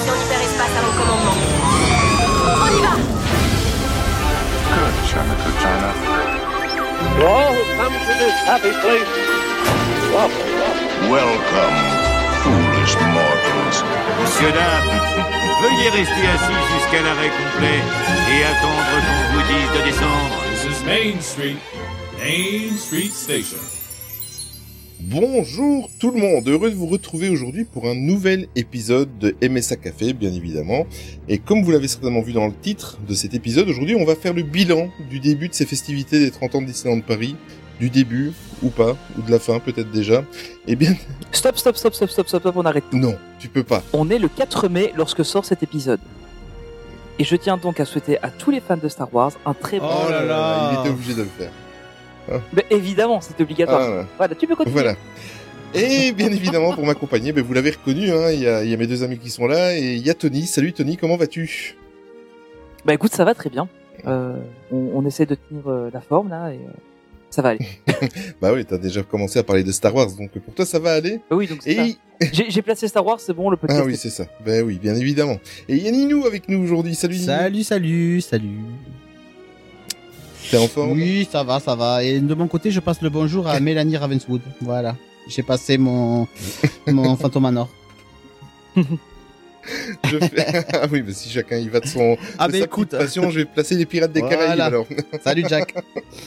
station 0.00 0.14
hyperespace 0.14 0.74
à 0.76 0.82
mon 0.82 0.92
commandement. 0.98 1.36
On 2.62 2.68
y 2.68 2.80
va 2.80 2.94
Good, 4.70 4.94
China, 5.10 5.34
good 5.44 5.56
China. 5.60 5.90
To 7.00 7.26
all 7.26 7.52
who 7.52 7.64
come 7.76 7.92
to 7.92 8.12
this 8.18 8.36
happy 8.46 8.72
place, 8.82 9.10
welcome, 10.12 10.52
welcome. 10.56 10.90
Welcome, 11.10 11.76
foolish 12.42 12.94
mortals. 13.12 13.78
Monsieur, 14.20 14.52
dames, 14.52 15.00
veuillez 15.62 15.90
rester 15.90 16.26
assis 16.34 16.62
jusqu'à 16.74 17.02
l'arrêt 17.02 17.30
complet 17.30 17.80
et 18.30 18.44
attendre 18.44 18.84
qu'on 18.92 19.34
vous 19.34 19.44
dise 19.48 19.70
de 19.76 19.84
descendre. 19.84 20.36
This 20.50 20.64
is 20.64 20.84
Main 20.84 21.20
Street, 21.20 21.58
Main 22.18 22.76
Street 22.76 23.12
Station. 23.12 23.79
Bonjour 25.10 25.90
tout 25.98 26.12
le 26.12 26.20
monde, 26.20 26.46
heureux 26.46 26.70
de 26.70 26.76
vous 26.76 26.86
retrouver 26.86 27.30
aujourd'hui 27.30 27.64
pour 27.64 27.86
un 27.88 27.96
nouvel 27.96 28.46
épisode 28.54 29.08
de 29.18 29.34
MSA 29.42 29.74
Café, 29.74 30.12
bien 30.12 30.32
évidemment. 30.32 30.86
Et 31.28 31.38
comme 31.38 31.64
vous 31.64 31.72
l'avez 31.72 31.88
certainement 31.88 32.20
vu 32.20 32.32
dans 32.32 32.46
le 32.46 32.52
titre 32.52 32.96
de 33.08 33.14
cet 33.14 33.34
épisode, 33.34 33.68
aujourd'hui 33.68 33.96
on 33.96 34.04
va 34.04 34.14
faire 34.14 34.32
le 34.32 34.44
bilan 34.44 34.88
du 35.10 35.18
début 35.18 35.48
de 35.48 35.54
ces 35.54 35.66
festivités 35.66 36.20
des 36.20 36.30
30 36.30 36.54
ans 36.54 36.62
de 36.62 36.66
Disneyland 36.66 37.00
Paris, 37.00 37.34
du 37.80 37.90
début 37.90 38.32
ou 38.62 38.68
pas, 38.68 38.96
ou 39.18 39.22
de 39.22 39.32
la 39.32 39.40
fin 39.40 39.58
peut-être 39.58 39.90
déjà. 39.90 40.22
Eh 40.68 40.76
bien, 40.76 40.94
Stop, 41.32 41.58
stop, 41.58 41.76
stop, 41.76 41.92
stop, 41.92 42.08
stop, 42.08 42.28
stop, 42.28 42.42
stop, 42.42 42.56
on 42.56 42.64
arrête. 42.64 42.84
non, 42.92 43.16
tu 43.40 43.48
peux 43.48 43.64
pas. 43.64 43.82
On 43.92 44.10
est 44.10 44.18
le 44.20 44.28
4 44.28 44.68
mai 44.68 44.92
lorsque 44.96 45.24
sort 45.24 45.44
cet 45.44 45.64
épisode. 45.64 45.98
Et 47.18 47.24
je 47.24 47.34
tiens 47.34 47.56
donc 47.56 47.80
à 47.80 47.84
souhaiter 47.84 48.22
à 48.22 48.30
tous 48.30 48.52
les 48.52 48.60
fans 48.60 48.76
de 48.76 48.88
Star 48.88 49.12
Wars 49.12 49.32
un 49.44 49.54
très 49.54 49.80
bon... 49.80 49.88
Oh 50.06 50.08
là 50.08 50.24
là, 50.24 50.70
il 50.72 50.80
était 50.80 50.90
obligé 50.90 51.14
de 51.14 51.22
le 51.22 51.28
faire. 51.36 51.50
Mais 52.52 52.64
évidemment, 52.70 53.20
c'est 53.20 53.40
obligatoire. 53.40 54.02
Ah, 54.02 54.06
Voilà, 54.16 54.34
tu 54.34 54.46
peux 54.46 54.56
continuer. 54.56 54.72
Voilà. 54.80 54.96
Et 55.74 56.12
bien 56.12 56.32
évidemment, 56.32 56.72
pour 56.74 56.84
m'accompagner, 56.84 57.32
ben, 57.32 57.44
vous 57.44 57.52
l'avez 57.52 57.70
reconnu, 57.70 58.10
hein, 58.10 58.30
il 58.32 58.40
y, 58.40 58.48
a, 58.48 58.64
il 58.64 58.70
y 58.70 58.74
a 58.74 58.76
mes 58.76 58.86
deux 58.88 59.04
amis 59.04 59.18
qui 59.18 59.30
sont 59.30 59.46
là, 59.46 59.76
et 59.78 59.94
il 59.94 60.04
y 60.04 60.10
a 60.10 60.14
Tony. 60.14 60.46
Salut 60.46 60.72
Tony, 60.72 60.96
comment 60.96 61.16
vas-tu? 61.16 61.76
Bah 62.84 62.94
écoute, 62.94 63.12
ça 63.12 63.24
va 63.24 63.34
très 63.34 63.50
bien. 63.50 63.68
Euh, 64.06 64.36
on, 64.72 64.90
on 64.94 65.06
essaie 65.06 65.26
de 65.26 65.36
tenir 65.36 65.62
euh, 65.68 65.90
la 65.92 66.00
forme 66.00 66.30
là 66.30 66.50
et 66.52 66.56
euh, 66.56 66.70
ça 67.28 67.42
va 67.42 67.50
aller. 67.50 67.66
Bah 68.40 68.50
oui, 68.54 68.64
t'as 68.64 68.78
déjà 68.78 69.02
commencé 69.02 69.38
à 69.38 69.42
parler 69.42 69.62
de 69.62 69.70
Star 69.72 69.94
Wars, 69.94 70.10
donc 70.18 70.30
pour 70.38 70.54
toi 70.54 70.64
ça 70.64 70.78
va 70.78 70.94
aller 70.94 71.20
Bah 71.30 71.36
oui, 71.36 71.46
donc 71.46 71.58
c'est 71.62 71.74
ça. 71.74 71.84
Et 71.86 71.96
J'ai 72.48 72.62
placé 72.62 72.88
Star 72.88 73.04
Wars, 73.04 73.20
c'est 73.20 73.34
bon, 73.34 73.50
le 73.50 73.58
podcast. 73.58 73.80
Ah 73.82 73.86
oui, 73.86 73.92
est- 73.92 73.96
c'est 73.96 74.08
ça. 74.10 74.24
Ben 74.44 74.64
oui, 74.64 74.78
bien 74.82 74.94
évidemment. 74.94 75.36
Et 75.68 75.76
il 75.76 75.82
y 75.82 75.88
a 75.88 75.90
Ninou 75.90 76.24
avec 76.26 76.48
nous 76.48 76.58
aujourd'hui. 76.64 76.94
Salut 76.94 77.16
Ninou. 77.16 77.26
Salut, 77.26 77.62
salut, 77.64 78.20
salut. 78.22 78.58
T'es 80.50 80.58
en 80.58 80.66
forme 80.66 80.92
Oui, 80.92 81.28
ça 81.30 81.44
va, 81.44 81.60
ça 81.60 81.76
va. 81.76 82.02
Et 82.02 82.18
de 82.18 82.34
mon 82.34 82.48
côté, 82.48 82.70
je 82.72 82.80
passe 82.80 83.00
le 83.02 83.10
bonjour 83.10 83.46
à 83.46 83.60
Mélanie 83.60 83.96
Ravenswood. 83.96 84.40
Voilà. 84.60 84.96
J'ai 85.28 85.42
passé 85.42 85.78
mon, 85.78 86.26
mon 86.88 87.14
Phantom 87.16 87.42
Manor. 87.42 87.68
Je 90.10 90.18
fais... 90.18 90.64
ah 90.72 90.86
oui, 90.90 91.02
mais 91.06 91.12
si 91.12 91.28
chacun 91.28 91.56
y 91.56 91.68
va 91.68 91.80
de 91.80 91.86
son 91.86 92.16
Ah, 92.38 92.48
de 92.48 92.52
sa 92.52 92.64
écoute. 92.64 92.90
passion, 92.90 93.30
je 93.30 93.40
vais 93.40 93.44
placer 93.44 93.74
les 93.74 93.86
pirates 93.86 94.12
des 94.12 94.20
Voilà. 94.20 94.36
Caraïbes 94.36 94.60
alors. 94.60 94.86
Salut, 95.22 95.44
Jack. 95.48 95.74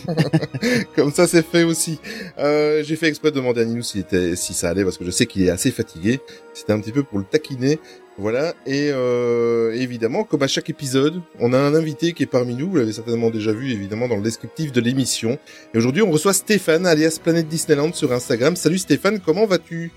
Comme 0.95 1.11
ça, 1.11 1.27
c'est 1.27 1.45
fait 1.45 1.63
aussi. 1.63 1.99
Euh, 2.39 2.83
j'ai 2.83 2.95
fait 2.95 3.07
exprès 3.07 3.31
de 3.31 3.35
demander 3.35 3.61
à 3.61 3.65
Ninou 3.65 3.81
s'il 3.81 4.01
était, 4.01 4.35
si 4.35 4.53
ça 4.53 4.69
allait, 4.69 4.83
parce 4.83 4.97
que 4.97 5.05
je 5.05 5.11
sais 5.11 5.25
qu'il 5.25 5.43
est 5.43 5.49
assez 5.49 5.71
fatigué. 5.71 6.19
C'était 6.53 6.73
un 6.73 6.79
petit 6.79 6.91
peu 6.91 7.03
pour 7.03 7.19
le 7.19 7.25
taquiner. 7.25 7.79
Voilà. 8.17 8.53
Et 8.67 8.89
euh, 8.91 9.73
évidemment, 9.73 10.23
comme 10.23 10.43
à 10.43 10.47
chaque 10.47 10.69
épisode, 10.69 11.21
on 11.39 11.51
a 11.51 11.57
un 11.57 11.73
invité 11.73 12.13
qui 12.13 12.23
est 12.23 12.27
parmi 12.27 12.53
nous. 12.55 12.69
Vous 12.69 12.77
l'avez 12.77 12.93
certainement 12.93 13.31
déjà 13.31 13.51
vu, 13.51 13.71
évidemment, 13.71 14.07
dans 14.07 14.17
le 14.17 14.21
descriptif 14.21 14.71
de 14.71 14.81
l'émission. 14.81 15.39
Et 15.73 15.77
aujourd'hui, 15.79 16.03
on 16.03 16.11
reçoit 16.11 16.33
Stéphane, 16.33 16.85
alias 16.85 17.19
Planète 17.21 17.47
Disneyland, 17.47 17.91
sur 17.93 18.13
Instagram. 18.13 18.55
Salut 18.55 18.77
Stéphane, 18.77 19.19
comment 19.19 19.45
vas-tu? 19.47 19.91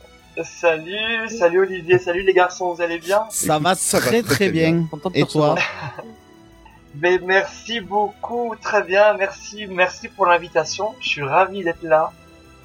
Salut, 0.45 1.29
salut 1.31 1.61
Olivier, 1.61 1.99
salut 1.99 2.23
les 2.23 2.35
garçons, 2.35 2.75
vous 2.75 2.83
allez 2.83 2.99
bien? 2.99 3.25
Ça 3.31 3.59
va 3.59 3.75
ça 3.75 3.99
va 3.99 4.07
très, 4.07 4.23
très, 4.23 4.51
bien. 4.51 4.73
bien. 4.73 4.87
Content 4.91 5.09
de 5.09 5.15
te 5.15 5.19
Et 5.21 5.25
toi? 5.25 5.55
Ben, 6.95 7.21
Merci 7.25 7.81
beaucoup, 7.81 8.55
très 8.61 8.83
bien, 8.83 9.15
merci, 9.15 9.67
merci 9.67 10.09
pour 10.09 10.27
l'invitation, 10.27 10.95
je 11.01 11.09
suis 11.09 11.23
ravi 11.23 11.63
d'être 11.63 11.83
là, 11.83 12.13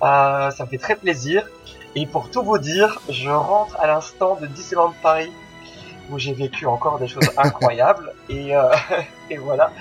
euh, 0.04 0.52
ça 0.52 0.64
me 0.66 0.70
fait 0.70 0.78
très 0.78 0.96
plaisir. 0.96 1.48
Et 1.96 2.06
pour 2.06 2.30
tout 2.30 2.42
vous 2.42 2.58
dire, 2.58 3.02
je 3.10 3.30
rentre 3.30 3.78
à 3.80 3.88
l'instant 3.88 4.38
de 4.42 4.48
Disneyland 4.48 4.94
Paris, 5.02 5.32
où 6.10 6.18
j'ai 6.18 6.34
vécu 6.34 6.66
encore 6.66 7.00
des 7.00 7.08
choses 7.08 7.30
incroyables, 7.38 8.14
et, 8.30 8.56
euh, 8.56 8.70
et 9.30 9.38
voilà. 9.38 9.72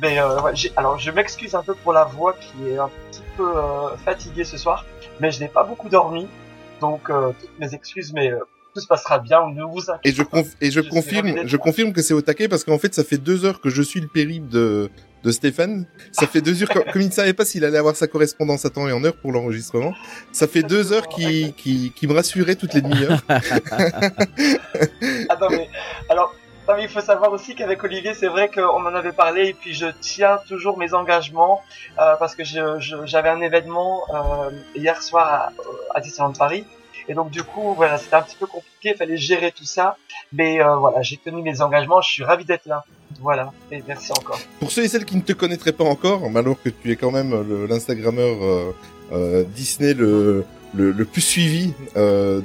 Mais 0.00 0.18
euh, 0.18 0.40
ouais, 0.42 0.52
alors 0.76 0.98
je 0.98 1.10
m'excuse 1.10 1.54
un 1.54 1.62
peu 1.62 1.74
pour 1.74 1.92
la 1.92 2.04
voix 2.04 2.34
qui 2.34 2.68
est 2.68 2.78
un 2.78 2.90
petit 3.10 3.22
peu 3.36 3.56
euh, 3.56 3.96
fatiguée 4.04 4.44
ce 4.44 4.58
soir, 4.58 4.84
mais 5.20 5.30
je 5.30 5.40
n'ai 5.40 5.48
pas 5.48 5.64
beaucoup 5.64 5.88
dormi, 5.88 6.26
donc 6.80 7.10
euh, 7.10 7.32
toutes 7.40 7.58
mes 7.58 7.74
excuses, 7.74 8.12
mais 8.12 8.32
euh, 8.32 8.38
tout 8.74 8.80
se 8.80 8.86
passera 8.86 9.18
bien, 9.18 9.48
ne 9.50 9.62
vous 9.62 9.90
inquiétez 9.90 10.08
Et 10.08 10.12
je, 10.12 10.22
pas. 10.22 10.42
et 10.60 10.70
je 10.70 10.80
confirme, 10.80 11.46
je 11.46 11.56
confirme 11.56 11.92
que 11.92 12.02
c'est 12.02 12.14
au 12.14 12.22
taquet 12.22 12.48
parce 12.48 12.64
qu'en 12.64 12.78
fait, 12.78 12.94
ça 12.94 13.04
fait 13.04 13.18
deux 13.18 13.44
heures 13.44 13.60
que 13.60 13.70
je 13.70 13.82
suis 13.82 14.00
le 14.00 14.08
périple 14.08 14.48
de, 14.48 14.90
de 15.22 15.30
Stéphane. 15.30 15.86
Ça 16.12 16.26
fait 16.26 16.40
deux 16.40 16.60
heures, 16.62 16.68
comme, 16.68 16.84
comme 16.92 17.02
il 17.02 17.08
ne 17.08 17.12
savait 17.12 17.32
pas 17.34 17.44
s'il 17.44 17.64
allait 17.64 17.78
avoir 17.78 17.94
sa 17.96 18.08
correspondance 18.08 18.64
à 18.64 18.70
temps 18.70 18.88
et 18.88 18.92
en 18.92 19.04
heure 19.04 19.16
pour 19.16 19.30
l'enregistrement. 19.32 19.94
Ça 20.32 20.48
fait 20.48 20.62
deux 20.64 20.92
heures 20.92 21.08
qui, 21.08 21.52
qui, 21.56 21.92
qui 21.94 22.06
me 22.08 22.14
rassurait 22.14 22.56
toutes 22.56 22.74
les 22.74 22.80
demi-heures. 22.82 23.20
Ah 25.28 25.36
non 25.40 25.48
mais 25.50 25.68
alors 26.08 26.34
il 26.80 26.88
faut 26.88 27.00
savoir 27.00 27.30
aussi 27.32 27.54
qu'avec 27.54 27.82
Olivier 27.84 28.14
c'est 28.14 28.26
vrai 28.28 28.48
qu'on 28.48 28.84
en 28.86 28.94
avait 28.94 29.12
parlé 29.12 29.48
et 29.48 29.54
puis 29.54 29.74
je 29.74 29.86
tiens 30.00 30.38
toujours 30.48 30.78
mes 30.78 30.94
engagements 30.94 31.62
euh, 32.00 32.14
parce 32.18 32.34
que 32.34 32.42
j'avais 33.04 33.28
un 33.28 33.40
événement 33.40 34.02
euh, 34.14 34.50
hier 34.74 35.02
soir 35.02 35.26
à, 35.26 35.52
à 35.94 36.00
Disneyland 36.00 36.32
Paris. 36.32 36.64
Et 37.06 37.12
donc 37.12 37.30
du 37.30 37.42
coup 37.42 37.74
voilà 37.74 37.98
c'était 37.98 38.16
un 38.16 38.22
petit 38.22 38.36
peu 38.36 38.46
compliqué 38.46 38.90
il 38.94 38.96
fallait 38.96 39.18
gérer 39.18 39.52
tout 39.52 39.64
ça. 39.66 39.96
Mais 40.32 40.62
euh, 40.62 40.76
voilà 40.76 41.02
j'ai 41.02 41.18
tenu 41.18 41.42
mes 41.42 41.60
engagements 41.60 42.00
je 42.00 42.10
suis 42.10 42.24
ravi 42.24 42.44
d'être 42.46 42.66
là. 42.66 42.84
Voilà 43.20 43.52
et 43.70 43.82
merci 43.86 44.10
encore. 44.12 44.40
Pour 44.58 44.70
ceux 44.72 44.84
et 44.84 44.88
celles 44.88 45.04
qui 45.04 45.16
ne 45.16 45.22
te 45.22 45.34
connaîtraient 45.34 45.72
pas 45.72 45.84
encore, 45.84 46.22
alors 46.34 46.60
que 46.62 46.70
tu 46.70 46.90
es 46.90 46.96
quand 46.96 47.10
même 47.12 47.30
le- 47.30 47.66
l'Instagrammeur 47.66 48.42
euh, 48.42 48.74
euh, 49.12 49.44
Disney 49.54 49.92
le, 49.92 50.44
le, 50.74 50.90
le 50.92 51.04
plus 51.04 51.20
suivi 51.20 51.74
euh, 51.96 52.40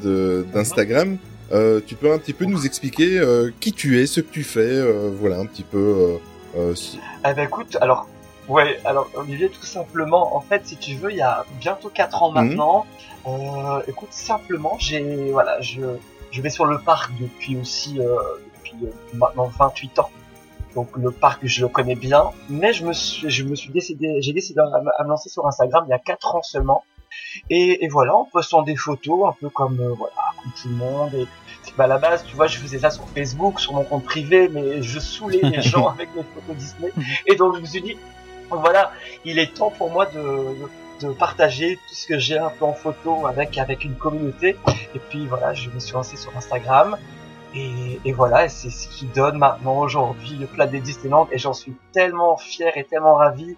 d'Instagram, 0.53 1.17
euh, 1.51 1.81
tu 1.85 1.95
peux 1.95 2.11
un 2.11 2.17
petit 2.19 2.33
peu 2.33 2.45
nous 2.45 2.65
expliquer 2.65 3.17
euh, 3.19 3.51
qui 3.59 3.71
tu 3.73 3.99
es, 4.01 4.05
ce 4.07 4.21
que 4.21 4.31
tu 4.31 4.43
fais, 4.43 4.59
euh, 4.61 5.09
voilà 5.13 5.37
un 5.37 5.45
petit 5.45 5.63
peu. 5.63 5.77
Euh, 5.77 6.17
euh, 6.57 6.75
si- 6.75 6.99
Eh 7.27 7.33
ben 7.33 7.43
écoute, 7.45 7.77
alors 7.81 8.07
ouais, 8.47 8.79
alors 8.85 9.09
Olivier, 9.15 9.49
tout 9.49 9.65
simplement, 9.65 10.35
en 10.35 10.41
fait, 10.41 10.65
si 10.65 10.77
tu 10.77 10.95
veux, 10.95 11.11
il 11.11 11.17
y 11.17 11.21
a 11.21 11.45
bientôt 11.59 11.89
quatre 11.89 12.23
ans 12.23 12.31
Mhm. 12.31 12.35
maintenant. 12.35 12.85
Euh, 13.27 13.81
écoute, 13.87 14.11
simplement, 14.11 14.75
j'ai 14.79 15.31
voilà, 15.31 15.59
je 15.61 15.81
je 16.31 16.41
vais 16.43 16.49
sur 16.51 16.65
le 16.65 16.77
parc 16.79 17.11
depuis 17.19 17.57
aussi 17.57 17.99
euh, 17.99 18.15
depuis 18.55 18.75
maintenant 19.15 19.49
28 19.59 19.99
ans. 19.99 20.09
Donc 20.75 20.89
le 20.95 21.09
parc, 21.09 21.39
je 21.43 21.61
le 21.61 21.67
connais 21.67 21.95
bien, 21.95 22.25
mais 22.49 22.71
je 22.73 22.85
me 22.85 22.93
suis 22.93 23.29
je 23.29 23.43
me 23.43 23.55
suis 23.55 23.71
décidé, 23.71 24.21
j'ai 24.21 24.33
décidé 24.33 24.59
à, 24.59 24.65
me- 24.65 24.91
à 24.99 25.03
me 25.03 25.09
lancer 25.09 25.29
sur 25.29 25.47
Instagram 25.47 25.83
il 25.87 25.89
y 25.89 25.93
a 25.93 25.99
quatre 25.99 26.35
ans 26.35 26.43
seulement. 26.43 26.83
Et, 27.49 27.83
et 27.83 27.87
voilà, 27.87 28.15
en 28.15 28.25
postant 28.25 28.61
des 28.61 28.75
photos, 28.75 29.27
un 29.29 29.35
peu 29.39 29.49
comme 29.49 29.77
voilà, 29.97 30.13
comme 30.41 30.51
tout 30.61 30.69
le 30.69 30.75
monde. 30.75 31.13
Et 31.13 31.27
bah, 31.77 31.85
à 31.85 31.87
la 31.87 31.97
base, 31.97 32.25
tu 32.25 32.35
vois, 32.35 32.47
je 32.47 32.57
faisais 32.57 32.79
ça 32.79 32.89
sur 32.89 33.07
Facebook, 33.09 33.59
sur 33.59 33.73
mon 33.73 33.83
compte 33.83 34.03
privé, 34.03 34.49
mais 34.49 34.81
je 34.81 34.99
saoulais 34.99 35.41
les 35.43 35.61
gens 35.71 35.87
avec 35.87 36.09
mes 36.15 36.23
photos 36.23 36.55
Disney. 36.55 36.91
Et 37.25 37.35
donc 37.35 37.55
je 37.55 37.61
me 37.61 37.65
suis 37.65 37.81
dit, 37.81 37.97
voilà, 38.49 38.91
il 39.25 39.39
est 39.39 39.53
temps 39.53 39.71
pour 39.71 39.91
moi 39.91 40.05
de, 40.07 40.19
de, 40.19 41.07
de 41.07 41.13
partager 41.13 41.77
tout 41.87 41.95
ce 41.95 42.07
que 42.07 42.19
j'ai 42.19 42.37
un 42.37 42.49
peu 42.49 42.65
en 42.65 42.73
photo 42.73 43.27
avec 43.27 43.57
avec 43.57 43.85
une 43.85 43.95
communauté. 43.95 44.55
Et 44.95 44.99
puis 45.09 45.25
voilà, 45.27 45.53
je 45.53 45.69
me 45.69 45.79
suis 45.79 45.93
lancé 45.93 46.17
sur 46.17 46.35
Instagram. 46.35 46.97
Et, 47.55 47.99
et 48.05 48.11
voilà, 48.11 48.47
c'est 48.47 48.69
ce 48.69 48.87
qui 48.87 49.05
donne 49.05 49.37
maintenant 49.37 49.79
aujourd'hui 49.79 50.35
le 50.35 50.45
plat 50.47 50.67
des 50.67 50.79
Disneyland. 50.79 51.27
Et 51.31 51.37
j'en 51.37 51.53
suis 51.53 51.73
tellement 51.93 52.37
fier 52.37 52.75
et 52.77 52.83
tellement 52.83 53.15
ravi 53.15 53.55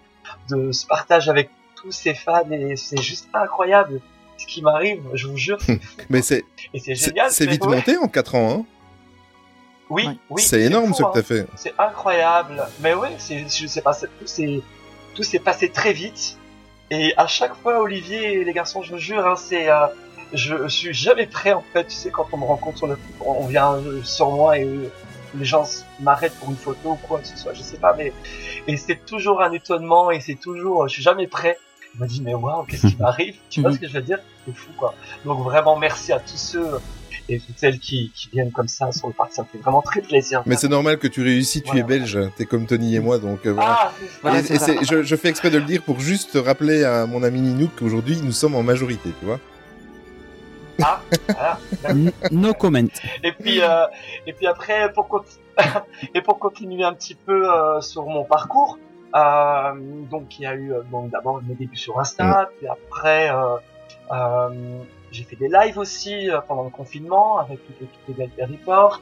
de 0.48 0.72
ce 0.72 0.86
partage 0.86 1.28
avec 1.28 1.50
tous 1.76 1.92
ces 1.92 2.14
fans. 2.14 2.50
Et 2.50 2.76
c'est 2.76 3.00
juste 3.00 3.28
incroyable 3.34 4.00
ce 4.42 4.46
qui 4.46 4.62
m'arrive, 4.62 5.02
je 5.14 5.26
vous 5.28 5.36
jure. 5.36 5.58
c'est 5.60 5.80
fou. 5.82 5.96
Mais 6.10 6.22
c'est 6.22 6.44
Et 6.74 6.78
c'est 6.80 6.94
c'est 6.94 7.06
génial. 7.10 7.30
c'est 7.30 7.46
vite 7.46 7.64
ouais. 7.64 7.76
monté 7.76 7.96
en 7.96 8.08
quatre 8.08 8.34
ans. 8.34 8.50
Hein 8.60 8.64
Oui, 9.90 10.06
Ouais. 10.06 10.14
oui. 10.30 10.42
c'est 10.42 10.60
énorme 10.62 10.88
fou, 10.88 10.94
ce 10.94 11.02
que 11.02 11.06
hein. 11.06 11.10
t'as 11.14 11.22
fait. 11.22 11.46
C'est 11.56 11.74
incroyable. 11.78 12.66
Mais 12.80 12.94
ouais, 12.94 13.10
c'est, 13.18 13.44
je 13.48 13.66
sais 13.66 13.82
pas, 13.82 13.92
c'est- 13.92 14.08
tout 14.18 14.26
s'est, 14.26 14.60
tout 15.14 15.22
s'est 15.22 15.38
passé 15.38 15.68
très 15.70 15.92
vite. 15.92 16.36
Et 16.90 17.14
à 17.16 17.26
chaque 17.26 17.54
fois, 17.62 17.80
Olivier 17.80 18.34
et 18.40 18.44
les 18.44 18.52
garçons, 18.52 18.82
je 18.82 18.92
vous 18.92 18.98
jure, 18.98 19.26
hein, 19.26 19.36
c'est, 19.36 19.70
euh, 19.70 19.86
je, 20.32 20.62
je 20.64 20.68
suis 20.68 20.94
jamais 20.94 21.26
prêt 21.26 21.52
en 21.52 21.64
fait. 21.72 21.84
Tu 21.86 21.94
sais, 21.94 22.10
quand 22.10 22.26
on 22.32 22.36
me 22.38 22.44
rencontre 22.44 22.78
sur 22.78 22.86
le, 22.86 22.98
on 23.20 23.46
vient 23.46 23.74
euh, 23.74 24.02
sur 24.02 24.30
moi 24.30 24.58
et 24.58 24.64
euh, 24.64 24.90
les 25.34 25.44
gens 25.46 25.64
m'arrêtent 26.00 26.34
pour 26.38 26.50
une 26.50 26.56
photo 26.56 26.90
ou 26.90 26.96
quoi 26.96 27.20
que 27.20 27.26
ce 27.26 27.36
soit, 27.36 27.54
je 27.54 27.62
sais 27.62 27.78
pas, 27.78 27.94
mais 27.96 28.12
et 28.66 28.76
c'est 28.76 29.04
toujours 29.06 29.40
un 29.42 29.52
étonnement 29.52 30.10
et 30.10 30.20
c'est 30.20 30.34
toujours, 30.34 30.86
je 30.88 30.92
suis 30.94 31.02
jamais 31.02 31.26
prêt. 31.26 31.58
Je 31.96 32.02
me 32.02 32.06
dis 32.08 32.22
mais 32.22 32.34
waouh, 32.34 32.64
qu'est-ce 32.64 32.86
qui 32.86 32.96
m'arrive? 33.00 33.36
Tu 33.50 33.60
vois 33.60 33.72
ce 33.72 33.78
que 33.78 33.88
je 33.88 33.92
veux 33.94 34.02
dire? 34.02 34.18
C'est 34.46 34.54
fou 34.56 34.70
quoi. 34.76 34.94
Donc 35.24 35.42
vraiment 35.44 35.76
merci 35.76 36.12
à 36.12 36.20
tous 36.20 36.36
ceux 36.36 36.66
et 37.28 37.38
toutes 37.38 37.56
celles 37.58 37.78
qui, 37.78 38.10
qui 38.14 38.28
viennent 38.30 38.50
comme 38.50 38.66
ça 38.68 38.90
sur 38.90 39.06
le 39.06 39.12
parc, 39.12 39.32
ça 39.32 39.42
me 39.42 39.46
fait 39.48 39.58
vraiment 39.58 39.80
très 39.82 40.00
plaisir. 40.00 40.42
Mais 40.44 40.56
c'est 40.56 40.68
normal 40.68 40.98
que 40.98 41.06
tu 41.06 41.22
réussis, 41.22 41.60
tu 41.62 41.66
Voilà. 41.68 41.80
es 41.80 41.84
belge, 41.84 42.18
t'es 42.36 42.46
comme 42.46 42.66
Tony 42.66 42.96
et 42.96 43.00
moi, 43.00 43.18
donc 43.18 43.46
euh, 43.46 43.52
voilà. 43.52 43.78
Ah, 43.80 43.92
Voilà, 44.22 44.40
Et- 44.40 44.84
je, 44.84 45.02
je 45.04 45.16
fais 45.16 45.28
exprès 45.28 45.50
de 45.50 45.58
le 45.58 45.64
dire 45.64 45.82
pour 45.82 46.00
juste 46.00 46.36
rappeler 46.44 46.82
à 46.84 47.06
mon 47.06 47.22
ami 47.22 47.40
Ninouk 47.40 47.70
qu'aujourd'hui 47.78 48.18
nous 48.22 48.32
sommes 48.32 48.54
en 48.56 48.62
majorité, 48.64 49.10
tu 49.20 49.24
vois. 49.26 49.38
Ah, 50.82 51.00
voilà. 51.28 51.58
No 52.32 52.54
comment. 52.54 52.88
Et 53.22 53.32
puis, 53.32 53.60
euh, 53.62 53.84
et 54.26 54.32
puis 54.32 54.46
après, 54.48 54.90
pour, 54.92 55.06
conti- 55.06 55.38
et 56.14 56.22
pour 56.22 56.38
continuer 56.40 56.82
un 56.82 56.92
petit 56.94 57.14
peu 57.14 57.48
euh, 57.52 57.80
sur 57.80 58.04
mon 58.06 58.24
parcours, 58.24 58.78
euh, 59.14 59.72
donc 60.10 60.38
il 60.38 60.42
y 60.42 60.46
a 60.46 60.54
eu 60.54 60.72
euh, 60.72 60.82
donc 60.90 61.10
d'abord 61.10 61.40
mes 61.42 61.54
débuts 61.54 61.76
sur 61.76 61.98
Insta, 62.00 62.50
puis 62.58 62.66
après 62.68 63.30
euh, 63.30 63.56
euh, 64.12 64.78
j'ai 65.10 65.24
fait 65.24 65.36
des 65.36 65.48
lives 65.48 65.78
aussi 65.78 66.30
euh, 66.30 66.40
pendant 66.46 66.64
le 66.64 66.70
confinement 66.70 67.38
avec 67.38 67.64
toute 67.66 67.80
l'équipe 67.80 68.08
de 68.08 68.12
Delta 68.14 68.46
Report. 68.46 69.00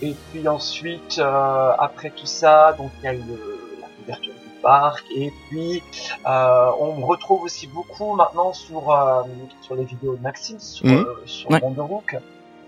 Et 0.00 0.14
puis 0.32 0.48
ensuite, 0.48 1.18
euh, 1.20 1.72
après 1.78 2.10
tout 2.10 2.26
ça, 2.26 2.72
donc 2.72 2.90
il 3.00 3.04
y 3.04 3.08
a 3.08 3.14
eu 3.14 3.18
le- 3.18 3.78
la 3.80 3.86
couverture 3.98 4.32
du 4.32 4.48
parc. 4.62 5.04
Et 5.14 5.30
puis 5.48 5.82
euh, 6.26 6.70
on 6.80 6.96
me 6.96 7.04
retrouve 7.04 7.42
aussi 7.44 7.66
beaucoup 7.68 8.14
maintenant 8.14 8.52
sur 8.52 8.90
euh, 8.92 9.22
sur 9.60 9.74
les 9.76 9.84
vidéos 9.84 10.16
de 10.16 10.22
Maxime, 10.22 10.58
sur, 10.58 10.86
euh, 10.86 11.22
sur 11.26 11.50
Ouais. 11.50 11.60
Wonderhook, 11.62 12.16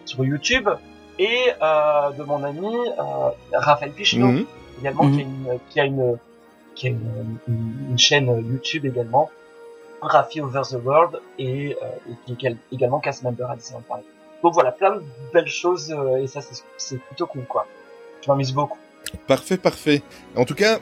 sur 0.04 0.24
YouTube, 0.24 0.68
et 1.18 1.38
euh, 1.62 2.10
de 2.10 2.22
mon 2.22 2.44
ami 2.44 2.72
euh, 2.98 3.30
Raphaël 3.52 3.92
Pichelot 3.92 4.26
Mhm. 4.28 4.46
également 4.80 5.10
qui 5.10 5.20
a 5.20 5.22
une 5.22 5.58
qui 5.70 5.80
a 5.80 5.84
une 5.86 6.18
qui 6.74 6.86
a 6.88 6.90
une, 6.90 7.38
une- 7.48 7.86
une 7.90 7.98
chaîne 7.98 8.26
YouTube 8.26 8.84
également 8.86 9.30
Rafi 10.00 10.40
Over 10.40 10.62
the 10.68 10.76
World 10.84 11.20
et, 11.38 11.76
euh, 11.82 11.86
et 12.10 12.14
qui 12.26 12.32
est 12.32 12.50
égal- 12.50 12.58
également 12.72 13.00
cast 13.00 13.22
member 13.22 13.50
à 13.50 13.56
Disneyland 13.56 13.82
Paris. 13.88 14.02
Donc 14.42 14.52
voilà, 14.54 14.72
plein 14.72 14.96
de 14.96 15.02
belles 15.32 15.46
choses 15.48 15.90
euh, 15.96 16.16
et 16.22 16.26
ça 16.26 16.40
c'est 16.76 16.98
plutôt 17.00 17.26
cool 17.26 17.44
quoi. 17.46 17.66
Je 18.22 18.30
m'amuse 18.30 18.52
beaucoup. 18.52 18.78
Parfait, 19.26 19.56
parfait. 19.56 20.02
En 20.36 20.44
tout 20.44 20.54
cas, 20.54 20.78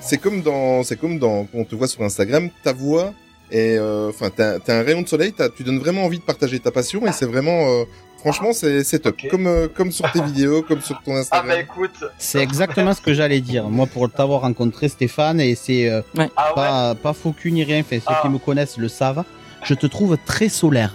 c'est 0.00 0.18
comme 0.18 0.42
dans, 0.42 0.82
c'est 0.82 0.96
comme 0.96 1.18
dans, 1.18 1.46
on 1.54 1.64
te 1.64 1.74
voit 1.74 1.88
sur 1.88 2.02
Instagram, 2.02 2.48
ta 2.62 2.72
voix 2.72 3.12
est, 3.50 3.76
euh, 3.78 4.08
enfin, 4.08 4.30
t'as, 4.34 4.58
t'as 4.60 4.78
un 4.78 4.82
rayon 4.82 5.02
de 5.02 5.08
soleil, 5.08 5.34
tu 5.56 5.62
donnes 5.64 5.78
vraiment 5.78 6.04
envie 6.04 6.18
de 6.18 6.24
partager 6.24 6.58
ta 6.58 6.70
passion 6.70 7.06
et 7.06 7.12
c'est 7.12 7.26
vraiment, 7.26 7.68
euh, 7.70 7.84
franchement, 8.22 8.52
c'est, 8.52 8.82
c'est 8.84 9.00
top. 9.00 9.16
Comme, 9.30 9.46
euh, 9.46 9.68
comme 9.68 9.90
sur 9.92 10.10
tes 10.12 10.22
vidéos, 10.30 10.62
comme 10.62 10.80
sur 10.80 11.00
ton 11.02 11.14
Ah 11.14 11.18
Instagram. 11.18 11.48
bah 11.48 11.60
écoute, 11.60 12.04
C'est 12.18 12.38
exactement 12.40 12.94
ce 12.94 13.00
que 13.00 13.12
j'allais 13.12 13.40
dire. 13.40 13.68
Moi, 13.68 13.86
pour 13.86 14.10
t'avoir 14.10 14.40
rencontré, 14.42 14.88
Stéphane, 14.88 15.40
et 15.40 15.54
c'est 15.54 15.90
euh, 15.90 16.00
ah 16.16 16.22
ouais, 16.48 16.54
pas, 16.54 16.94
pas 16.94 17.12
faux 17.12 17.32
cul 17.32 17.52
ni 17.52 17.64
rien, 17.64 17.80
enfin, 17.80 17.96
ceux 17.98 18.04
Ah. 18.14 18.20
qui 18.22 18.28
me 18.28 18.38
connaissent 18.38 18.78
le 18.78 18.88
savent, 18.88 19.24
je 19.64 19.74
te 19.74 19.86
trouve 19.86 20.16
très 20.24 20.48
solaire. 20.48 20.94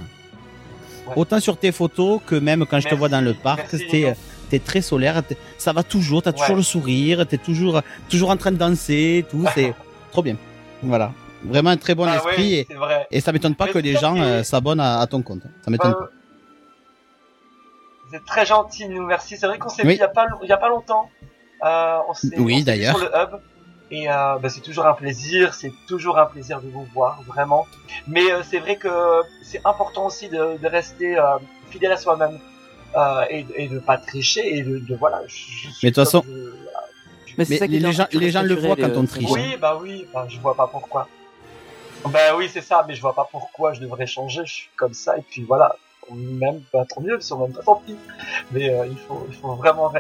Ouais. 1.07 1.13
Autant 1.17 1.39
sur 1.39 1.57
tes 1.57 1.71
photos 1.71 2.19
que 2.25 2.35
même 2.35 2.65
quand 2.65 2.79
je 2.79 2.87
te 2.89 2.95
vois 2.95 3.09
dans 3.09 3.21
le 3.21 3.33
parc, 3.33 3.69
t'es, 3.91 4.13
t'es 4.49 4.59
très 4.59 4.81
solaire, 4.81 5.23
t'es- 5.23 5.37
ça 5.57 5.71
va 5.73 5.83
toujours, 5.83 6.21
t'as 6.23 6.33
toujours 6.33 6.55
le 6.57 6.63
sourire, 6.63 7.25
t'es 7.27 7.37
toujours, 7.37 7.81
toujours 8.09 8.29
en 8.31 8.37
train 8.37 8.51
de 8.51 8.57
danser, 8.57 9.25
tout, 9.29 9.45
c'est 9.55 9.73
trop 10.11 10.21
bien. 10.23 10.35
Voilà. 10.83 11.11
Vraiment 11.45 11.69
un 11.69 11.77
très 11.77 11.93
bon 11.95 12.05
ah 12.07 12.15
esprit 12.15 12.51
ouais, 12.51 12.59
et, 12.61 12.67
c'est 12.69 12.73
vrai. 12.75 13.07
et 13.11 13.21
ça 13.21 13.31
m'étonne 13.31 13.53
pas 13.55 13.65
Mais 13.67 13.71
que 13.73 13.77
les 13.79 13.93
gens 13.95 14.17
euh, 14.17 14.41
s'abonnent 14.43 14.79
à, 14.79 14.99
à 14.99 15.07
ton 15.07 15.21
compte. 15.21 15.43
Ça 15.63 15.69
m'étonne 15.71 15.91
Euh, 15.91 15.93
pas. 15.93 16.09
C'est 18.11 18.25
très 18.25 18.45
gentil, 18.45 18.87
nous 18.87 19.05
merci. 19.05 19.37
C'est 19.37 19.47
vrai 19.47 19.57
qu'on 19.57 19.69
s'est 19.69 19.83
Oui. 19.83 19.89
vu 19.89 19.95
il 19.95 19.99
y 19.99 20.03
a 20.03 20.07
pas 20.07 20.25
il 20.43 20.49
y 20.49 20.51
a 20.53 20.57
pas 20.57 20.69
longtemps. 20.69 21.09
Euh, 21.63 21.97
on 22.07 22.13
s'est- 22.13 22.37
Oui, 22.39 22.63
d'ailleurs. 22.63 22.97
Sur 22.97 23.05
le 23.09 23.11
hub. 23.15 23.39
Et 23.89 24.09
euh, 24.11 24.37
bah, 24.39 24.49
c'est 24.49 24.59
toujours 24.61 24.85
un 24.85 24.93
plaisir, 24.93 25.53
c'est 25.53 25.71
toujours 25.87 26.17
un 26.19 26.25
plaisir 26.25 26.61
de 26.61 26.67
vous 26.69 26.85
voir, 26.93 27.21
vraiment. 27.23 27.65
Mais 28.07 28.31
euh, 28.31 28.43
c'est 28.43 28.59
vrai 28.59 28.75
que 28.75 28.89
c'est 29.43 29.61
important 29.65 30.07
aussi 30.07 30.27
de, 30.27 30.57
de 30.57 30.67
rester 30.67 31.17
euh, 31.17 31.37
fidèle 31.69 31.93
à 31.93 31.97
soi-même 31.97 32.37
euh, 32.97 33.23
et, 33.29 33.45
et 33.55 33.67
de 33.69 33.79
pas 33.79 33.97
tricher 33.97 34.57
et 34.57 34.61
de, 34.63 34.79
de 34.79 34.95
voilà. 34.95 35.21
Je, 35.27 35.67
Mais 35.83 35.89
de 35.89 35.95
toute 35.95 36.03
façon- 36.03 36.23
je- 36.27 36.31
voilà. 36.33 36.83
Mais 37.37 37.45
ça 37.45 37.65
les 37.67 37.77
bien, 37.79 37.91
gens- 37.91 38.07
les 38.11 38.31
gens 38.31 38.41
le 38.41 38.55
voient 38.55 38.75
quand 38.75 38.95
on 38.97 39.05
triche. 39.05 39.29
Oui, 39.31 39.55
bah 39.61 39.77
oui, 39.81 40.05
bah, 40.13 40.25
je 40.27 40.37
vois 40.39 40.55
pas 40.55 40.67
pourquoi. 40.67 41.07
Bah 42.09 42.35
oui, 42.37 42.49
c'est 42.51 42.61
ça, 42.61 42.83
mais 42.87 42.93
je 42.95 43.01
vois 43.01 43.13
pas 43.15 43.27
pourquoi 43.31 43.73
je 43.73 43.79
devrais 43.79 44.07
changer, 44.07 44.41
je 44.45 44.53
suis 44.53 44.69
comme 44.75 44.93
ça, 44.93 45.17
et 45.17 45.21
puis 45.21 45.43
voilà. 45.43 45.75
Même, 46.13 46.61
bah, 46.73 46.85
tant 46.87 47.01
mieux, 47.01 47.17
si 47.19 47.33
on 47.33 47.39
m'aime 47.39 47.51
pas, 47.53 47.61
tant 47.63 47.81
pis. 47.85 47.95
Mais 48.51 48.69
euh, 48.69 48.85
il, 48.89 48.97
faut, 48.97 49.25
il 49.29 49.35
faut 49.35 49.53
vraiment 49.55 49.91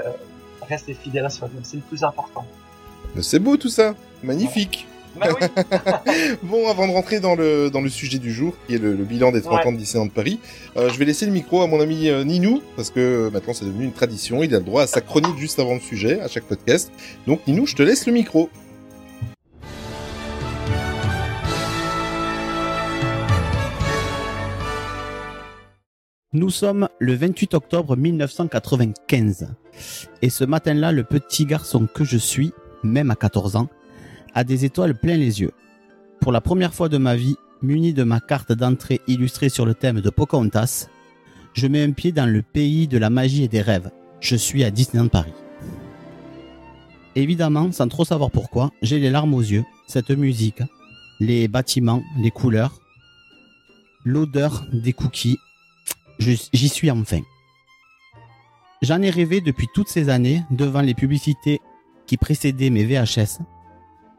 rester 0.67 0.93
fidèle 0.93 1.25
à 1.25 1.29
soi-même, 1.29 1.63
c'est 1.63 1.77
le 1.77 1.83
plus 1.83 2.03
important. 2.03 2.45
C'est 3.21 3.39
beau 3.39 3.57
tout 3.57 3.69
ça. 3.69 3.95
Magnifique. 4.23 4.87
Bah 5.19 5.27
oui, 5.41 5.47
Bon, 6.43 6.69
avant 6.69 6.87
de 6.87 6.91
rentrer 6.91 7.19
dans 7.19 7.33
le, 7.35 7.71
dans 7.71 7.81
le 7.81 7.89
sujet 7.89 8.19
du 8.19 8.31
jour, 8.31 8.53
qui 8.67 8.75
est 8.75 8.77
le, 8.77 8.93
le 8.93 9.03
bilan 9.03 9.31
des 9.31 9.41
30 9.41 9.53
Ouais. 9.61 9.67
ans 9.67 9.71
de 9.71 9.77
Disneyland 9.77 10.09
Paris, 10.09 10.39
euh, 10.75 10.89
je 10.89 10.97
vais 10.99 11.05
laisser 11.05 11.25
le 11.25 11.31
micro 11.31 11.61
à 11.63 11.67
mon 11.67 11.79
ami 11.81 12.07
euh, 12.09 12.23
Ninou, 12.23 12.61
parce 12.75 12.91
que 12.91 13.29
maintenant 13.33 13.53
c'est 13.53 13.65
devenu 13.65 13.85
une 13.85 13.93
tradition, 13.93 14.43
il 14.43 14.53
a 14.53 14.59
le 14.59 14.63
droit 14.63 14.83
à 14.83 14.87
sa 14.87 15.01
chronique 15.01 15.37
juste 15.39 15.57
avant 15.57 15.73
le 15.73 15.79
sujet, 15.79 16.19
à 16.21 16.27
chaque 16.27 16.43
podcast. 16.43 16.91
Donc 17.25 17.45
Ninou, 17.47 17.65
je 17.65 17.75
te 17.75 17.81
laisse 17.81 18.05
le 18.05 18.13
micro. 18.13 18.49
Nous 26.33 26.49
sommes 26.49 26.89
le 26.99 27.15
28 27.15 27.53
octobre 27.53 27.95
1995. 27.95 29.47
Et 30.21 30.29
ce 30.29 30.43
matin-là, 30.43 30.91
le 30.91 31.05
petit 31.05 31.45
garçon 31.45 31.87
que 31.87 32.03
je 32.03 32.17
suis, 32.17 32.51
même 32.83 33.11
à 33.11 33.15
14 33.15 33.55
ans, 33.55 33.69
a 34.33 34.43
des 34.43 34.65
étoiles 34.65 34.99
plein 34.99 35.15
les 35.15 35.39
yeux. 35.39 35.53
Pour 36.19 36.33
la 36.33 36.41
première 36.41 36.73
fois 36.73 36.89
de 36.89 36.97
ma 36.97 37.15
vie, 37.15 37.37
muni 37.61 37.93
de 37.93 38.03
ma 38.03 38.19
carte 38.19 38.51
d'entrée 38.51 38.99
illustrée 39.07 39.47
sur 39.47 39.65
le 39.65 39.73
thème 39.73 40.01
de 40.01 40.09
Pocahontas, 40.09 40.89
je 41.53 41.65
mets 41.67 41.81
un 41.81 41.91
pied 41.91 42.11
dans 42.11 42.29
le 42.29 42.41
pays 42.41 42.89
de 42.89 42.97
la 42.97 43.09
magie 43.09 43.45
et 43.45 43.47
des 43.47 43.61
rêves. 43.61 43.89
Je 44.19 44.35
suis 44.35 44.65
à 44.65 44.69
Disneyland 44.69 45.07
Paris. 45.07 45.33
Évidemment, 47.15 47.71
sans 47.71 47.87
trop 47.87 48.03
savoir 48.03 48.31
pourquoi, 48.31 48.71
j'ai 48.81 48.99
les 48.99 49.11
larmes 49.11 49.33
aux 49.33 49.39
yeux, 49.39 49.63
cette 49.87 50.11
musique, 50.11 50.61
les 51.21 51.47
bâtiments, 51.47 52.03
les 52.19 52.31
couleurs, 52.31 52.81
l'odeur 54.03 54.65
des 54.73 54.91
cookies, 54.91 55.37
j'y 56.19 56.69
suis 56.69 56.91
enfin. 56.91 57.21
J'en 58.81 59.01
ai 59.01 59.09
rêvé 59.09 59.41
depuis 59.41 59.67
toutes 59.73 59.89
ces 59.89 60.09
années 60.09 60.43
devant 60.51 60.81
les 60.81 60.93
publicités 60.93 61.59
qui 62.05 62.17
précédaient 62.17 62.69
mes 62.69 62.85
VHS. 62.85 63.39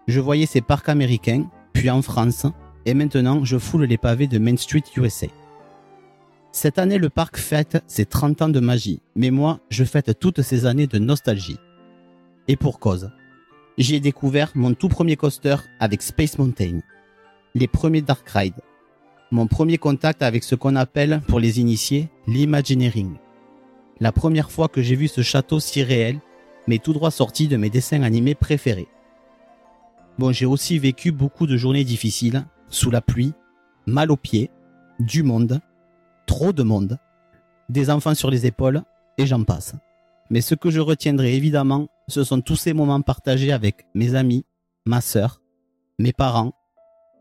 Je 0.09 0.21
voyais 0.21 0.47
ces 0.47 0.61
parcs 0.61 0.89
américains, 0.89 1.47
puis 1.73 1.91
en 1.91 2.03
France, 2.03 2.47
et 2.87 2.95
maintenant 2.95 3.45
je 3.45 3.59
foule 3.59 3.85
les 3.85 3.99
pavés 3.99 4.27
de 4.27 4.39
Main 4.39 4.57
Street 4.57 4.83
USA. 4.97 5.29
Cette 6.51 6.79
année, 6.79 6.99
le 6.99 7.11
parc 7.11 7.37
fête 7.37 7.83
ses 7.87 8.07
30 8.07 8.43
ans 8.43 8.49
de 8.49 8.59
magie, 8.59 9.01
mais 9.15 9.31
moi, 9.31 9.61
je 9.71 9.85
fête 9.85 10.19
toutes 10.19 10.43
ces 10.43 10.67
années 10.67 10.87
de 10.87 10.99
nostalgie. 10.99 11.59
Et 12.49 12.57
pour 12.57 12.81
cause. 12.81 13.11
J'y 13.77 13.95
ai 13.95 14.01
découvert 14.01 14.51
mon 14.55 14.75
tout 14.75 14.89
premier 14.89 15.15
coaster 15.15 15.57
avec 15.79 16.03
Space 16.03 16.37
Mountain, 16.39 16.81
les 17.55 17.69
premiers 17.69 18.03
Dark 18.03 18.29
Ride, 18.29 18.61
mon 19.31 19.47
premier 19.47 19.79
contact 19.79 20.23
avec 20.23 20.45
ce 20.45 20.55
qu'on 20.55 20.77
appelle, 20.77 21.21
pour 21.29 21.41
les 21.41 21.61
initiés, 21.61 22.09
l'imagineering. 22.27 23.17
La 24.01 24.13
première 24.13 24.51
fois 24.51 24.69
que 24.69 24.81
j'ai 24.81 24.95
vu 24.95 25.09
ce 25.09 25.23
château 25.23 25.61
si 25.61 25.83
réel, 25.83 26.21
mais 26.67 26.79
tout 26.79 26.93
droit 26.93 27.11
sorti 27.11 27.49
de 27.49 27.57
mes 27.57 27.71
dessins 27.71 28.03
animés 28.03 28.35
préférés. 28.35 28.89
Bon, 30.19 30.33
j'ai 30.33 30.47
aussi 30.47 30.79
vécu 30.79 31.13
beaucoup 31.13 31.47
de 31.47 31.57
journées 31.57 31.85
difficiles, 31.85 32.45
sous 32.69 32.91
la 32.91 33.01
pluie, 33.01 33.33
mal 33.87 34.11
aux 34.11 34.17
pieds, 34.17 34.51
du 34.99 35.23
monde, 35.23 35.61
trop 36.27 36.53
de 36.53 36.63
monde, 36.63 36.99
des 37.69 37.91
enfants 37.91 38.15
sur 38.15 38.31
les 38.31 38.47
épaules, 38.47 38.83
et 39.17 39.27
j'en 39.27 39.45
passe. 39.45 39.75
Mais 40.31 40.41
ce 40.41 40.55
que 40.55 40.71
je 40.71 40.81
retiendrai 40.81 41.35
évidemment, 41.35 41.89
ce 42.09 42.25
sont 42.25 42.41
tous 42.41 42.57
ces 42.57 42.73
moments 42.73 43.01
partagés 43.01 43.53
avec 43.53 43.87
mes 43.95 44.15
amis, 44.15 44.45
ma 44.87 45.01
sœur, 45.01 45.41
mes 45.99 46.13
parents, 46.13 46.53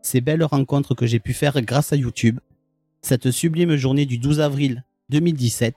ces 0.08 0.20
belles 0.22 0.42
rencontres 0.42 0.94
que 0.94 1.06
j'ai 1.06 1.20
pu 1.20 1.34
faire 1.34 1.60
grâce 1.60 1.92
à 1.92 1.96
YouTube, 1.96 2.40
cette 3.02 3.30
sublime 3.30 3.76
journée 3.76 4.06
du 4.06 4.18
12 4.18 4.40
avril 4.40 4.84
2017, 5.10 5.74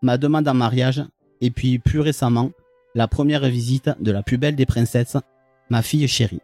ma 0.00 0.16
demande 0.16 0.48
en 0.48 0.54
mariage, 0.54 1.04
et 1.40 1.50
puis 1.50 1.78
plus 1.78 2.00
récemment, 2.00 2.52
la 2.94 3.08
première 3.08 3.46
visite 3.48 3.90
de 4.00 4.12
la 4.12 4.22
plus 4.22 4.38
belle 4.38 4.56
des 4.56 4.64
princesses, 4.64 5.16
ma 5.70 5.82
fille 5.82 6.06
chérie. 6.08 6.40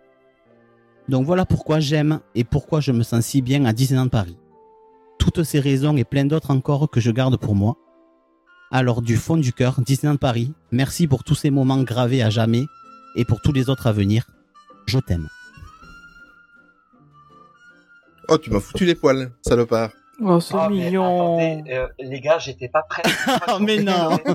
Donc 1.09 1.25
voilà 1.25 1.47
pourquoi 1.47 1.81
j'aime 1.81 2.21
et 2.35 2.45
pourquoi 2.45 2.81
je 2.81 2.93
me 2.93 3.03
sens 3.03 3.25
si 3.25 3.43
bien 3.43 3.65
à 3.65 3.73
Disneyland 3.73 4.09
Paris. 4.09 4.37
Toutes 5.19 5.45
ces 5.45 5.61
raisons 5.61 5.97
et 5.97 6.05
plein 6.05 6.25
d'autres 6.25 6.51
encore 6.51 6.91
que 6.91 7.01
je 7.01 7.11
garde 7.11 7.37
pour 7.37 7.55
moi. 7.55 7.77
Alors 8.73 9.03
du 9.03 9.17
fond 9.17 9.37
du 9.37 9.53
cœur, 9.53 9.81
Disneyland 9.81 10.17
Paris, 10.17 10.53
merci 10.73 11.07
pour 11.07 11.23
tous 11.23 11.37
ces 11.37 11.51
moments 11.51 11.83
gravés 11.83 12.23
à 12.23 12.31
jamais 12.31 12.65
et 13.15 13.25
pour 13.25 13.41
tous 13.41 13.53
les 13.53 13.71
autres 13.71 13.87
à 13.87 13.93
venir. 13.93 14.27
Je 14.87 14.99
t'aime. 14.99 15.29
Oh, 18.29 18.39
tu 18.39 18.51
m'as 18.51 18.61
foutu 18.61 18.85
les 18.85 18.95
poils, 18.95 19.31
salopard. 19.43 19.91
Oh, 20.21 20.41
c'est 20.41 20.55
mais 20.55 20.69
mignon. 20.69 21.37
attendez, 21.39 21.73
euh, 21.73 21.89
les 21.99 22.21
gars, 22.21 22.39
j'étais 22.39 22.69
pas 22.69 22.83
prêt. 22.83 23.03
Oh, 23.49 23.59
mais 23.61 23.79
non. 23.83 24.19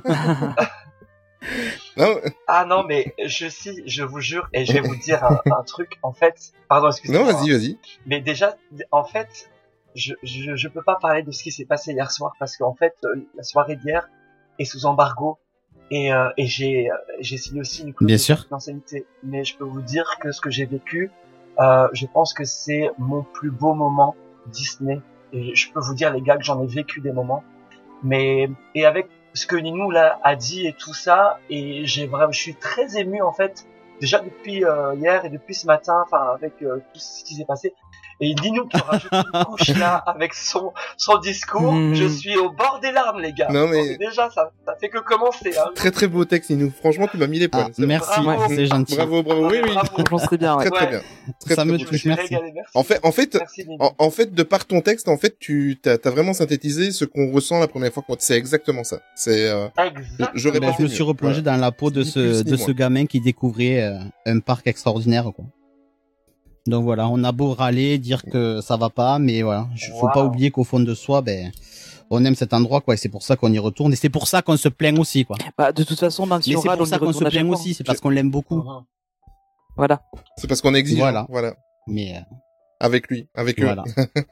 Non, 1.98 2.16
Ah 2.48 2.66
non, 2.66 2.84
mais 2.84 3.14
je 3.26 3.48
suis, 3.48 3.82
je 3.86 4.04
vous 4.04 4.20
jure, 4.20 4.48
et 4.54 4.66
je 4.66 4.74
vais 4.74 4.82
vous 4.82 4.96
dire 4.98 5.24
un, 5.24 5.40
un 5.52 5.64
truc. 5.64 5.98
En 6.04 6.12
fait, 6.14 6.52
pardon, 6.68 6.90
excusez-moi. 6.90 7.32
non, 7.32 7.38
vas-y, 7.38 7.52
vas-y. 7.52 7.78
Mais 8.06 8.20
déjà, 8.22 8.56
en 8.92 9.04
fait, 9.06 9.50
je, 9.96 10.14
je, 10.22 10.56
je 10.56 10.68
peux 10.68 10.82
pas 10.84 10.96
parler 10.98 11.24
de 11.24 11.32
ce 11.32 11.42
qui 11.44 11.52
s'est 11.52 11.66
passé 11.66 11.94
hier 11.94 12.12
soir 12.12 12.34
parce 12.40 12.58
qu'en 12.58 12.74
fait, 12.76 12.94
euh, 13.06 13.26
la 13.36 13.44
soirée 13.44 13.78
d'hier 13.78 14.10
est 14.60 14.66
sous 14.66 14.86
embargo 14.86 15.40
et, 15.92 16.14
euh, 16.14 16.30
et 16.38 16.46
j'ai, 16.46 16.92
euh, 16.92 16.96
j'ai 17.22 17.38
signé 17.38 17.62
aussi 17.62 17.84
une 17.84 17.94
clause 17.94 18.08
Bien 18.08 18.18
sûr. 18.18 18.46
Mais 19.24 19.44
je 19.46 19.58
peux 19.58 19.66
vous 19.66 19.82
dire 19.82 20.18
que 20.22 20.32
ce 20.32 20.42
que 20.42 20.50
j'ai 20.52 20.66
vécu, 20.66 21.10
euh, 21.60 21.88
je 21.94 22.06
pense 22.06 22.34
que 22.34 22.46
c'est 22.46 22.90
mon 22.98 23.24
plus 23.24 23.52
beau 23.52 23.74
moment 23.74 24.16
Disney 24.48 25.02
et 25.34 25.56
je 25.56 25.72
peux 25.72 25.80
vous 25.80 25.94
dire 25.94 26.12
les 26.14 26.22
gars 26.22 26.38
que 26.38 26.44
j'en 26.44 26.62
ai 26.62 26.68
vécu 26.68 27.02
des 27.02 27.12
moments. 27.12 27.44
Mais 28.04 28.50
et 28.76 28.86
avec 28.86 29.10
ce 29.34 29.46
que 29.46 29.56
Ninou 29.56 29.92
là 29.92 30.20
a 30.24 30.36
dit 30.36 30.68
et 30.68 30.74
tout 30.74 30.94
ça, 30.94 31.40
et 31.50 31.86
j'ai 31.86 32.08
vraiment, 32.08 32.32
je 32.32 32.40
suis 32.40 32.56
très 32.56 33.00
ému 33.00 33.22
en 33.22 33.32
fait. 33.32 33.66
Déjà 34.00 34.20
depuis 34.20 34.64
euh, 34.64 34.96
hier 34.96 35.26
et 35.26 35.30
depuis 35.30 35.54
ce 35.54 35.68
matin, 35.68 36.02
enfin 36.06 36.32
avec 36.34 36.62
euh, 36.62 36.78
tout 36.94 37.00
ce 37.00 37.24
qui 37.26 37.36
s'est 37.36 37.46
passé, 37.46 37.76
et 38.22 38.36
qui 38.36 38.52
rajoute 38.88 39.12
une 39.12 39.44
couche 39.46 39.70
là 39.78 39.96
avec 40.06 40.34
son 40.34 40.74
son 40.98 41.18
discours, 41.20 41.72
Mhm. 41.74 41.94
je 41.96 42.06
suis 42.08 42.36
au 42.38 42.50
bord 42.52 42.80
des 42.82 42.92
larmes 42.92 43.20
les 43.22 43.34
gars. 43.34 43.48
Non, 43.50 43.68
mais- 43.68 43.90
Donc, 43.90 44.00
déjà 44.00 44.30
ça, 44.30 44.52
ça 44.66 44.76
fait 44.80 44.90
que 44.90 45.00
commencer. 45.00 45.54
Hein. 45.58 45.70
Très 45.76 45.92
très 45.92 46.08
beau 46.08 46.26
texte, 46.26 46.50
Ninou. 46.50 46.72
Franchement, 46.80 47.08
tu 47.10 47.18
m'as 47.18 47.28
mis 47.28 47.40
les 47.40 47.48
points. 47.48 47.68
Ah, 47.70 47.82
merci, 47.86 48.22
Bravo. 48.22 48.44
c'est 48.54 48.66
gentil. 48.66 48.96
Bravo, 48.96 49.24
bravo. 49.24 49.50
Oui, 49.50 49.60
oui. 49.64 49.70
Franchement, 49.94 50.18
c'était 50.18 50.38
bien. 50.38 50.56
ouais. 50.58 50.66
Très 50.70 50.72
très 50.72 50.86
Ouais. 50.86 50.92
bien. 50.92 51.02
Très, 51.40 51.56
Ça 51.56 51.62
très 51.64 51.72
me 51.72 51.78
touche, 51.78 52.06
merci. 52.06 52.34
merci. 52.34 52.36
En 52.74 52.84
fait, 52.84 53.00
en 53.04 53.12
fait, 53.12 53.36
Merci 53.36 53.66
en, 53.80 53.92
en 53.98 54.10
fait, 54.12 54.34
de 54.34 54.44
par 54.44 54.66
ton 54.66 54.82
texte, 54.82 55.08
en 55.08 55.18
fait, 55.18 55.38
tu 55.40 55.78
t'as 55.82 55.98
as 56.04 56.10
vraiment 56.10 56.34
synthétisé 56.34 56.92
ce 56.92 57.06
qu'on 57.06 57.32
ressent 57.32 57.60
la 57.60 57.68
première 57.68 57.92
fois. 57.94 58.04
C'est 58.20 58.36
exactement 58.36 58.84
ça. 58.84 59.00
C'est. 59.16 59.50
Euh... 59.50 59.68
Je 60.36 60.50
me 60.50 60.88
suis 60.88 61.04
replongé 61.04 61.42
Voilà. 61.42 61.58
dans 61.58 61.62
la 61.62 61.72
peau 61.72 61.90
de 61.92 62.04
ce, 62.04 62.44
de 62.44 62.56
ce 62.58 62.72
gamin 62.72 63.06
qui 63.06 63.22
découvrait 63.22 63.82
euh, 63.84 63.98
un 64.26 64.40
parc 64.40 64.68
extraordinaire, 64.68 65.26
quoi. 65.36 65.46
Donc 66.70 66.84
voilà, 66.84 67.10
on 67.10 67.24
a 67.24 67.32
beau 67.32 67.54
râler, 67.54 67.98
dire 67.98 68.24
que 68.24 68.62
ça 68.62 68.78
va 68.78 68.90
pas, 68.90 69.20
mais 69.20 69.42
voilà, 69.42 69.68
il 69.76 69.80
faut 70.00 70.06
Wow. 70.08 70.12
pas 70.14 70.24
oublier 70.26 70.52
qu'au 70.52 70.64
fond 70.64 70.80
de 70.80 70.94
soi, 70.94 71.22
ben, 71.22 71.52
on 72.12 72.24
aime 72.26 72.36
cet 72.36 72.54
endroit, 72.54 72.82
quoi, 72.82 72.94
et 72.94 72.98
c'est 72.98 73.10
pour 73.10 73.24
ça 73.24 73.36
qu'on 73.36 73.52
y 73.52 73.60
retourne, 73.60 73.92
et 73.94 73.96
c'est 73.96 74.10
pour 74.10 74.28
ça 74.28 74.42
qu'on 74.42 74.58
se 74.58 74.70
plaint 74.70 74.98
aussi, 75.00 75.26
quoi. 75.26 75.38
Bah, 75.58 75.72
de 75.72 75.84
toute 75.84 76.00
façon, 76.00 76.26
même 76.26 76.42
si 76.42 76.52
Mais 76.52 76.56
on 76.58 76.62
c'est 76.62 76.78
pour 76.78 76.88
ça 76.88 77.00
qu'on 77.00 77.14
se 77.14 77.24
plaint 77.24 77.50
aussi, 77.50 77.74
c'est 77.74 77.84
parce 77.84 78.00
qu'on 78.00 78.10
l'aime 78.10 78.30
beaucoup. 78.32 78.64
Voilà. 79.78 80.02
C'est 80.38 80.48
parce 80.48 80.62
qu'on 80.62 80.74
exigeant. 80.74 81.02
Voilà. 81.04 81.26
Voilà. 81.30 81.56
Mais 81.88 82.16
euh, 82.16 82.20
Avec 82.82 83.08
lui, 83.10 83.28
avec 83.34 83.60
eux. 83.62 83.64
voilà. 83.66 83.84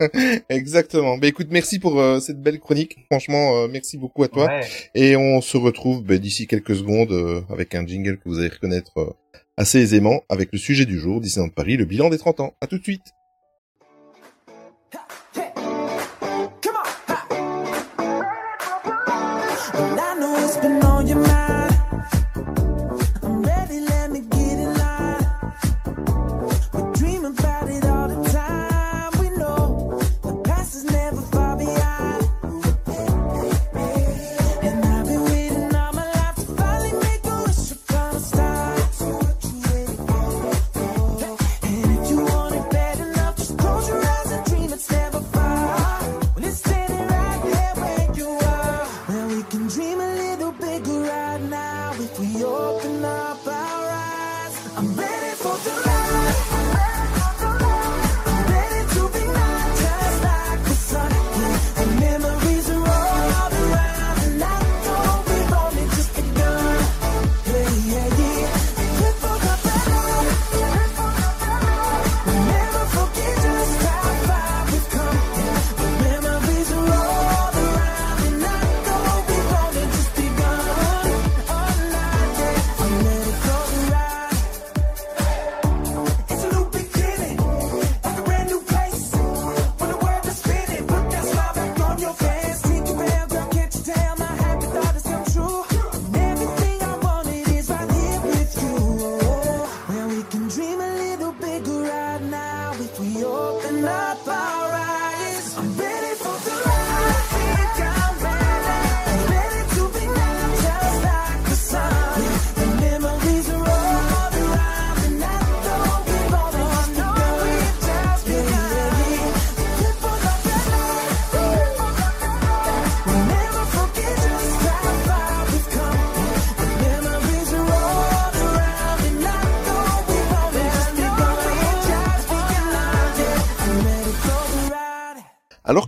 Exactement. 0.50 1.17
Bah 1.17 1.27
écoute, 1.27 1.48
merci 1.50 1.79
pour 1.79 2.00
euh, 2.00 2.20
cette 2.20 2.41
belle 2.41 2.60
chronique. 2.60 2.98
Franchement, 3.12 3.56
euh, 3.58 3.67
merci 3.72 3.98
beaucoup 3.98 4.24
à 4.24 4.27
toi. 4.27 4.46
Ouais. 4.46 4.62
Et 4.96 5.15
on 5.15 5.41
se 5.41 5.58
retrouve 5.58 6.03
bah, 6.03 6.17
d'ici 6.17 6.48
quelques 6.48 6.75
secondes 6.75 7.12
euh, 7.12 7.41
avec 7.50 7.75
un 7.75 7.86
jingle 7.86 8.17
que 8.17 8.29
vous 8.29 8.39
allez 8.39 8.50
reconnaître 8.50 8.98
euh, 8.98 9.10
assez 9.57 9.79
aisément 9.79 10.21
avec 10.29 10.51
le 10.51 10.57
sujet 10.57 10.85
du 10.85 10.99
jour, 10.99 11.19
Disneyland 11.19 11.49
Paris, 11.49 11.77
le 11.77 11.85
bilan 11.85 12.09
des 12.09 12.17
30 12.17 12.39
ans. 12.39 12.53
À 12.61 12.67
tout 12.67 12.77
de 12.77 12.83
suite. 12.83 13.16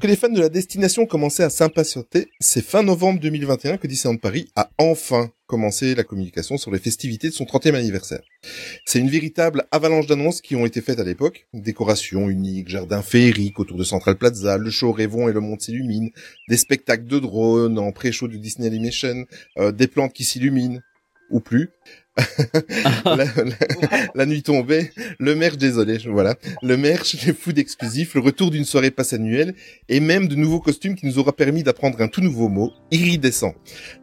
Les 0.10 0.16
fans 0.16 0.30
de 0.30 0.42
la 0.42 0.50
destination 0.50 1.06
commençaient 1.06 1.44
à 1.44 1.52
s'impatienter, 1.52 2.32
c'est 2.40 2.66
fin 2.66 2.82
novembre 2.82 3.20
2021 3.20 3.78
que 3.78 3.86
Disneyland 3.86 4.18
Paris 4.18 4.50
a 4.56 4.72
enfin 4.80 5.30
commencé 5.46 5.94
la 5.94 6.04
communication 6.04 6.58
sur 6.58 6.72
les 6.72 6.80
festivités 6.80 7.30
de 7.30 7.34
son 7.34 7.44
30e 7.44 7.76
anniversaire. 7.76 8.22
C'est 8.86 8.98
une 8.98 9.10
véritable 9.10 9.66
avalanche 9.72 10.08
d'annonces 10.08 10.42
qui 10.42 10.56
ont 10.56 10.66
été 10.66 10.82
faites 10.82 11.00
à 11.00 11.04
l'époque. 11.04 11.48
Décorations 11.54 12.28
uniques, 12.28 12.70
jardins 12.70 13.04
féeriques 13.04 13.60
autour 13.60 13.78
de 13.78 13.84
Central 13.84 14.18
Plaza, 14.18 14.58
le 14.58 14.72
show 14.72 14.92
Rêvons 14.92 15.30
et 15.30 15.34
le 15.34 15.42
monde 15.42 15.62
s'illumine, 15.62 16.10
des 16.48 16.58
spectacles 16.58 17.06
de 17.06 17.20
drones 17.20 17.78
en 17.78 17.92
pré-show 17.92 18.28
de 18.28 18.38
Disney 18.38 18.66
Animation, 18.66 19.26
euh, 19.60 19.72
des 19.72 19.86
plantes 19.86 20.14
qui 20.14 20.24
s'illuminent, 20.24 20.82
ou 21.30 21.40
plus. 21.40 21.70
La, 23.06 23.16
la- 23.16 24.08
la 24.16 24.26
nuit 24.26 24.44
tombée, 24.44 24.92
le 25.20 25.36
merch, 25.36 25.58
désolé, 25.58 25.98
voilà, 26.08 26.36
le 26.62 26.78
merch, 26.78 27.16
les 27.26 27.34
food 27.34 27.58
exclusifs, 27.58 28.14
le 28.16 28.22
retour 28.22 28.52
d'une 28.52 28.66
soirée 28.66 28.92
passe 28.92 29.14
annuelle, 29.14 29.54
et 29.88 30.00
même 30.00 30.28
de 30.28 30.36
nouveaux 30.36 30.60
costumes 30.60 30.96
qui 30.96 31.06
nous 31.06 31.20
aura 31.20 31.34
permis 31.36 31.64
d'apprendre 31.64 32.02
un 32.02 32.08
tout 32.08 32.22
nouveau 32.22 32.50
mot, 32.50 32.72
iridescent. 32.92 33.54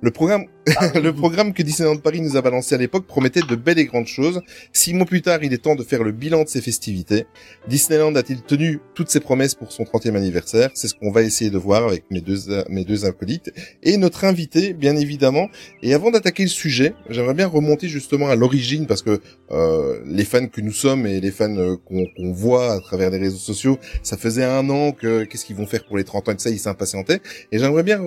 Le 0.02 0.10
programme, 0.10 0.46
le 0.94 1.10
programme 1.12 1.52
que 1.52 1.62
Disneyland 1.62 1.98
Paris 1.98 2.20
nous 2.20 2.36
a 2.36 2.42
balancé 2.42 2.74
à 2.74 2.78
l'époque 2.78 3.06
promettait 3.06 3.40
de 3.48 3.54
belles 3.54 3.78
et 3.78 3.84
grandes 3.84 4.08
choses. 4.08 4.42
Six 4.72 4.94
mois 4.94 5.06
plus 5.06 5.22
tard, 5.22 5.44
il 5.44 5.52
est 5.52 5.58
temps 5.58 5.76
de 5.76 5.84
faire 5.84 6.02
le 6.02 6.10
bilan 6.10 6.42
de 6.42 6.48
ces 6.48 6.60
festivités. 6.60 7.26
Disneyland 7.68 8.16
a-t-il 8.16 8.42
tenu 8.42 8.80
toutes 8.94 9.08
ses 9.08 9.20
promesses 9.20 9.54
pour 9.54 9.70
son 9.70 9.84
30e 9.84 10.16
anniversaire? 10.16 10.70
C'est 10.74 10.88
ce 10.88 10.94
qu'on 10.94 11.12
va 11.12 11.22
essayer 11.22 11.50
de 11.50 11.58
voir 11.58 11.86
avec 11.86 12.04
mes 12.10 12.20
deux, 12.20 12.64
mes 12.68 12.84
deux 12.84 13.04
acolytes 13.04 13.52
et 13.84 13.96
notre 13.96 14.24
invité, 14.24 14.72
bien 14.72 14.96
évidemment. 14.96 15.48
Et 15.82 15.94
avant 15.94 16.10
d'attaquer 16.10 16.42
le 16.42 16.48
sujet, 16.48 16.94
j'aimerais 17.10 17.34
bien 17.34 17.46
remonter 17.46 17.88
justement 17.88 18.28
à 18.28 18.34
l'origine 18.34 18.88
parce 18.88 19.02
que 19.02 19.20
euh, 19.52 20.00
les 20.04 20.24
fans 20.24 20.48
que 20.48 20.60
nous 20.60 20.72
sommes 20.72 21.06
et 21.06 21.20
les 21.20 21.30
fans 21.30 21.56
euh, 21.56 21.76
qu'on 21.76 22.32
voit 22.32 22.72
à 22.72 22.80
travers 22.80 23.10
les 23.10 23.18
réseaux 23.18 23.36
sociaux, 23.36 23.78
ça 24.02 24.16
faisait 24.16 24.44
un 24.44 24.68
an 24.70 24.90
que 24.90 25.22
qu'est-ce 25.22 25.44
qu'ils 25.44 25.56
vont 25.56 25.66
faire 25.66 25.84
pour 25.84 25.96
les 25.96 26.04
30 26.04 26.28
ans 26.28 26.32
et 26.32 26.36
tout 26.36 26.42
ça, 26.42 26.50
ils 26.50 26.58
s'impatientaient. 26.58 27.20
Et 27.52 27.60
j'aimerais 27.60 27.84
bien 27.84 28.00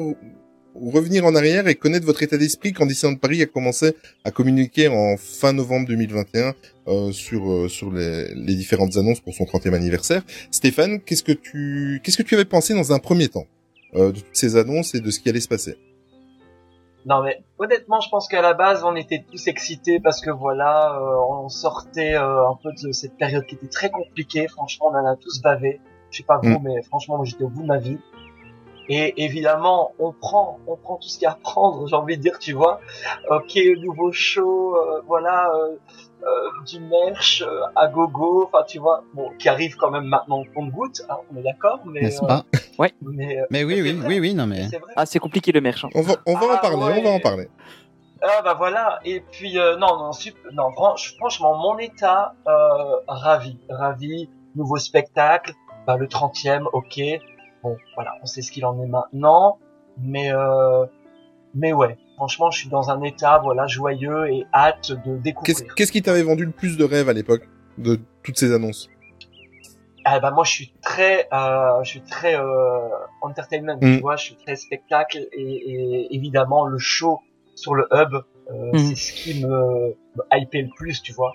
revenir 0.76 1.26
en 1.26 1.36
arrière 1.36 1.68
et 1.68 1.76
connaître 1.76 2.06
votre 2.06 2.24
état 2.24 2.38
d'esprit 2.38 2.74
quand 2.74 2.86
Disneyland 2.86 3.18
Paris 3.18 3.42
a 3.42 3.46
commencé 3.46 3.96
à 4.24 4.32
communiquer 4.32 4.88
en 4.88 5.16
fin 5.18 5.54
novembre 5.54 5.88
2021 5.88 6.54
euh, 6.88 7.12
sur 7.12 7.52
euh, 7.52 7.68
sur 7.68 7.92
les, 7.92 8.34
les 8.36 8.56
différentes 8.56 8.96
annonces 8.98 9.20
pour 9.20 9.34
son 9.34 9.44
30e 9.46 9.74
anniversaire. 9.74 10.22
Stéphane, 10.52 11.02
qu'est-ce 11.02 11.24
que 11.24 11.32
tu 11.32 12.02
qu'est-ce 12.04 12.18
que 12.18 12.24
tu 12.24 12.36
avais 12.36 12.46
pensé 12.46 12.74
dans 12.74 12.92
un 12.94 13.00
premier 13.00 13.28
temps 13.30 13.46
euh, 13.96 14.12
de 14.12 14.20
toutes 14.20 14.28
ces 14.36 14.56
annonces 14.56 14.96
et 14.96 15.00
de 15.02 15.10
ce 15.12 15.20
qui 15.20 15.30
allait 15.30 15.42
se 15.42 15.48
passer? 15.48 15.76
Non 17.06 17.24
mais 17.24 17.42
honnêtement, 17.58 18.02
je 18.02 18.10
pense 18.10 18.28
qu'à 18.28 18.42
la 18.42 18.54
base, 18.54 18.84
on 18.84 18.96
était 18.96 19.24
tous 19.32 19.48
excités 19.48 20.00
parce 20.00 20.20
que 20.22 20.30
voilà, 20.32 21.00
euh, 21.00 21.16
on 21.44 21.50
sortait 21.50 22.14
euh, 22.16 22.50
un 22.50 22.58
peu 22.62 22.72
de 22.74 22.92
cette 22.92 23.16
période 23.18 23.46
qui 23.46 23.56
était 23.56 23.68
très 23.68 23.90
compliquée. 23.90 24.48
Franchement, 24.50 24.88
on 24.92 24.96
en 24.96 25.06
a 25.06 25.16
tous 25.16 25.42
bavé. 25.42 25.80
Je 26.12 26.18
sais 26.18 26.24
pas 26.24 26.40
vous, 26.44 26.50
Mm. 26.50 26.62
mais 26.64 26.82
franchement, 26.84 27.16
moi 27.18 27.26
j'étais 27.26 27.44
au 27.44 27.50
bout 27.50 27.62
de 27.62 27.68
ma 27.68 27.78
vie. 27.78 27.98
Et 28.92 29.24
évidemment, 29.24 29.94
on 30.00 30.12
prend, 30.12 30.60
on 30.68 30.76
prend 30.76 30.96
tout 30.98 31.08
ce 31.08 31.20
qu'il 31.20 31.24
y 31.26 31.28
a 31.28 31.32
à 31.34 31.36
prendre, 31.36 31.88
j'ai 31.88 31.96
envie 31.96 32.18
de 32.18 32.22
dire, 32.24 32.40
tu 32.40 32.54
vois. 32.54 32.80
Ok, 33.30 33.58
nouveau 33.78 34.12
show, 34.12 34.76
euh, 34.76 35.02
voilà, 35.06 35.52
euh, 35.54 35.76
euh, 36.24 36.50
du 36.68 36.80
merch 36.80 37.44
euh, 37.46 37.62
à 37.76 37.88
gogo, 37.88 38.50
enfin 38.52 38.64
tu 38.68 38.80
vois, 38.80 39.04
bon, 39.14 39.30
qui 39.38 39.48
arrive 39.48 39.76
quand 39.78 39.92
même 39.92 40.06
maintenant 40.06 40.40
au 40.40 40.46
compte-goutte, 40.56 41.02
hein, 41.08 41.18
on 41.32 41.38
est 41.38 41.44
d'accord, 41.44 41.80
mais, 41.86 42.02
N'est-ce 42.02 42.24
euh, 42.24 42.28
pas? 42.28 42.44
Mais, 43.02 43.40
euh, 43.40 43.46
Mais 43.52 43.64
oui, 43.64 43.80
oui, 43.82 43.94
vrai, 43.94 44.08
oui, 44.08 44.20
oui, 44.20 44.34
non 44.34 44.48
mais. 44.48 44.68
c'est 44.70 44.80
vrai. 44.80 44.92
Ah, 44.96 45.06
c'est 45.06 45.20
compliqué 45.20 45.52
le 45.52 45.62
merch. 45.62 45.86
hein. 45.86 45.90
On 45.96 46.02
va, 46.02 46.16
on 46.26 46.34
va 46.34 46.48
Ah, 46.50 46.56
en 46.56 46.58
parler, 46.58 46.78
on 47.00 47.04
va 47.04 47.10
en 47.10 47.14
ouais. 47.14 47.20
parler. 47.20 47.48
Ah 48.22 48.42
bah 48.44 48.54
voilà, 48.56 49.00
et 49.06 49.22
puis 49.22 49.58
euh, 49.58 49.78
non, 49.78 49.98
non, 49.98 50.12
sup- 50.12 50.36
non 50.52 50.72
franch- 50.72 51.16
franchement, 51.18 51.56
mon 51.58 51.78
état, 51.78 52.34
euh, 52.48 52.96
ravi, 53.08 53.58
ravi, 53.70 54.30
nouveau 54.56 54.76
spectacle, 54.78 55.54
bah, 55.88 55.96
le 55.96 56.06
30e, 56.08 56.68
ok, 56.74 57.00
bon, 57.64 57.78
voilà, 57.96 58.14
on 58.22 58.26
sait 58.26 58.42
ce 58.42 58.52
qu'il 58.52 58.66
en 58.66 58.82
est 58.82 58.88
maintenant, 58.88 59.58
mais 59.98 60.32
euh, 60.34 60.86
mais 61.56 61.74
ouais, 61.74 61.98
franchement, 62.16 62.52
je 62.52 62.60
suis 62.60 62.70
dans 62.70 62.90
un 62.92 63.02
état, 63.04 63.40
voilà, 63.40 63.66
joyeux 63.68 64.30
et 64.32 64.46
hâte 64.54 64.92
de 65.06 65.18
découvrir. 65.18 65.56
qu'est-ce 65.76 65.92
qui 65.92 66.02
t'avait 66.02 66.24
vendu 66.24 66.46
le 66.46 66.52
plus 66.52 66.78
de 66.78 66.84
rêves 66.84 67.10
à 67.10 67.14
l'époque 67.14 67.48
de 67.78 68.00
toutes 68.24 68.38
ces 68.38 68.54
annonces? 68.54 68.90
Ah 70.06 70.20
bah 70.20 70.32
moi, 70.32 70.44
je 70.44 70.52
suis 70.52 70.74
très, 70.82 71.28
euh, 71.34 71.84
je 71.84 71.90
suis 71.90 72.02
très 72.02 72.36
euh, 72.36 72.88
entertainment, 73.22 73.76
Mm. 73.82 73.96
tu 73.98 74.02
vois, 74.02 74.16
je 74.16 74.24
suis 74.24 74.36
très 74.36 74.56
spectacle 74.56 75.28
et, 75.34 75.42
et 75.42 76.16
évidemment 76.16 76.66
le 76.66 76.78
show 76.78 77.20
sur 77.56 77.76
le 77.76 77.88
hub, 77.92 78.14
euh, 78.16 78.72
Mm. 78.74 78.78
c'est 78.80 78.96
ce 78.96 79.12
qui 79.14 79.44
me, 79.44 79.90
me 79.90 80.24
hypait 80.34 80.62
le 80.62 80.70
plus, 80.76 81.02
tu 81.02 81.14
vois. 81.14 81.34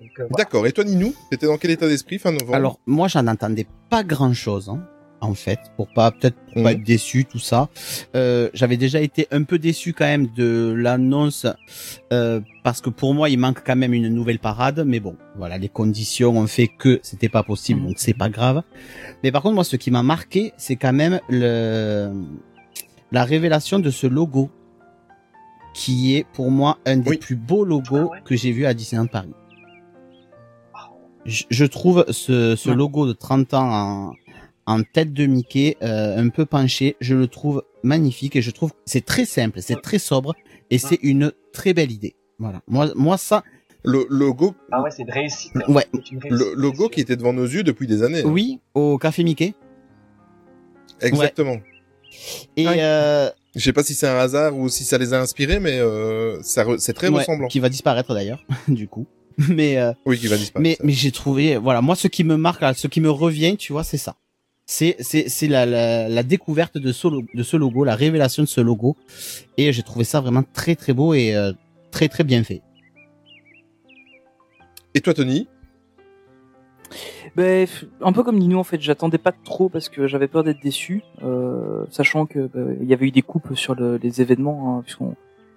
Euh, 0.00 0.04
voilà. 0.16 0.28
D'accord. 0.38 0.66
Et 0.66 0.72
toi, 0.72 0.82
Ninou, 0.84 1.12
t'étais 1.30 1.46
dans 1.46 1.58
quel 1.58 1.72
état 1.72 1.86
d'esprit 1.86 2.18
fin 2.18 2.32
novembre? 2.32 2.54
Alors, 2.54 2.80
moi, 2.86 3.06
j'en 3.06 3.26
entendais 3.26 3.66
pas 3.90 4.02
grand 4.02 4.32
chose, 4.32 4.70
hein, 4.70 4.82
en 5.22 5.34
fait, 5.34 5.58
pour 5.76 5.88
pas, 5.92 6.10
peut-être, 6.10 6.36
pas 6.54 6.60
Mhm. 6.60 6.66
être 6.68 6.82
déçu, 6.82 7.24
tout 7.26 7.38
ça. 7.38 7.68
Euh, 8.16 8.48
j'avais 8.54 8.76
déjà 8.76 9.00
été 9.00 9.26
un 9.30 9.42
peu 9.42 9.58
déçu 9.58 9.92
quand 9.92 10.06
même 10.06 10.28
de 10.36 10.72
l'annonce, 10.76 11.46
euh, 12.12 12.40
parce 12.64 12.80
que 12.80 12.88
pour 12.90 13.12
moi, 13.14 13.28
il 13.28 13.38
manque 13.38 13.62
quand 13.64 13.76
même 13.76 13.92
une 13.92 14.08
nouvelle 14.08 14.38
parade, 14.38 14.82
mais 14.86 14.98
bon, 15.00 15.16
voilà, 15.36 15.58
les 15.58 15.68
conditions 15.68 16.36
ont 16.38 16.46
fait 16.46 16.68
que 16.68 17.00
c'était 17.02 17.28
pas 17.28 17.42
possible, 17.42 17.80
Mhm. 17.80 17.86
donc 17.88 17.96
c'est 17.98 18.14
pas 18.16 18.28
grave. 18.30 18.62
Mais 19.22 19.30
par 19.30 19.42
contre, 19.42 19.54
moi, 19.56 19.64
ce 19.64 19.76
qui 19.76 19.90
m'a 19.90 20.02
marqué, 20.02 20.52
c'est 20.56 20.76
quand 20.76 20.92
même 20.94 21.20
le, 21.28 22.10
la 23.12 23.24
révélation 23.24 23.78
de 23.78 23.90
ce 23.90 24.06
logo, 24.06 24.50
qui 25.74 26.16
est 26.16 26.26
pour 26.32 26.50
moi 26.50 26.78
un 26.86 26.96
des 26.96 27.10
Oui. 27.10 27.16
plus 27.18 27.36
beaux 27.36 27.64
logos 27.64 28.10
Ah 28.12 28.20
que 28.24 28.34
j'ai 28.36 28.50
vu 28.52 28.66
à 28.66 28.74
Disneyland 28.74 29.06
Paris. 29.06 29.30
Je, 31.26 31.44
je 31.50 31.64
trouve 31.66 32.06
ce, 32.10 32.56
ce 32.56 32.70
logo 32.70 33.06
de 33.06 33.12
30 33.12 33.52
ans 33.54 33.70
en, 34.08 34.12
en 34.70 34.82
tête 34.82 35.12
de 35.12 35.26
Mickey 35.26 35.76
euh, 35.82 36.16
un 36.18 36.28
peu 36.28 36.46
penché, 36.46 36.96
je 37.00 37.14
le 37.14 37.26
trouve 37.26 37.64
magnifique 37.82 38.36
et 38.36 38.42
je 38.42 38.50
trouve 38.50 38.70
que 38.72 38.76
c'est 38.86 39.04
très 39.04 39.24
simple, 39.24 39.60
c'est 39.62 39.80
très 39.80 39.98
sobre 39.98 40.34
et 40.70 40.78
c'est 40.78 40.98
une 41.02 41.32
très 41.52 41.72
belle 41.74 41.90
idée. 41.92 42.14
Voilà. 42.38 42.60
Moi, 42.68 42.90
moi 42.94 43.16
ça, 43.18 43.42
Le 43.82 44.06
logo, 44.10 44.54
Ah 44.72 44.82
ouais, 44.82 44.90
c'est 44.90 45.02
une 45.02 45.10
réussite. 45.10 45.52
Ouais. 45.68 45.86
Le 46.28 46.54
logo 46.54 46.88
qui 46.88 47.00
était 47.00 47.16
devant 47.16 47.32
nos 47.32 47.44
yeux 47.46 47.62
depuis 47.62 47.86
des 47.86 48.02
années. 48.02 48.20
hein. 48.20 48.28
oui, 48.28 48.60
au 48.74 48.98
café 48.98 49.24
Mickey. 49.24 49.54
Exactement. 51.00 51.56
Et 52.56 52.66
Ouais. 52.66 52.76
euh, 52.80 53.30
Je 53.56 53.60
sais 53.60 53.72
pas 53.72 53.82
si 53.82 53.94
c'est 53.94 54.06
un 54.08 54.16
hasard 54.18 54.56
ou 54.56 54.68
si 54.68 54.84
ça 54.84 54.98
les 54.98 55.12
a 55.14 55.20
inspirés, 55.20 55.60
mais 55.60 55.78
euh, 55.78 56.40
ça 56.42 56.64
re- 56.64 56.78
c'est 56.78 56.92
très 56.92 57.08
ouais, 57.08 57.18
ressemblant. 57.20 57.48
qui 57.48 57.58
va 57.60 57.68
disparaître 57.68 58.12
d'ailleurs, 58.14 58.44
du 58.68 58.86
coup. 58.88 59.06
Mais 59.48 59.78
euh, 59.78 59.92
Oui, 60.06 60.18
qui 60.18 60.26
va 60.26 60.36
disparaître. 60.36 60.62
mais 60.62 60.76
mais 60.86 60.92
j'ai 60.92 61.12
trouvé 61.12 61.56
voilà 61.56 61.80
moi 61.80 61.96
ce 61.96 62.08
qui 62.08 62.24
me 62.24 62.36
marque 62.36 62.62
ce 62.76 62.88
qui 62.88 63.00
me 63.00 63.08
revient 63.10 63.56
tu 63.56 63.72
vois 63.72 63.84
c'est 63.84 63.96
ça 63.96 64.16
c'est 64.70 64.94
c'est 65.00 65.28
c'est 65.28 65.48
la, 65.48 65.66
la 65.66 66.08
la 66.08 66.22
découverte 66.22 66.78
de 66.78 66.92
ce 66.92 67.08
de 67.08 67.42
ce 67.42 67.56
logo 67.56 67.82
la 67.82 67.96
révélation 67.96 68.44
de 68.44 68.48
ce 68.48 68.60
logo. 68.60 68.96
Et 69.56 69.72
j'ai 69.72 69.82
trouvé 69.82 70.04
ça 70.04 70.20
vraiment 70.20 70.44
très 70.52 70.76
très 70.76 70.92
beau 70.92 71.12
et 71.12 71.34
euh, 71.34 71.52
très 71.90 72.08
très 72.08 72.22
bien 72.22 72.44
fait. 72.44 72.62
Et 74.94 75.00
toi, 75.00 75.12
Tony? 75.12 75.48
Ben, 77.34 77.66
un 78.00 78.12
peu 78.12 78.22
comme 78.22 78.38
Nino 78.38 78.58
en 78.60 78.64
fait, 78.64 78.80
j'attendais 78.80 79.18
pas 79.18 79.32
trop 79.32 79.68
parce 79.68 79.88
que 79.88 80.06
j'avais 80.06 80.28
peur 80.28 80.44
d'être 80.44 80.62
déçu, 80.62 81.02
euh, 81.24 81.84
sachant 81.90 82.26
que 82.26 82.46
bah, 82.46 82.72
il 82.80 82.86
y 82.88 82.94
avait 82.94 83.06
eu 83.06 83.10
des 83.12 83.22
coupes 83.22 83.54
sur 83.56 83.74
le- 83.74 83.96
les 83.96 84.20
événements, 84.20 84.78
hein, 84.78 84.82
puisqu'on 84.82 85.14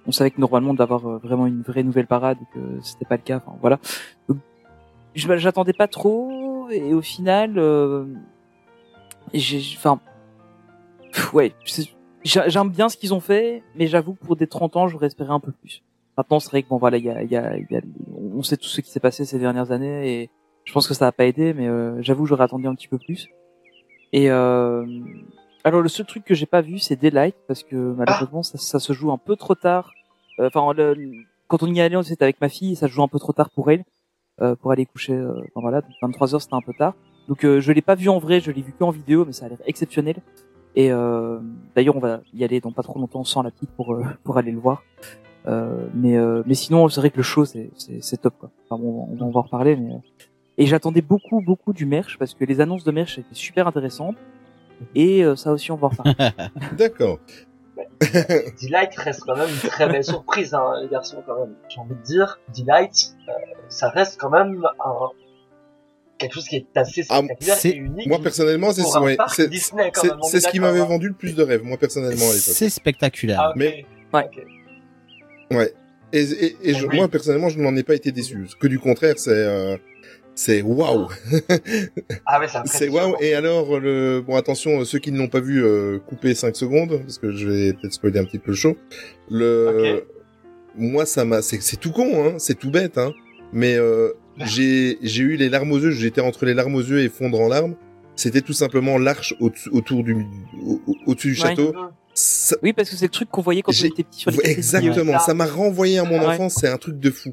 on 0.07 0.11
savait 0.11 0.31
que 0.31 0.41
normalement 0.41 0.73
d'avoir 0.73 1.07
euh, 1.07 1.17
vraiment 1.17 1.45
une 1.47 1.61
vraie 1.61 1.83
nouvelle 1.83 2.07
parade, 2.07 2.37
et 2.41 2.53
que 2.53 2.59
c'était 2.83 3.05
pas 3.05 3.17
le 3.17 3.23
cas. 3.23 3.37
Enfin 3.37 3.57
voilà, 3.61 3.79
bah, 4.27 5.37
j'attendais 5.37 5.73
pas 5.73 5.87
trop 5.87 6.67
et 6.71 6.93
au 6.93 7.01
final, 7.01 7.57
euh, 7.57 8.05
enfin, 9.77 9.99
ouais, 11.33 11.53
j'aime 12.23 12.69
bien 12.69 12.89
ce 12.89 12.97
qu'ils 12.97 13.13
ont 13.13 13.19
fait, 13.19 13.63
mais 13.75 13.87
j'avoue 13.87 14.13
pour 14.13 14.35
des 14.35 14.47
30 14.47 14.75
ans, 14.75 14.87
j'aurais 14.87 15.07
espéré 15.07 15.31
un 15.31 15.39
peu 15.39 15.51
plus. 15.51 15.83
Maintenant, 16.17 16.39
c'est 16.39 16.49
vrai 16.51 16.63
que 16.63 16.69
bon 16.69 16.77
voilà, 16.77 16.97
il 16.97 17.05
y 17.05 17.09
a, 17.09 17.23
y 17.23 17.35
a, 17.35 17.57
y 17.57 17.75
a, 17.75 17.81
on 18.35 18.43
sait 18.43 18.57
tout 18.57 18.67
ce 18.67 18.81
qui 18.81 18.91
s'est 18.91 18.99
passé 18.99 19.25
ces 19.25 19.39
dernières 19.39 19.71
années 19.71 20.21
et 20.21 20.29
je 20.65 20.71
pense 20.73 20.87
que 20.87 20.93
ça 20.93 21.07
a 21.07 21.11
pas 21.11 21.25
aidé, 21.25 21.53
mais 21.53 21.67
euh, 21.67 22.01
j'avoue 22.01 22.25
j'aurais 22.25 22.43
attendu 22.43 22.67
un 22.67 22.75
petit 22.75 22.87
peu 22.87 22.99
plus. 22.99 23.29
Et 24.11 24.29
euh, 24.29 24.85
alors 25.63 25.81
le 25.81 25.89
seul 25.89 26.05
truc 26.05 26.23
que 26.23 26.35
j'ai 26.35 26.45
pas 26.45 26.61
vu, 26.61 26.77
c'est 26.77 26.95
Daylight 26.95 27.35
parce 27.47 27.63
que 27.63 27.75
malheureusement 27.75 28.43
ça, 28.43 28.79
se 28.79 28.93
joue 28.93 29.11
un 29.11 29.17
peu 29.17 29.35
trop 29.35 29.55
tard. 29.55 29.91
Euh, 30.39 30.49
Enfin, 30.53 30.71
le- 30.73 30.95
quand 31.47 31.63
on 31.63 31.67
y 31.67 31.81
allait, 31.81 32.01
c'était 32.03 32.23
avec 32.23 32.39
ma 32.41 32.49
fille, 32.49 32.73
et 32.73 32.75
ça 32.75 32.87
se 32.87 32.91
joue 32.93 33.03
un 33.03 33.07
peu 33.07 33.19
trop 33.19 33.33
tard 33.33 33.49
pour 33.49 33.69
elle, 33.71 33.83
euh, 34.41 34.55
pour 34.55 34.71
aller 34.71 34.85
coucher. 34.85 35.13
euh, 35.13 35.33
Enfin 35.55 35.61
voilà, 35.61 35.81
donc 35.81 35.91
23 36.01 36.35
heures 36.35 36.41
c'était 36.41 36.53
un 36.55 36.61
peu 36.61 36.73
tard. 36.73 36.93
Donc 37.27 37.45
euh, 37.45 37.59
je 37.59 37.71
l'ai 37.71 37.81
pas 37.81 37.95
vu 37.95 38.09
en 38.09 38.19
vrai, 38.19 38.39
je 38.39 38.51
l'ai 38.51 38.61
vu 38.61 38.73
que 38.77 38.83
en 38.83 38.91
vidéo, 38.91 39.25
mais 39.25 39.33
ça 39.33 39.45
a 39.45 39.49
l'air 39.49 39.59
exceptionnel. 39.65 40.17
Et 40.75 40.91
euh, 40.91 41.39
d'ailleurs 41.75 41.95
on 41.95 41.99
va 41.99 42.21
y 42.33 42.43
aller 42.43 42.59
dans 42.59 42.71
pas 42.71 42.83
trop 42.83 42.99
longtemps 42.99 43.23
sans 43.23 43.43
la 43.43 43.51
petite 43.51 43.69
pour 43.71 43.93
euh, 43.93 44.03
pour 44.23 44.37
aller 44.37 44.51
le 44.51 44.59
voir. 44.59 44.83
Euh, 45.45 45.87
mais 45.93 46.17
euh, 46.17 46.41
mais 46.45 46.53
sinon 46.53 46.87
c'est 46.87 47.01
vrai 47.01 47.09
que 47.09 47.17
le 47.17 47.23
show 47.23 47.45
c'est 47.45 47.69
c'est 47.77 48.01
c'est 48.01 48.17
top 48.17 48.33
quoi. 48.39 48.49
Enfin 48.65 48.81
bon, 48.81 49.07
on 49.11 49.15
va, 49.15 49.25
on 49.25 49.31
va 49.31 49.39
en 49.39 49.43
reparler 49.43 49.75
mais 49.75 49.93
euh, 49.93 49.97
et 50.57 50.65
j'attendais 50.65 51.01
beaucoup 51.01 51.41
beaucoup 51.41 51.73
du 51.73 51.85
merch 51.85 52.17
parce 52.17 52.33
que 52.33 52.45
les 52.45 52.61
annonces 52.61 52.83
de 52.83 52.91
merch 52.91 53.19
étaient 53.19 53.35
super 53.35 53.67
intéressantes 53.67 54.15
et 54.95 55.23
euh, 55.23 55.35
ça 55.35 55.51
aussi 55.51 55.71
on 55.71 55.75
va 55.75 55.87
en 55.87 55.89
reparler. 55.89 56.13
D'accord. 56.77 57.19
Delight 58.61 58.95
reste 58.97 59.23
quand 59.25 59.35
même 59.35 59.49
une 59.49 59.69
très 59.69 59.87
belle 59.87 60.03
surprise, 60.03 60.53
hein, 60.53 60.73
les 60.81 60.89
garçons, 60.89 61.23
quand 61.25 61.39
même. 61.39 61.55
J'ai 61.69 61.79
envie 61.79 61.95
de 61.95 62.01
dire, 62.01 62.39
Delight, 62.55 63.15
euh, 63.27 63.31
ça 63.69 63.89
reste 63.89 64.19
quand 64.19 64.29
même 64.29 64.63
un, 64.83 65.09
quelque 66.23 66.33
chose 66.35 66.47
qui 66.47 66.55
est 66.57 66.65
assez 66.75 67.03
Ah, 67.09 67.17
spectaculaire 67.19 67.57
c'est- 67.57 67.69
et 67.69 67.75
unique. 67.75 68.07
Moi, 68.07 68.19
personnellement, 68.21 68.71
c'est 68.71 68.81
ouais, 68.99 69.17
ce 69.27 70.49
qui 70.51 70.59
m'avait 70.59 70.79
hein. 70.79 70.85
vendu 70.85 71.07
le 71.09 71.13
plus 71.13 71.35
de 71.35 71.43
rêves, 71.43 71.63
moi, 71.63 71.77
personnellement, 71.77 72.25
à 72.25 72.33
l'époque. 72.33 72.39
c'est 72.55 72.69
spectaculaire 72.69 73.39
Ah. 73.41 73.53
Mais- 73.55 73.85
Ouais. 74.13 74.29
Ouais. 75.51 75.73
Et, 76.11 76.21
et, 76.21 76.55
et 76.61 76.73
je- 76.73 76.85
Oui. 76.87 76.97
moi, 76.97 77.07
personnellement, 77.07 77.49
je 77.49 77.59
n'en 77.59 77.75
ai 77.75 77.83
pas 77.83 77.95
été 77.95 78.11
déçu. 78.11 78.45
Que 78.59 78.67
du 78.67 78.79
contraire, 78.79 79.15
c'est... 79.17 79.31
Euh, 79.31 79.77
c'est 80.35 80.61
waouh, 80.63 81.07
Ah 82.25 82.39
ouais, 82.39 82.47
c'est 82.65 82.89
waouh. 82.89 83.15
Et 83.19 83.35
alors 83.35 83.79
le 83.79 84.19
bon 84.25 84.35
attention 84.35 84.83
ceux 84.83 84.97
qui 84.97 85.11
ne 85.11 85.19
l'ont 85.19 85.27
pas 85.27 85.39
vu, 85.41 85.63
euh, 85.63 85.99
coupez 85.99 86.33
5 86.33 86.55
secondes 86.55 86.99
parce 87.03 87.19
que 87.19 87.31
je 87.31 87.47
vais 87.47 87.73
peut-être 87.73 87.93
spoiler 87.93 88.19
un 88.19 88.25
petit 88.25 88.39
peu 88.39 88.49
le 88.49 88.57
show. 88.57 88.75
Le 89.29 90.05
moi 90.75 91.05
ça 91.05 91.23
m'a 91.23 91.43
c'est 91.43 91.61
c'est 91.61 91.77
tout 91.77 91.91
con 91.91 92.25
hein, 92.25 92.33
c'est 92.39 92.57
tout 92.57 92.71
bête 92.71 92.97
hein, 92.97 93.11
mais 93.51 93.75
euh, 93.75 94.13
j'ai 94.37 94.97
j'ai 95.01 95.23
eu 95.23 95.35
les 95.35 95.49
larmes 95.49 95.71
aux 95.71 95.79
yeux, 95.79 95.91
j'étais 95.91 96.21
entre 96.21 96.45
les 96.45 96.53
larmes 96.53 96.75
aux 96.75 96.81
yeux 96.81 96.99
et 96.99 97.09
fondre 97.09 97.39
en 97.39 97.47
larmes. 97.47 97.75
C'était 98.15 98.41
tout 98.41 98.53
simplement 98.53 98.97
l'arche 98.97 99.33
au 99.39 99.51
autour 99.71 100.03
du 100.03 100.13
au- 100.63 100.81
au- 100.87 100.95
au-dessus 101.07 101.29
du 101.29 101.35
château. 101.35 101.73
Ça- 102.13 102.55
Oui 102.61 102.73
parce 102.73 102.89
que 102.89 102.95
c'est 102.95 103.05
le 103.05 103.09
truc 103.11 103.29
qu'on 103.29 103.41
voyait 103.41 103.61
quand 103.63 103.71
on 103.71 103.85
était 103.85 104.03
petit 104.03 104.19
sur 104.19 104.31
les 104.31 104.37
cassettes 104.37 104.57
Exactement, 104.57 105.17
ça 105.19 105.33
m'a 105.33 105.45
renvoyé 105.47 105.97
à 105.97 106.03
mon 106.03 106.19
Ouais. 106.19 106.25
enfance, 106.27 106.55
c'est 106.59 106.67
un 106.69 106.77
truc 106.77 106.99
de 106.99 107.09
fou. 107.09 107.31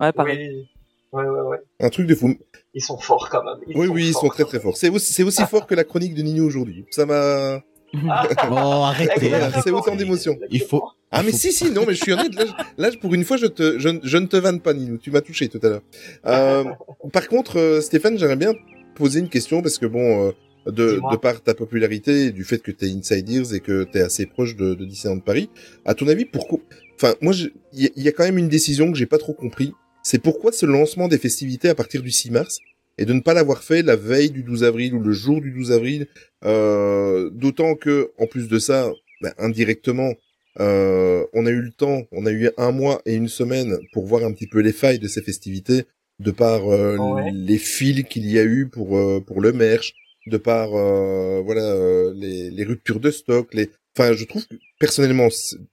Ouais 0.00 0.12
pareil. 0.12 0.38
Oui. 0.50 0.68
Ouais, 1.12 1.24
ouais, 1.28 1.40
ouais. 1.42 1.58
Un 1.80 1.90
truc 1.90 2.06
de 2.06 2.14
fou. 2.14 2.34
Ils 2.72 2.80
sont 2.82 2.96
forts 2.96 3.28
quand 3.28 3.42
même. 3.44 3.58
Oui, 3.74 3.86
oui, 3.88 4.06
ils 4.08 4.14
sont 4.14 4.28
très 4.28 4.44
très 4.44 4.58
forts. 4.60 4.78
C'est 4.78 4.88
aussi, 4.88 5.12
c'est 5.12 5.22
aussi 5.24 5.42
fort 5.50 5.66
que 5.66 5.74
la 5.74 5.84
chronique 5.84 6.14
de 6.14 6.22
Nino 6.22 6.42
aujourd'hui. 6.46 6.86
Ça 6.90 7.04
m'a... 7.04 7.60
Bon 7.94 8.10
arrêtez 8.10 9.28
Voilà, 9.28 9.46
arrêtez. 9.46 9.60
c'est 9.64 9.70
autant 9.70 9.94
d'émotions. 9.96 10.38
Il 10.50 10.62
faut- 10.62 10.82
Ah 11.10 11.22
mais 11.22 11.32
si, 11.32 11.52
si, 11.52 11.70
non, 11.70 11.84
mais 11.86 11.94
je 11.94 12.02
suis 12.02 12.12
honnête. 12.12 12.34
Là, 12.34 12.44
je- 12.46 12.82
là, 12.82 12.90
pour 13.00 13.12
une 13.14 13.24
fois, 13.24 13.36
je, 13.36 13.46
te, 13.46 13.78
je, 13.78 13.88
je 14.02 14.16
ne 14.16 14.26
te 14.26 14.36
vanne 14.36 14.60
pas, 14.60 14.72
Nino. 14.74 14.96
Tu 14.96 15.10
m'as 15.10 15.20
touché 15.20 15.48
tout 15.48 15.60
à 15.62 15.68
l'heure. 15.68 15.82
Euh, 16.26 16.64
par 17.12 17.28
contre, 17.28 17.58
euh, 17.58 17.80
Stéphane, 17.80 18.18
j'aimerais 18.18 18.36
bien 18.36 18.52
poser 18.94 19.20
une 19.20 19.28
question 19.28 19.62
parce 19.62 19.78
que 19.78 19.86
bon, 19.86 20.28
euh, 20.28 20.32
de, 20.70 21.00
de 21.10 21.16
par 21.16 21.42
ta 21.42 21.54
popularité, 21.54 22.26
et 22.26 22.30
du 22.30 22.44
fait 22.44 22.58
que 22.58 22.70
t'es 22.70 22.86
Inside 22.90 23.28
Ears 23.28 23.54
et 23.54 23.60
que 23.60 23.84
t'es 23.84 24.00
assez 24.00 24.26
proche 24.26 24.56
de, 24.56 24.74
de 24.74 24.84
Disneyland 24.84 25.20
Paris, 25.20 25.50
à 25.84 25.94
ton 25.94 26.06
avis, 26.08 26.24
pourquoi 26.24 26.60
Enfin, 26.96 27.14
moi, 27.20 27.32
je- 27.32 27.48
il 27.72 27.90
y, 27.96 28.02
y 28.02 28.08
a 28.08 28.12
quand 28.12 28.22
même 28.24 28.38
une 28.38 28.48
décision 28.48 28.90
que 28.92 28.96
j'ai 28.96 29.06
pas 29.06 29.18
trop 29.18 29.32
compris. 29.32 29.72
C'est 30.04 30.18
pourquoi 30.20 30.50
ce 30.52 30.66
lancement 30.66 31.08
des 31.08 31.18
festivités 31.18 31.68
à 31.68 31.74
partir 31.74 32.00
du 32.02 32.10
6 32.10 32.30
mars 32.30 32.58
et 32.98 33.04
de 33.04 33.12
ne 33.12 33.20
pas 33.20 33.34
l'avoir 33.34 33.62
fait 33.62 33.82
la 33.82 33.96
veille 33.96 34.30
du 34.30 34.42
12 34.42 34.64
avril 34.64 34.94
ou 34.94 35.00
le 35.00 35.12
jour 35.12 35.40
du 35.40 35.50
12 35.50 35.72
avril. 35.72 36.06
Euh, 36.44 37.30
D'autant 37.30 37.74
que, 37.74 38.10
en 38.18 38.26
plus 38.26 38.48
de 38.48 38.58
ça, 38.58 38.90
ben, 39.20 39.32
indirectement, 39.38 40.14
euh, 40.60 41.24
on 41.32 41.46
a 41.46 41.50
eu 41.50 41.62
le 41.62 41.70
temps, 41.72 42.02
on 42.12 42.26
a 42.26 42.30
eu 42.32 42.50
un 42.58 42.72
mois 42.72 43.00
et 43.06 43.14
une 43.14 43.28
semaine 43.28 43.78
pour 43.92 44.06
voir 44.06 44.24
un 44.24 44.32
petit 44.32 44.46
peu 44.46 44.60
les 44.60 44.72
failles 44.72 44.98
de 44.98 45.08
ces 45.08 45.22
festivités, 45.22 45.84
de 46.18 46.30
par 46.30 46.70
euh, 46.72 46.96
Ouais. 46.98 47.30
les 47.32 47.58
fils 47.58 48.04
qu'il 48.04 48.26
y 48.30 48.38
a 48.38 48.44
eu 48.44 48.68
pour 48.68 48.98
euh, 48.98 49.20
pour 49.20 49.40
le 49.40 49.52
merch, 49.52 49.94
de 50.26 50.36
par 50.36 50.74
euh, 50.74 51.40
voilà 51.42 51.62
euh, 51.62 52.12
les, 52.14 52.50
les 52.50 52.64
ruptures 52.64 53.00
de 53.00 53.10
stock, 53.10 53.52
les. 53.54 53.70
Enfin, 53.96 54.12
je 54.14 54.24
trouve 54.24 54.46
que, 54.46 54.54
personnellement, 54.78 55.28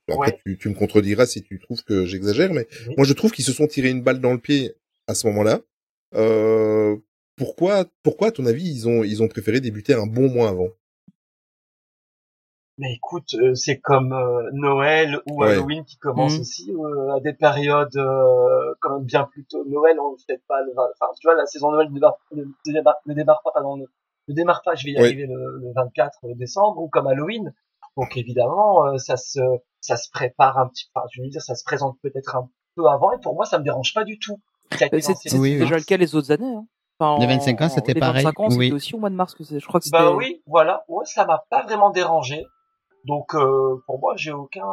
Ouais. 0.09 0.37
tu, 0.45 0.57
tu 0.57 0.69
me 0.69 0.73
contrediras 0.75 1.25
si 1.25 1.41
tu 1.41 1.59
trouves 1.59 1.83
que 1.83 2.05
j'exagère, 2.05 2.53
mais 2.53 2.67
Oui. 2.87 2.93
moi 2.97 3.05
je 3.05 3.13
trouve 3.13 3.31
qu'ils 3.31 3.45
se 3.45 3.53
sont 3.53 3.67
tirés 3.67 3.89
une 3.89 4.01
balle 4.01 4.19
dans 4.21 4.33
le 4.33 4.39
pied 4.39 4.73
à 5.07 5.13
ce 5.15 5.27
moment-là. 5.27 5.61
Euh, 6.15 6.95
pourquoi, 7.39 7.85
pourquoi 8.03 8.27
à 8.27 8.31
ton 8.31 8.45
avis 8.45 8.69
ils 8.69 8.87
ont 8.87 9.03
ils 9.03 9.23
ont 9.23 9.27
préféré 9.27 9.61
débuter 9.61 9.93
un 9.95 10.05
bon 10.05 10.29
mois 10.29 10.49
avant? 10.49 10.67
Mais 12.77 12.93
écoute, 12.93 13.33
euh, 13.33 13.55
c'est 13.55 13.79
comme 13.79 14.13
euh, 14.13 14.49
Noël 14.53 15.19
ou 15.29 15.41
Ouais. 15.41 15.49
Halloween 15.51 15.83
qui 15.83 15.97
commencent 15.97 16.35
Mhm. 16.35 16.41
aussi 16.41 16.71
euh, 16.71 17.13
à 17.15 17.19
des 17.19 17.33
périodes 17.33 17.95
euh, 17.97 18.73
quand 18.79 18.95
même 18.95 19.03
bien 19.05 19.25
plus 19.25 19.45
tôt. 19.45 19.65
Noël, 19.65 19.97
on 19.99 20.13
ne 20.13 20.17
fête 20.25 20.41
pas 20.47 20.61
le 20.61 20.73
20... 20.73 20.83
Enfin, 20.99 21.11
tu 21.19 21.27
vois, 21.27 21.35
la 21.35 21.45
saison 21.45 21.71
Noël 21.71 21.89
ne 21.89 21.93
démarre, 21.95 22.17
ne, 22.31 22.43
ne 22.43 22.73
démarre, 22.73 22.95
ne 23.05 23.13
démarre 23.13 23.41
pas, 23.43 23.51
pardon, 23.53 23.75
ne, 23.75 23.83
ne 24.29 24.33
démarre 24.33 24.61
pas, 24.63 24.75
je 24.75 24.85
vais 24.85 24.91
y 24.91 24.95
Oui. 24.95 25.01
arriver 25.07 25.25
le, 25.27 25.59
le 25.61 25.73
24 25.75 26.19
décembre, 26.35 26.81
ou 26.81 26.87
comme 26.87 27.07
Halloween. 27.07 27.53
Donc 27.97 28.15
évidemment, 28.15 28.85
euh, 28.85 28.97
ça 28.97 29.17
se 29.17 29.39
ça 29.81 29.97
se 29.97 30.09
prépare 30.11 30.57
un 30.57 30.67
petit 30.69 30.85
peu, 30.93 30.99
enfin, 30.99 31.07
je 31.13 31.21
veux 31.21 31.27
dire, 31.29 31.41
ça 31.41 31.55
se 31.55 31.63
présente 31.65 31.97
peut-être 32.01 32.35
un 32.37 32.49
peu 32.75 32.85
avant, 32.87 33.11
et 33.11 33.19
pour 33.21 33.33
moi, 33.33 33.45
ça 33.45 33.59
me 33.59 33.63
dérange 33.65 33.93
pas 33.93 34.05
du 34.05 34.19
tout. 34.19 34.39
C'est 34.71 35.33
oui. 35.37 35.57
déjà 35.57 35.77
le 35.77 35.83
cas 35.83 35.97
les 35.97 36.15
autres 36.15 36.31
années. 36.31 36.53
Hein. 36.53 36.65
Enfin, 36.99 37.17
Les 37.19 37.25
en- 37.25 37.37
25 37.37 37.61
ans, 37.61 37.69
c'était 37.69 37.93
pareil, 37.95 38.23
25 38.23 38.39
ans, 38.41 38.47
oui. 38.49 38.65
c'était 38.65 38.71
aussi 38.75 38.95
au 38.95 38.99
mois 38.99 39.09
de 39.09 39.15
mars 39.15 39.33
que. 39.33 39.43
Je 39.43 39.65
crois 39.65 39.79
que 39.79 39.85
c'était. 39.85 39.97
Bah 39.97 40.11
oui, 40.11 40.41
voilà. 40.45 40.83
Ouais, 40.89 41.05
ça 41.05 41.25
m'a 41.25 41.43
pas 41.49 41.63
vraiment 41.63 41.89
dérangé. 41.91 42.45
Donc 43.05 43.33
euh, 43.35 43.81
pour 43.85 43.99
moi, 43.99 44.13
j'ai 44.17 44.31
aucun 44.31 44.65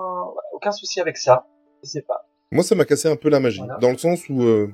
aucun 0.53 0.73
souci 0.73 1.01
avec 1.01 1.17
ça. 1.17 1.47
Je 1.85 1.89
sais 1.89 2.03
pas. 2.03 2.27
Moi, 2.51 2.65
ça 2.65 2.75
m'a 2.75 2.85
cassé 2.85 3.09
un 3.09 3.17
peu 3.17 3.29
la 3.29 3.39
magie, 3.41 3.59
Voilà. 3.59 3.77
dans 3.79 3.91
le 3.91 3.99
sens 3.99 4.29
où 4.29 4.43
euh, 4.43 4.69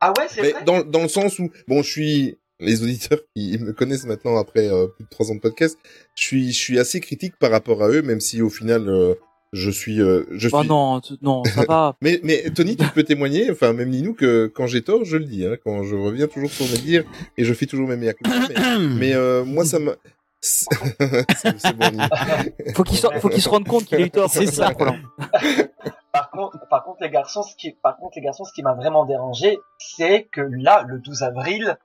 Ah 0.00 0.12
ouais, 0.18 0.26
c'est 0.28 0.52
vrai. 0.52 0.64
dans, 0.64 0.82
dans 0.82 1.02
le 1.02 1.08
sens 1.08 1.38
où, 1.38 1.50
bon, 1.68 1.82
je 1.82 1.90
suis, 1.90 2.38
les 2.60 2.82
auditeurs 2.82 3.18
qui 3.34 3.58
me 3.60 3.72
connaissent 3.72 4.06
maintenant 4.06 4.38
après 4.38 4.68
euh, 4.70 4.86
plus 4.88 5.04
de 5.04 5.08
trois 5.10 5.30
ans 5.30 5.34
de 5.34 5.40
podcast, 5.40 5.78
je 6.14 6.22
suis, 6.24 6.52
je 6.52 6.58
suis 6.58 6.78
assez 6.78 7.00
critique 7.00 7.34
par 7.38 7.50
rapport 7.50 7.82
à 7.82 7.88
eux, 7.88 8.00
même 8.02 8.20
si 8.20 8.40
au 8.42 8.48
final, 8.50 8.88
euh, 8.88 9.14
je 9.52 9.70
suis, 9.70 10.00
euh, 10.00 10.24
je 10.32 10.48
Bah 10.48 10.60
suis. 10.60 10.68
non, 10.68 11.00
non, 11.22 11.44
ça 11.44 11.64
va. 11.66 11.94
Mais, 12.02 12.20
mais 12.22 12.50
Tony, 12.54 12.76
tu 12.76 12.86
peux 12.88 13.04
témoigner, 13.04 13.50
enfin 13.50 13.72
même 13.72 13.88
Ninou, 13.90 14.14
que 14.14 14.46
quand 14.46 14.66
j'ai 14.66 14.82
tort, 14.82 15.04
je 15.04 15.16
le 15.16 15.24
dis, 15.24 15.44
hein, 15.46 15.56
quand 15.64 15.82
je 15.84 15.94
reviens 15.96 16.26
toujours 16.26 16.50
sur 16.50 16.66
mes 16.66 16.78
dires 16.78 17.04
et 17.36 17.44
je 17.44 17.54
fais 17.54 17.66
toujours 17.66 17.88
mes 17.88 17.96
mea. 17.96 18.12
Mais, 18.24 18.78
mais 18.98 19.14
euh, 19.14 19.44
moi, 19.44 19.64
ça 19.64 19.78
me, 19.78 19.96
c'est 20.40 21.76
bon. 21.76 21.90
Faut 22.74 22.82
qu'il 22.84 22.98
se, 22.98 23.06
faut 23.20 23.28
qu'il 23.28 23.42
se 23.42 23.48
rende 23.48 23.66
compte 23.66 23.84
qu'il 23.84 23.98
a 23.98 24.00
eu 24.06 24.10
tort. 24.10 24.30
C'est 24.30 24.46
ça. 24.46 24.70
Par 26.12 26.30
contre, 26.30 26.58
par 26.70 26.84
contre 26.84 27.02
les 27.02 27.10
garçons, 27.10 27.42
ce 27.42 27.54
qui 27.56 27.72
par 27.72 27.96
contre 27.98 28.12
les 28.16 28.22
garçons, 28.22 28.44
ce 28.44 28.52
qui 28.52 28.62
m'a 28.62 28.74
vraiment 28.74 29.04
dérangé, 29.04 29.58
c'est 29.78 30.24
que 30.32 30.40
là, 30.40 30.84
le 30.86 30.98
12 30.98 31.22
avril, 31.22 31.76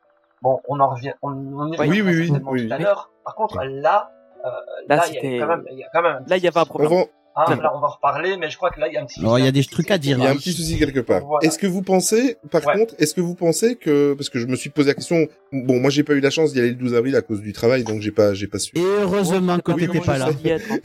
bon, 0.42 0.60
on 0.70 0.80
en 0.80 0.90
revient, 0.90 1.14
on, 1.22 1.32
on 1.32 1.68
y 1.72 1.78
Oui, 1.80 1.88
reviendra 2.02 2.12
oui, 2.12 2.30
oui, 2.32 2.40
oui. 2.62 2.68
tout 2.68 2.74
à 2.74 2.78
l'heure. 2.78 3.12
Par 3.26 3.36
contre, 3.36 3.62
là, 3.66 4.12
euh, 4.46 4.50
Là, 4.88 4.96
là, 4.96 5.04
il 5.08 5.14
y 5.14 5.18
a 5.18 5.22
c'était- 5.22 5.38
quand 5.40 5.48
même, 5.48 5.66
il 5.72 5.78
y 5.80 5.84
a 5.84 5.88
quand 5.94 6.02
même. 6.02 6.16
un 6.26 6.30
Là, 6.30 6.38
il 6.38 6.44
y 6.44 6.48
avait 6.48 6.58
un 6.60 6.62
On 6.62 6.66
problème. 6.66 6.92
va, 6.92 7.06
Hein, 7.36 7.56
là, 7.62 7.72
on 7.76 7.80
va 7.80 7.88
en 7.88 7.92
reparler, 7.92 8.36
mais 8.38 8.50
je 8.50 8.58
crois 8.58 8.72
que 8.72 8.80
là, 8.80 8.88
il 8.90 8.94
y 8.94 8.98
a 8.98 9.02
un 9.02 9.06
petit. 9.06 9.22
Oh, 9.26 9.38
il 9.38 9.46
y 9.46 9.48
a 9.48 9.52
des 9.52 9.64
trucs 9.64 9.90
à 9.90 9.98
dire. 9.98 10.18
il 10.18 10.24
y 10.24 10.28
a 10.28 10.30
hein. 10.30 10.34
un 10.34 10.36
petit 10.36 10.52
souci 10.52 10.78
quelque 10.78 11.00
part. 11.00 11.26
Voilà. 11.26 11.48
Est-ce 11.48 11.58
que 11.58 11.68
vous 11.68 11.82
pensez, 11.82 12.36
par 12.52 12.66
Ouais. 12.68 12.78
contre, 12.78 12.94
est-ce 13.00 13.14
que 13.14 13.22
vous 13.22 13.36
pensez 13.36 13.76
que, 13.76 14.14
parce 14.14 14.30
que 14.30 14.38
je 14.40 14.48
me 14.48 14.56
suis 14.58 14.70
posé 14.70 14.90
la 14.90 14.94
question, 14.96 15.28
bon, 15.54 15.80
moi 15.80 15.90
j'ai 15.90 16.04
pas 16.04 16.14
eu 16.14 16.20
la 16.20 16.30
chance 16.30 16.52
d'y 16.54 16.60
aller 16.60 16.70
le 16.70 16.76
12 16.76 16.94
avril 16.94 17.16
à 17.16 17.22
cause 17.22 17.40
du 17.42 17.54
travail, 17.54 17.84
donc 17.86 18.02
j'ai 18.02 18.12
pas, 18.12 18.34
j'ai 18.34 18.48
pas 18.48 18.60
su. 18.60 18.72
Et 18.76 18.82
heureusement 18.82 19.60
que 19.60 19.72
Oui, 19.72 19.88
t'étais 19.88 20.02
pas 20.02 20.18
là. 20.18 20.30
hein. 20.30 20.78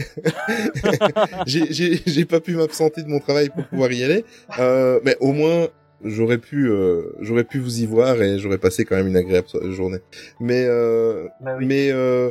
j'ai, 1.47 1.73
j'ai, 1.73 2.01
j'ai 2.07 2.25
pas 2.25 2.41
pu 2.41 2.55
m'absenter 2.55 3.03
de 3.03 3.09
mon 3.09 3.19
travail 3.19 3.49
pour 3.51 3.65
pouvoir 3.67 3.93
y 3.93 4.05
aller, 4.05 4.25
euh, 4.59 5.01
mais 5.05 5.17
au 5.21 5.33
moins 5.33 5.69
j'aurais 6.05 6.39
pu, 6.39 6.69
euh, 6.69 7.13
j'aurais 7.21 7.45
pu 7.45 7.59
vous 7.59 7.81
y 7.81 7.87
voir 7.87 8.21
et 8.23 8.39
j'aurais 8.39 8.59
passé 8.59 8.85
quand 8.85 8.97
même 8.97 9.09
une 9.09 9.17
agréable 9.17 9.49
journée. 9.73 9.99
Mais, 10.41 10.65
euh, 10.67 11.27
Bah 11.41 11.57
oui. 11.59 11.67
mais 11.67 11.91
euh, 11.91 12.31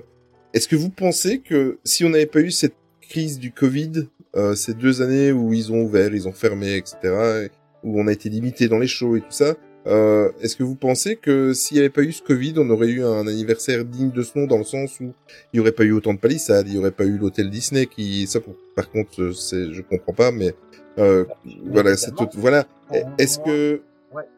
est-ce 0.53 0.67
que 0.67 0.75
vous 0.75 0.89
pensez 0.89 1.39
que 1.39 1.79
si 1.83 2.05
on 2.05 2.09
n'avait 2.09 2.25
pas 2.27 2.39
eu 2.39 2.51
cette 2.51 2.75
crise 3.09 3.39
du 3.39 3.51
Covid, 3.51 4.07
euh, 4.35 4.55
ces 4.55 4.73
deux 4.73 5.01
années 5.01 5.31
où 5.31 5.53
ils 5.53 5.71
ont 5.71 5.81
ouvert, 5.81 6.13
ils 6.13 6.27
ont 6.27 6.33
fermé, 6.33 6.75
etc., 6.75 6.97
et 7.45 7.49
où 7.83 7.99
on 7.99 8.07
a 8.07 8.11
été 8.11 8.29
limité 8.29 8.67
dans 8.67 8.79
les 8.79 8.87
shows 8.87 9.15
et 9.15 9.21
tout 9.21 9.27
ça, 9.31 9.55
euh, 9.87 10.31
est-ce 10.41 10.55
que 10.55 10.63
vous 10.63 10.73
pensez 10.75 11.15
que 11.15 11.53
s'il 11.53 11.75
n'y 11.75 11.79
avait 11.81 11.89
pas 11.91 12.01
eu 12.01 12.11
ce 12.11 12.23
Covid, 12.23 12.55
on 12.57 12.69
aurait 12.71 12.87
eu 12.89 13.03
un 13.03 13.27
anniversaire 13.27 13.85
digne 13.85 14.09
de 14.09 14.23
ce 14.23 14.37
nom 14.37 14.47
dans 14.47 14.57
le 14.57 14.63
sens 14.63 14.99
où 14.99 15.13
il 15.53 15.55
n'y 15.55 15.59
aurait 15.59 15.71
pas 15.71 15.83
eu 15.83 15.91
autant 15.91 16.13
de 16.15 16.19
palissades, 16.19 16.67
il 16.67 16.73
n'y 16.73 16.79
aurait 16.79 16.89
pas 16.91 17.05
eu 17.05 17.17
l'hôtel 17.19 17.49
Disney 17.51 17.85
qui, 17.85 18.25
ça, 18.25 18.39
pour- 18.41 18.55
par 18.75 18.89
contre, 18.89 19.21
euh, 19.21 19.31
c'est, 19.33 19.71
je 19.71 19.81
comprends 19.81 20.13
pas, 20.13 20.31
mais 20.31 20.55
euh, 20.97 21.25
voilà, 21.65 21.95
c'est 21.97 22.15
tout, 22.15 22.27
voilà. 22.33 22.65
Pour 22.87 22.97
Est-ce 23.19 23.37
que, 23.39 23.81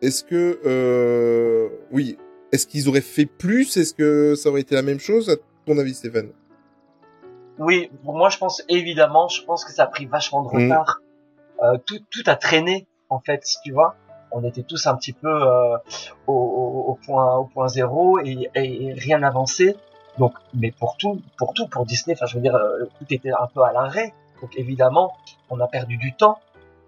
est-ce 0.02 0.24
que, 0.26 0.60
euh, 0.66 1.70
oui, 1.92 2.18
est-ce 2.52 2.68
qu'ils 2.68 2.90
auraient 2.90 3.00
fait 3.02 3.26
plus? 3.26 3.78
Est-ce 3.78 3.94
que 3.94 4.36
ça 4.36 4.50
aurait 4.50 4.62
été 4.62 4.76
la 4.76 4.82
même 4.82 5.00
chose 5.00 5.30
à 5.30 5.36
ton 5.66 5.78
avis, 5.78 5.94
Stéphane? 5.94 6.28
Oui, 7.60 7.90
pour 8.04 8.16
moi, 8.16 8.30
je 8.30 8.38
pense 8.38 8.62
évidemment, 8.70 9.28
je 9.28 9.42
pense 9.44 9.66
que 9.66 9.72
ça 9.72 9.84
a 9.84 9.88
pris 9.88 10.06
vachement 10.06 10.42
de 10.44 10.50
Mhm. 10.50 10.72
retard. 10.72 11.02
Euh, 11.64 11.78
tout, 11.86 12.00
tout 12.12 12.24
a 12.28 12.36
traîné, 12.36 12.88
en 13.10 13.20
fait, 13.20 13.44
tu 13.64 13.72
vois. 13.72 13.96
On 14.32 14.44
était 14.44 14.64
tous 14.64 14.86
un 14.88 14.96
petit 14.96 15.14
peu 15.14 15.28
euh, 15.30 15.78
au, 16.28 16.34
au, 16.34 16.92
au 16.92 17.00
point, 17.06 17.36
au 17.38 17.46
point 17.46 17.68
zéro 17.68 18.20
et, 18.20 18.50
et, 18.56 18.94
rien 18.94 19.20
n'avançait. 19.20 19.76
Donc, 20.20 20.34
mais 20.54 20.72
pour 20.72 20.98
tout, 20.98 21.22
pour 21.38 21.54
tout, 21.54 21.68
pour 21.68 21.86
Disney, 21.86 22.16
enfin, 22.16 22.26
je 22.26 22.36
veux 22.36 22.42
dire, 22.42 22.56
euh, 22.56 22.86
tout 23.00 23.06
était 23.10 23.32
un 23.32 23.48
peu 23.54 23.62
à 23.64 23.72
l'arrêt. 23.72 24.14
Donc, 24.42 24.52
évidemment, 24.58 25.14
on 25.50 25.60
a 25.60 25.68
perdu 25.68 25.98
du 25.98 26.14
temps. 26.16 26.40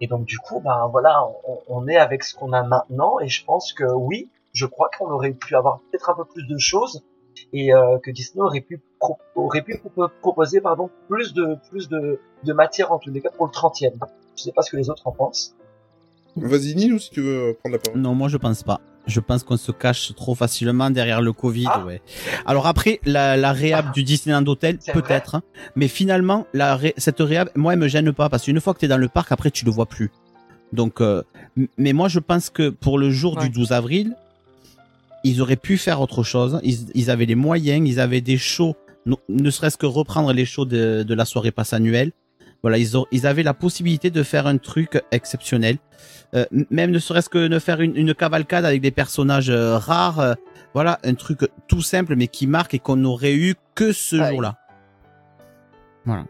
Et 0.01 0.07
donc, 0.07 0.25
du 0.25 0.37
coup, 0.37 0.59
ben 0.59 0.87
voilà, 0.91 1.25
on, 1.47 1.59
on 1.67 1.87
est 1.87 1.97
avec 1.97 2.23
ce 2.23 2.35
qu'on 2.35 2.53
a 2.53 2.61
maintenant. 2.63 3.19
Et 3.19 3.27
je 3.27 3.43
pense 3.45 3.73
que 3.73 3.85
oui, 3.85 4.29
je 4.53 4.65
crois 4.65 4.89
qu'on 4.97 5.09
aurait 5.11 5.31
pu 5.31 5.55
avoir 5.55 5.79
peut-être 5.79 6.09
un 6.09 6.15
peu 6.15 6.25
plus 6.25 6.45
de 6.45 6.57
choses 6.57 7.03
et 7.53 7.73
euh, 7.73 7.97
que 7.99 8.11
Disney 8.11 8.43
aurait 8.43 8.61
pu 8.61 8.81
aurait 9.35 9.61
pu 9.61 9.75
propo- 9.75 10.09
proposer 10.21 10.61
pardon 10.61 10.89
plus 11.07 11.33
de 11.33 11.57
plus 11.69 11.87
de, 11.89 12.19
de 12.43 12.53
matière 12.53 12.91
en 12.91 12.99
tous 12.99 13.11
les 13.11 13.21
cas 13.21 13.29
pour 13.35 13.45
le 13.47 13.51
30e. 13.51 13.91
Je 14.37 14.43
sais 14.43 14.51
pas 14.51 14.61
ce 14.61 14.71
que 14.71 14.77
les 14.77 14.89
autres 14.89 15.07
en 15.07 15.11
pensent. 15.11 15.55
Vas-y, 16.35 16.75
Nilou, 16.75 16.99
si 16.99 17.09
tu 17.09 17.21
veux 17.21 17.57
prendre 17.59 17.75
la 17.75 17.79
parole. 17.79 17.99
Non, 18.01 18.13
moi 18.15 18.27
je 18.29 18.37
pense 18.37 18.63
pas. 18.63 18.79
Je 19.07 19.19
pense 19.19 19.43
qu'on 19.43 19.57
se 19.57 19.71
cache 19.71 20.13
trop 20.15 20.35
facilement 20.35 20.89
derrière 20.91 21.21
le 21.21 21.33
Covid. 21.33 21.65
Ah. 21.67 21.83
ouais. 21.85 22.01
Alors 22.45 22.67
après, 22.67 22.99
la, 23.05 23.35
la 23.37 23.51
réhab 23.53 23.85
Ah. 23.89 23.91
du 23.91 24.03
Disneyland 24.03 24.45
Hotel, 24.45 24.77
peut-être. 24.93 25.35
hein. 25.35 25.41
Mais 25.75 25.87
finalement, 25.87 26.45
la 26.53 26.75
ré- 26.75 26.93
cette 26.97 27.19
réhab, 27.19 27.49
moi, 27.55 27.73
elle 27.73 27.79
me 27.79 27.87
gêne 27.87 28.13
pas 28.13 28.29
parce 28.29 28.43
qu'une 28.43 28.61
fois 28.61 28.73
que 28.73 28.79
t'es 28.79 28.87
dans 28.87 28.97
le 28.97 29.07
parc, 29.09 29.31
après, 29.31 29.49
tu 29.49 29.65
le 29.65 29.71
vois 29.71 29.87
plus. 29.87 30.11
Donc, 30.73 31.01
euh, 31.01 31.23
mais 31.77 31.93
moi, 31.93 32.07
je 32.07 32.19
pense 32.19 32.51
que 32.51 32.69
pour 32.69 32.99
le 32.99 33.09
jour 33.09 33.35
Ouais. 33.37 33.43
du 33.45 33.49
12 33.49 33.71
avril, 33.71 34.15
ils 35.23 35.41
auraient 35.41 35.55
pu 35.55 35.77
faire 35.77 35.99
autre 36.01 36.21
chose. 36.23 36.59
Ils, 36.63 36.91
ils 36.93 37.09
avaient 37.09 37.25
les 37.25 37.35
moyens, 37.35 37.87
ils 37.89 37.99
avaient 37.99 38.21
des 38.21 38.37
shows, 38.37 38.75
ne 39.05 39.49
serait-ce 39.49 39.77
que 39.77 39.85
reprendre 39.85 40.31
les 40.33 40.45
shows 40.45 40.65
de, 40.65 41.03
de 41.03 41.13
la 41.13 41.25
soirée 41.25 41.51
passe 41.51 41.73
annuelle. 41.73 42.11
Voilà, 42.61 42.77
ils, 42.77 42.97
ont, 42.97 43.05
ils 43.11 43.25
avaient 43.25 43.43
la 43.43 43.53
possibilité 43.53 44.09
de 44.11 44.21
faire 44.21 44.45
un 44.45 44.57
truc 44.57 45.01
exceptionnel. 45.11 45.77
Euh, 46.35 46.45
même 46.69 46.91
ne 46.91 46.99
serait-ce 46.99 47.29
que 47.29 47.47
de 47.47 47.59
faire 47.59 47.79
une, 47.81 47.95
une 47.95 48.13
cavalcade 48.13 48.65
avec 48.65 48.81
des 48.81 48.91
personnages 48.91 49.49
euh, 49.49 49.77
rares. 49.77 50.19
euh, 50.19 50.33
voilà, 50.73 50.99
un 51.03 51.13
truc 51.15 51.39
tout 51.67 51.81
simple 51.81 52.15
mais 52.15 52.27
qui 52.27 52.45
marque 52.47 52.73
et 52.73 52.79
qu'on 52.79 52.97
n'aurait 52.97 53.33
eu 53.33 53.55
que 53.75 53.91
ce 53.93 54.17
Ouais. 54.17 54.29
jour-là. 54.31 54.57
Voilà. 56.05 56.25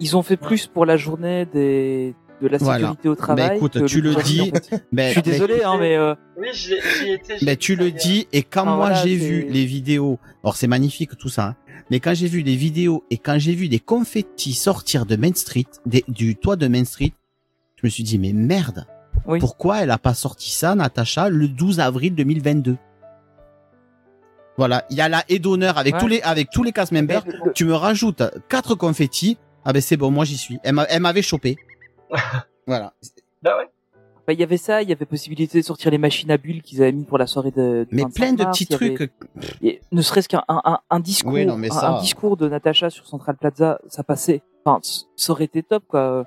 Ils 0.00 0.16
ont 0.16 0.22
fait 0.22 0.36
plus 0.36 0.66
pour 0.66 0.86
la 0.86 0.96
journée 0.96 1.46
des 1.46 2.14
de 2.42 2.48
la 2.48 2.58
Voilà. 2.58 2.78
sécurité 2.88 3.08
au 3.08 3.14
travail. 3.14 3.48
Bah, 3.48 3.54
écoute, 3.56 3.78
que 3.80 3.84
tu 3.86 4.00
le 4.00 4.10
12 4.10 4.18
avril, 4.18 4.34
dis, 4.34 4.40
en 4.40 4.54
fait. 4.54 4.84
Ben, 4.92 5.06
Je 5.08 5.12
suis 5.12 5.22
désolé, 5.22 5.62
hein, 5.62 5.76
mais 5.78 5.96
euh, 5.96 6.14
Oui, 6.36 6.48
j'y 6.52 6.74
étais. 7.12 7.36
Ben, 7.42 7.56
tu 7.56 7.76
le 7.76 7.90
dis, 7.92 8.26
et 8.32 8.42
quand 8.42 8.62
Enfin, 8.62 8.76
moi 8.76 8.86
voilà, 8.88 9.02
j'ai 9.02 9.14
vu 9.14 9.46
les 9.48 9.64
vidéos, 9.64 10.18
alors 10.42 10.56
c'est 10.56 10.66
magnifique 10.66 11.16
tout 11.16 11.28
ça, 11.28 11.44
hein, 11.44 11.56
mais 11.90 12.00
quand 12.00 12.14
j'ai 12.14 12.28
vu 12.28 12.40
les 12.42 12.56
vidéos 12.56 13.04
et 13.10 13.18
quand 13.18 13.38
j'ai 13.38 13.54
vu 13.54 13.68
des 13.68 13.78
confettis 13.80 14.52
sortir 14.54 15.06
de 15.06 15.16
Main 15.16 15.34
Street, 15.34 15.66
des- 15.86 16.04
du 16.08 16.36
toit 16.36 16.56
de 16.56 16.66
Main 16.68 16.84
Street, 16.84 17.12
je 17.76 17.86
me 17.86 17.90
suis 17.90 18.02
dit, 18.04 18.18
mais 18.18 18.32
merde, 18.32 18.86
Oui. 19.26 19.38
pourquoi 19.38 19.82
elle 19.82 19.90
a 19.90 19.98
pas 19.98 20.14
sorti 20.14 20.50
ça, 20.50 20.74
Natacha, 20.74 21.28
le 21.28 21.48
12 21.48 21.80
avril 21.80 22.14
2022 22.14 22.76
Voilà, 24.56 24.84
il 24.88 24.96
y 24.96 25.00
a 25.00 25.08
la 25.08 25.24
haie 25.28 25.38
d'honneur 25.40 25.78
avec 25.78 25.94
Ouais. 25.94 26.00
tous 26.00 26.06
les 26.06 26.22
avec 26.22 26.48
tous 26.50 26.62
les 26.62 26.70
cast 26.72 26.92
members. 26.92 27.24
le- 27.26 27.52
Tu 27.54 27.64
me 27.64 27.74
rajoutes 27.74 28.22
quatre 28.48 28.74
confettis, 28.76 29.36
ah 29.64 29.72
ben 29.72 29.82
c'est 29.82 29.96
bon, 29.96 30.10
moi 30.12 30.24
j'y 30.24 30.36
suis. 30.36 30.58
Elle 30.62 30.74
m'a- 30.74 30.84
elle 30.84 31.02
m'avait 31.02 31.22
chopé. 31.22 31.56
voilà. 32.66 32.94
Bah 33.42 33.56
ouais. 33.58 33.68
Bah, 34.26 34.32
il 34.32 34.40
y 34.40 34.42
avait 34.42 34.56
ça, 34.56 34.82
il 34.82 34.88
y 34.88 34.92
avait 34.92 35.04
possibilité 35.06 35.60
de 35.60 35.64
sortir 35.64 35.90
les 35.90 35.98
machines 35.98 36.30
à 36.30 36.38
bulles 36.38 36.62
qu'ils 36.62 36.82
avaient 36.82 36.92
mis 36.92 37.04
pour 37.04 37.18
la 37.18 37.26
soirée 37.26 37.50
de. 37.50 37.86
du 37.88 37.94
Mais 37.94 38.02
25 38.02 38.14
plein 38.14 38.32
de 38.32 38.42
mars, 38.44 38.58
petits 38.58 38.74
avait- 38.74 38.94
trucs. 38.94 39.12
Et 39.62 39.80
ne 39.92 40.02
serait-ce 40.02 40.28
qu'un 40.28 40.42
un, 40.48 40.60
un, 40.64 40.78
un 40.90 41.00
discours, 41.00 41.32
Oui, 41.32 41.46
non, 41.46 41.56
mais 41.56 41.68
ça- 41.70 41.96
un 41.96 42.00
discours 42.00 42.36
de 42.36 42.48
Natacha 42.48 42.90
sur 42.90 43.06
Central 43.06 43.36
Plaza, 43.36 43.80
ça 43.88 44.02
passait. 44.02 44.42
Enfin, 44.64 44.80
ça 45.16 45.32
aurait 45.32 45.44
été 45.44 45.62
top, 45.62 45.84
quoi. 45.88 46.24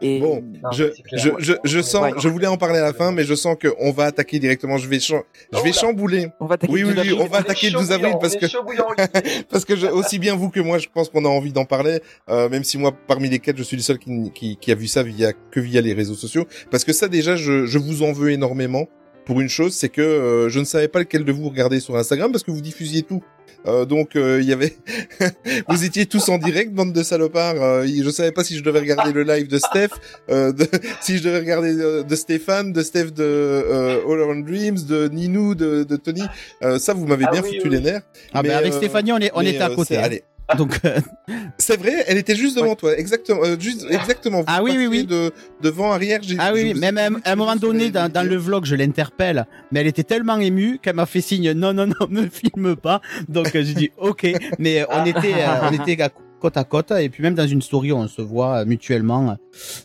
Et 0.00 0.20
Bon, 0.20 0.42
Non, 0.62 0.70
je, 0.72 0.84
je, 1.12 1.30
je, 1.38 1.52
je 1.64 1.80
sens, 1.80 2.02
Ouais. 2.02 2.12
je 2.18 2.28
voulais 2.28 2.46
en 2.46 2.56
parler 2.56 2.78
à 2.78 2.82
la 2.82 2.92
fin, 2.92 3.10
mais 3.12 3.24
je 3.24 3.34
sens 3.34 3.56
qu'on 3.60 3.90
va 3.90 4.04
attaquer 4.04 4.38
directement. 4.38 4.78
Je 4.78 4.88
vais, 4.88 5.00
je 5.00 5.14
vais 5.62 5.72
chambouler. 5.72 6.28
on 6.40 6.46
va 6.46 6.54
attaquer 6.54 6.72
Oui, 6.72 6.84
oui, 6.84 6.94
12 6.94 7.04
oui, 7.04 7.18
on 7.20 7.26
va 7.26 7.38
attaquer 7.38 7.66
le 7.66 7.72
chaud 7.72 7.78
12 7.80 7.92
avril 7.92 8.14
parce 8.20 8.36
que 8.36 8.46
parce 9.50 9.64
que 9.64 9.76
je, 9.76 9.86
aussi 9.86 10.18
bien 10.18 10.36
vous 10.36 10.50
que 10.50 10.60
moi, 10.60 10.78
je 10.78 10.88
pense 10.92 11.08
qu'on 11.08 11.24
a 11.24 11.28
envie 11.28 11.52
d'en 11.52 11.64
parler. 11.64 12.00
Euh, 12.28 12.48
même 12.48 12.64
si 12.64 12.78
moi, 12.78 12.92
parmi 13.06 13.28
les 13.28 13.38
quatre, 13.38 13.56
je 13.56 13.62
suis 13.62 13.76
le 13.76 13.82
seul 13.82 13.98
qui, 13.98 14.30
qui, 14.34 14.56
qui 14.56 14.72
a 14.72 14.74
vu 14.74 14.86
ça 14.86 15.02
via 15.02 15.32
que 15.32 15.60
via 15.60 15.80
les 15.80 15.92
réseaux 15.94 16.14
sociaux. 16.14 16.46
Parce 16.70 16.84
que 16.84 16.92
ça, 16.92 17.08
déjà, 17.08 17.36
je, 17.36 17.66
je 17.66 17.78
vous 17.78 18.02
en 18.02 18.12
veux 18.12 18.30
énormément 18.30 18.88
pour 19.24 19.40
une 19.40 19.48
chose, 19.50 19.74
c'est 19.74 19.90
que 19.90 20.00
euh, 20.00 20.48
je 20.48 20.58
ne 20.58 20.64
savais 20.64 20.88
pas 20.88 21.00
lequel 21.00 21.24
de 21.24 21.32
vous 21.32 21.48
regarder 21.50 21.80
sur 21.80 21.96
Instagram 21.96 22.32
parce 22.32 22.44
que 22.44 22.50
vous 22.50 22.62
diffusiez 22.62 23.02
tout. 23.02 23.22
Euh, 23.68 23.84
donc 23.84 24.16
euh, 24.16 24.40
il 24.40 24.48
y 24.48 24.52
avait, 24.52 24.74
vous 25.68 25.84
étiez 25.84 26.06
tous 26.06 26.28
en 26.28 26.38
direct, 26.38 26.72
bande 26.72 26.92
de 26.92 27.02
salopards. 27.02 27.62
Euh, 27.62 27.86
je 27.86 28.10
savais 28.10 28.32
pas 28.32 28.42
si 28.44 28.56
je 28.56 28.62
devais 28.62 28.80
regarder 28.80 29.12
le 29.12 29.22
live 29.22 29.46
de 29.48 29.58
Steph, 29.58 29.90
euh, 30.30 30.52
de, 30.52 30.66
si 31.00 31.18
je 31.18 31.22
devais 31.24 31.38
regarder 31.40 31.74
euh, 31.78 32.02
de 32.02 32.16
Stéphane, 32.16 32.72
de 32.72 32.82
Steph 32.82 33.10
de 33.12 33.22
euh, 33.24 34.00
All 34.08 34.20
Around 34.22 34.46
Dreams, 34.46 34.78
de 34.88 35.08
Ninou, 35.08 35.54
de, 35.54 35.84
de 35.84 35.96
Tony. 35.96 36.22
Euh, 36.62 36.78
ça, 36.78 36.94
vous 36.94 37.06
m'avez 37.06 37.26
Ah 37.28 37.32
bien 37.32 37.42
oui, 37.42 37.56
foutu 37.56 37.68
oui. 37.68 37.74
les 37.76 37.80
nerfs. 37.80 38.02
Ah 38.32 38.42
ben 38.42 38.48
Mais, 38.48 38.54
avec 38.54 38.72
euh, 38.72 38.76
Stéphanie, 38.76 39.12
on, 39.12 39.18
est, 39.18 39.30
on 39.34 39.40
mais, 39.42 39.50
était 39.50 39.60
à 39.62 39.70
euh, 39.70 39.74
côté. 39.76 39.96
hein. 39.96 40.02
allez. 40.04 40.22
Donc, 40.56 40.80
euh, 40.84 40.98
C'est 41.58 41.76
vrai, 41.78 42.04
elle 42.06 42.16
était 42.16 42.34
juste 42.34 42.56
devant 42.56 42.74
toi, 42.74 42.96
exactement, 42.96 43.40
euh, 43.44 43.56
juste 43.58 43.84
exactement. 43.90 44.38
Vous 44.38 44.44
Ah 44.46 44.62
oui, 44.62 44.72
oui, 44.76 44.86
oui. 44.86 45.04
De 45.06 45.30
devant 45.60 45.92
arrière. 45.92 46.20
j'ai- 46.22 46.36
ah 46.38 46.52
oui, 46.54 46.72
vous- 46.72 46.80
même 46.80 46.96
à, 46.98 47.30
un 47.32 47.36
moment 47.36 47.56
donné, 47.56 47.90
dans, 47.90 48.10
dans 48.10 48.26
le 48.26 48.36
vlog, 48.36 48.64
je 48.64 48.74
l'interpelle, 48.74 49.46
mais 49.70 49.80
elle 49.80 49.86
était 49.88 50.04
tellement 50.04 50.38
émue 50.38 50.78
qu'elle 50.80 50.96
m'a 50.96 51.06
fait 51.06 51.20
signe, 51.20 51.52
non, 51.52 51.72
non, 51.74 51.86
non, 51.86 51.94
me 52.08 52.28
filme 52.28 52.76
pas. 52.76 53.00
Donc 53.28 53.54
euh, 53.54 53.62
j'ai 53.62 53.74
dit, 53.74 53.90
ok, 53.98 54.26
mais 54.58 54.80
euh, 54.82 54.86
on 54.90 55.04
était, 55.04 55.34
euh, 55.34 55.68
on 55.70 55.72
était 55.72 56.00
à 56.02 56.08
côte 56.40 56.56
à 56.56 56.64
côte, 56.64 56.92
et 56.92 57.08
puis 57.08 57.22
même 57.22 57.34
dans 57.34 57.46
une 57.46 57.60
story, 57.60 57.92
on 57.92 58.06
se 58.08 58.22
voit 58.22 58.64
mutuellement. 58.64 59.36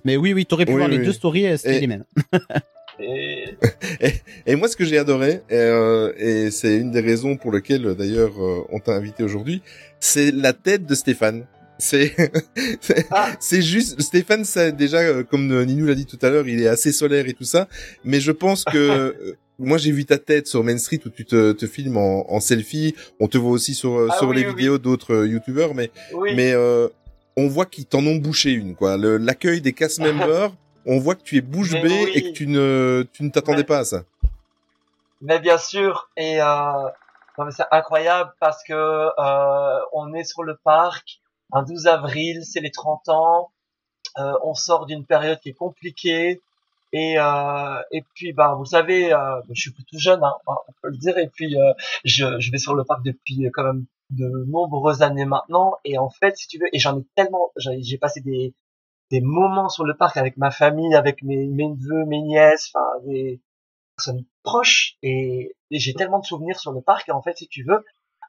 Mais 0.06 0.16
oui, 0.18 0.34
oui, 0.34 0.46
t'aurais 0.46 0.66
pu 0.66 0.72
Oui, 0.74 0.78
voir 0.78 0.88
les 0.90 1.00
oui. 1.00 1.06
deux 1.06 1.12
stories, 1.14 1.58
c'était 1.58 1.78
Et- 1.78 1.82
les 1.82 1.88
mêmes. 1.88 2.04
Et... 3.00 3.46
Et 4.46 4.56
moi, 4.56 4.68
ce 4.68 4.76
que 4.76 4.86
j'ai 4.86 4.98
adoré, 4.98 5.42
et, 5.50 5.56
euh, 5.56 6.12
et 6.18 6.52
c'est 6.52 6.78
une 6.78 6.92
des 6.92 7.02
raisons 7.02 7.38
pour 7.38 7.52
lesquelles, 7.52 7.96
d'ailleurs, 7.96 8.34
euh, 8.42 8.62
on 8.72 8.80
t'a 8.80 8.94
invité 8.94 9.24
aujourd'hui, 9.24 9.62
c'est 10.00 10.32
la 10.32 10.54
tête 10.54 10.86
de 10.86 10.96
Stéphane. 10.96 11.46
C'est 11.80 12.14
c'est 12.82 13.08
Ah. 13.12 13.32
juste 13.50 14.00
Stéphane, 14.00 14.46
ça 14.46 14.70
déjà 14.72 15.00
euh, 15.00 15.24
comme 15.24 15.52
euh, 15.52 15.66
Ninou 15.66 15.88
l'a 15.88 15.96
dit 15.96 16.06
tout 16.06 16.20
à 16.22 16.30
l'heure, 16.30 16.48
il 16.48 16.62
est 16.62 16.68
assez 16.68 16.92
solaire 16.92 17.28
et 17.28 17.34
tout 17.34 17.44
ça, 17.46 17.68
mais 18.06 18.20
je 18.22 18.32
pense 18.32 18.64
que 18.64 18.78
euh, 18.78 19.36
moi 19.58 19.80
j'ai 19.80 19.92
vu 19.92 20.06
ta 20.06 20.20
tête 20.20 20.48
sur 20.48 20.64
Main 20.64 20.78
Street 20.78 21.00
où 21.06 21.10
tu 21.10 21.26
te, 21.26 21.52
te 21.52 21.66
filmes 21.66 21.98
en, 21.98 22.32
en 22.32 22.40
selfie, 22.40 22.94
on 23.20 23.28
te 23.28 23.40
voit 23.40 23.52
aussi 23.52 23.74
sur 23.74 24.08
Ah 24.12 24.18
sur 24.20 24.30
oui, 24.30 24.36
les 24.38 24.46
oui, 24.46 24.50
vidéos 24.56 24.78
d'autres 24.78 25.26
youtubeurs, 25.26 25.74
mais 25.74 25.90
mais 26.36 26.54
euh, 26.54 26.88
on 27.36 27.48
voit 27.48 27.66
qu'ils 27.66 27.86
t'en 27.86 28.06
ont 28.06 28.18
bouché 28.18 28.52
une 28.52 28.76
quoi. 28.76 28.96
L'accueil 28.98 29.60
des 29.60 29.74
cast 29.74 30.00
members, 30.08 30.56
on 30.86 31.00
voit 31.00 31.16
que 31.16 31.24
tu 31.24 31.38
es 31.38 31.42
bouche 31.42 31.72
bée 31.72 32.06
oui. 32.06 32.12
et 32.14 32.22
que 32.24 32.30
tu 32.38 32.48
ne 32.48 33.06
tu 33.14 33.24
ne 33.24 33.30
t'attendais 33.30 33.58
Mais- 33.60 33.64
pas 33.64 33.80
à 33.80 33.84
ça. 33.86 34.04
Mais 35.22 35.40
bien 35.40 35.58
sûr, 35.58 36.10
et 36.18 36.42
euh, 36.42 36.46
non, 37.38 37.46
mais 37.46 37.52
c'est 37.52 37.64
incroyable 37.72 38.32
parce 38.42 38.62
que 38.64 38.74
euh, 38.74 39.80
on 39.94 40.14
est 40.14 40.26
sur 40.26 40.44
le 40.44 40.58
parc, 40.64 41.22
un 41.54 41.64
12 41.64 41.88
avril, 41.88 42.44
c'est 42.44 42.60
les 42.60 42.72
30 42.72 43.08
ans, 43.10 43.52
euh, 44.20 44.34
on 44.44 44.54
sort 44.54 44.86
d'une 44.86 45.06
période 45.06 45.40
qui 45.40 45.50
est 45.50 45.54
compliquée, 45.54 46.42
et 46.92 47.16
euh, 47.18 47.82
et 47.92 48.04
puis 48.16 48.34
bah 48.34 48.54
vous 48.58 48.66
savez, 48.66 49.14
euh, 49.14 49.40
je 49.52 49.62
suis 49.62 49.72
plus 49.72 49.86
tout 49.86 49.98
jeune, 49.98 50.22
hein, 50.24 50.34
on 50.46 50.74
peut 50.82 50.90
le 50.90 50.98
dire, 50.98 51.18
et 51.18 51.28
puis 51.28 51.58
euh, 51.58 51.72
je, 52.04 52.40
je 52.40 52.52
vais 52.52 52.58
sur 52.58 52.76
le 52.76 52.84
parc 52.84 53.02
depuis 53.04 53.50
quand 53.54 53.64
même 53.64 53.86
de 54.10 54.28
nombreuses 54.48 55.02
années 55.04 55.26
maintenant, 55.26 55.78
et 55.86 55.98
en 55.98 56.10
fait, 56.10 56.36
si 56.36 56.48
tu 56.50 56.60
veux, 56.60 56.68
et 56.74 56.80
j'en 56.80 57.00
ai 57.00 57.04
tellement, 57.16 57.52
j'ai 57.56 57.82
j'ai 57.82 57.98
passé 57.98 58.20
des 58.20 58.54
des 59.12 59.22
moments 59.22 59.70
sur 59.70 59.84
le 59.86 59.96
parc 59.96 60.18
avec 60.18 60.38
ma 60.38 60.52
famille, 60.52 60.96
avec 60.96 61.22
mes, 61.24 61.48
mes 61.48 61.68
neveux, 61.68 62.06
mes 62.06 62.22
nièces, 62.22 62.72
enfin 62.74 62.86
des 63.06 63.42
personnes 63.98 64.26
proches 64.44 64.96
et, 65.04 65.56
et 65.72 65.80
j'ai 65.80 65.94
tellement 65.94 66.20
de 66.20 66.26
souvenirs 66.26 66.60
sur 66.60 66.72
le 66.72 66.82
parc. 66.82 67.10
Et 67.10 67.12
en 67.12 67.22
fait 67.22 67.38
si 67.38 67.48
tu 67.48 67.64
veux 67.64 67.84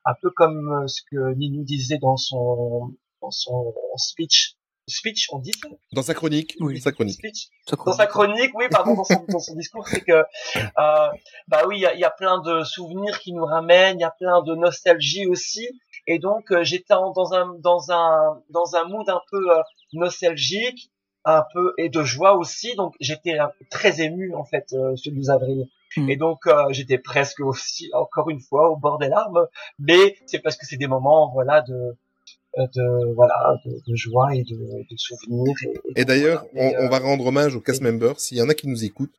un 0.04 0.14
peu 0.20 0.30
comme 0.30 0.82
euh, 0.82 0.86
ce 0.86 1.00
que 1.10 1.34
Ninou 1.34 1.64
disait 1.64 1.98
dans 1.98 2.16
son 2.16 2.94
dans 3.22 3.30
son 3.30 3.74
speech. 3.96 4.56
Speech 4.86 5.28
on 5.32 5.38
dit 5.38 5.52
ça? 5.62 5.68
Dans 5.94 6.02
sa 6.02 6.12
chronique, 6.12 6.56
Oui. 6.60 6.78
sa 6.78 6.92
chronique. 6.92 7.14
speech? 7.14 7.48
Ça 7.66 7.74
dans 7.76 7.92
sa 7.94 8.06
chronique, 8.06 8.50
oui, 8.54 8.66
pardon, 8.70 8.92
dans 8.92 9.04
son, 9.04 9.24
dans 9.30 9.38
son 9.38 9.54
discours, 9.54 9.88
c'est 9.88 10.02
que, 10.02 10.12
euh, 10.12 11.08
bah 11.48 11.62
oui, 11.66 11.78
il 11.78 11.80
y 11.80 11.86
a, 11.86 11.94
il 11.94 12.00
y 12.00 12.04
a 12.04 12.10
plein 12.10 12.38
de 12.42 12.62
souvenirs 12.64 13.18
qui 13.20 13.32
nous 13.32 13.46
ramènent, 13.46 13.98
il 13.98 14.02
y 14.02 14.04
a 14.04 14.10
plein 14.10 14.42
de 14.42 14.54
nostalgie 14.54 15.26
aussi, 15.26 15.66
et 16.06 16.18
donc 16.18 16.50
euh, 16.50 16.62
j'étais 16.64 16.94
dans 16.94 17.34
un 17.34 17.54
dans 17.60 17.90
un 17.90 18.40
dans 18.50 18.76
un 18.76 18.84
mood 18.84 19.08
un 19.08 19.20
peu 19.30 19.50
euh, 19.50 19.62
nostalgique, 19.92 20.90
un 21.24 21.44
peu 21.52 21.72
et 21.78 21.88
de 21.88 22.02
joie 22.02 22.34
aussi, 22.36 22.74
donc 22.76 22.94
j'étais 23.00 23.38
euh, 23.40 23.46
très 23.70 24.00
ému 24.02 24.34
en 24.34 24.44
fait 24.44 24.66
euh, 24.72 24.94
ce 24.96 25.10
12 25.10 25.30
avril, 25.30 25.68
Mhm. 25.96 26.10
et 26.10 26.16
donc 26.16 26.46
euh, 26.46 26.64
j'étais 26.70 26.98
presque 26.98 27.40
aussi 27.40 27.90
encore 27.92 28.28
une 28.30 28.40
fois 28.40 28.70
au 28.70 28.76
bord 28.76 28.98
des 28.98 29.08
larmes, 29.08 29.46
mais 29.78 30.16
c'est 30.26 30.40
parce 30.40 30.56
que 30.56 30.66
c'est 30.66 30.76
des 30.76 30.88
moments, 30.88 31.30
voilà, 31.32 31.62
de 31.62 31.96
de 32.56 33.14
voilà 33.14 33.56
de, 33.64 33.80
de 33.86 33.96
joie 33.96 34.34
et 34.34 34.42
de, 34.44 34.56
de 34.56 34.96
souvenirs 34.96 35.54
et, 35.96 36.04
d'ailleurs, 36.04 36.44
voilà. 36.52 36.80
On, 36.80 36.86
on 36.86 36.88
va 36.88 36.98
rendre 37.00 37.26
hommage 37.26 37.56
aux 37.56 37.60
cast 37.60 37.82
members. 37.82 38.20
S'il 38.20 38.38
y 38.38 38.42
en 38.42 38.48
a 38.48 38.54
qui 38.54 38.68
nous 38.68 38.84
écoutent, 38.84 39.14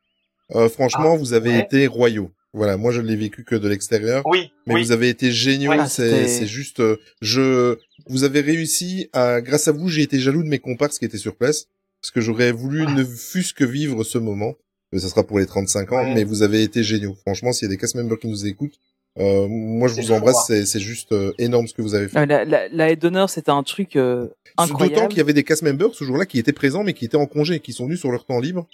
euh, 0.53 0.69
franchement, 0.69 1.13
Ah, 1.13 1.17
vous 1.17 1.33
avez 1.33 1.51
ouais. 1.51 1.59
été 1.61 1.87
royaux. 1.87 2.31
Voilà, 2.53 2.77
moi 2.77 2.91
je 2.93 3.01
l'ai 3.01 3.15
vécu 3.17 3.43
que 3.43 3.55
de 3.55 3.67
l'extérieur, 3.67 4.23
oui 4.27 4.51
mais 4.65 4.75
oui 4.75 4.83
vous 4.83 4.91
avez 4.93 5.09
été 5.09 5.29
géniaux. 5.31 5.71
Ouais, 5.71 5.87
c'est 5.87 6.45
juste, 6.47 6.79
euh, 6.79 6.95
je, 7.21 7.77
vous 8.07 8.23
avez 8.23 8.39
réussi 8.39 9.09
à, 9.11 9.41
grâce 9.41 9.67
à 9.67 9.73
vous, 9.73 9.89
j'ai 9.89 10.03
été 10.03 10.19
jaloux 10.19 10.41
de 10.43 10.47
mes 10.47 10.59
comparses 10.59 10.97
qui 10.99 11.03
étaient 11.05 11.17
sur 11.17 11.35
place 11.35 11.67
parce 12.01 12.11
que 12.11 12.21
j'aurais 12.21 12.51
voulu 12.53 12.85
ne 12.87 13.03
fût-ce 13.03 13.53
que 13.53 13.65
vivre 13.65 14.03
ce 14.05 14.17
moment. 14.17 14.55
Mais 14.93 14.99
ça 14.99 15.09
sera 15.09 15.23
pour 15.23 15.39
les 15.39 15.45
35 15.47 15.91
ans, 15.91 15.97
Ouais. 16.05 16.13
mais 16.13 16.23
vous 16.23 16.43
avez 16.43 16.61
été 16.63 16.81
géniaux. 16.83 17.15
Franchement, 17.25 17.51
s'il 17.51 17.65
y 17.67 17.69
a 17.69 17.73
des 17.73 17.77
cast 17.77 17.95
members 17.95 18.17
qui 18.19 18.27
nous 18.27 18.45
écoutent, 18.45 18.79
euh, 19.19 19.47
moi 19.49 19.89
je 19.89 19.95
vous 19.95 20.11
embrasse. 20.13 20.45
C'est 20.47 20.65
c'est 20.65 20.79
juste 20.79 21.11
euh, 21.11 21.33
énorme 21.37 21.67
ce 21.67 21.73
que 21.73 21.81
vous 21.81 21.93
avez 21.95 22.07
fait. 22.07 22.17
Ah, 22.19 22.25
La, 22.25 22.45
la, 22.45 22.69
la 22.69 22.89
aide 22.91 22.99
d'honneur, 22.99 23.29
c'était 23.29 23.49
un 23.51 23.63
truc 23.63 23.97
euh, 23.97 24.27
D'autant 24.57 24.63
incroyable. 24.75 25.07
qu'il 25.09 25.17
y 25.17 25.21
avait 25.21 25.33
des 25.33 25.43
cast 25.43 25.63
members 25.63 25.93
ce 25.93 26.05
jour-là 26.05 26.25
qui 26.25 26.39
étaient 26.39 26.53
présents 26.53 26.83
mais 26.85 26.93
qui 26.93 27.03
étaient 27.03 27.17
en 27.17 27.25
congé, 27.25 27.59
qui 27.59 27.73
sont 27.73 27.85
venus 27.85 27.99
sur 27.99 28.11
leur 28.11 28.25
temps 28.25 28.39
libre. 28.39 28.65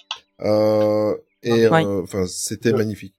Euh, 1.46 1.56
et 1.56 1.68
Ouais. 1.70 1.86
euh, 1.86 2.02
enfin, 2.04 2.26
c'était 2.28 2.72
Ouais. 2.72 2.78
magnifique. 2.80 3.16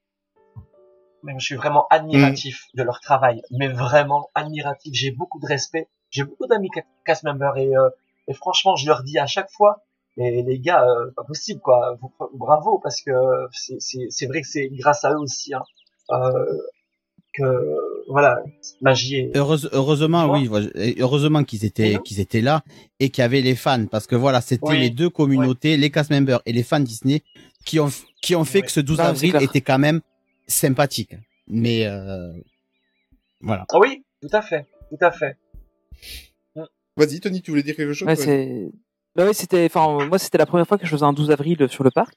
mais 1.25 1.33
je 1.39 1.45
suis 1.45 1.55
vraiment 1.55 1.87
admiratif 1.89 2.65
de 2.73 2.83
leur 2.83 2.99
travail, 2.99 3.41
mais 3.51 3.69
vraiment 3.69 4.29
admiratif. 4.35 4.93
J'ai 4.93 5.11
beaucoup 5.11 5.39
de 5.39 5.45
respect. 5.45 5.87
J'ai 6.09 6.23
beaucoup 6.25 6.47
d'amis 6.47 6.69
ca- 6.73 6.83
cast 7.05 7.23
members 7.23 7.55
et, 7.57 7.73
euh, 7.77 7.89
et 8.27 8.33
franchement, 8.33 8.75
je 8.75 8.85
leur 8.87 9.03
dis 9.03 9.17
à 9.17 9.25
chaque 9.25 9.49
fois, 9.49 9.83
mais 10.17 10.41
les 10.41 10.59
gars, 10.59 10.83
euh, 10.85 11.11
pas 11.15 11.23
possible 11.23 11.61
quoi. 11.61 11.97
Vous- 12.01 12.11
bravo 12.33 12.77
parce 12.79 13.01
que 13.01 13.11
c'est 13.53 13.79
c'est 13.79 14.07
c'est 14.09 14.25
vrai 14.27 14.41
que 14.41 14.47
c'est 14.47 14.67
grâce 14.73 15.05
à 15.05 15.13
eux 15.13 15.17
aussi 15.17 15.53
hein, 15.53 15.63
euh, 16.11 16.57
que 17.33 17.77
voilà, 18.07 18.37
magie. 18.81 19.29
Heureuse- 19.35 19.69
heureusement, 19.73 20.25
oui, 20.31 20.49
heureusement 20.99 21.43
qu'ils 21.43 21.65
étaient, 21.65 21.97
qu'ils 22.03 22.19
étaient 22.19 22.41
là 22.41 22.63
et 22.99 23.09
qu'il 23.09 23.21
y 23.21 23.25
avait 23.25 23.41
les 23.41 23.55
fans, 23.55 23.85
parce 23.87 24.07
que 24.07 24.15
voilà, 24.15 24.41
c'était 24.41 24.67
Oui. 24.67 24.79
les 24.79 24.89
deux 24.89 25.09
communautés, 25.09 25.77
les 25.77 25.89
cast 25.89 26.09
members 26.11 26.41
et 26.45 26.51
les 26.53 26.63
fans 26.63 26.79
Disney, 26.79 27.21
qui 27.65 27.79
ont, 27.79 27.89
qui 28.21 28.35
ont 28.35 28.43
fait 28.45 28.59
Oui. 28.59 28.65
que 28.65 28.71
ce 28.71 28.79
12 28.79 28.99
Ah, 28.99 29.03
c'est 29.15 29.27
avril 29.27 29.37
était 29.47 29.61
quand 29.61 29.79
même 29.79 30.01
sympathique. 30.47 31.15
Mais 31.47 31.85
euh, 31.85 32.31
voilà. 33.41 33.65
Ah 33.71 33.79
oui, 33.79 34.03
tout 34.21 34.29
à 34.31 34.41
fait, 34.41 34.65
tout 34.89 34.97
à 35.05 35.11
fait. 35.11 35.37
Vas-y, 36.95 37.19
Tony, 37.19 37.41
tu 37.41 37.51
voulais 37.51 37.63
dire 37.63 37.75
quelque 37.75 37.93
chose? 37.93 38.07
Ouais, 38.07 38.15
c'est. 38.15 38.69
Bah 39.15 39.25
ouais, 39.25 39.33
c'était. 39.33 39.65
Enfin, 39.65 40.05
moi, 40.05 40.19
c'était 40.19 40.37
la 40.37 40.45
première 40.45 40.67
fois 40.67 40.77
que 40.77 40.85
je 40.85 40.91
faisais 40.91 41.03
un 41.03 41.13
12 41.13 41.31
avril 41.31 41.67
sur 41.69 41.83
le 41.83 41.89
parc. 41.91 42.13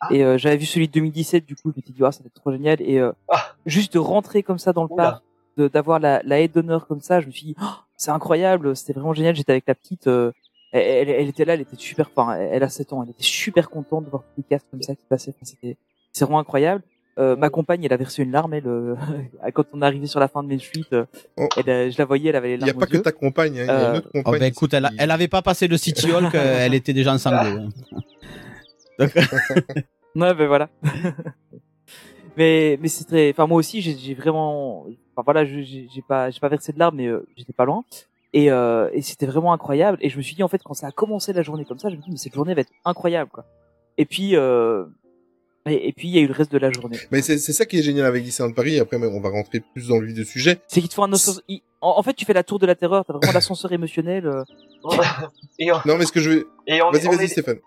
Ah. 0.00 0.08
Et 0.12 0.24
euh, 0.24 0.36
j'avais 0.38 0.56
vu 0.56 0.66
celui 0.66 0.88
de 0.88 0.92
2017, 0.92 1.46
du 1.46 1.54
coup, 1.56 1.70
je 1.70 1.76
m'étais 1.76 1.92
dit, 1.92 2.02
ah, 2.04 2.12
ça 2.12 2.20
va 2.22 2.26
être 2.26 2.34
trop 2.34 2.52
génial. 2.52 2.80
Et 2.80 2.98
euh, 2.98 3.12
Ah. 3.28 3.54
juste 3.66 3.94
de 3.94 3.98
rentrer 3.98 4.42
comme 4.42 4.58
ça 4.58 4.72
dans 4.72 4.84
le 4.84 4.92
Oula. 4.92 5.02
parc, 5.04 5.22
de 5.56 5.68
d'avoir 5.68 5.98
la, 6.00 6.20
la 6.24 6.40
aide 6.40 6.52
d'honneur 6.52 6.86
comme 6.86 7.00
ça, 7.00 7.20
je 7.20 7.26
me 7.26 7.32
suis 7.32 7.46
dit, 7.46 7.56
Oh, 7.62 7.64
c'est 7.96 8.10
incroyable, 8.10 8.76
c'était 8.76 8.92
vraiment 8.92 9.14
génial. 9.14 9.34
J'étais 9.34 9.52
avec 9.52 9.64
la 9.66 9.74
petite, 9.74 10.06
euh, 10.06 10.32
elle, 10.72 11.08
elle, 11.08 11.10
elle 11.10 11.28
était 11.28 11.44
là, 11.46 11.54
elle 11.54 11.62
était 11.62 11.76
super, 11.78 12.10
enfin, 12.14 12.34
elle, 12.34 12.50
elle 12.52 12.62
a 12.62 12.68
7 12.68 12.92
ans, 12.92 13.02
elle 13.02 13.10
était 13.10 13.22
super 13.22 13.70
contente 13.70 14.04
de 14.04 14.10
voir 14.10 14.22
tous 14.22 14.34
les 14.38 14.42
castes 14.44 14.66
comme 14.70 14.82
ça 14.82 14.94
qui 14.94 15.02
passaient. 15.08 15.30
Enfin, 15.30 15.44
c'était, 15.44 15.76
c'est 16.12 16.24
vraiment 16.24 16.40
incroyable. 16.40 16.82
Euh, 17.18 17.34
ma 17.34 17.48
compagne, 17.48 17.82
elle 17.82 17.94
a 17.94 17.96
versé 17.96 18.22
une 18.24 18.30
larme, 18.32 18.52
elle, 18.52 18.66
euh, 18.66 18.94
quand 19.54 19.64
on 19.72 19.80
est 19.80 19.86
arrivé 19.86 20.06
sur 20.06 20.20
la 20.20 20.28
fin 20.28 20.42
de 20.42 20.48
Main 20.48 20.58
Street, 20.58 20.82
euh, 20.92 21.06
Oh. 21.38 21.48
elle, 21.56 21.90
je 21.90 21.96
la 21.96 22.04
voyais, 22.04 22.28
elle 22.28 22.36
avait 22.36 22.48
les 22.48 22.54
Il 22.56 22.60
larmes 22.60 22.72
n'y 22.72 22.76
a 22.76 22.80
pas 22.80 22.86
que 22.86 22.96
yeux. 22.98 23.02
ta 23.02 23.12
compagne, 23.12 23.58
hein, 23.60 23.62
il 23.62 23.66
y 23.66 23.70
a 23.70 23.72
Euh, 23.72 23.90
une 23.92 23.96
autre 23.96 24.10
Oh, 24.12 24.22
compagne. 24.22 24.40
ben 24.40 24.46
écoute, 24.46 24.74
elle, 24.74 24.84
a- 24.84 24.90
elle 24.98 25.10
avait 25.10 25.28
pas 25.28 25.40
passé 25.40 25.66
le 25.66 25.78
City 25.78 26.12
Hall 26.12 26.30
qu'elle 26.30 26.74
était 26.74 26.92
déjà 26.92 27.14
en 27.14 27.18
sanglots. 27.18 27.68
Donc, 28.98 29.14
Ouais, 30.14 30.34
ben 30.34 30.46
voilà. 30.46 30.68
mais 32.36 32.78
mais 32.80 32.88
c'est 32.88 33.04
très. 33.04 33.30
Enfin 33.30 33.46
moi 33.46 33.58
aussi 33.58 33.80
j'ai 33.82 34.14
vraiment. 34.14 34.86
Enfin 35.14 35.22
voilà, 35.24 35.44
j'ai 35.44 35.88
pas 36.06 36.30
j'ai 36.30 36.40
pas 36.40 36.48
versé 36.48 36.72
de 36.72 36.78
larmes, 36.78 36.96
mais 36.96 37.06
euh, 37.06 37.26
j'étais 37.36 37.52
pas 37.52 37.64
loin. 37.64 37.84
Et 38.32 38.50
euh, 38.50 38.90
et 38.92 39.02
c'était 39.02 39.26
vraiment 39.26 39.52
incroyable. 39.52 39.98
Et 40.00 40.10
je 40.10 40.16
me 40.16 40.22
suis 40.22 40.34
dit 40.34 40.42
en 40.42 40.48
fait 40.48 40.62
quand 40.62 40.74
ça 40.74 40.88
a 40.88 40.90
commencé 40.90 41.32
la 41.32 41.42
journée 41.42 41.64
comme 41.64 41.78
ça, 41.78 41.88
je 41.90 41.96
me 41.96 42.00
suis 42.02 42.10
dit 42.10 42.12
mais 42.12 42.18
cette 42.18 42.34
journée 42.34 42.54
va 42.54 42.60
être 42.62 42.72
incroyable 42.84 43.30
quoi. 43.30 43.44
Et 43.98 44.04
puis 44.04 44.36
euh, 44.36 44.84
et, 45.66 45.88
et 45.88 45.92
puis 45.92 46.08
il 46.08 46.14
y 46.14 46.18
a 46.18 46.20
eu 46.20 46.26
le 46.26 46.34
reste 46.34 46.52
de 46.52 46.58
la 46.58 46.70
journée. 46.70 46.98
Mais 47.10 47.22
c'est 47.22 47.38
c'est 47.38 47.52
ça 47.52 47.64
qui 47.64 47.78
est 47.78 47.82
génial 47.82 48.04
avec 48.06 48.22
Disneyland 48.24 48.52
Paris. 48.54 48.78
Après, 48.78 48.98
mais 48.98 49.06
on 49.06 49.20
va 49.20 49.30
rentrer 49.30 49.60
plus 49.60 49.88
dans 49.88 49.98
le 49.98 50.06
vif 50.06 50.14
du 50.16 50.24
sujet. 50.24 50.58
C'est 50.68 50.80
qu'ils 50.80 50.88
te 50.90 50.94
font 50.94 51.04
un 51.04 51.12
ascenseur- 51.12 51.42
il- 51.48 51.62
En, 51.80 51.94
en 51.98 52.02
fait 52.02 52.14
tu 52.14 52.24
fais 52.24 52.32
la 52.34 52.42
tour 52.44 52.58
de 52.58 52.66
la 52.66 52.74
terreur, 52.74 53.04
t'as 53.06 53.12
vraiment 53.14 53.32
l'ascenseur 53.34 53.72
émotionnel. 53.72 54.26
euh. 54.26 54.44
et 55.58 55.72
on, 55.72 55.76
Non, 55.86 55.96
mais 55.96 56.04
ce 56.06 56.12
que 56.12 56.20
je 56.20 56.44
on, 56.82 56.90
Vas-y, 56.90 57.06
vas-y, 57.06 57.24
est- 57.24 57.28
Stéphane. 57.28 57.58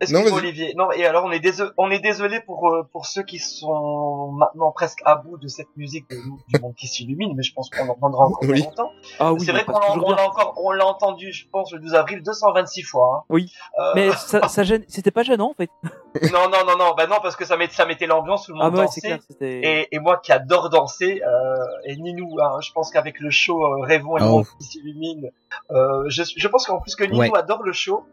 Excuse-moi. 0.00 0.38
Olivier. 0.38 0.74
Non, 0.76 0.90
et 0.92 1.04
alors 1.06 1.24
on 1.24 1.30
est 1.32 1.40
désolé, 1.40 1.70
on 1.76 1.90
est 1.90 1.98
désolé 1.98 2.40
pour 2.40 2.68
euh, 2.70 2.82
pour 2.92 3.06
ceux 3.06 3.22
qui 3.22 3.38
sont 3.38 4.30
maintenant 4.32 4.70
presque 4.70 5.00
à 5.04 5.16
bout 5.16 5.38
de 5.38 5.48
cette 5.48 5.68
musique 5.76 6.08
de- 6.10 6.16
du 6.16 6.60
monde 6.60 6.74
qui 6.76 6.86
s'illumine, 6.86 7.34
mais 7.36 7.42
je 7.42 7.52
pense 7.52 7.68
qu'on 7.70 7.88
en 7.88 7.94
prendra 7.94 8.24
encore 8.26 8.38
Oui. 8.48 8.62
longtemps. 8.62 8.90
Ah 9.18 9.32
oui, 9.32 9.40
c'est 9.44 9.52
vrai 9.52 9.64
qu'on 9.64 9.72
l'a 10.10 10.24
encore, 10.26 10.54
on 10.62 10.70
l'a 10.70 10.86
entendu, 10.86 11.32
je 11.32 11.46
pense, 11.50 11.72
le 11.72 11.80
12 11.80 11.94
avril 11.94 12.22
226 12.22 12.82
fois. 12.82 13.18
Hein. 13.20 13.24
Oui. 13.30 13.52
Euh, 13.80 13.92
Mais 13.96 14.10
ça, 14.12 14.46
ça 14.48 14.62
gêne, 14.62 14.84
c'était 14.88 15.10
pas 15.10 15.22
gênant 15.24 15.50
en 15.50 15.54
fait. 15.54 15.70
non, 16.32 16.48
non, 16.48 16.64
non, 16.66 16.76
non, 16.78 16.94
bah 16.96 17.06
non, 17.06 17.16
parce 17.22 17.34
que 17.36 17.44
ça 17.44 17.56
met, 17.56 17.68
ça 17.68 17.84
mettait 17.86 18.06
l'ambiance, 18.06 18.46
tout 18.46 18.52
le 18.52 18.58
Ah 18.62 18.70
monde 18.70 18.86
c'est 18.90 19.00
dansait. 19.08 19.20
clair. 19.38 19.48
Et, 19.62 19.88
et 19.90 19.98
moi 19.98 20.18
qui 20.18 20.30
adore 20.32 20.70
danser, 20.70 21.22
euh, 21.26 21.54
et 21.84 21.96
Ninou, 21.96 22.36
hein, 22.40 22.58
je 22.60 22.70
pense 22.72 22.90
qu'avec 22.90 23.18
le 23.20 23.30
show 23.30 23.64
euh, 23.64 23.80
Rêvons 23.82 24.16
et 24.16 24.20
le 24.20 24.26
Oh. 24.26 24.30
monde 24.30 24.46
qui 24.60 24.66
s'illumine, 24.66 25.30
euh, 25.72 26.04
je, 26.08 26.22
je 26.36 26.48
pense 26.48 26.66
qu'en 26.66 26.78
plus 26.80 26.94
que 26.94 27.04
Ninou 27.04 27.18
Ouais. 27.18 27.30
adore 27.36 27.62
le 27.62 27.72
show. 27.72 28.04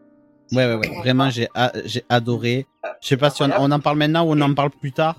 Ouais, 0.52 0.66
ouais, 0.66 0.74
ouais. 0.74 0.96
Vraiment, 0.98 1.28
j'ai 1.30 1.48
a- 1.54 1.72
j'ai 1.84 2.04
adoré. 2.08 2.66
Je 3.00 3.08
sais 3.08 3.16
pas 3.16 3.30
si 3.30 3.42
on, 3.42 3.50
on 3.58 3.70
en 3.70 3.80
parle 3.80 3.98
maintenant 3.98 4.24
ou 4.24 4.32
on 4.32 4.40
en 4.40 4.54
parle 4.54 4.70
plus 4.70 4.92
tard. 4.92 5.16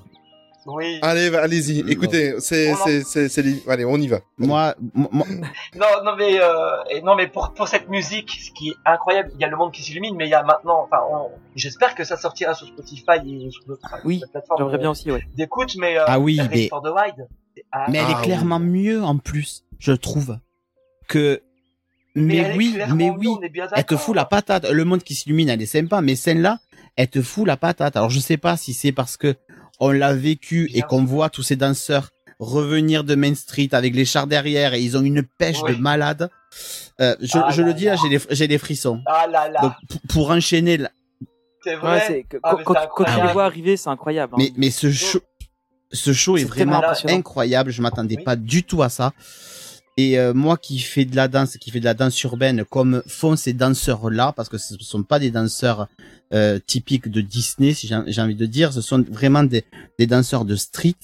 Oui. 0.66 1.00
Allez, 1.02 1.34
allez-y. 1.34 1.80
Écoutez, 1.90 2.34
c'est, 2.40 2.74
c'est, 2.84 3.02
c'est, 3.04 3.30
c'est, 3.30 3.70
allez, 3.70 3.86
on 3.86 3.96
y 3.98 4.08
va. 4.08 4.20
Moi, 4.38 4.76
moi, 4.94 5.26
Non, 5.76 5.86
non 6.04 6.16
mais 6.18 6.42
euh, 6.42 6.84
et 6.90 7.02
non 7.02 7.16
mais 7.16 7.28
pour 7.28 7.54
pour 7.54 7.70
cette 7.70 7.88
musique, 7.88 8.32
ce 8.32 8.52
qui 8.52 8.70
est 8.70 8.76
incroyable, 8.86 9.32
il 9.36 9.40
y 9.40 9.46
a 9.46 9.48
le 9.48 9.56
monde 9.56 9.72
qui 9.72 9.82
s'illumine, 9.82 10.16
mais 10.18 10.28
il 10.28 10.32
y 10.32 10.34
a 10.34 10.44
maintenant, 10.44 10.84
enfin, 10.84 11.02
on- 11.10 11.30
j'espère 11.56 11.96
que 11.96 12.04
ça 12.04 12.18
sortira 12.18 12.54
sur 12.54 12.68
Spotify 12.68 13.46
et 13.46 13.50
sur 13.50 13.64
d'autres 13.66 13.88
Oui, 14.04 14.20
d'autres 14.20 14.32
plateformes 14.34 14.60
J'aimerais 14.60 14.78
bien 14.78 14.90
aussi, 14.92 15.10
ouais. 15.10 15.24
d'écoute, 15.38 15.74
mais 15.80 15.98
euh, 15.98 16.04
Ah 16.06 16.20
oui, 16.20 16.38
mais- 16.52 16.68
for 16.68 16.82
the 16.82 16.88
mais 17.90 17.98
elle 18.00 18.06
Ah 18.08 18.12
est 18.12 18.16
oui. 18.16 18.22
clairement 18.24 18.60
mieux 18.60 19.02
en 19.04 19.18
plus, 19.18 19.64
je 19.80 19.94
trouve. 19.94 20.38
Que, 21.08 21.42
mais, 22.22 22.54
oui, 22.56 22.78
mais 22.96 23.10
oui, 23.12 23.30
elle 23.76 23.86
te 23.86 23.96
fout 23.98 24.16
la 24.16 24.26
patate. 24.26 24.70
Le 24.70 24.84
monde 24.86 25.04
qui 25.04 25.16
s'illumine, 25.16 25.50
elle 25.50 25.62
est 25.62 25.66
sympa, 25.66 26.02
mais 26.02 26.16
celle-là, 26.16 26.60
elle 26.96 27.08
te 27.10 27.22
fout 27.22 27.46
la 27.48 27.58
patate. 27.58 27.96
Alors 27.96 28.10
je 28.10 28.20
sais 28.20 28.38
pas 28.38 28.58
si 28.58 28.74
c'est 28.74 28.92
parce 28.92 29.18
que 29.18 29.36
on 29.80 29.92
l'a 29.92 30.14
vécu 30.14 30.70
et 30.74 30.82
qu'on 30.82 31.04
voit 31.06 31.30
tous 31.30 31.44
ces 31.44 31.56
danseurs 31.56 32.10
revenir 32.40 33.04
de 33.04 33.16
Main 33.16 33.36
Street 33.36 33.70
avec 33.72 33.96
les 33.96 34.06
chars 34.06 34.28
derrière 34.28 34.74
et 34.74 34.82
ils 34.82 34.96
ont 34.98 35.02
une 35.04 35.24
pêche 35.24 35.58
Oui. 35.64 35.76
de 35.76 35.82
malade. 35.82 36.30
Euh, 37.02 37.16
je, 37.22 37.38
Ah 37.38 37.50
je 37.52 37.62
là 37.62 37.68
le 37.68 37.74
dis 37.74 37.86
là, 37.86 37.92
là. 37.96 38.00
j'ai 38.02 38.10
des, 38.10 38.20
j'ai 38.32 38.48
des 38.48 38.58
frissons. 38.58 39.02
Ah 39.06 39.26
là 39.28 39.50
là, 39.50 39.62
Donc 39.62 39.74
pour, 40.10 40.30
enchaîner, 40.32 40.78
là- 40.78 40.92
c'est 41.64 41.76
Ouais, 41.76 41.80
vrai. 41.82 42.04
c'est 42.08 42.24
que- 42.24 42.38
Ah, 42.44 42.56
quand, 42.64 42.74
tu 42.74 42.80
les 42.80 42.86
incroyable. 42.86 43.34
vois 43.34 43.46
arriver, 43.46 43.78
c'est 43.78 43.90
incroyable. 43.90 44.34
hein. 44.36 44.38
mais 44.40 44.52
mais 44.56 44.70
ce 44.72 44.92
show, 44.92 45.20
ce 45.92 46.14
show 46.14 46.38
est, 46.38 46.44
vraiment 46.44 46.82
incroyable. 47.08 47.72
Je 47.72 47.82
m'attendais 47.82 48.18
Oui. 48.18 48.24
pas 48.24 48.36
du 48.36 48.64
tout 48.64 48.82
à 48.84 48.90
ça. 48.90 49.14
Et 49.98 50.20
euh, 50.20 50.34
moi 50.34 50.58
qui 50.58 50.78
fais 50.78 51.06
de 51.06 51.16
la 51.16 51.28
danse, 51.28 51.58
qui 51.58 51.72
fais 51.72 51.80
de 51.80 51.86
la 51.86 51.96
danse 51.96 52.22
urbaine, 52.22 52.64
comme 52.66 53.02
font 53.08 53.36
ces 53.36 53.54
danseurs-là, 53.54 54.32
parce 54.36 54.48
que 54.48 54.60
ce 54.60 54.76
ne 54.76 54.80
sont 54.80 55.02
pas 55.02 55.18
des 55.18 55.32
danseurs 55.32 55.88
euh, 56.34 56.60
typiques 56.66 57.10
de 57.10 57.22
Disney, 57.22 57.74
si 57.74 57.88
j'ai 57.88 58.22
envie 58.22 58.36
de 58.36 58.46
dire, 58.46 58.74
ce 58.74 58.82
sont 58.82 59.04
vraiment 59.10 59.44
des, 59.44 59.66
des 59.98 60.06
danseurs 60.06 60.46
de 60.46 60.56
street. 60.56 60.96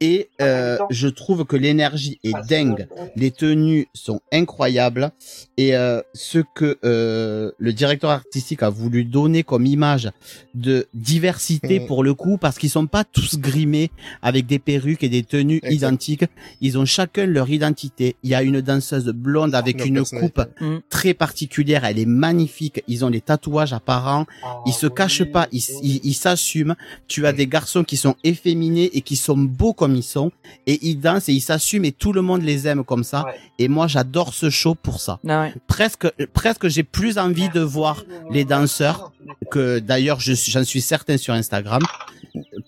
Et 0.00 0.28
Ah, 0.38 0.44
euh, 0.44 0.68
évident. 0.74 0.86
je 0.90 1.08
trouve 1.08 1.44
que 1.44 1.56
l'énergie 1.56 2.18
est 2.24 2.32
Ah, 2.34 2.42
dingue. 2.42 2.88
Les 3.16 3.30
tenues 3.30 3.86
sont 3.94 4.20
incroyables 4.32 5.12
et 5.56 5.74
euh, 5.76 6.00
ce 6.12 6.40
que 6.54 6.78
euh, 6.84 7.52
le 7.58 7.72
directeur 7.72 8.10
artistique 8.10 8.62
a 8.62 8.70
voulu 8.70 9.04
donner 9.04 9.42
comme 9.44 9.66
image 9.66 10.10
de 10.54 10.86
diversité 10.94 11.80
Mhm. 11.80 11.86
pour 11.86 12.02
le 12.04 12.14
coup, 12.14 12.38
parce 12.38 12.58
qu'ils 12.58 12.70
sont 12.70 12.86
pas 12.86 13.04
tous 13.04 13.38
grimés 13.38 13.90
avec 14.20 14.46
des 14.46 14.58
perruques 14.58 15.04
et 15.04 15.08
des 15.08 15.22
tenues 15.22 15.60
Exact. 15.62 15.72
identiques. 15.74 16.24
Ils 16.60 16.76
ont 16.78 16.84
chacun 16.84 17.26
leur 17.26 17.48
identité. 17.50 18.16
Il 18.22 18.30
y 18.30 18.34
a 18.34 18.42
une 18.42 18.60
danseuse 18.60 19.06
blonde 19.14 19.54
avec 19.54 19.84
une 19.84 20.02
coupe 20.04 20.42
Mhm. 20.60 20.80
très 20.90 21.14
particulière. 21.14 21.84
Elle 21.84 21.98
est 21.98 22.06
magnifique. 22.06 22.82
Ils 22.88 23.04
ont 23.04 23.08
les 23.10 23.20
tatouages 23.20 23.72
apparents. 23.72 24.26
Ah, 24.44 24.60
Ils 24.66 24.72
se 24.72 24.86
oui, 24.86 24.92
cachent 24.94 25.24
pas. 25.24 25.46
Ils 25.52 25.62
oui. 25.82 26.00
ils- 26.02 26.10
ils 26.10 26.14
s'assument. 26.14 26.74
Tu 27.06 27.26
as 27.26 27.32
des 27.32 27.46
garçons 27.46 27.84
qui 27.84 27.96
sont 27.96 28.16
efféminés 28.24 28.90
et 28.96 29.00
qui 29.00 29.16
sont 29.16 29.36
beaux 29.38 29.72
comme 29.72 29.83
ils 29.92 30.02
sont 30.02 30.30
et 30.66 30.78
ils 30.86 30.96
dansent 31.00 31.28
et 31.28 31.32
ils 31.32 31.40
s'assument 31.40 31.84
et 31.84 31.92
tout 31.92 32.12
le 32.12 32.22
monde 32.22 32.42
les 32.42 32.66
aime 32.68 32.84
comme 32.84 33.04
ça. 33.04 33.24
Ouais. 33.24 33.34
Et 33.58 33.68
moi, 33.68 33.86
j'adore 33.88 34.32
ce 34.34 34.50
show 34.50 34.74
pour 34.74 35.00
ça. 35.00 35.18
Ah 35.28 35.42
ouais. 35.42 35.54
Presque, 35.66 36.06
presque, 36.32 36.68
j'ai 36.68 36.84
plus 36.84 37.18
envie 37.18 37.48
de 37.48 37.60
voir 37.60 38.04
les 38.30 38.44
danseurs 38.44 39.12
que 39.50 39.80
d'ailleurs, 39.80 40.20
je 40.20 40.32
suis- 40.32 40.52
j'en 40.52 40.64
suis 40.64 40.80
certain 40.80 41.16
sur 41.16 41.34
Instagram 41.34 41.82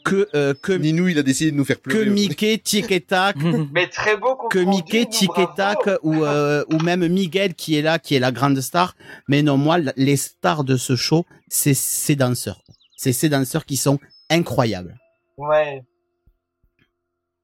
que 0.05 0.29
euh, 0.35 0.55
que 0.55 0.73
Ninou, 0.73 1.09
il 1.09 1.19
a 1.19 1.23
décidé 1.23 1.51
de 1.51 1.57
nous 1.57 1.65
faire 1.65 1.77
que 1.83 1.91
pleurer. 1.91 2.03
aussi. 2.11 2.29
Mickey, 2.29 2.59
Tic 2.59 2.91
et 2.93 3.01
Tac, 3.01 3.37
Mais 3.73 3.89
très 3.89 4.17
beau 4.17 4.37
que 4.51 4.59
Mickey, 4.59 5.07
Tic 5.07 5.31
et. 5.39 5.47
Tac 5.57 5.79
ou 6.03 6.25
euh, 6.25 6.65
ou 6.73 6.79
même 6.79 7.07
Miguel 7.09 7.55
qui 7.55 7.77
est 7.77 7.83
là, 7.83 7.99
qui 7.99 8.15
est 8.15 8.21
la 8.21 8.31
grande 8.33 8.61
star. 8.61 8.95
Mais 9.29 9.43
non, 9.43 9.57
moi, 9.57 9.79
les 9.97 10.17
stars 10.17 10.63
de 10.65 10.77
ce 10.77 10.95
show, 10.97 11.25
c'est 11.49 11.75
ces 11.75 12.15
danseurs. 12.17 12.63
C'est 12.97 13.13
ces 13.13 13.29
danseurs 13.29 13.65
qui 13.67 13.77
sont 13.77 13.99
incroyables. 14.31 14.97
Ouais. 15.37 15.83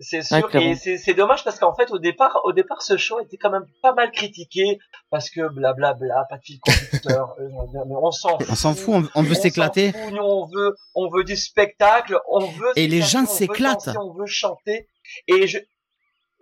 C'est 0.03 0.23
sûr, 0.23 0.55
et 0.57 0.75
c'est 0.75 0.99
c'est 0.99 1.15
dommage 1.15 1.45
parce 1.45 1.59
qu'en 1.59 1.75
fait 1.75 1.91
au 1.93 1.99
départ, 1.99 2.41
au 2.45 2.53
départ 2.53 2.83
ce 2.83 2.97
show 2.97 3.21
était 3.21 3.37
quand 3.37 3.51
même 3.51 3.67
pas 3.83 3.95
mal 3.95 4.11
critiqué 4.11 4.79
parce 5.11 5.31
que 5.31 5.49
blablabla, 5.49 6.27
pas 6.29 6.39
de 6.39 6.43
fil 6.43 6.59
conducteur, 6.61 7.35
euh, 7.41 7.49
mais 7.87 7.95
on 7.97 8.11
s'en 8.11 8.39
fout. 8.39 8.49
On 8.51 8.55
s'en 8.55 8.75
fout, 8.75 8.95
on, 9.15 9.21
on 9.21 9.23
veut 9.23 9.35
s'éclater. 9.35 9.93
fout, 9.93 10.13
Nous 10.13 10.23
on 10.23 10.47
veut, 10.47 10.75
on 10.95 11.09
veut 11.09 11.25
du 11.25 11.37
spectacle, 11.37 12.19
on 12.29 12.47
veut. 12.47 12.73
Et 12.77 12.89
les 12.89 13.01
gens 13.01 13.27
s'éclatent. 13.27 13.91
On 13.99 14.13
veut 14.13 14.27
chanter, 14.27 14.89
et 15.29 15.47
je 15.47 15.59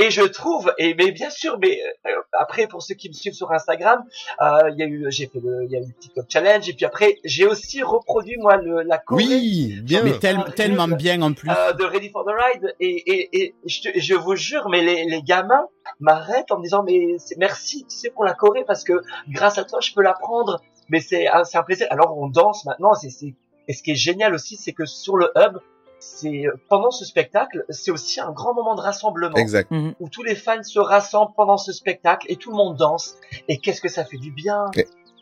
et 0.05 0.11
je 0.11 0.23
trouve, 0.23 0.73
et 0.79 0.95
mais 0.95 1.11
bien 1.13 1.31
sûr, 1.31 1.59
mais 1.61 1.79
euh, 2.07 2.11
après 2.39 2.67
pour 2.67 2.83
ceux 2.83 2.95
qui 2.95 3.09
me 3.09 3.15
suivent 3.15 3.35
sur 3.35 3.51
Instagram, 3.53 4.03
euh, 4.41 4.71
il 4.73 4.79
y 4.79 4.83
a 4.83 4.87
eu, 4.87 5.07
j'ai 5.11 5.27
fait 5.27 5.41
le, 5.41 5.65
il 5.67 5.71
y 5.73 5.77
a 5.77 5.81
eu 5.81 5.87
le 5.87 5.95
TikTok 6.01 6.27
challenge, 6.29 6.69
et 6.69 6.73
puis 6.73 6.85
après 6.87 7.17
j'ai 7.25 7.47
aussi 7.47 7.83
reproduit 7.83 8.37
moi 8.39 8.57
le, 8.57 8.83
la 8.83 8.99
choré 8.99 9.25
Oui, 9.25 9.79
bien. 9.83 10.03
Mais 10.03 10.19
tel- 10.19 10.45
tellement 10.57 10.89
bien 10.89 11.21
en 11.23 11.33
plus. 11.33 11.51
euh, 11.51 11.73
de 11.75 11.85
Ready 11.85 12.11
for 12.11 12.25
the 12.25 12.31
Ride 12.43 12.75
et, 12.81 12.89
et, 13.13 13.43
et 13.43 13.55
je, 13.67 13.81
te- 13.83 13.99
je 13.99 14.15
vous 14.15 14.37
jure 14.37 14.69
mais 14.71 14.83
les, 14.83 15.05
les 15.05 15.23
gamins 15.23 15.67
m'arrêtent 16.01 16.51
en 16.53 16.59
me 16.59 16.63
disant 16.65 16.83
mais 16.83 17.19
c'est- 17.19 17.37
merci 17.39 17.85
tu 17.89 17.97
sais 17.97 18.11
pour 18.11 18.25
la 18.25 18.35
Corée 18.35 18.65
parce 18.67 18.85
que 18.85 18.95
grâce 19.29 19.59
à 19.59 19.65
toi 19.65 19.81
je 19.81 19.93
peux 19.93 20.03
l'apprendre 20.03 20.61
mais 20.89 21.01
c'est 21.01 21.29
un, 21.29 21.45
c'est 21.45 21.59
un 21.59 21.63
plaisir 21.63 21.87
alors 21.91 22.17
on 22.19 22.29
danse 22.29 22.65
maintenant 22.65 22.95
c'est 22.95 23.11
c'est 23.11 23.35
et 23.69 23.73
ce 23.73 23.83
qui 23.83 23.93
est 23.93 23.97
génial 23.97 24.35
aussi 24.35 24.57
c'est 24.57 24.73
que 24.73 24.87
sur 24.87 25.17
le 25.17 25.31
hub 25.37 25.59
c'est 26.01 26.45
pendant 26.69 26.91
ce 26.91 27.05
spectacle 27.05 27.65
c'est 27.69 27.91
aussi 27.91 28.21
un 28.21 28.33
grand 28.33 28.55
moment 28.55 28.75
de 28.75 28.81
rassemblement 28.81 29.37
Exact. 29.37 29.71
Mhm. 29.71 29.95
où 30.01 30.09
tous 30.09 30.23
les 30.23 30.35
fans 30.35 30.63
se 30.63 30.79
rassemblent 30.81 31.33
pendant 31.37 31.59
ce 31.59 31.73
spectacle 31.73 32.27
et 32.29 32.37
tout 32.37 32.51
le 32.51 32.57
monde 32.57 32.77
danse 32.77 33.17
et 33.49 33.59
qu'est-ce 33.59 33.81
que 33.81 33.89
ça 33.89 34.05
fait 34.05 34.17
du 34.17 34.33
bien 34.33 34.65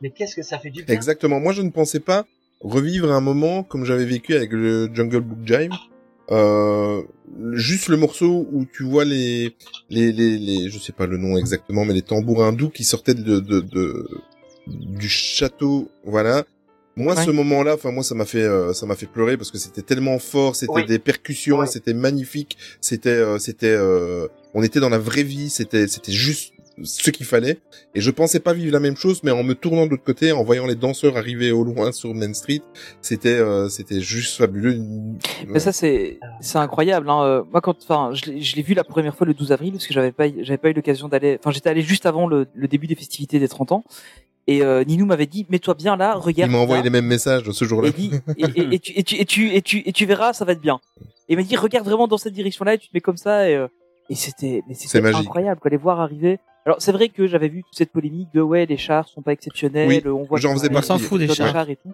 mais 0.00 0.10
qu'est-ce 0.10 0.36
que 0.36 0.42
ça 0.42 0.58
fait 0.58 0.70
du 0.70 0.84
bien 0.84 0.94
Exactement. 0.94 1.40
Moi, 1.40 1.52
je 1.52 1.62
ne 1.62 1.70
pensais 1.70 2.00
pas 2.00 2.24
revivre 2.60 3.12
un 3.12 3.20
moment 3.20 3.62
comme 3.62 3.84
j'avais 3.84 4.04
vécu 4.04 4.34
avec 4.34 4.52
le 4.52 4.88
Jungle 4.92 5.20
Book 5.20 5.38
Jive. 5.44 5.72
Euh, 6.30 7.02
juste 7.52 7.88
le 7.88 7.96
morceau 7.96 8.46
où 8.52 8.66
tu 8.66 8.84
vois 8.84 9.04
les, 9.04 9.56
les, 9.88 10.12
les, 10.12 10.38
les, 10.38 10.68
je 10.68 10.78
sais 10.78 10.92
pas 10.92 11.06
le 11.06 11.16
nom 11.16 11.38
exactement, 11.38 11.84
mais 11.86 11.94
les 11.94 12.02
tambours 12.02 12.44
hindous 12.44 12.68
qui 12.68 12.84
sortaient 12.84 13.14
de, 13.14 13.40
de, 13.40 13.60
de 13.60 14.08
du 14.66 15.08
château, 15.08 15.90
voilà. 16.04 16.44
Moi, 16.98 17.14
Ouais. 17.16 17.24
ce 17.24 17.30
moment-là, 17.30 17.74
enfin 17.74 17.92
moi, 17.92 18.02
ça 18.02 18.14
m'a 18.14 18.24
fait, 18.24 18.42
euh, 18.42 18.72
ça 18.74 18.84
m'a 18.86 18.96
fait 18.96 19.06
pleurer 19.06 19.36
parce 19.36 19.50
que 19.52 19.58
c'était 19.58 19.82
tellement 19.82 20.18
fort, 20.18 20.56
c'était 20.56 20.72
Oui. 20.72 20.84
des 20.84 20.98
percussions, 20.98 21.58
Ouais. 21.58 21.66
c'était 21.66 21.94
magnifique, 21.94 22.58
c'était, 22.80 23.10
euh, 23.10 23.38
c'était, 23.38 23.66
euh, 23.68 24.26
on 24.52 24.62
était 24.62 24.80
dans 24.80 24.88
la 24.88 24.98
vraie 24.98 25.22
vie, 25.22 25.48
c'était, 25.48 25.86
c'était 25.86 26.12
juste 26.12 26.52
ce 26.84 27.10
qu'il 27.10 27.26
fallait. 27.26 27.58
Et 27.94 28.00
je 28.00 28.10
pensais 28.10 28.40
pas 28.40 28.52
vivre 28.52 28.72
la 28.72 28.80
même 28.80 28.96
chose, 28.96 29.22
mais 29.22 29.30
en 29.30 29.42
me 29.42 29.54
tournant 29.54 29.86
de 29.86 29.90
l'autre 29.90 30.04
côté, 30.04 30.32
en 30.32 30.44
voyant 30.44 30.66
les 30.66 30.74
danseurs 30.74 31.16
arriver 31.16 31.50
au 31.52 31.64
loin 31.64 31.92
sur 31.92 32.14
Main 32.14 32.32
Street, 32.34 32.62
c'était, 33.02 33.30
euh, 33.30 33.68
c'était 33.68 34.00
juste 34.00 34.36
fabuleux. 34.38 34.78
Mais 35.46 35.58
ça 35.58 35.72
c'est 35.72 36.18
c'est 36.40 36.58
incroyable. 36.58 37.08
Hein. 37.10 37.22
Euh, 37.24 37.42
Moi 37.50 37.60
quand 37.60 37.76
enfin 37.82 38.10
je 38.14 38.30
l'ai 38.56 38.62
vu 38.62 38.74
la 38.74 38.84
première 38.84 39.14
fois 39.16 39.26
le 39.26 39.34
12 39.34 39.52
avril 39.52 39.72
parce 39.72 39.86
que 39.86 39.94
j'avais 39.94 40.12
pas 40.12 40.26
j'avais 40.42 40.58
pas 40.58 40.70
eu 40.70 40.74
l'occasion 40.74 41.08
d'aller. 41.08 41.36
Enfin 41.40 41.50
j'étais 41.50 41.70
allé 41.70 41.82
juste 41.82 42.06
avant 42.06 42.26
le, 42.26 42.46
le 42.54 42.68
début 42.68 42.86
des 42.86 42.94
festivités 42.94 43.38
des 43.38 43.48
30 43.48 43.72
ans 43.72 43.84
et 44.46 44.62
euh, 44.62 44.82
Ninou 44.82 45.04
m'avait 45.04 45.26
dit 45.26 45.46
mets-toi 45.50 45.74
bien 45.74 45.96
là 45.96 46.14
Il 46.16 46.20
regarde. 46.22 46.50
m'a 46.50 46.58
envoyé 46.58 46.80
là. 46.80 46.84
les 46.84 46.90
mêmes 46.90 47.06
messages 47.06 47.50
ce 47.50 47.64
jour-là. 47.66 47.88
et, 47.90 47.92
dit, 47.92 48.10
et, 48.38 48.44
et, 48.44 48.74
et 48.74 48.78
tu, 48.78 48.92
et, 48.96 49.02
tu, 49.04 49.16
et, 49.20 49.24
tu, 49.26 49.54
et, 49.54 49.62
tu, 49.62 49.82
et 49.84 49.92
tu 49.92 50.06
verras, 50.06 50.32
ça 50.32 50.44
va 50.46 50.52
être 50.52 50.60
bien. 50.60 50.80
Et 51.28 51.34
il 51.34 51.36
m'a 51.36 51.42
dit, 51.42 51.54
regarde 51.56 51.84
vraiment 51.86 52.08
dans 52.08 52.16
cette 52.16 52.32
direction-là, 52.32 52.72
et 52.74 52.78
tu 52.78 52.88
te 52.88 52.92
mets 52.94 53.02
comme 53.02 53.18
ça, 53.18 53.50
et, 53.50 53.54
euh, 53.54 53.68
et 54.08 54.14
c'était, 54.14 54.62
mais 54.66 54.72
C'est 54.72 54.88
c'était 54.88 55.14
incroyable, 55.14 55.60
quoi, 55.60 55.70
les 55.70 55.76
voir 55.76 56.00
arriver. 56.00 56.38
Alors, 56.68 56.82
c'est 56.82 56.92
vrai 56.92 57.08
que 57.08 57.26
j'avais 57.26 57.48
vu 57.48 57.62
toute 57.62 57.74
cette 57.74 57.92
polémique 57.92 58.28
de, 58.34 58.42
ouais, 58.42 58.66
les 58.66 58.76
chars 58.76 59.08
sont 59.08 59.22
pas 59.22 59.32
exceptionnels, 59.32 59.88
Oui, 59.88 60.02
on 60.06 60.24
voit 60.24 60.38
j'en 60.38 60.52
faisais 60.52 60.68
On 60.70 60.82
s'en 60.82 60.98
fout 60.98 61.18
des 61.18 61.26
chars. 61.28 61.70
et 61.70 61.76
tout. 61.76 61.92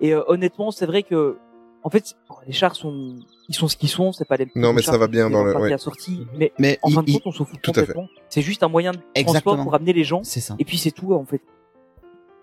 Et 0.00 0.14
euh, 0.14 0.22
honnêtement, 0.28 0.70
c'est 0.70 0.86
vrai 0.86 1.02
que, 1.02 1.38
en 1.82 1.90
fait, 1.90 2.14
les 2.46 2.52
chars 2.52 2.76
sont, 2.76 3.16
ils 3.48 3.54
sont 3.56 3.66
ce 3.66 3.76
qu'ils 3.76 3.88
sont, 3.88 4.12
c'est 4.12 4.24
pas 4.28 4.36
les 4.36 4.46
Non, 4.54 4.72
mais 4.72 4.80
chars 4.80 4.94
ça 4.94 4.98
va 4.98 5.06
qui 5.06 5.10
bien 5.12 5.28
dans 5.28 5.42
le- 5.42 5.56
ouais. 5.56 5.76
sortie, 5.76 6.24
mais 6.36 6.52
Mais 6.60 6.78
en 6.82 6.88
il- 6.90 6.94
fin 6.94 7.02
de 7.02 7.10
compte, 7.14 7.22
on 7.26 7.32
s'en 7.32 7.44
fout 7.44 7.60
tout 7.60 7.70
à 7.72 7.74
fait. 7.74 7.80
complètement. 7.80 8.06
C'est 8.28 8.42
juste 8.42 8.62
un 8.62 8.68
moyen 8.68 8.92
de 8.92 8.98
transport 8.98 9.20
Exactement. 9.34 9.64
pour 9.64 9.74
amener 9.74 9.92
les 9.92 10.04
gens. 10.04 10.20
c'est 10.22 10.38
ça. 10.38 10.54
Et 10.60 10.64
puis 10.64 10.78
c'est 10.78 10.92
tout 10.92 11.12
en 11.14 11.24
fait. 11.24 11.42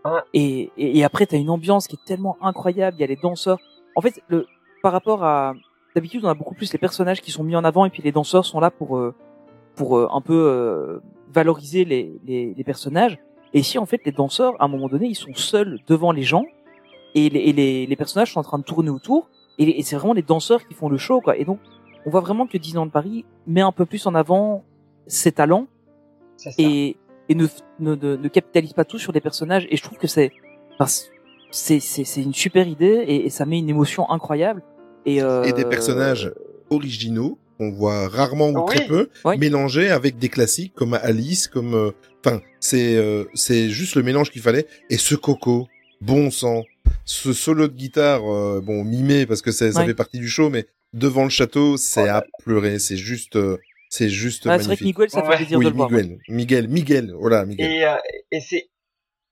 Ouais. 0.03 0.11
Et, 0.33 0.71
et, 0.77 0.97
et 0.99 1.03
après 1.05 1.25
t'as 1.27 1.37
une 1.37 1.49
ambiance 1.49 1.87
qui 1.87 1.95
est 1.95 2.05
tellement 2.05 2.35
incroyable. 2.41 2.97
Il 2.97 3.01
y 3.01 3.03
a 3.05 3.07
les 3.07 3.15
danseurs. 3.15 3.59
En 3.95 4.01
fait, 4.01 4.21
le 4.27 4.47
par 4.83 4.91
rapport 4.91 5.23
à 5.23 5.53
d'habitude, 5.95 6.25
on 6.25 6.29
a 6.29 6.33
beaucoup 6.33 6.55
plus 6.55 6.71
les 6.73 6.79
personnages 6.79 7.21
qui 7.21 7.31
sont 7.31 7.43
mis 7.43 7.55
en 7.55 7.63
avant 7.63 7.85
et 7.85 7.89
puis 7.89 8.01
les 8.01 8.11
danseurs 8.11 8.45
sont 8.45 8.59
là 8.59 8.69
pour 8.71 8.97
euh, 8.97 9.13
pour 9.75 9.97
euh, 9.97 10.07
un 10.11 10.21
peu 10.21 10.33
euh, 10.33 10.99
valoriser 11.33 11.85
les, 11.85 12.11
les 12.25 12.53
les 12.55 12.63
personnages. 12.63 13.17
Et 13.53 13.59
ici, 13.59 13.77
en 13.79 13.85
fait, 13.85 14.01
les 14.05 14.11
danseurs, 14.11 14.53
à 14.59 14.65
un 14.65 14.67
moment 14.67 14.87
donné, 14.87 15.07
ils 15.07 15.15
sont 15.15 15.33
seuls 15.33 15.79
devant 15.87 16.11
les 16.11 16.23
gens 16.23 16.45
et 17.15 17.29
les, 17.29 17.39
et 17.39 17.53
les, 17.53 17.85
les 17.87 17.95
personnages 17.95 18.33
sont 18.33 18.39
en 18.39 18.43
train 18.43 18.59
de 18.59 18.63
tourner 18.63 18.91
autour 18.91 19.29
et, 19.57 19.79
et 19.79 19.83
c'est 19.83 19.95
vraiment 19.95 20.13
les 20.13 20.21
danseurs 20.21 20.67
qui 20.67 20.73
font 20.75 20.89
le 20.89 20.97
show 20.97 21.21
quoi. 21.21 21.35
Et 21.37 21.45
donc 21.45 21.59
on 22.05 22.09
voit 22.11 22.21
vraiment 22.21 22.45
que 22.47 22.57
Disneyland 22.57 22.89
Paris 22.89 23.25
met 23.47 23.61
un 23.61 23.71
peu 23.71 23.85
plus 23.85 24.05
en 24.05 24.13
avant 24.13 24.63
ses 25.07 25.31
talents 25.31 25.67
ça. 26.37 26.51
et, 26.59 26.97
et 27.27 27.35
ne, 27.35 27.47
ne, 27.79 27.95
ne, 27.95 28.15
ne 28.15 28.27
capitalise 28.27 28.73
pas 28.73 28.85
tout 28.85 28.99
sur 28.99 29.11
les 29.11 29.21
personnages. 29.21 29.65
Et 29.71 29.75
je 29.77 29.83
trouve 29.83 29.97
que 29.97 30.07
c'est 30.07 30.31
enfin, 30.79 30.85
c'est 31.51 31.79
c'est 31.79 32.03
c'est 32.03 32.21
une 32.21 32.33
super 32.33 32.67
idée 32.67 33.03
et, 33.07 33.25
et 33.25 33.29
ça 33.31 33.45
met 33.45 33.57
une 33.57 33.69
émotion 33.69 34.09
incroyable. 34.11 34.61
Et, 35.05 35.21
euh, 35.23 35.43
Et 35.43 35.53
des 35.53 35.65
personnages 35.65 36.31
originaux 36.69 37.39
qu'on 37.59 37.71
voit 37.71 38.07
rarement 38.07 38.49
ou 38.49 38.59
Oui. 38.61 38.75
très 38.75 38.87
peu, 38.87 39.09
Oui. 39.25 39.37
mélangés 39.37 39.89
avec 39.89 40.17
des 40.17 40.29
classiques 40.29 40.73
comme 40.73 40.93
Alice, 40.93 41.47
comme, 41.49 41.75
euh, 41.75 41.91
enfin, 42.25 42.41
c'est 42.61 42.95
euh, 42.95 43.25
c'est 43.33 43.69
juste 43.69 43.95
le 43.95 44.03
mélange 44.03 44.31
qu'il 44.31 44.41
fallait. 44.41 44.65
Et 44.89 44.97
ce 44.97 45.13
Coco, 45.15 45.67
bon 45.99 46.31
sang, 46.31 46.63
ce 47.03 47.33
solo 47.33 47.67
de 47.67 47.73
guitare, 47.73 48.21
euh, 48.33 48.61
bon 48.63 48.85
mimé 48.85 49.25
parce 49.25 49.41
que 49.41 49.51
ça 49.51 49.65
Ouais. 49.67 49.85
fait 49.85 49.93
partie 49.93 50.19
du 50.19 50.29
show, 50.29 50.49
mais 50.49 50.67
devant 50.93 51.25
le 51.25 51.29
château, 51.29 51.75
c'est 51.75 52.03
Oh 52.03 52.05
là 52.05 52.17
à 52.17 52.23
pleurer. 52.43 52.79
C'est 52.79 52.95
juste, 52.97 53.35
euh, 53.35 53.57
c'est 53.89 54.07
juste 54.09 54.47
Ah, 54.47 54.57
c'est 54.57 54.65
vrai 54.65 54.77
que 54.77 54.83
magnifique. 54.83 54.85
Miguel, 54.97 55.09
ça 55.09 55.21
fait 55.23 55.27
Ouais. 55.27 55.35
plaisir 55.35 55.57
oui, 55.57 55.65
de 55.65 55.69
le 55.71 55.75
voir. 55.75 55.91
Miguel, 55.91 56.17
Miguel, 56.29 56.67
Miguel, 56.69 57.13
voilà, 57.19 57.45
Miguel. 57.45 57.69
Et, 57.71 57.83
euh, 57.83 57.95
et 58.31 58.39
c'est 58.39 58.69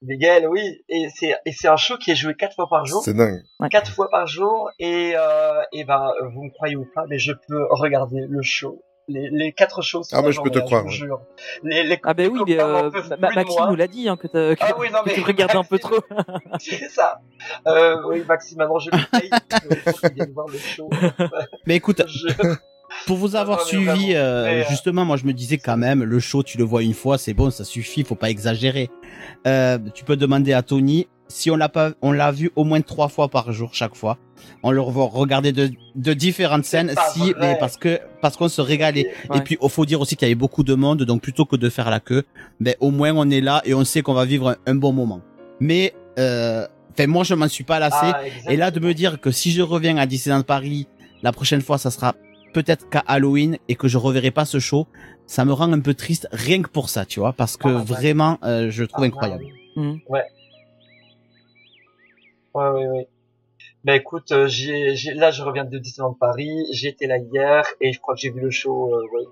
Miguel, 0.03 0.47
oui, 0.47 0.83
et 0.89 1.07
c'est 1.15 1.35
et 1.45 1.51
c'est 1.51 1.67
un 1.67 1.75
show 1.75 1.97
qui 1.97 2.11
est 2.11 2.15
joué 2.15 2.35
quatre 2.35 2.53
fois 2.55 2.67
par 2.69 2.85
jour, 2.85 3.01
C'est 3.03 3.15
dingue. 3.15 3.41
quatre 3.71 3.91
fois 3.91 4.09
par 4.11 4.27
jour, 4.27 4.69
et 4.77 5.13
euh, 5.15 5.61
et 5.73 5.83
ben 5.85 6.11
vous 6.33 6.43
me 6.43 6.49
croyez 6.51 6.75
ou 6.75 6.85
pas, 6.93 7.05
mais 7.09 7.17
je 7.17 7.31
peux 7.33 7.65
regarder 7.71 8.21
le 8.29 8.41
show. 8.43 8.83
Les, 9.09 9.29
les 9.31 9.53
quatre 9.53 9.81
shows 9.81 10.01
Ah, 10.11 10.21
bah, 10.21 10.31
je 10.31 10.41
peux 10.41 10.49
te 10.51 10.59
croire, 10.59 10.81
vous 10.83 10.89
ouais. 10.89 10.93
jure. 10.93 11.21
Les, 11.63 11.83
les, 11.83 11.97
Ah 12.03 12.13
ben 12.13 12.29
oui, 12.29 12.41
mais 12.45 12.59
euh, 12.59 12.91
Ma- 13.17 13.31
Maxime 13.31 13.65
nous 13.69 13.75
l'a 13.75 13.87
dit 13.87 14.09
hein, 14.09 14.17
que, 14.17 14.27
Ah 14.59 14.73
oui, 14.77 14.87
non, 14.91 14.99
que 15.03 15.07
mais 15.09 15.13
tu 15.15 15.21
regardais 15.21 15.55
un 15.55 15.63
peu 15.63 15.77
Maxime- 15.77 16.01
trop. 16.01 16.39
C'est 16.59 16.89
ça. 16.89 17.21
Euh, 17.67 18.01
oui, 18.05 18.23
Maxime, 18.27 18.57
maintenant 18.57 18.79
je 18.79 18.89
le 18.91 18.97
paye. 19.09 20.27
Voir 20.33 20.47
le 20.47 20.57
show. 20.57 20.89
Mais 21.65 21.75
écoute, 21.77 22.01
Je- 22.05 22.27
pour 23.05 23.17
vous 23.17 23.35
avoir 23.35 23.61
suivi, 23.61 24.13
euh, 24.13 24.45
euh, 24.45 24.63
justement, 24.69 25.05
moi 25.05 25.17
je 25.17 25.25
me 25.25 25.33
disais 25.33 25.57
quand 25.57 25.77
même, 25.77 26.03
le 26.03 26.19
show, 26.19 26.43
tu 26.43 26.57
le 26.57 26.63
vois 26.63 26.83
une 26.83 26.93
fois, 26.93 27.17
c'est 27.17 27.33
bon, 27.33 27.49
ça 27.51 27.63
suffit, 27.63 28.03
faut 28.03 28.15
pas 28.15 28.29
exagérer. 28.29 28.89
Euh, 29.45 29.77
tu 29.93 30.03
peux 30.03 30.15
demander 30.15 30.53
à 30.53 30.61
Tony 30.61 31.07
si 31.29 31.51
on 31.51 31.57
l'a 31.57 31.69
pas, 31.69 31.91
on 32.01 32.11
l'a 32.11 32.31
vu 32.31 32.51
au 32.55 32.63
moins 32.63 32.81
trois 32.81 33.09
fois 33.09 33.27
par 33.27 33.51
jour 33.51 33.71
chaque 33.73 33.95
fois. 33.95 34.17
On 34.63 34.71
le 34.71 34.79
revoit 34.79 35.07
regarder 35.07 35.51
de, 35.51 35.71
de 35.95 36.13
différentes 36.13 36.63
scènes, 36.63 36.93
si, 37.13 37.33
mais 37.39 37.57
parce 37.59 37.75
que 37.75 37.99
parce 38.21 38.37
qu'on 38.37 38.47
se 38.49 38.61
régalait. 38.61 39.07
Ouais. 39.29 39.39
Et 39.39 39.41
puis, 39.41 39.57
il 39.61 39.69
faut 39.69 39.85
dire 39.85 39.99
aussi 39.99 40.15
qu'il 40.15 40.27
y 40.27 40.31
avait 40.31 40.35
beaucoup 40.35 40.63
de 40.63 40.73
monde, 40.73 41.03
donc 41.03 41.21
plutôt 41.21 41.45
que 41.45 41.55
de 41.55 41.69
faire 41.69 41.89
la 41.89 41.99
queue, 41.99 42.23
ben 42.59 42.75
au 42.79 42.91
moins 42.91 43.11
on 43.15 43.29
est 43.29 43.41
là 43.41 43.61
et 43.65 43.73
on 43.73 43.83
sait 43.83 44.01
qu'on 44.01 44.13
va 44.13 44.25
vivre 44.25 44.49
un, 44.49 44.55
un 44.65 44.75
bon 44.75 44.93
moment. 44.93 45.21
Mais, 45.59 45.93
euh, 46.17 46.65
moi 47.07 47.23
je 47.23 47.33
m'en 47.35 47.47
suis 47.47 47.63
pas 47.63 47.79
lassé. 47.79 47.97
Ah, 48.01 48.21
Et 48.49 48.55
là, 48.55 48.71
de 48.71 48.79
me 48.79 48.93
dire 48.93 49.19
que 49.19 49.31
si 49.31 49.51
je 49.51 49.61
reviens 49.61 49.97
à 49.97 50.05
Disneyland 50.05 50.43
Paris, 50.43 50.87
la 51.23 51.31
prochaine 51.31 51.61
fois, 51.61 51.77
ça 51.77 51.91
sera 51.91 52.15
peut-être 52.57 52.89
qu'à 52.89 53.03
Halloween 53.05 53.57
et 53.67 53.75
que 53.75 53.87
je 53.87 53.99
reverrai 53.99 54.31
pas 54.31 54.45
ce 54.45 54.57
show, 54.59 54.87
ça 55.27 55.45
me 55.45 55.53
rend 55.53 55.71
un 55.71 55.79
peu 55.79 55.93
triste 55.93 56.27
rien 56.31 56.59
que 56.63 56.69
pour 56.69 56.89
ça, 56.89 57.05
tu 57.05 57.19
vois, 57.19 57.33
parce 57.33 57.55
que 57.55 57.67
Ah, 57.67 57.83
vraiment, 57.83 58.39
euh, 58.43 58.71
je 58.71 58.81
le 58.81 58.87
trouve 58.87 59.03
Ah, 59.03 59.07
incroyable. 59.07 59.45
Mhm. 59.75 59.99
Ouais. 60.09 60.23
Ouais, 62.55 62.69
ouais, 62.69 62.87
ouais. 62.87 63.07
Bah 63.83 63.95
écoute, 63.95 64.31
euh, 64.31 64.47
j'ai, 64.47 64.95
là 65.13 65.29
je 65.29 65.43
reviens 65.43 65.65
de 65.65 65.77
Disneyland 65.77 66.13
Paris, 66.15 66.51
j'ai 66.73 66.87
été 66.89 67.05
là 67.05 67.17
hier 67.19 67.63
et 67.79 67.93
je 67.93 67.99
crois 67.99 68.15
que 68.15 68.21
j'ai 68.21 68.31
vu 68.31 68.41
le 68.41 68.49
show 68.49 68.91
euh, 68.91 69.03
ouais, 69.13 69.23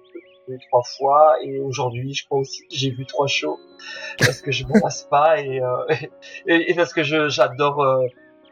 deux, 0.48 0.58
trois 0.70 0.84
fois 0.84 1.36
et 1.44 1.60
aujourd'hui 1.60 2.14
je 2.14 2.26
crois 2.26 2.38
aussi 2.40 2.62
que 2.62 2.76
j'ai 2.76 2.92
vu 2.92 3.06
trois 3.08 3.26
shows 3.28 3.58
parce 4.20 4.42
que 4.42 4.52
je 4.52 4.64
me 4.66 4.80
lasse 4.84 5.08
pas 5.10 5.42
et, 5.42 5.60
euh, 5.62 5.68
et, 6.48 6.72
et 6.72 6.74
parce 6.76 6.94
que 6.94 7.02
je, 7.02 7.28
j'adore, 7.28 7.84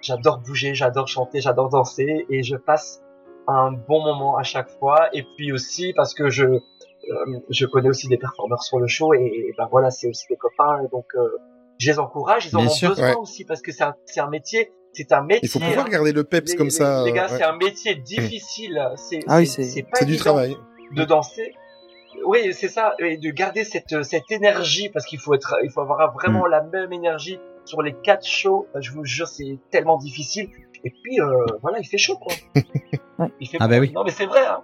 j'adore 0.01 0.39
bouger, 0.39 0.73
j'adore 0.73 1.07
chanter, 1.07 1.39
j'adore 1.41 1.69
danser 1.69 2.25
et 2.27 2.41
je 2.41 2.55
passe 2.55 3.02
un 3.47 3.71
bon 3.71 4.01
moment 4.03 4.37
à 4.37 4.43
chaque 4.43 4.69
fois 4.79 5.09
et 5.13 5.23
puis 5.37 5.51
aussi 5.51 5.93
parce 5.95 6.13
que 6.13 6.29
je, 6.29 6.45
euh, 6.45 6.59
je 7.49 7.65
connais 7.65 7.89
aussi 7.89 8.07
des 8.07 8.17
performeurs 8.17 8.63
sur 8.63 8.79
le 8.79 8.87
show 8.87 9.13
et, 9.13 9.19
et 9.25 9.53
ben 9.57 9.67
voilà 9.71 9.91
c'est 9.91 10.07
aussi 10.07 10.25
des 10.29 10.37
copains 10.37 10.81
et 10.83 10.87
donc 10.89 11.05
euh, 11.15 11.27
je 11.79 11.91
les 11.91 11.99
encourage, 11.99 12.45
ils 12.47 12.55
en 12.55 12.59
Bien 12.59 12.67
ont 12.69 12.71
sûr, 12.73 12.89
besoin 12.89 13.09
ouais. 13.09 13.15
aussi 13.15 13.43
parce 13.45 13.61
que 13.61 13.71
c'est 13.71 13.83
un, 13.83 13.95
c'est 14.05 14.19
un 14.21 14.29
métier, 14.29 14.71
c'est 14.93 15.11
un 15.11 15.21
métier. 15.23 15.41
Il 15.43 15.49
faut 15.49 15.59
pouvoir 15.59 15.89
garder 15.89 16.13
le 16.13 16.23
peps 16.23 16.51
Les- 16.51 16.57
comme 16.57 16.69
ça. 16.69 17.03
Les 17.03 17.11
gars, 17.11 17.27
c'est 17.27 17.43
un 17.43 17.57
métier 17.57 17.95
difficile. 17.95 18.79
C'est 18.95 19.19
Ah 19.27 19.37
oui, 19.39 19.47
c'est- 19.47 19.83
du 20.05 20.15
travail. 20.17 20.55
de 20.95 21.03
danser. 21.03 21.55
Oui, 22.25 22.53
c'est 22.53 22.67
ça, 22.69 22.93
et 22.99 23.17
de 23.17 23.29
garder 23.31 23.63
cette 23.63 24.03
cette 24.03 24.31
énergie 24.31 24.89
parce 24.89 25.05
qu'il 25.05 25.19
faut 25.19 25.33
être, 25.33 25.55
il 25.63 25.71
faut 25.71 25.81
avoir 25.81 26.13
vraiment 26.13 26.45
la 26.45 26.61
même 26.61 26.93
énergie 26.93 27.39
sur 27.65 27.81
les 27.81 27.93
quatre 27.93 28.25
shows. 28.25 28.67
Je 28.79 28.91
vous 28.91 29.03
jure, 29.03 29.27
c'est 29.27 29.57
tellement 29.71 29.97
difficile. 29.97 30.49
Et 30.85 30.89
puis 30.89 31.19
euh, 31.21 31.25
voilà, 31.61 31.79
il 31.79 31.85
fait 31.87 31.97
chaud 31.97 32.17
quoi. 32.17 32.33
Il 33.39 33.47
fait 33.47 33.57
Ah 33.59 33.67
bah 33.67 33.79
oui. 33.79 33.91
Non 33.95 34.03
mais 34.03 34.11
c'est 34.11 34.25
vrai. 34.25 34.41
Hein. 34.45 34.61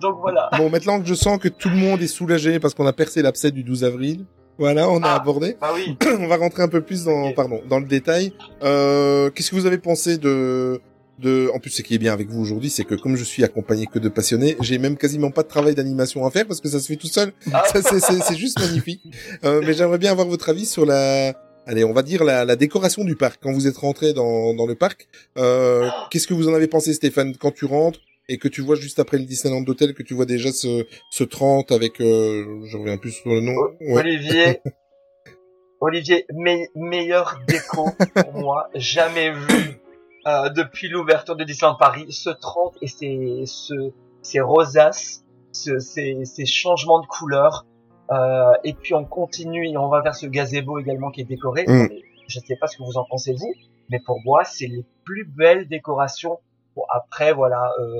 Donc 0.00 0.18
voilà. 0.20 0.50
Bon, 0.58 0.68
maintenant 0.68 1.00
que 1.00 1.06
je 1.06 1.14
sens 1.14 1.38
que 1.38 1.48
tout 1.48 1.70
le 1.70 1.76
monde 1.76 2.02
est 2.02 2.06
soulagé 2.06 2.58
parce 2.60 2.74
qu'on 2.74 2.86
a 2.86 2.92
percé 2.92 3.22
l'abcès 3.22 3.50
du 3.50 3.62
12 3.62 3.84
avril, 3.84 4.26
voilà, 4.58 4.90
on 4.90 5.02
a 5.02 5.08
Ah. 5.10 5.14
abordé. 5.14 5.56
Bah 5.60 5.70
oui. 5.74 5.96
on 6.20 6.26
va 6.26 6.36
rentrer 6.36 6.62
un 6.62 6.68
peu 6.68 6.82
plus 6.82 7.04
dans, 7.04 7.32
pardon, 7.32 7.60
dans 7.68 7.78
le 7.78 7.86
détail. 7.86 8.32
Euh, 8.62 9.30
Qu'est-ce 9.30 9.50
que 9.50 9.56
vous 9.56 9.64
avez 9.66 9.78
pensé 9.78 10.18
de, 10.18 10.80
de, 11.20 11.48
en 11.54 11.60
plus, 11.60 11.70
ce 11.70 11.82
qui 11.82 11.94
est 11.94 11.98
bien 11.98 12.12
avec 12.12 12.28
vous 12.28 12.42
aujourd'hui, 12.42 12.68
c'est 12.68 12.84
que 12.84 12.94
comme 12.96 13.16
je 13.16 13.24
suis 13.24 13.42
accompagné 13.44 13.86
que 13.86 13.98
de 13.98 14.08
passionnés, 14.08 14.56
j'ai 14.60 14.78
même 14.78 14.96
quasiment 14.98 15.30
pas 15.30 15.42
de 15.44 15.48
travail 15.48 15.74
d'animation 15.74 16.26
à 16.26 16.30
faire 16.30 16.46
parce 16.46 16.60
que 16.60 16.68
ça 16.68 16.80
se 16.80 16.88
fait 16.88 16.96
tout 16.96 17.06
seul. 17.06 17.32
Ah. 17.52 17.62
Ça, 17.72 17.80
c'est 17.82 18.36
juste 18.36 18.60
magnifique. 18.60 19.02
Euh, 19.44 19.62
mais 19.64 19.72
j'aimerais 19.72 19.98
bien 19.98 20.10
avoir 20.12 20.26
votre 20.26 20.48
avis 20.50 20.66
sur 20.66 20.84
la, 20.84 21.32
allez, 21.66 21.84
on 21.84 21.92
va 21.92 22.02
dire 22.02 22.24
la, 22.24 22.44
la 22.44 22.56
décoration 22.56 23.04
du 23.04 23.16
parc. 23.16 23.40
Quand 23.42 23.52
vous 23.52 23.66
êtes 23.66 23.76
rentré 23.76 24.12
dans, 24.12 24.54
dans 24.54 24.66
le 24.66 24.74
parc, 24.74 25.08
euh, 25.38 25.88
qu'est-ce 26.10 26.26
que 26.26 26.34
vous 26.34 26.48
en 26.48 26.54
avez 26.54 26.66
pensé, 26.68 26.92
Stéphane, 26.94 27.36
quand 27.36 27.52
tu 27.52 27.64
rentres 27.64 28.00
et 28.28 28.38
que 28.38 28.48
tu 28.48 28.62
vois 28.62 28.76
juste 28.76 28.98
après 28.98 29.18
le 29.18 29.24
Disneyland 29.24 29.60
d'hôtel 29.60 29.92
que 29.94 30.02
tu 30.02 30.14
vois 30.14 30.24
déjà 30.26 30.50
ce, 30.52 30.86
ce 31.10 31.24
30 31.24 31.72
avec, 31.72 32.00
euh, 32.00 32.60
je 32.66 32.76
reviens 32.78 32.96
plus 32.96 33.12
sur 33.12 33.30
le 33.30 33.40
nom. 33.40 33.54
Ouais. 33.80 34.00
Olivier, 34.00 34.60
Olivier, 35.80 36.24
me- 36.32 36.66
meilleur 36.74 37.38
déco 37.46 37.90
pour 38.14 38.32
moi 38.32 38.68
jamais 38.74 39.30
vu 39.32 39.78
euh, 40.26 40.48
depuis 40.48 40.88
l'ouverture 40.88 41.36
de 41.36 41.44
Disneyland 41.44 41.76
Paris. 41.76 42.06
Ce 42.10 42.30
30 42.30 42.78
et 42.80 42.86
ces 42.88 43.42
ce, 43.46 43.74
ces 44.22 44.40
rosaces, 44.40 45.22
ce, 45.52 45.78
ces, 45.78 46.24
ces 46.24 46.46
changements 46.46 47.00
de 47.00 47.06
couleurs. 47.06 47.66
Euh, 48.10 48.52
et 48.64 48.74
puis 48.74 48.94
on 48.94 49.04
continue 49.04 49.68
et 49.68 49.76
on 49.76 49.88
va 49.88 50.00
vers 50.02 50.14
ce 50.14 50.26
gazebo 50.26 50.78
également 50.78 51.10
qui 51.10 51.22
est 51.22 51.24
décoré. 51.24 51.64
Mm. 51.66 51.88
Je 52.28 52.38
ne 52.38 52.44
sais 52.44 52.56
pas 52.56 52.66
ce 52.66 52.76
que 52.76 52.82
vous 52.82 52.96
en 52.98 53.04
pensez 53.04 53.32
vous, 53.34 53.52
mais 53.90 53.98
pour 53.98 54.20
moi 54.24 54.44
c'est 54.44 54.66
les 54.66 54.84
plus 55.04 55.24
belles 55.24 55.68
décorations. 55.68 56.38
Bon 56.76 56.82
après 56.92 57.32
voilà. 57.32 57.72
Euh, 57.80 57.96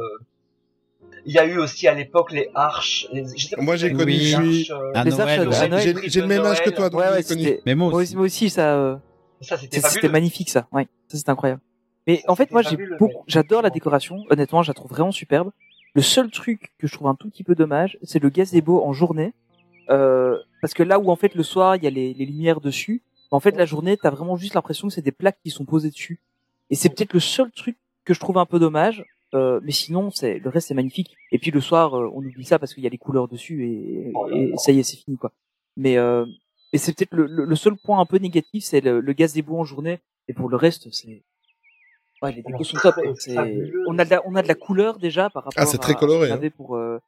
il 1.26 1.32
y 1.32 1.38
a 1.38 1.46
eu 1.46 1.58
aussi 1.58 1.88
à 1.88 1.94
l'époque 1.94 2.32
les 2.32 2.50
arches. 2.54 3.06
Les, 3.12 3.24
je 3.36 3.46
sais 3.46 3.56
pas 3.56 3.62
Moi, 3.62 3.76
j'ai 3.76 3.92
connu 3.92 4.12
les 4.12 4.34
arches, 4.34 4.70
euh, 4.70 4.92
À 4.94 5.04
Les 5.04 5.10
Noël. 5.10 5.80
J'ai 5.80 6.08
j'ai 6.10 6.20
le 6.20 6.26
même 6.26 6.44
âge 6.44 6.62
que 6.62 6.70
toi, 6.70 6.90
donc 6.90 7.00
Ouais, 7.00 7.08
ouais, 7.08 7.22
j'ai 7.22 7.28
connu. 7.28 7.44
c'était, 7.44 7.62
Mais 7.64 7.74
moi 7.74 7.92
aussi. 7.92 8.14
moi 8.14 8.24
aussi, 8.26 8.50
ça, 8.50 8.74
euh, 8.74 8.96
ça 9.40 9.56
c'était 9.56 9.80
c'est- 9.80 10.08
magnifique, 10.08 10.50
ça. 10.50 10.66
Ouais, 10.72 10.86
ça 11.08 11.16
c'était 11.16 11.30
incroyable. 11.30 11.62
Mais 12.06 12.22
en 12.28 12.34
fait, 12.34 12.50
moi, 12.50 12.60
j'ai 12.60 12.70
fabuleux, 12.70 12.96
beaucoup, 12.98 13.18
mais- 13.18 13.24
j'adore 13.28 13.62
la 13.62 13.70
décoration. 13.70 14.24
Honnêtement, 14.28 14.62
je 14.62 14.68
la 14.68 14.74
trouve 14.74 14.90
vraiment 14.90 15.12
superbe. 15.12 15.50
Le 15.94 16.02
seul 16.02 16.30
truc 16.30 16.72
que 16.78 16.86
je 16.86 16.92
trouve 16.92 17.08
un 17.08 17.14
tout 17.14 17.30
petit 17.30 17.44
peu 17.44 17.54
dommage, 17.54 17.96
c'est 18.02 18.22
le 18.22 18.28
gazebo 18.28 18.84
en 18.84 18.92
journée. 18.92 19.32
Euh, 19.90 20.38
parce 20.60 20.74
que 20.74 20.82
là 20.82 20.98
où 20.98 21.10
en 21.10 21.16
fait 21.16 21.34
le 21.34 21.42
soir 21.42 21.76
il 21.76 21.84
y 21.84 21.86
a 21.86 21.90
les, 21.90 22.14
les 22.14 22.26
lumières 22.26 22.60
dessus, 22.60 23.02
en 23.30 23.40
fait 23.40 23.56
la 23.56 23.66
journée 23.66 23.96
t'as 23.96 24.10
vraiment 24.10 24.36
juste 24.36 24.54
l'impression 24.54 24.88
que 24.88 24.94
c'est 24.94 25.02
des 25.02 25.12
plaques 25.12 25.38
qui 25.44 25.50
sont 25.50 25.64
posées 25.64 25.90
dessus. 25.90 26.20
Et 26.70 26.74
c'est 26.74 26.88
peut-être 26.88 27.12
le 27.12 27.20
seul 27.20 27.50
truc 27.52 27.76
que 28.04 28.14
je 28.14 28.20
trouve 28.20 28.38
un 28.38 28.46
peu 28.46 28.58
dommage. 28.58 29.04
Euh, 29.34 29.58
mais 29.64 29.72
sinon 29.72 30.10
c'est 30.10 30.38
le 30.38 30.48
reste 30.48 30.68
c'est 30.68 30.74
magnifique. 30.74 31.16
Et 31.32 31.38
puis 31.38 31.50
le 31.50 31.60
soir 31.60 31.94
euh, 31.98 32.08
on 32.14 32.18
oublie 32.24 32.44
ça 32.44 32.58
parce 32.58 32.72
qu'il 32.72 32.82
y 32.84 32.86
a 32.86 32.90
les 32.90 32.98
couleurs 32.98 33.26
dessus 33.28 33.66
et, 33.68 34.12
et 34.32 34.52
ça 34.56 34.70
y 34.72 34.78
est 34.78 34.82
c'est 34.84 34.96
fini 34.96 35.16
quoi. 35.18 35.32
Mais 35.76 35.96
euh, 35.98 36.24
et 36.72 36.78
c'est 36.78 36.92
peut-être 36.96 37.12
le, 37.14 37.26
le- 37.26 37.44
le 37.44 37.56
seul 37.56 37.74
point 37.76 37.98
un 38.00 38.06
peu 38.06 38.18
négatif 38.18 38.64
c'est 38.64 38.80
le, 38.80 39.00
le 39.00 39.12
gazebo 39.12 39.58
en 39.58 39.64
journée. 39.64 39.98
Et 40.28 40.32
pour 40.34 40.48
le 40.48 40.56
reste 40.56 40.88
c'est 40.92 41.22
ouais 42.22 42.32
les 42.32 42.42
décos 42.42 42.64
sont 42.64 42.78
top. 42.78 42.94
On 43.88 43.98
a 43.98 44.04
de 44.04 44.10
la, 44.10 44.22
on 44.26 44.34
a 44.36 44.42
de 44.42 44.48
la 44.48 44.54
couleur 44.54 44.98
déjà 44.98 45.28
par 45.30 45.44
rapport 45.44 45.54
Ah, 45.62 45.66
c'est 45.66 45.78
très 45.78 45.92
à- 45.92 45.96
à 45.96 46.00
ce 46.00 46.06
coloré, 46.06 46.30
hein. 46.30 46.34
avait 46.34 46.50
pour 46.50 46.76
euh, 46.76 46.98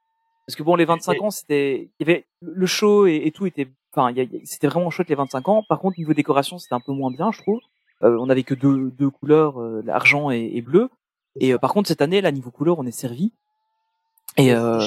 parce 0.47 0.57
que 0.57 0.62
bon, 0.62 0.76
les 0.76 0.84
25 0.84 1.12
Et- 1.14 1.20
ans, 1.20 1.30
c'était, 1.30 1.88
il 1.99 2.07
y 2.07 2.11
avait 2.11 2.24
le 2.40 2.66
show 2.66 3.07
et, 3.07 3.22
et 3.24 3.32
tout 3.32 3.47
était, 3.47 3.68
enfin, 3.94 4.14
c'était 4.44 4.68
vraiment 4.68 4.90
chouette 4.90 5.09
les 5.09 5.14
25 5.14 5.49
ans. 5.49 5.64
Par 5.68 5.80
contre, 5.80 5.99
niveau 5.99 6.14
décoration, 6.14 6.59
c'était 6.59 6.74
un 6.74 6.80
peu 6.80 6.92
moins 6.92 7.11
bien, 7.11 7.32
je 7.32 7.42
trouve. 7.42 7.59
Euh, 8.03 8.16
on 8.20 8.28
avait 8.28 8.42
que 8.44 8.55
deux, 8.55 8.90
deux 8.90 9.11
couleurs, 9.11 9.61
euh, 9.61 9.82
argent 9.88 10.30
et, 10.30 10.51
et 10.55 10.62
bleu. 10.62 10.88
Et 11.40 11.53
euh, 11.53 11.59
par 11.59 11.72
contre, 11.72 11.88
cette 11.88 12.03
année, 12.03 12.20
là, 12.20 12.30
niveau 12.30 12.51
couleur, 12.51 12.78
on 12.78 12.86
est 12.86 12.90
servi. 12.92 13.32
Et 14.36 14.53
euh, 14.55 14.80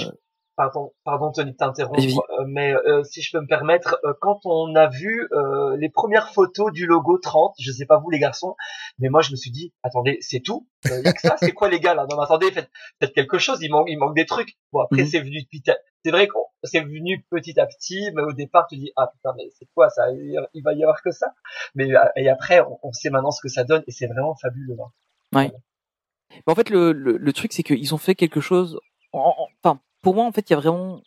Pardon, 0.60 0.92
pardon 1.06 1.32
Tony 1.32 1.52
de 1.54 1.56
t'interrompre, 1.56 2.00
euh, 2.38 2.44
mais 2.46 2.74
euh, 2.74 3.02
si 3.06 3.22
je 3.22 3.32
peux 3.32 3.40
me 3.40 3.48
permettre, 3.48 3.98
euh, 4.04 4.12
quand 4.20 4.42
on 4.44 4.76
a 4.76 4.88
vu 4.90 5.26
euh, 5.32 5.78
les 5.78 5.88
premières 5.88 6.34
photos 6.34 6.70
du 6.74 6.86
logo 6.86 7.18
30, 7.18 7.56
je 7.60 7.72
sais 7.72 7.86
pas 7.86 7.98
vous 7.98 8.10
les 8.10 8.20
garçons, 8.20 8.58
mais 8.98 9.08
moi 9.08 9.22
je 9.22 9.32
me 9.32 9.38
suis 9.38 9.52
dit, 9.52 9.74
attendez, 9.84 10.18
c'est 10.20 10.42
tout? 10.42 10.68
Euh, 10.92 11.00
y 11.02 11.08
a 11.08 11.14
que 11.14 11.22
ça? 11.22 11.38
C'est 11.38 11.54
quoi 11.54 11.70
les 11.70 11.80
gars 11.80 11.94
là? 11.94 12.06
Non 12.10 12.18
mais 12.18 12.24
attendez, 12.26 12.52
faites, 12.52 12.70
faites 13.00 13.14
quelque 13.14 13.38
chose, 13.38 13.60
il 13.62 13.72
manque, 13.72 13.88
il 13.90 13.98
manque 13.98 14.16
des 14.18 14.26
trucs. 14.26 14.58
Bon 14.74 14.82
après 14.82 15.04
Mhm. 15.04 15.08
c'est 15.08 15.20
venu 15.22 15.40
petit 15.50 15.72
à, 15.72 15.78
c'est 16.04 16.12
vrai 16.12 16.28
qu'on 16.28 16.44
c'est 16.66 16.82
venu 16.82 17.26
petit 17.32 17.58
à 17.58 17.66
petit, 17.66 18.12
mais 18.14 18.22
au 18.24 18.34
départ 18.34 18.68
tu 18.68 18.76
dis 18.76 18.92
ah 18.98 19.08
putain 19.08 19.34
mais 19.38 19.46
c'est 19.58 19.68
quoi 19.74 19.90
ça 19.90 20.12
Il 20.12 20.46
il 20.54 20.62
va 20.62 20.74
y 20.74 20.84
avoir 20.84 21.02
que 21.02 21.12
ça? 21.12 21.28
Mais 21.76 21.96
euh, 21.96 22.02
et 22.18 22.28
après 22.30 22.60
on, 22.60 22.78
on 22.84 22.92
sait 22.92 23.10
maintenant 23.10 23.32
ce 23.32 23.42
que 23.42 23.48
ça 23.48 23.64
donne 23.64 23.84
et 23.88 23.92
c'est 23.92 24.08
vraiment 24.08 24.36
fabuleux. 24.36 24.76
hein. 24.84 24.92
Mais 26.46 26.52
en 26.52 26.56
fait, 26.56 26.70
le, 26.70 26.92
le, 26.92 27.18
le 27.18 27.34
truc, 27.34 27.54
c'est 27.54 27.64
qu'ils 27.64 27.94
ont 27.96 27.98
fait 27.98 28.14
quelque 28.16 28.42
chose. 28.42 28.78
en- 29.14 29.20
en- 29.38 29.48
Enfin, 29.64 29.80
pour 30.02 30.16
moi, 30.16 30.26
en 30.26 30.32
fait, 30.32 30.50
il 30.50 30.54
y 30.54 30.56
a 30.56 30.60
vraiment 30.60 31.02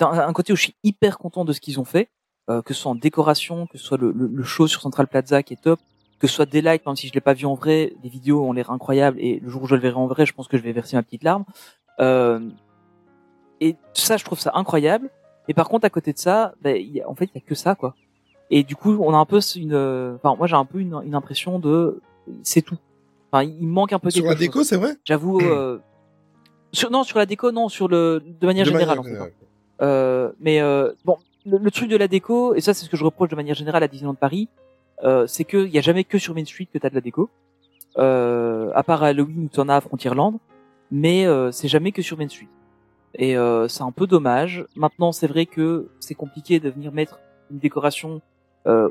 un 0.00 0.32
côté 0.32 0.52
où 0.52 0.56
je 0.56 0.62
suis 0.62 0.74
hyper 0.82 1.18
content 1.18 1.44
de 1.44 1.52
ce 1.52 1.60
qu'ils 1.60 1.78
ont 1.80 1.84
fait, 1.84 2.08
euh, 2.50 2.62
que 2.62 2.74
ce 2.74 2.80
soit 2.82 2.90
en 2.92 2.94
décoration, 2.96 3.66
que 3.66 3.78
ce 3.78 3.84
soit 3.84 3.98
le, 3.98 4.10
le, 4.12 4.26
le 4.26 4.42
show 4.42 4.66
sur 4.66 4.80
Central 4.80 5.06
Plaza 5.06 5.42
qui 5.42 5.54
est 5.54 5.60
top, 5.62 5.78
que 6.18 6.26
ce 6.26 6.34
soit 6.34 6.46
des 6.46 6.62
likes, 6.62 6.84
même 6.86 6.96
si 6.96 7.08
je 7.08 7.12
l'ai 7.12 7.20
pas 7.20 7.34
vu 7.34 7.46
en 7.46 7.54
vrai, 7.54 7.92
les 8.02 8.08
vidéos 8.08 8.42
ont 8.44 8.52
l'air 8.52 8.70
incroyables 8.70 9.20
et 9.20 9.38
le 9.40 9.48
jour 9.48 9.62
où 9.62 9.66
je 9.66 9.74
le 9.74 9.80
verrai 9.80 9.96
en 9.98 10.06
vrai, 10.06 10.24
je 10.26 10.32
pense 10.32 10.48
que 10.48 10.56
je 10.56 10.62
vais 10.62 10.72
verser 10.72 10.96
ma 10.96 11.02
petite 11.02 11.22
larme. 11.24 11.44
Euh, 12.00 12.40
et 13.60 13.76
ça, 13.94 14.16
je 14.16 14.24
trouve 14.24 14.38
ça 14.38 14.52
incroyable. 14.54 15.10
Mais 15.48 15.54
par 15.54 15.68
contre, 15.68 15.84
à 15.84 15.90
côté 15.90 16.12
de 16.12 16.18
ça, 16.18 16.54
ben, 16.60 16.76
il 16.76 16.88
y 16.92 17.00
a- 17.00 17.08
en 17.08 17.14
fait, 17.14 17.26
il 17.26 17.38
y 17.38 17.38
a 17.38 17.46
que 17.46 17.54
ça, 17.54 17.74
quoi. 17.74 17.94
Et 18.50 18.62
du 18.64 18.76
coup, 18.76 18.96
on 19.00 19.12
a 19.14 19.16
un 19.16 19.24
peu 19.26 19.40
une, 19.56 19.72
euh, 19.74 20.16
enfin, 20.16 20.34
moi, 20.36 20.46
j'ai 20.46 20.56
un 20.56 20.64
peu 20.64 20.78
une, 20.80 21.00
une 21.04 21.14
impression 21.14 21.58
de, 21.58 22.00
c'est 22.42 22.62
tout. 22.62 22.76
Enfin, 23.30 23.44
il 23.44 23.66
manque 23.66 23.92
un 23.92 23.98
peu 23.98 24.10
Sur 24.10 24.24
la 24.24 24.32
chose. 24.32 24.38
déco, 24.40 24.62
c'est 24.64 24.76
vrai? 24.76 24.94
J'avoue. 25.04 25.38
Sur, 26.72 26.90
non, 26.90 27.04
sur 27.04 27.18
la 27.18 27.26
déco, 27.26 27.50
non, 27.52 27.68
sur 27.68 27.88
le 27.88 28.22
de 28.40 28.46
manière 28.46 28.64
De 28.66 28.70
générale. 28.70 28.98
manière 28.98 29.22
en 29.22 29.24
fait, 29.26 29.30
hein. 29.30 29.34
Euh, 29.82 30.32
mais 30.40 30.60
euh, 30.60 30.92
bon, 31.04 31.16
le, 31.44 31.58
le 31.58 31.70
truc 31.70 31.88
de 31.88 31.96
la 31.96 32.08
déco, 32.08 32.54
et 32.54 32.60
ça, 32.60 32.74
c'est 32.74 32.84
ce 32.84 32.90
que 32.90 32.96
je 32.96 33.04
reproche 33.04 33.28
de 33.28 33.36
manière 33.36 33.54
générale 33.54 33.82
à 33.82 33.88
Disneyland 33.88 34.14
Paris, 34.14 34.48
euh, 35.04 35.26
c'est 35.26 35.44
que 35.44 35.58
il 35.66 35.70
y 35.72 35.78
a 35.78 35.82
jamais 35.82 36.04
que 36.04 36.18
sur 36.18 36.34
Main 36.34 36.44
Street 36.44 36.66
que 36.72 36.78
t'as 36.78 36.90
de 36.90 36.94
la 36.94 37.00
déco. 37.00 37.28
Euh, 37.98 38.70
à 38.74 38.82
part 38.82 39.02
à 39.02 39.06
Halloween 39.08 39.44
où 39.44 39.48
t'en 39.48 39.70
as 39.70 39.76
à 39.76 39.80
Frontierland, 39.80 40.38
mais 40.90 41.26
euh, 41.26 41.50
c'est 41.50 41.68
jamais 41.68 41.92
que 41.92 42.02
sur 42.02 42.18
Main 42.18 42.28
Street. 42.28 42.48
Et 43.14 43.38
euh, 43.38 43.68
c'est 43.68 43.82
un 43.82 43.92
peu 43.92 44.06
dommage. 44.06 44.66
Maintenant, 44.76 45.12
c'est 45.12 45.26
vrai 45.26 45.46
que 45.46 45.88
c'est 46.00 46.14
compliqué 46.14 46.60
de 46.60 46.68
venir 46.68 46.92
mettre 46.92 47.18
une 47.50 47.58
décoration 47.58 48.20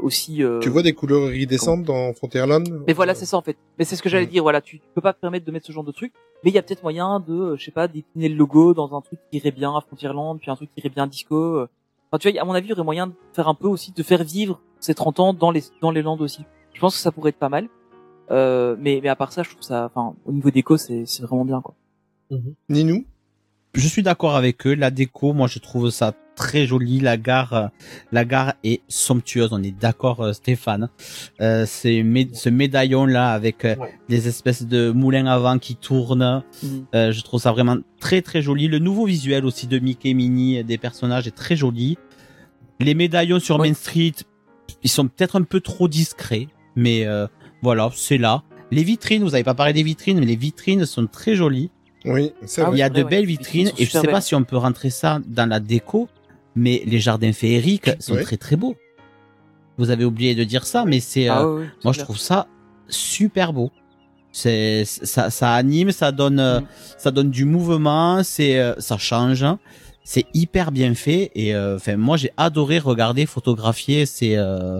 aussi. 0.01 0.43
euh, 0.43 0.59
Tu 0.59 0.69
vois 0.69 0.83
des 0.83 0.93
couleurs 0.93 1.31
iridescentes 1.33 1.83
dans 1.83 2.13
Frontierland 2.13 2.63
mais 2.87 2.93
voilà, 2.93 3.13
c'est 3.15 3.25
ça 3.25 3.37
en 3.37 3.41
fait. 3.41 3.57
Mais 3.77 3.85
c'est 3.85 3.95
ce 3.95 4.01
que 4.03 4.09
j'allais 4.09 4.25
Mm. 4.25 4.29
dire. 4.29 4.43
Voilà, 4.43 4.61
tu 4.61 4.79
peux 4.93 5.01
pas 5.01 5.13
te 5.13 5.19
permettre 5.19 5.45
de 5.45 5.51
mettre 5.51 5.65
ce 5.67 5.71
genre 5.71 5.83
de 5.83 5.91
truc. 5.91 6.13
Mais 6.43 6.51
il 6.51 6.53
y 6.53 6.57
a 6.57 6.61
peut-être 6.61 6.83
moyen 6.83 7.19
de, 7.19 7.33
euh, 7.33 7.55
je 7.57 7.65
sais 7.65 7.71
pas, 7.71 7.87
décliner 7.87 8.29
le 8.29 8.35
logo 8.35 8.73
dans 8.73 8.95
un 8.95 9.01
truc 9.01 9.19
qui 9.31 9.37
irait 9.37 9.51
bien 9.51 9.75
à 9.75 9.81
Frontierland, 9.81 10.37
puis 10.39 10.49
un 10.51 10.55
truc 10.55 10.69
qui 10.73 10.79
irait 10.81 10.89
bien 10.89 11.03
à 11.03 11.07
Disco. 11.07 11.35
euh. 11.35 11.67
Enfin, 12.11 12.19
tu 12.19 12.31
vois, 12.31 12.41
à 12.41 12.45
mon 12.45 12.53
avis, 12.53 12.67
il 12.67 12.69
y 12.69 12.73
aurait 12.73 12.83
moyen 12.83 13.07
de 13.07 13.13
faire 13.33 13.47
un 13.47 13.55
peu 13.55 13.67
aussi, 13.67 13.91
de 13.91 14.03
faire 14.03 14.23
vivre 14.23 14.59
ces 14.79 14.93
30 14.93 15.19
ans 15.19 15.33
dans 15.33 15.51
les 15.51 15.63
dans 15.81 15.91
les 15.91 16.01
landes 16.03 16.21
aussi. 16.21 16.43
Je 16.73 16.79
pense 16.79 16.95
que 16.95 17.01
ça 17.01 17.11
pourrait 17.11 17.29
être 17.29 17.39
pas 17.39 17.49
mal. 17.49 17.67
Euh, 18.31 18.75
mais 18.79 18.99
mais 19.03 19.09
à 19.09 19.15
part 19.15 19.31
ça, 19.31 19.43
je 19.43 19.49
trouve 19.49 19.61
ça, 19.63 19.85
enfin, 19.93 20.15
au 20.25 20.31
niveau 20.31 20.49
déco, 20.51 20.77
c'est 20.77 21.05
c'est 21.05 21.23
vraiment 21.23 21.45
bien 21.45 21.61
quoi. 21.61 21.73
Ninou? 22.69 23.05
Je 23.73 23.87
suis 23.87 24.03
d'accord 24.03 24.35
avec 24.35 24.65
eux. 24.67 24.73
La 24.75 24.89
déco, 24.91 25.33
moi, 25.33 25.47
je 25.47 25.59
trouve 25.59 25.89
ça 25.89 26.13
très 26.35 26.65
joli. 26.65 26.99
La 26.99 27.17
gare, 27.17 27.69
la 28.11 28.25
gare 28.25 28.53
est 28.63 28.81
somptueuse. 28.87 29.49
On 29.51 29.63
est 29.63 29.71
d'accord, 29.77 30.21
euh, 30.21 30.33
Stéphane. 30.33 30.89
Euh, 31.41 31.65
c'est 31.67 32.03
mé- 32.03 32.33
ce 32.33 32.49
médaillon 32.49 33.05
là 33.05 33.31
avec 33.31 33.65
euh, 33.65 33.75
Ouais. 33.77 33.93
des 34.09 34.27
espèces 34.27 34.65
de 34.65 34.91
moulins 34.91 35.25
à 35.27 35.37
vent 35.39 35.57
qui 35.57 35.75
tournent. 35.75 36.43
Mhm. 36.63 36.85
Euh, 36.93 37.11
je 37.11 37.21
trouve 37.21 37.41
ça 37.41 37.51
vraiment 37.51 37.77
très 37.99 38.21
très 38.21 38.41
joli. 38.41 38.67
Le 38.67 38.79
nouveau 38.79 39.05
visuel 39.05 39.45
aussi 39.45 39.67
de 39.67 39.79
Mickey 39.79 40.09
et 40.09 40.13
Minnie 40.13 40.59
euh, 40.59 40.63
des 40.63 40.77
personnages 40.77 41.27
est 41.27 41.35
très 41.35 41.55
joli. 41.55 41.97
Les 42.79 42.93
médaillons 42.93 43.39
sur. 43.39 43.57
Main 43.59 43.73
Street, 43.73 44.13
ils 44.83 44.89
sont 44.89 45.07
peut-être 45.07 45.37
un 45.37 45.43
peu 45.43 45.61
trop 45.61 45.87
discrets, 45.87 46.47
mais 46.75 47.05
euh, 47.05 47.27
voilà, 47.61 47.89
c'est 47.95 48.17
là. 48.17 48.43
Les 48.71 48.83
vitrines, 48.83 49.23
vous 49.23 49.33
avez 49.35 49.43
pas 49.43 49.53
parlé 49.53 49.73
des 49.73 49.83
vitrines, 49.83 50.19
mais 50.19 50.25
les 50.25 50.35
vitrines 50.35 50.85
sont 50.85 51.05
très 51.07 51.35
jolies. 51.35 51.69
Oui, 52.03 52.33
c'est 52.45 52.61
Ah 52.61 52.65
vrai. 52.65 52.75
Il 52.75 52.79
y 52.79 52.83
a 52.83 52.89
de 52.89 53.01
vrai, 53.01 53.09
belles 53.09 53.19
ouais. 53.21 53.25
Vitrines 53.27 53.67
et 53.77 53.85
je 53.85 53.89
super 53.89 54.01
sais 54.01 54.07
pas 54.07 54.21
si 54.21 54.35
on 54.35 54.43
peut 54.43 54.57
rentrer 54.57 54.89
ça 54.89 55.19
dans 55.25 55.47
la 55.49 55.59
déco, 55.59 56.07
mais 56.55 56.83
les 56.85 56.99
jardins 56.99 57.33
féeriques 57.33 57.91
sont 57.99 58.15
très 58.15 58.37
très 58.37 58.55
beaux. 58.55 58.75
Vous 59.77 59.89
avez 59.89 60.05
oublié 60.05 60.35
de 60.35 60.43
dire 60.43 60.65
ça, 60.65 60.85
mais 60.85 60.99
c'est 60.99 61.27
Ah 61.27 61.43
euh, 61.43 61.65
moi 61.83 61.91
je 61.93 61.99
trouve 61.99 62.17
ça 62.17 62.47
super 62.87 63.51
beau. 63.53 63.71
C'est 64.31 64.83
ça 64.85 65.29
ça 65.29 65.53
anime, 65.53 65.91
ça 65.91 66.11
donne 66.11 66.39
euh, 66.39 66.59
Mhm. 66.61 66.67
ça 66.97 67.11
donne 67.11 67.29
du 67.31 67.45
mouvement, 67.45 68.23
c'est 68.23 68.59
euh, 68.59 68.73
ça 68.79 68.97
change. 68.97 69.43
hein. 69.43 69.59
C'est 70.03 70.25
hyper 70.33 70.71
bien 70.71 70.93
fait 70.93 71.31
et 71.35 71.55
euh, 71.55 71.77
enfin 71.77 71.97
moi 71.97 72.15
j'ai 72.15 72.31
adoré 72.37 72.77
regarder 72.79 73.25
photographier 73.25 74.05
ces 74.05 74.35
euh, 74.35 74.79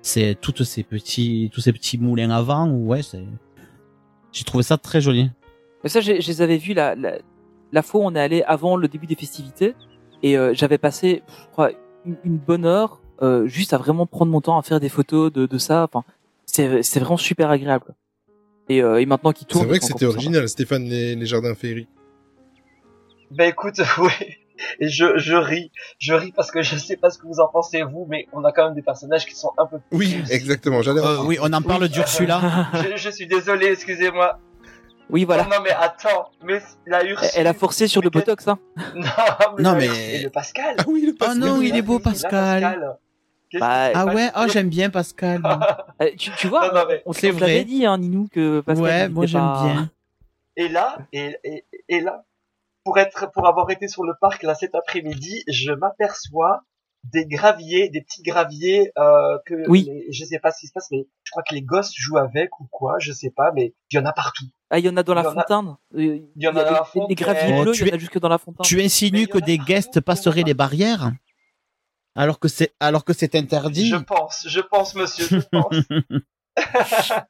c'est 0.00 0.36
toutes 0.40 0.62
ces 0.64 0.82
petits 0.84 1.50
tous 1.52 1.60
ces 1.60 1.72
petits 1.72 1.98
moulins 1.98 2.30
à 2.30 2.40
vent 2.42 2.70
ouais 2.70 3.02
c'est 3.02 3.24
j'ai 4.32 4.44
trouvé 4.44 4.62
ça 4.62 4.76
très 4.78 5.00
joli. 5.00 5.30
Mais 5.82 5.88
ça, 5.90 6.00
j'ai- 6.00 6.20
je 6.20 6.28
les 6.28 6.40
avais 6.42 6.56
vus 6.56 6.72
la, 6.74 6.94
la, 6.94 7.18
la 7.72 7.82
fois 7.82 8.00
où 8.00 8.04
on 8.04 8.14
est 8.14 8.20
allé 8.20 8.42
avant 8.42 8.76
le 8.76 8.88
début 8.88 9.06
des 9.06 9.14
festivités. 9.16 9.74
Et 10.26 10.38
euh, 10.38 10.54
j'avais 10.54 10.78
passé, 10.78 11.22
je 11.28 11.52
crois, 11.52 11.70
une, 12.06 12.16
une 12.24 12.38
bonne 12.38 12.64
heure 12.64 13.00
euh, 13.22 13.46
juste 13.46 13.74
à 13.74 13.78
vraiment 13.78 14.06
prendre 14.06 14.32
mon 14.32 14.40
temps 14.40 14.58
à 14.58 14.62
faire 14.62 14.80
des 14.80 14.88
photos 14.88 15.30
de, 15.30 15.44
de 15.46 15.58
ça. 15.58 15.84
Enfin, 15.84 16.02
c'est 16.46 16.82
c'est 16.82 16.98
vraiment 17.00 17.18
super 17.18 17.50
agréable. 17.50 17.94
Et, 18.70 18.82
euh, 18.82 19.00
et 19.00 19.04
maintenant 19.06 19.32
qu'il 19.32 19.46
tourne, 19.46 19.64
C'est 19.64 19.68
vrai 19.68 19.78
que 19.80 19.84
c'était 19.84 19.98
plus 19.98 20.06
sympa. 20.06 20.16
original, 20.16 20.48
Stéphane, 20.48 20.84
les, 20.84 21.14
les 21.14 21.26
jardins 21.26 21.54
féeriques. 21.54 21.90
Ben 23.30 23.48
écoute, 23.50 23.80
oui. 23.98 24.10
Et 24.80 24.88
je, 24.88 25.18
je 25.18 25.34
ris, 25.34 25.70
je 25.98 26.14
ris 26.14 26.32
parce 26.32 26.50
que 26.50 26.62
je 26.62 26.76
sais 26.76 26.96
pas 26.96 27.10
ce 27.10 27.18
que 27.18 27.26
vous 27.26 27.40
en 27.40 27.48
pensez 27.48 27.82
vous, 27.82 28.06
mais 28.08 28.26
on 28.32 28.44
a 28.44 28.52
quand 28.52 28.64
même 28.66 28.74
des 28.74 28.82
personnages 28.82 29.26
qui 29.26 29.34
sont 29.34 29.50
un 29.58 29.66
peu. 29.66 29.76
Oui, 29.92 30.16
exactement. 30.30 30.80
J'allais 30.80 31.00
Euh, 31.00 31.22
oui, 31.24 31.36
on 31.42 31.52
en 31.52 31.60
parle 31.60 31.88
d'Ursula. 31.88 32.40
Je, 32.72 32.96
je 32.96 33.10
suis 33.10 33.26
désolé, 33.26 33.66
excusez-moi. 33.66 34.38
Oui, 35.10 35.24
voilà. 35.24 35.44
Non, 35.44 35.50
non, 35.50 35.62
mais 35.62 35.70
attends, 35.70 36.30
mais 36.42 36.60
la 36.86 37.04
Ursula. 37.04 37.30
Elle, 37.34 37.40
elle 37.42 37.46
a 37.46 37.54
forcé 37.54 37.86
sur 37.88 38.00
le 38.02 38.10
Mais 38.12 38.20
botox, 38.20 38.48
hein. 38.48 38.58
Non, 38.94 39.02
Non, 39.58 39.72
la 39.72 39.74
mais- 39.74 40.14
et 40.14 40.22
le 40.22 40.30
Pascal. 40.30 40.76
Ah 40.78 40.84
oui, 40.88 41.02
le 41.02 41.12
Ah 41.20 41.26
Pascal. 41.26 41.38
non, 41.38 41.58
Oui, 41.58 41.68
il 41.68 41.76
est 41.76 41.82
beau 41.82 41.96
oui, 41.96 42.02
la 42.04 42.10
Pascal. 42.10 42.96
Bah, 43.60 43.90
Ah 43.94 44.06
ouais, 44.06 44.30
oh 44.36 44.46
j'aime 44.48 44.68
bien 44.68 44.90
Pascal. 44.90 45.40
Euh, 46.02 46.10
tu, 46.18 46.30
tu 46.36 46.48
vois, 46.48 46.68
Non, 46.68 46.74
non, 46.80 46.84
mais 46.88 47.02
on 47.06 47.12
vrai. 47.12 47.64
dit, 47.64 47.86
hein, 47.86 47.98
Ninou, 47.98 48.26
que 48.32 48.60
Pascal. 48.62 48.84
ouais, 48.84 49.08
moi 49.08 49.26
j'aime 49.26 49.42
pas- 49.42 49.62
bien. 49.64 49.90
Et 50.56 50.68
là, 50.68 50.98
et, 51.12 51.36
et, 51.44 51.64
et 51.88 52.00
là, 52.00 52.24
pour 52.84 52.98
être, 52.98 53.30
pour 53.30 53.46
avoir 53.46 53.70
été 53.70 53.86
sur 53.86 54.02
le 54.02 54.14
parc 54.20 54.42
là 54.42 54.54
cet 54.56 54.74
après-midi, 54.74 55.44
je 55.48 55.70
m'aperçois 55.72 56.62
des 57.12 57.26
graviers, 57.26 57.88
des 57.90 58.00
petits 58.00 58.22
graviers 58.22 58.90
euh, 58.98 59.38
que 59.46 59.68
Oui. 59.68 59.84
les- 59.88 60.12
je 60.12 60.24
sais 60.24 60.38
pas 60.38 60.50
ce 60.52 60.60
qui 60.60 60.66
se 60.68 60.72
passe, 60.72 60.88
mais 60.90 61.06
je 61.22 61.30
crois 61.30 61.42
que 61.42 61.54
les 61.54 61.62
gosses 61.62 61.92
jouent 61.94 62.16
avec 62.18 62.58
ou 62.60 62.66
quoi, 62.70 62.96
je 62.98 63.12
sais 63.12 63.30
pas, 63.30 63.52
mais 63.52 63.74
il 63.90 63.96
y 63.96 63.98
en 63.98 64.06
a 64.06 64.12
partout. 64.12 64.46
Ah, 64.70 64.78
il 64.78 64.84
y 64.86 64.88
en 64.88 64.96
a 64.96 65.02
dans 65.02 65.14
la 65.14 65.20
Il 65.20 65.24
y 65.24 65.26
en 65.28 65.30
a- 65.36 65.44
fontaine. 65.46 65.76
Euh, 65.96 66.20
il 66.36 66.42
y 66.42 66.48
en 66.48 66.56
a 66.56 66.64
dans 66.64 66.70
la 66.70 66.70
des- 66.70 66.78
Des 66.78 66.84
fontaine. 66.84 67.14
graviers 67.16 67.60
bleus, 67.62 67.72
tu 67.72 67.82
il 67.82 67.86
y 67.88 67.90
en 67.90 67.92
a 67.92 67.96
es- 67.96 68.00
jusque 68.00 68.18
dans 68.18 68.28
la 68.28 68.38
fontaine. 68.38 68.64
Tu 68.64 68.80
insinues 68.82 69.26
que 69.26 69.38
des 69.38 69.58
guests 69.58 70.00
passeraient 70.00 70.42
les 70.44 70.54
barrières? 70.54 71.12
Alors 72.16 72.38
que 72.38 72.48
c'est 72.48 72.72
alors 72.80 73.04
que 73.04 73.12
c'est 73.12 73.34
interdit. 73.34 73.88
Je 73.88 73.96
pense, 73.96 74.46
je 74.48 74.60
pense, 74.60 74.94
monsieur, 74.94 75.26
je 75.40 75.46
pense. 75.50 75.74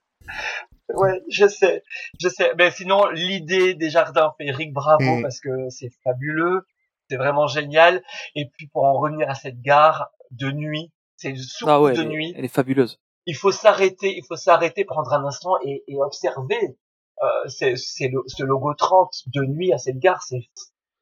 ouais, 0.94 1.22
je 1.30 1.48
sais, 1.48 1.82
je 2.20 2.28
sais. 2.28 2.52
Mais 2.58 2.70
sinon, 2.70 3.08
l'idée 3.08 3.74
des 3.74 3.90
jardins 3.90 4.32
féeriques, 4.38 4.72
bravo, 4.72 5.16
Mm. 5.18 5.22
parce 5.22 5.40
que 5.40 5.68
c'est 5.70 5.90
fabuleux, 6.04 6.66
c'est 7.14 7.18
vraiment 7.18 7.46
génial. 7.46 8.02
Et 8.34 8.46
puis 8.46 8.66
pour 8.66 8.84
en 8.84 8.94
revenir 8.98 9.30
à 9.30 9.34
cette 9.36 9.60
gare 9.60 10.10
de 10.32 10.50
nuit, 10.50 10.90
c'est 11.16 11.36
surtout 11.36 11.70
Ah 11.72 11.80
ouais, 11.80 11.92
de 11.94 12.00
elle, 12.02 12.06
est- 12.06 12.10
nuit. 12.10 12.34
elle 12.36 12.44
est 12.44 12.48
fabuleuse. 12.48 12.98
Il 13.26 13.36
faut 13.36 13.52
s'arrêter, 13.52 14.16
il 14.16 14.24
faut 14.26 14.36
s'arrêter, 14.36 14.84
prendre 14.84 15.12
un 15.12 15.24
instant 15.24 15.52
et, 15.64 15.84
et 15.86 15.96
observer. 16.02 16.76
Euh, 17.22 17.26
c'est, 17.48 17.76
c'est 17.76 18.08
le, 18.08 18.20
ce 18.26 18.42
logo 18.42 18.74
30 18.74 19.12
de 19.28 19.42
nuit 19.44 19.72
à 19.72 19.78
cette 19.78 19.98
gare, 19.98 20.22
c'est, 20.24 20.40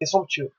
c'est 0.00 0.06
somptueux, 0.06 0.50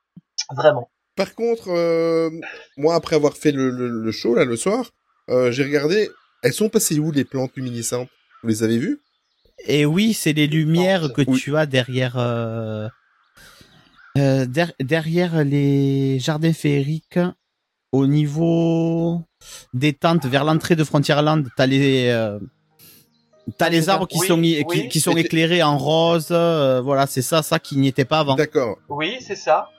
vraiment. 0.55 0.89
Par 1.15 1.35
contre, 1.35 1.69
euh, 1.69 2.31
moi, 2.75 2.95
après 2.95 3.15
avoir 3.15 3.37
fait 3.37 3.51
le, 3.51 3.69
le, 3.69 3.87
le 3.87 4.11
show, 4.11 4.33
là, 4.33 4.45
le 4.45 4.57
soir, 4.57 4.89
euh, 5.29 5.51
j'ai 5.51 5.63
regardé, 5.63 6.09
elles 6.41 6.53
sont 6.53 6.69
passées 6.69 6.97
où, 6.97 7.11
les 7.11 7.23
plantes 7.23 7.55
luminescentes? 7.55 8.09
Vous 8.41 8.49
les 8.49 8.63
avez 8.63 8.79
vues? 8.79 8.99
Et 9.67 9.85
oui, 9.85 10.13
c'est 10.13 10.33
les 10.33 10.47
lumières 10.47 11.13
que 11.13 11.21
Oui. 11.27 11.39
tu 11.39 11.55
as 11.55 11.67
derrière 11.67 12.17
euh, 14.17 14.45
der- 14.45 14.73
derrière 14.79 15.43
les 15.43 16.19
jardins 16.19 16.53
féeriques 16.53 17.19
au 17.91 18.07
niveau 18.07 19.21
des 19.73 19.93
tentes 19.93 20.25
vers 20.25 20.43
l'entrée 20.43 20.75
de 20.75 20.83
Frontierland, 20.83 21.47
t'as 21.57 21.65
les 21.67 22.07
euh, 22.09 22.39
t'as 23.57 23.69
les 23.69 23.89
arbres 23.89 24.07
qui 24.07 24.19
Oui, 24.19 24.27
sont 24.27 24.41
qui, 24.41 24.63
oui. 24.67 24.87
qui 24.89 24.99
sont 24.99 25.15
éclairés 25.17 25.63
en 25.63 25.77
rose, 25.77 26.27
euh, 26.31 26.81
voilà, 26.81 27.07
c'est 27.07 27.21
ça 27.21 27.41
ça 27.43 27.59
qui 27.59 27.77
n'y 27.77 27.87
était 27.87 28.05
pas 28.05 28.19
avant. 28.19 28.35
D'accord, 28.35 28.77
Oui, 28.89 29.17
c'est 29.19 29.35
ça. 29.35 29.69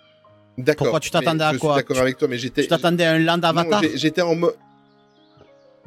d'accord. 0.59 0.87
Pourquoi 0.87 1.01
tu 1.01 1.11
t'attendais 1.11 1.39
Mais 1.45 1.51
à 1.51 1.53
je 1.55 1.59
quoi? 1.59 1.74
suis 1.74 1.82
d'accord 1.82 1.99
avec 2.03 2.18
toi, 2.18 2.28
mais 2.28 2.39
j'étais... 2.39 2.62
Tu 2.62 2.68
t'attendais 2.68 3.05
à 3.05 3.12
un 3.12 3.18
land 3.18 3.41
avatar? 3.43 3.82
j'étais 3.95 4.22
en 4.22 4.35
mode... 4.35 4.55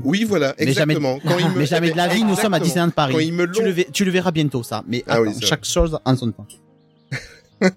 Oui, 0.04 0.24
voilà, 0.26 0.54
Mais 0.60 0.72
jamais- 0.74 0.94
exactement. 0.94 1.20
Quand 1.20 1.40
ils 1.40 1.50
me- 1.50 1.56
Mais 1.60 1.66
jamais 1.66 1.92
de 1.92 1.98
la 1.98 2.08
vie, 2.08 2.24
nous 2.24 2.36
sommes 2.36 2.54
à. 2.54 2.60
Disneyland 2.60 2.90
Quand 2.90 2.96
Paris. 2.96 3.32
me 3.32 3.52
Tu 3.52 3.62
le, 3.62 3.68
l'ont... 3.70 3.74
ver- 3.74 3.92
tu 3.92 4.06
le 4.06 4.12
verras 4.12 4.30
bientôt 4.32 4.62
ça, 4.64 4.84
mais 4.88 5.04
Ah 5.08 5.22
oui, 5.22 5.30
chaque 5.42 5.66
chose 5.66 5.98
en 6.06 6.16
son 6.16 6.32
temps. 6.32 6.46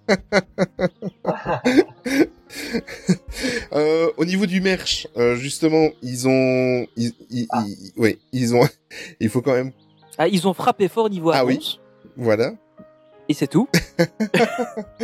Euh, 3.73 4.09
au 4.17 4.25
niveau 4.25 4.45
du 4.47 4.61
merch, 4.61 5.07
euh, 5.17 5.37
justement, 5.37 5.89
ils 6.03 6.27
ont... 6.27 6.87
Ils, 6.97 7.13
ils, 7.31 7.47
Ah. 7.51 7.63
ils- 7.67 7.93
oui, 7.97 8.19
ils 8.33 8.55
ont... 8.55 8.69
Il 9.21 9.29
faut 9.29 9.41
quand 9.41 9.53
même... 9.55 9.71
Ah, 10.19 10.27
ils 10.29 10.47
ont 10.49 10.53
frappé 10.55 10.89
fort 10.89 11.09
niveau 11.09 11.31
Ah 11.33 11.45
oui. 11.45 11.79
Voilà. 12.17 12.53
Et 13.29 13.35
c'est 13.35 13.47
tout. 13.47 13.69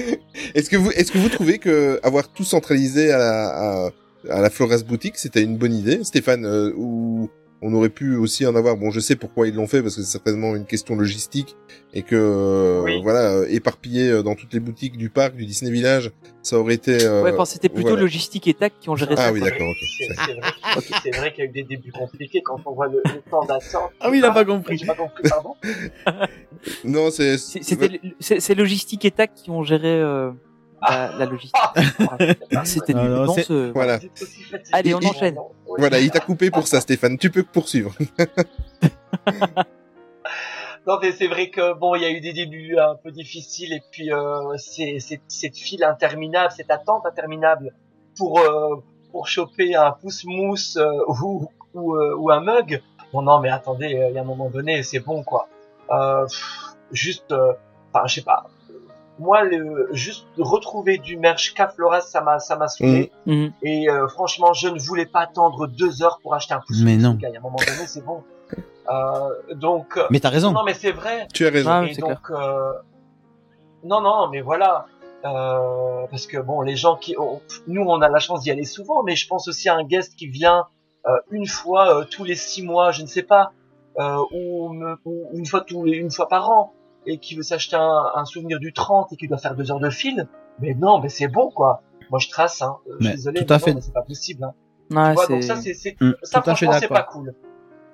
Est-ce 0.55 0.68
que 0.68 0.77
vous, 0.77 0.91
est-ce 0.91 1.12
que 1.12 1.18
vous 1.18 1.29
trouvez 1.29 1.59
que 1.59 2.01
avoir 2.03 2.29
tout 2.29 2.43
centralisé 2.45 3.12
à 3.12 3.18
la, 3.18 3.47
à, 3.87 3.91
à 4.31 4.41
la 4.41 4.51
Flores 4.51 4.83
boutique, 4.87 5.16
c'était 5.16 5.43
une 5.43 5.57
bonne 5.57 5.72
idée, 5.74 6.03
Stéphane, 6.03 6.45
euh, 6.45 6.72
ou 6.77 7.31
on 7.62 7.72
aurait 7.74 7.88
pu 7.88 8.16
aussi 8.16 8.46
en 8.46 8.54
avoir. 8.54 8.76
Bon, 8.76 8.90
je 8.90 9.00
sais 9.00 9.16
pourquoi 9.16 9.48
ils 9.48 9.54
l'ont 9.54 9.66
fait 9.66 9.82
parce 9.82 9.96
que 9.96 10.02
c'est 10.02 10.11
certainement 10.11 10.54
une 10.54 10.66
question 10.66 10.94
logistique 10.96 11.57
et 11.94 12.02
que 12.02 12.14
euh, 12.16 12.82
Oui. 12.84 13.00
voilà, 13.02 13.30
euh, 13.32 13.46
éparpillé 13.48 14.11
euh, 14.11 14.22
dans 14.22 14.34
toutes 14.34 14.52
les 14.52 14.61
boutiques 14.61 14.96
du 14.96 15.09
parc 15.11 15.34
du 15.36 15.46
Disney 15.46 15.70
Village, 15.70 16.11
ça 16.42 16.59
aurait 16.59 16.74
été. 16.74 17.02
euh, 17.04 17.22
ouais, 17.22 17.32
enfin, 17.32 17.44
c'était 17.44 17.68
plutôt 17.68 17.88
voilà. 17.90 18.02
logistique 18.02 18.46
et 18.46 18.54
tac 18.54 18.74
qui 18.80 18.88
ont 18.90 18.96
géré 18.96 19.14
Ah 19.16 19.26
ça. 19.28 19.32
oui, 19.32 19.40
quoi. 19.40 19.50
d'accord, 19.50 19.68
ok. 19.70 19.76
C'est 19.98 20.07
vrai, 20.14 20.82
qu'il- 20.82 20.96
c'est 21.02 21.16
vrai 21.16 21.32
qu'il 21.32 21.44
y 21.44 21.46
a 21.46 21.50
eu 21.50 21.52
des 21.52 21.62
débuts 21.64 21.92
compliqués 21.92 22.42
quand 22.42 22.61
on 22.66 22.72
voit 22.72 22.88
le, 22.88 23.00
le 23.04 23.30
temps 23.30 23.44
d'attente. 23.44 23.90
Ah 24.00 24.11
oui, 24.11 24.18
il 24.18 24.24
a 24.24 24.30
pas 24.32 24.44
compris. 24.44 24.76
J'ai 24.78 24.86
pas 24.86 24.94
compris, 24.94 25.22
pardon. 25.28 25.54
Non, 26.84 27.11
c'est. 27.11 27.38
C'est- 27.38 27.62
C'était 27.62 28.00
c'est 28.20 28.40
c'est 28.40 28.54
logistique 28.54 29.04
et 29.04 29.11
tac 29.11 29.34
qui 29.34 29.50
ont 29.50 29.62
géré 29.62 30.00
euh, 30.00 30.30
la, 30.89 31.16
la 31.18 31.24
logistique. 31.26 31.61
C'était 32.64 32.95
Non, 32.95 33.03
du 33.03 33.09
non, 33.09 33.24
non, 33.26 33.32
c'est- 33.34 33.43
ce- 33.45 33.70
Voilà. 33.72 33.97
Aussi 33.97 34.43
fatigué. 34.45 34.70
Allez, 34.72 34.95
on 34.95 34.99
enchaîne. 34.99 35.37
Voilà, 35.78 35.99
il 36.01 36.11
t'a 36.11 36.20
coupé 36.20 36.51
pour 36.51 36.66
ça, 36.66 36.80
Stéphane. 36.80 37.18
Tu 37.18 37.30
peux 37.30 37.43
poursuivre. 37.43 37.93
Non, 40.87 40.99
mais 41.03 41.11
c'est 41.11 41.26
vrai 41.26 41.51
que 41.51 41.72
bon, 41.74 41.97
il 41.97 42.03
y 42.03 42.05
a 42.05 42.11
eu 42.11 42.20
des 42.20 42.32
débuts 42.32 42.78
un 42.78 42.95
peu 42.95 43.11
difficiles 43.11 43.72
et 43.72 43.82
puis 43.91 44.12
euh, 44.12 44.57
c'est 44.57 44.99
c'est- 45.01 45.20
cette 45.26 45.57
file 45.57 45.82
interminable, 45.82 46.53
cette 46.57 46.70
attente 46.70 47.05
interminable 47.07 47.74
pour 48.16 48.39
euh, 48.39 48.76
pour 49.11 49.26
choper 49.26 49.74
un 49.74 49.91
pouce 49.91 50.24
mousse 50.24 50.76
euh, 50.76 50.89
ou 51.09 51.49
ou, 51.74 51.97
euh, 51.97 52.14
ou 52.16 52.30
un 52.30 52.39
mug. 52.41 52.80
Bon 53.12 53.22
non, 53.22 53.41
mais 53.41 53.51
attendez, 53.51 53.97
euh, 53.99 54.11
il 54.11 54.14
y 54.14 54.18
a 54.18 54.20
un 54.20 54.24
moment 54.24 54.49
donné, 54.49 54.84
c'est 54.84 55.01
bon 55.01 55.24
quoi. 55.24 55.49
Euh, 55.91 56.24
pff, 56.26 56.76
juste, 56.93 57.32
euh, 57.32 57.53
enfin, 57.93 58.07
je 58.07 58.14
sais 58.14 58.22
pas. 58.22 58.47
Moi, 59.19 59.45
le, 59.45 59.89
juste 59.93 60.27
retrouver 60.39 60.99
du 60.99 61.17
merch 61.17 61.55
Cafloras, 61.55 62.03
ça 62.03 62.21
m'a 62.21 62.39
ça 62.39 62.57
m'a 62.57 62.69
saoulé. 62.69 63.11
Mhm. 63.25 63.53
Et 63.62 63.89
euh, 63.89 64.09
franchement, 64.09 64.53
je 64.53 64.69
ne 64.69 64.79
voulais 64.79 65.07
pas 65.07 65.21
attendre 65.21 65.67
deux 65.67 66.03
heures 66.03 66.19
pour 66.23 66.35
acheter 66.35 66.55
un 66.55 66.61
pouce 66.67 66.83
Mais 66.83 66.97
non. 66.97 67.17
Il 67.19 67.23
y 67.23 67.27
a 67.27 67.39
un 67.39 67.43
moment 67.43 67.57
donné, 67.57 67.87
c'est 67.87 68.05
bon. 68.05 68.23
Euh, 68.91 69.55
donc. 69.55 69.99
Mais 70.11 70.21
t'as 70.21 70.29
raison. 70.31 70.53
Non, 70.53 70.64
mais 70.64 70.75
c'est 70.75 70.93
vrai. 70.93 71.27
Tu 71.33 71.47
as 71.47 71.51
raison. 71.51 71.71
Ah, 71.71 71.87
et 71.87 71.95
donc, 71.95 72.31
euh, 72.31 72.73
non, 73.85 74.01
non, 74.01 74.29
mais 74.29 74.41
voilà. 74.43 74.87
Euh, 75.25 76.07
parce 76.11 76.27
que 76.27 76.39
bon, 76.39 76.61
les 76.61 76.77
gens 76.77 76.97
qui, 76.97 77.17
on- 77.19 77.41
nous, 77.67 77.83
on 77.83 78.01
a 78.01 78.09
la 78.09 78.19
chance 78.21 78.43
d'y 78.43 78.51
aller 78.51 78.64
souvent, 78.64 79.03
mais 79.03 79.17
je 79.17 79.27
pense 79.27 79.49
aussi 79.49 79.69
à 79.69 79.75
un 79.75 79.83
guest 79.83 80.14
qui 80.14 80.29
vient 80.29 80.67
euh, 81.07 81.17
une 81.31 81.47
fois 81.47 82.01
euh, 82.01 82.05
tous 82.05 82.23
les 82.23 82.37
six 82.37 82.62
mois, 82.62 82.93
je 82.93 83.03
ne 83.03 83.07
sais 83.07 83.23
pas, 83.23 83.51
euh, 83.99 84.19
ou, 84.33 84.73
ou 85.05 85.29
une 85.33 85.47
fois 85.47 85.62
tous 85.62 85.83
les, 85.85 85.97
une 85.97 86.11
fois 86.12 86.29
par 86.29 86.51
an, 86.51 86.75
et 87.07 87.18
qui 87.18 87.34
veut 87.36 87.42
s'acheter 87.42 87.76
un, 87.76 88.04
un 88.14 88.24
souvenir 88.24 88.59
du 88.59 88.72
30 88.72 89.12
et 89.12 89.16
qui 89.16 89.28
doit 89.28 89.38
faire 89.38 89.54
deux 89.54 89.70
heures 89.70 89.80
de 89.80 89.90
fil. 89.90 90.28
Mais 90.59 90.74
non, 90.74 90.98
mais 91.00 91.09
c'est 91.09 91.28
bon, 91.28 91.50
quoi. 91.50 91.82
Moi, 92.11 92.18
je 92.18 92.28
trace, 92.28 92.62
hein. 92.62 92.78
Je 92.86 92.96
suis 92.96 93.04
Mais 93.04 93.11
désolé, 93.16 93.44
tout 93.46 93.52
à 93.52 93.57
mais 93.57 93.61
non, 93.61 93.64
fait. 93.64 93.74
mais 93.74 93.80
c'est 93.80 93.92
pas 93.92 94.02
possible. 94.02 94.44
Hein. 94.44 94.54
Ouais, 94.90 95.09
Tu 95.11 95.14
vois, 95.14 95.26
donc 95.26 95.42
ça, 95.42 95.57
c'est, 95.57 95.74
c'est, 95.74 95.96
Mm, 96.00 96.12
ça, 96.22 96.42
franchement, 96.42 96.72
c'est 96.78 96.88
pas 96.88 97.02
cool. 97.02 97.34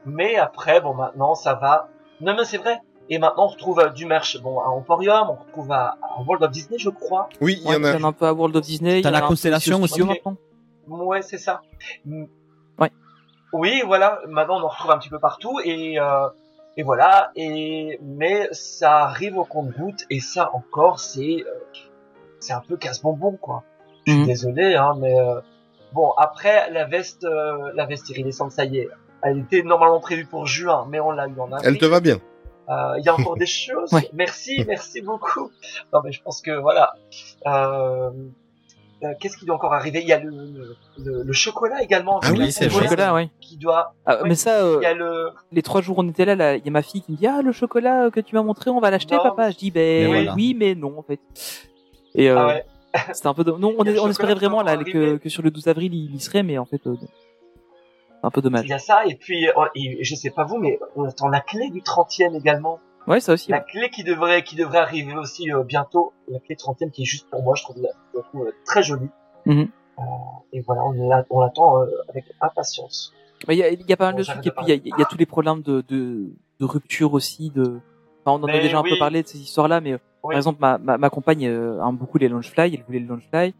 Mais 0.05 0.37
après, 0.37 0.81
bon, 0.81 0.95
maintenant, 0.95 1.35
ça 1.35 1.55
va. 1.55 1.89
Non, 2.21 2.35
mais 2.37 2.45
c'est 2.45 2.59
vrai. 2.59 2.79
Et 3.09 3.19
maintenant, 3.19 3.45
on 3.45 3.49
retrouve 3.49 3.81
euh, 3.81 3.89
du 3.91 4.07
merch, 4.07 4.41
bon, 4.43 4.61
à 4.61 4.67
Emporium, 4.69 5.29
on 5.31 5.35
retrouve 5.35 5.71
à, 5.73 5.97
à 6.03 6.23
World 6.27 6.45
of 6.45 6.51
Disney, 6.51 6.79
je 6.79 6.89
crois. 6.91 7.29
Oui, 7.41 7.59
il 7.61 7.63
y 7.71 7.77
Ouais, 7.77 7.95
en 7.97 8.05
a. 8.05 8.09
un 8.09 8.13
peu 8.13 8.27
à 8.27 8.33
World 8.33 8.55
of 8.57 8.63
Disney. 8.63 8.99
il 8.99 9.03
T'as 9.03 9.11
y 9.11 9.13
la 9.13 9.23
Constellation 9.23 9.83
aussi. 9.83 10.03
maintenant. 10.03 10.37
Ouais, 10.89 11.23
c'est 11.23 11.39
ça. 11.39 11.63
Ouais. 12.79 12.91
Oui, 13.53 13.83
voilà. 13.87 14.21
Maintenant, 14.29 14.61
on 14.61 14.65
en 14.65 14.69
retrouve 14.69 14.91
un 14.91 14.99
petit 14.99 15.09
peu 15.09 15.19
partout 15.19 15.59
et 15.65 15.99
euh, 15.99 16.29
et 16.77 16.83
voilà. 16.83 17.31
Et 17.37 17.99
mais 18.03 18.49
ça 18.53 18.99
arrive 19.05 19.37
au 19.39 19.45
compte-goutte 19.45 20.05
et 20.11 20.21
ça 20.21 20.51
encore, 20.55 20.99
c'est 21.01 21.45
euh, 21.47 21.61
c'est 22.41 22.53
un 22.53 22.61
peu 22.67 22.77
casse-bonbon 22.77 23.37
quoi. 23.41 23.63
Je 24.07 24.13
suis 24.13 24.21
Mhm. 24.23 24.27
désolé, 24.27 24.75
hein, 24.75 24.95
mais 24.99 25.19
euh, 25.19 25.41
bon. 25.93 26.11
Après, 26.17 26.71
la 26.71 26.85
veste, 26.87 27.25
euh, 27.25 27.71
la 27.75 27.87
veste 27.87 28.09
iridescente, 28.11 28.51
ça 28.53 28.65
y 28.65 28.79
est. 28.79 28.89
Elle 29.23 29.39
était 29.39 29.63
normalement 29.63 30.01
prévue 30.01 30.27
pour 30.27 30.47
juin, 30.47 30.87
mais 30.89 30.99
on 30.99 31.13
l'a 31.13 31.29
eu 31.29 31.39
en 31.39 31.53
avril. 31.53 31.69
Elle 31.69 31.79
te 31.79 31.85
va 31.87 32.01
bien. 32.01 32.19
Euh, 32.69 32.95
Il 32.99 33.05
y 33.05 33.09
a 33.09 33.15
encore 33.15 33.37
des 33.37 33.47
choses. 33.61 33.93
Ouais. 33.93 34.09
Merci, 34.13 34.65
merci 34.67 35.01
beaucoup. 35.03 35.51
Non, 35.93 36.01
mais 36.03 36.11
je 36.11 36.21
pense 36.23 36.41
que 36.43 36.51
voilà. 36.51 36.95
Euh, 39.03 39.07
euh, 39.09 39.13
Qu'est-ce 39.21 39.37
qui 39.37 39.45
doit 39.47 39.57
encore 39.57 39.75
arriver? 39.75 40.01
Il 40.01 40.07
y 40.09 40.13
a 40.13 40.21
le, 40.21 40.31
le, 40.31 40.77
le- 40.99 41.23
le 41.23 41.33
chocolat 41.33 41.83
également. 41.83 42.21
Ah 42.23 42.31
oui, 42.33 42.53
c'est 42.53 42.65
Le 42.67 42.71
vrai. 42.71 42.85
chocolat, 42.85 43.15
ouais. 43.15 43.31
Qui 43.41 43.57
doit. 43.57 43.95
Ah, 44.07 44.23
Ouais. 44.23 44.29
Mais 44.29 44.35
ça, 44.35 44.63
euh, 44.65 44.79
Il 44.81 44.85
y 44.85 44.87
a 44.87 44.95
le. 44.95 45.31
les 45.51 45.63
trois 45.63 45.81
jours 45.81 45.99
où 45.99 46.03
on 46.03 46.09
était 46.09 46.25
là, 46.25 46.35
là, 46.37 46.57
il 46.57 46.65
y 46.65 46.69
a 46.69 46.71
ma 46.71 46.83
fille 46.83 47.03
qui 47.03 47.13
me 47.13 47.17
dit 47.17 47.27
ah 47.27 47.43
le 47.43 47.53
chocolat 47.53 48.11
que 48.11 48.21
tu 48.21 48.35
m'as 48.35 48.43
montré, 48.43 48.71
on 48.71 48.81
va 48.81 48.91
l'acheter, 48.91 49.17
papa. 49.17 49.51
Je 49.51 49.57
dis 49.57 49.71
ben 49.71 50.03
Mais 50.03 50.07
voilà. 50.07 50.35
oui, 50.35 50.55
mais 50.59 50.75
non 50.75 50.99
en 50.99 51.03
fait. 51.03 51.21
Et 52.15 52.31
euh, 52.31 52.37
Ah 52.39 52.47
ouais. 52.47 52.65
c'était 53.13 53.27
un 53.29 53.35
peu 53.35 53.43
de... 53.45 53.51
non, 53.53 53.75
on, 53.79 53.85
Il 53.85 53.91
est- 53.97 54.09
espérait 54.11 54.35
vraiment 54.35 54.63
là 54.63 54.77
que, 54.77 55.19
sur 55.29 55.43
le 55.43 55.51
12 55.51 55.67
avril 55.69 55.95
il 55.95 56.15
y 56.15 56.21
serait, 56.21 56.43
mais 56.43 56.59
en 56.59 56.67
fait, 56.67 56.87
euh, 56.87 56.95
un 58.23 58.31
peu 58.31 58.41
Il 58.41 58.45
dommage. 58.45 58.67
y 58.69 58.73
a 58.73 58.79
ça 58.79 59.05
et 59.07 59.15
puis 59.17 59.49
euh, 59.49 59.53
et 59.75 60.05
je 60.05 60.15
sais 60.15 60.31
pas 60.31 60.45
vous, 60.45 60.59
mais 60.59 60.79
on 60.95 61.05
attend 61.05 61.29
la 61.29 61.41
clé 61.41 61.71
du 61.71 61.81
30e 61.81 62.37
également. 62.39 62.79
Ouais, 63.07 63.21
ça 63.21 63.33
aussi. 63.33 63.51
La 63.51 63.59
ouais. 63.59 63.65
clé 63.71 63.91
qui 63.91 64.05
devrait 64.05 64.43
qui 64.45 64.55
devrait 64.57 64.79
arriver 64.79 65.15
aussi 65.17 65.51
euh, 65.53 65.63
bientôt. 65.65 66.13
La 66.29 66.39
clé 66.39 66.55
30e 66.55 66.91
qui 66.91 67.03
est 67.03 67.07
juste 67.07 67.29
pour 67.31 67.43
moi, 67.43 67.55
je 67.57 67.63
trouve, 67.65 67.77
je 68.15 68.21
trouve 68.21 68.47
euh, 68.47 68.53
très 68.65 68.83
jolie. 68.83 69.09
Mhm. 69.47 69.69
Euh, 69.99 70.03
et 70.53 70.61
voilà, 70.61 70.83
on 70.85 70.93
l'a- 71.09 71.27
on 71.31 71.41
l'attend 71.41 71.83
avec 72.09 72.25
impatience. 72.41 73.13
Il 73.49 73.55
y 73.57 73.63
a, 73.63 73.71
il 73.71 73.85
y 73.89 73.93
a 73.93 73.97
pas 73.97 74.07
mal 74.07 74.15
Bon, 74.15 74.21
de 74.21 74.25
trucs 74.25 74.47
et 74.47 74.51
puis 74.53 74.65
il 74.67 74.69
y 74.69 74.73
a, 74.73 74.75
il 74.77 74.95
y 74.99 75.03
a 75.03 75.05
tous 75.05 75.19
les 75.19 75.27
problèmes 75.27 75.63
de, 75.63 75.81
de, 75.89 76.31
de 76.61 76.65
rupture 76.65 77.13
aussi. 77.15 77.51
De... 77.51 77.81
Enfin, 78.25 78.39
on 78.41 78.45
en 78.45 78.49
a 78.49 78.53
déjà 78.61 78.79
un 78.79 78.83
peu 78.85 78.97
parlé 78.99 79.23
de 79.23 79.27
ces 79.29 79.39
histoires-là, 79.41 79.81
mais 79.81 79.95
Oui. 79.95 79.99
par 80.23 80.37
exemple 80.37 80.59
ma, 80.61 80.79
ma, 80.79 80.97
ma 80.97 81.11
compagne 81.11 81.47
euh, 81.49 81.85
aime 81.85 81.97
beaucoup 81.97 82.19
les 82.19 82.29
Launchfly, 82.29 82.75
elle 82.75 82.85
voulait 82.85 83.01
le 83.01 83.07
Launchfly. 83.09 83.53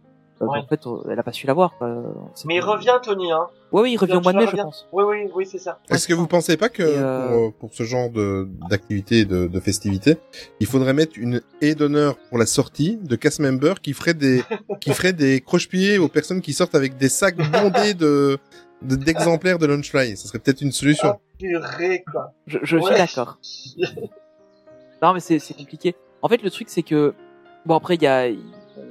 Euh, 0.43 0.47
Ouais. 0.47 0.59
En 0.59 0.67
fait, 0.67 0.85
euh, 0.89 0.97
elle 1.09 1.19
a 1.19 1.23
pas 1.23 1.31
su 1.33 1.47
l'avoir. 1.47 1.73
Mais 2.47 2.57
il 2.57 2.61
revient, 2.61 2.99
Tony, 3.03 3.31
hein. 3.31 3.47
Ouais, 3.71 3.83
oui, 3.83 3.93
il 3.93 3.97
revient 3.97 4.15
au 4.15 4.21
mois 4.21 4.33
de 4.33 4.39
mai, 4.39 4.47
je 4.51 4.57
pense. 4.57 4.89
Oui, 4.93 5.05
oui, 5.07 5.31
oui, 5.35 5.47
c'est 5.47 5.59
ça. 5.59 5.79
Est-ce 5.89 6.09
que 6.09 6.15
vous 6.15 6.27
pensez 6.27 6.57
pas 6.57 6.69
que 6.69 6.83
euh, 6.83 7.29
pour, 7.29 7.37
euh, 7.39 7.51
pour 7.61 7.75
ce 7.75 7.85
genre 7.85 8.11
de 8.11 8.49
d'activité 8.69 9.25
de, 9.25 9.47
de 9.47 9.61
festivité, 9.61 10.17
il 10.59 10.67
faudrait 10.67 10.95
mettre 10.95 11.13
une 11.17 11.43
haie 11.61 11.75
d'honneur 11.77 12.17
pour 12.29 12.39
la 12.39 12.47
sortie 12.47 12.97
de 13.01 13.15
cast 13.15 13.39
member 13.39 13.75
qui 13.81 13.93
ferait 13.93 14.15
des 14.15 14.43
qui 14.81 14.91
ferait 14.93 15.13
des 15.13 15.41
croche-pieds 15.41 15.99
aux 15.99 16.09
personnes 16.09 16.41
qui 16.41 16.53
sortent 16.55 16.75
avec 16.75 16.97
des 16.97 17.09
sacs 17.09 17.37
bondés 17.37 17.95
de 17.95 18.37
de- 18.83 18.97
d'exemplaires 18.97 19.59
de 19.61 19.67
Launchfly. 19.67 20.17
Ça 20.17 20.27
serait 20.27 20.41
peut-être 20.41 20.61
une 20.61 20.73
solution. 20.73 21.11
Ah, 21.13 21.19
purée, 21.39 22.03
quoi. 22.11 22.33
Je, 22.49 22.59
je 22.63 22.77
Ouais. 22.79 22.83
suis 22.87 22.97
d'accord. 22.97 23.39
Non, 25.03 25.13
mais 25.15 25.21
c'est 25.21 25.39
compliqué. 25.57 25.95
En 26.21 26.29
fait, 26.29 26.43
le 26.43 26.51
truc, 26.51 26.69
c'est 26.69 26.83
que 26.83 27.15
bon 27.67 27.77
après, 27.77 27.95
il 27.97 28.03
y 28.03 28.07
a, 28.07 28.29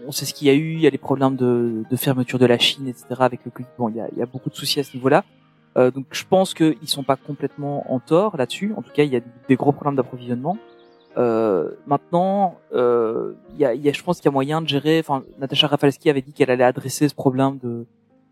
on 0.08 0.12
sait 0.12 0.26
ce 0.26 0.34
qu'il 0.34 0.48
y 0.48 0.50
a 0.52 0.54
eu, 0.54 0.74
il 0.74 0.82
y 0.82 0.88
a 0.88 0.90
les 0.90 0.98
problèmes 0.98 1.36
de, 1.36 1.84
de 1.90 1.96
fermeture 1.96 2.40
de 2.40 2.46
la 2.46 2.58
Chine, 2.58 2.88
etc. 2.88 3.06
Avec 3.20 3.42
le 3.46 3.52
Covid. 3.52 3.68
Bon, 3.78 3.90
il 3.90 3.96
y 3.96 4.02
a, 4.02 4.08
il 4.12 4.18
y 4.18 4.22
a 4.22 4.26
beaucoup 4.26 4.50
de 4.50 4.56
soucis 4.56 4.80
à 4.80 4.84
ce 4.84 4.96
niveau-là. 4.96 5.24
Euh, 5.78 5.90
donc, 5.92 6.06
je 6.12 6.24
pense 6.30 6.54
qu'ils 6.54 6.76
sont 6.88 7.04
pas 7.04 7.16
complètement 7.16 7.92
en 7.94 8.00
tort 8.00 8.36
là-dessus. 8.38 8.74
En 8.76 8.82
tout 8.82 8.92
cas, 8.94 9.04
il 9.04 9.12
y 9.14 9.16
a 9.16 9.22
des 9.48 9.56
gros 9.56 9.72
problèmes 9.72 9.96
d'approvisionnement. 9.96 10.58
Euh, 11.18 11.72
maintenant, 11.88 12.58
euh, 12.74 13.34
il 13.54 13.58
y 13.60 13.66
a, 13.66 13.74
il 13.74 13.82
y 13.82 13.90
a, 13.90 13.94
je 13.94 14.02
pense 14.04 14.18
qu'il 14.18 14.26
y 14.26 14.30
a 14.30 14.32
moyen 14.32 14.62
de 14.62 14.68
gérer. 14.68 15.00
Enfin, 15.00 15.24
Natacha 15.40 15.68
Rafalski 15.68 16.10
avait 16.10 16.22
dit 16.22 16.34
qu'elle 16.34 16.50
allait 16.52 16.64
adresser 16.64 17.08
ce 17.10 17.16
problème 17.16 17.58
de, 17.62 17.86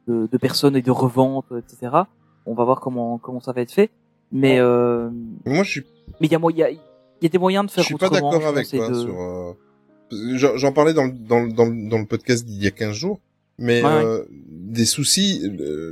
de, 0.07 0.27
de 0.31 0.37
personnes 0.37 0.75
et 0.75 0.81
de 0.81 0.91
revente, 0.91 1.45
etc. 1.57 2.03
On 2.45 2.53
va 2.53 2.63
voir 2.63 2.79
comment 2.79 3.17
comment 3.17 3.41
ça 3.41 3.51
va 3.51 3.61
être 3.61 3.71
fait. 3.73 3.89
Mais 4.31 4.59
euh, 4.59 5.09
Moi, 5.45 5.63
je 5.63 5.71
suis 5.71 5.83
mais 6.21 6.27
il 6.27 6.31
y 6.31 6.35
a 6.35 6.39
il 6.49 6.57
y 6.57 6.63
a, 6.63 6.69
il 6.71 6.79
y 7.21 7.25
a 7.25 7.29
des 7.29 7.37
moyens 7.37 7.65
de 7.65 7.69
je 7.69 7.75
faire 7.75 7.83
suis 7.83 7.95
pas 7.95 8.09
d'accord 8.09 8.39
je 8.41 8.47
avec 8.47 8.67
toi 8.69 8.89
de- 8.89 8.93
sur. 8.93 9.55
J'en 10.11 10.71
parlais 10.71 10.93
dans 10.93 11.05
le, 11.05 11.11
dans, 11.11 11.39
le- 11.41 11.51
dans, 11.51 11.65
le- 11.65 11.89
dans 11.89 11.97
le 11.99 12.05
podcast 12.05 12.45
d'il 12.45 12.63
y 12.63 12.67
a 12.67 12.71
15 12.71 12.95
jours, 12.95 13.19
mais 13.57 13.81
Ouais, 13.83 13.87
ouais. 13.89 14.03
euh, 14.05 14.23
des 14.29 14.85
soucis, 14.85 15.41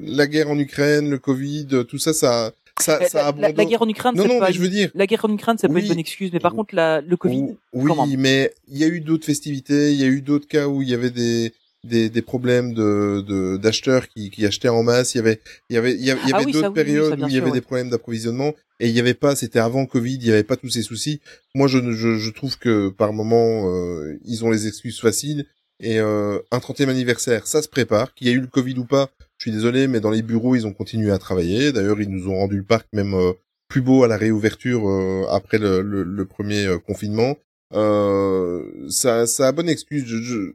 la 0.03 0.27
guerre 0.27 0.49
en 0.49 0.57
Ukraine, 0.57 1.09
le 1.09 1.17
Covid, 1.19 1.67
euh, 1.73 1.83
tout 1.83 1.97
ça, 1.97 2.13
ça, 2.13 2.51
ça, 2.79 2.99
La, 2.99 3.09
ça 3.09 3.17
la- 3.19 3.27
abandonne. 3.27 3.55
la 3.55 3.65
guerre 3.65 3.81
en 3.81 3.89
Ukraine, 3.89 4.13
Non, 4.15 4.27
non, 4.27 4.39
pas 4.39 4.47
mais 4.47 4.53
je 4.53 4.61
veux 4.61 4.69
dire, 4.69 4.91
la 4.95 5.07
guerre 5.07 5.25
en 5.25 5.33
Ukraine, 5.33 5.55
c'est 5.59 5.67
pas 5.67 5.73
Oui. 5.73 5.81
une 5.81 5.87
bonne 5.89 5.99
excuse. 5.99 6.29
Mais 6.31 6.39
par 6.39 6.53
contre, 6.53 6.75
la, 6.75 7.01
le 7.01 7.17
Covid, 7.17 7.37
Ou- 7.41 7.57
Oui, 7.73 7.85
comment 7.87 8.07
mais 8.17 8.53
il 8.69 8.77
y 8.77 8.83
a 8.83 8.87
eu 8.87 9.01
d'autres 9.01 9.25
festivités, 9.25 9.91
il 9.93 9.99
y 9.99 10.03
a 10.03 10.07
eu 10.07 10.21
d'autres 10.21 10.47
cas 10.47 10.67
où 10.67 10.81
il 10.81 10.89
y 10.89 10.93
avait 10.93 11.09
des 11.11 11.53
des, 11.87 12.09
des 12.09 12.21
problèmes 12.21 12.73
de 12.73 13.23
de- 13.27 13.57
d'acheteurs 13.57 14.07
qui, 14.09 14.29
qui 14.29 14.45
achetaient 14.45 14.69
en 14.69 14.83
masse. 14.83 15.15
Il 15.15 15.17
y 15.17 15.21
avait 15.21 15.39
il 15.69 15.75
y 15.75 15.79
avait 15.79 15.93
il 15.95 16.05
y 16.05 16.11
avait, 16.11 16.21
Ah 16.33 16.41
oui, 16.45 16.51
d'autres 16.51 16.67
oui, 16.67 16.73
périodes 16.73 17.19
où 17.19 17.27
il 17.27 17.33
y 17.33 17.37
avait 17.37 17.47
ouais. 17.47 17.51
des 17.53 17.61
problèmes 17.61 17.89
d'approvisionnement 17.89 18.53
et 18.79 18.87
il 18.89 18.95
y 18.95 18.99
avait 18.99 19.13
pas. 19.15 19.35
C'était 19.35 19.59
avant 19.59 19.85
Covid, 19.85 20.15
il 20.15 20.25
y 20.27 20.31
avait 20.31 20.43
pas 20.43 20.55
tous 20.57 20.69
ces 20.69 20.81
soucis. 20.83 21.19
Moi, 21.55 21.67
je 21.67 21.79
je, 21.91 22.17
je 22.17 22.29
trouve 22.31 22.57
que 22.59 22.89
par 22.89 23.13
moment 23.13 23.69
euh, 23.73 24.17
ils 24.25 24.45
ont 24.45 24.51
les 24.51 24.67
excuses 24.67 24.99
faciles 24.99 25.45
et 25.79 25.99
euh, 25.99 26.39
un 26.51 26.57
30e 26.59 26.89
anniversaire, 26.89 27.47
ça 27.47 27.61
se 27.61 27.67
prépare. 27.69 28.13
Qu'il 28.13 28.27
y 28.27 28.29
ait 28.31 28.33
eu 28.33 28.41
le 28.41 28.47
Covid 28.47 28.77
ou 28.79 28.85
pas, 28.85 29.09
je 29.37 29.43
suis 29.43 29.51
désolé, 29.51 29.87
mais 29.87 29.99
dans 29.99 30.11
les 30.11 30.21
bureaux 30.23 30.55
ils 30.55 30.65
ont 30.67 30.73
continué 30.73 31.11
à 31.11 31.17
travailler. 31.17 31.71
D'ailleurs, 31.71 32.01
ils 32.01 32.09
nous 32.09 32.27
ont 32.29 32.35
rendu 32.35 32.57
le 32.57 32.63
parc 32.63 32.87
même 32.93 33.13
euh, 33.13 33.33
plus 33.69 33.81
beau 33.81 34.03
à 34.03 34.07
la 34.07 34.17
réouverture 34.17 34.89
euh, 34.89 35.25
après 35.29 35.57
le, 35.57 35.81
le, 35.81 36.03
le 36.03 36.25
premier 36.25 36.65
euh, 36.65 36.77
confinement. 36.79 37.35
Euh, 37.73 38.63
ça, 38.89 39.27
ça 39.27 39.47
a 39.47 39.51
bonne 39.51 39.69
excuse. 39.69 40.03
Je, 40.05 40.17
je- 40.21 40.53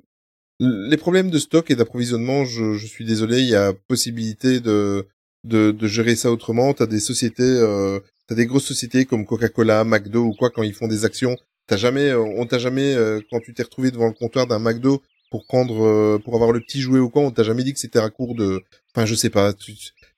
Les 0.65 0.97
problèmes 0.97 1.31
de 1.31 1.39
stock 1.39 1.71
et 1.71 1.77
d'approvisionnement, 1.77 2.45
je, 2.45 2.75
je 2.75 2.87
suis 2.87 3.05
désolé, 3.05 3.41
il 3.41 3.49
y 3.49 3.57
a 3.57 3.73
possibilité 3.73 4.61
de, 4.61 5.07
de, 5.45 5.73
de 5.73 5.87
gérer 5.89 6.15
ça 6.15 6.31
autrement. 6.31 6.73
T'as 6.73 6.87
des 6.87 7.01
sociétés, 7.01 7.43
euh, 7.43 7.99
t'as 8.29 8.37
des 8.37 8.47
grosses 8.47 8.67
sociétés 8.67 9.05
comme 9.05 9.27
Coca-Cola, 9.27 9.85
McDo 9.85 10.25
ou 10.25 10.35
quoi, 10.35 10.51
quand 10.51 10.63
ils 10.63 10.75
font 10.75 10.89
des 10.89 11.05
actions, 11.05 11.37
T'as 11.67 11.77
jamais, 11.77 12.09
euh, 12.09 12.21
on 12.21 12.47
t'a 12.47 12.59
jamais, 12.59 12.95
euh, 12.95 13.21
quand 13.31 13.41
tu 13.41 13.55
t'es 13.55 13.63
retrouvé 13.63 13.91
devant 13.91 14.09
le 14.09 14.13
comptoir 14.13 14.47
d'un 14.47 14.59
McDo 14.59 15.03
pour 15.31 15.47
prendre, 15.47 15.85
euh, 15.85 16.19
pour 16.19 16.35
avoir 16.35 16.53
le 16.53 16.61
petit 16.61 16.81
jouet 16.81 16.99
au 16.99 17.09
camp, 17.09 17.23
on 17.23 17.31
t'a 17.31 17.45
jamais 17.45 17.63
dit 17.63 17.73
que 17.73 17.79
c'était 17.79 18.01
à 18.01 18.11
court 18.11 18.35
de, 18.35 18.63
enfin, 18.95 19.07
je 19.07 19.15
sais 19.15 19.31
pas. 19.31 19.55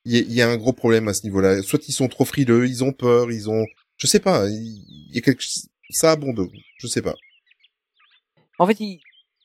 Il 0.04 0.16
y, 0.16 0.34
y 0.34 0.42
a 0.42 0.48
un 0.48 0.56
gros 0.56 0.72
problème 0.72 1.06
à 1.06 1.14
ce 1.14 1.22
niveau-là. 1.24 1.62
Soit 1.62 1.86
ils 1.86 1.92
sont 1.92 2.08
trop 2.08 2.24
frileux, 2.24 2.66
ils 2.66 2.82
ont 2.82 2.92
peur, 2.92 3.30
ils 3.30 3.50
ont, 3.50 3.66
je 3.98 4.06
sais 4.06 4.20
pas. 4.20 4.48
Il 4.48 5.14
y 5.14 5.18
a 5.18 5.20
quelque, 5.20 5.44
ça 5.90 6.12
abonde. 6.12 6.48
Je 6.78 6.86
sais 6.86 7.02
pas. 7.02 7.14
En 8.58 8.66
fait, 8.66 8.78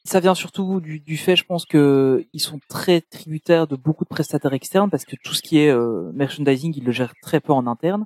ça 0.10 0.20
vient 0.20 0.36
surtout 0.36 0.80
du, 0.80 0.99
du 0.99 1.18
fait, 1.18 1.36
je 1.36 1.45
pense 1.45 1.66
que 1.66 2.26
ils 2.34 2.39
sont 2.39 2.60
très 2.68 3.01
tributaires 3.01 3.68
de 3.68 3.76
beaucoup 3.76 4.03
de 4.03 4.10
prestataires 4.10 4.53
externes 4.53 4.89
parce 4.89 5.05
que 5.05 5.16
tout 5.24 5.34
ce 5.34 5.41
qui 5.41 5.60
est 5.60 5.70
euh, 5.70 6.12
merchandising, 6.14 6.74
ils 6.76 6.84
le 6.84 6.91
gèrent 6.91 7.14
très 7.22 7.39
peu 7.39 7.53
en 7.53 7.68
interne. 7.68 8.05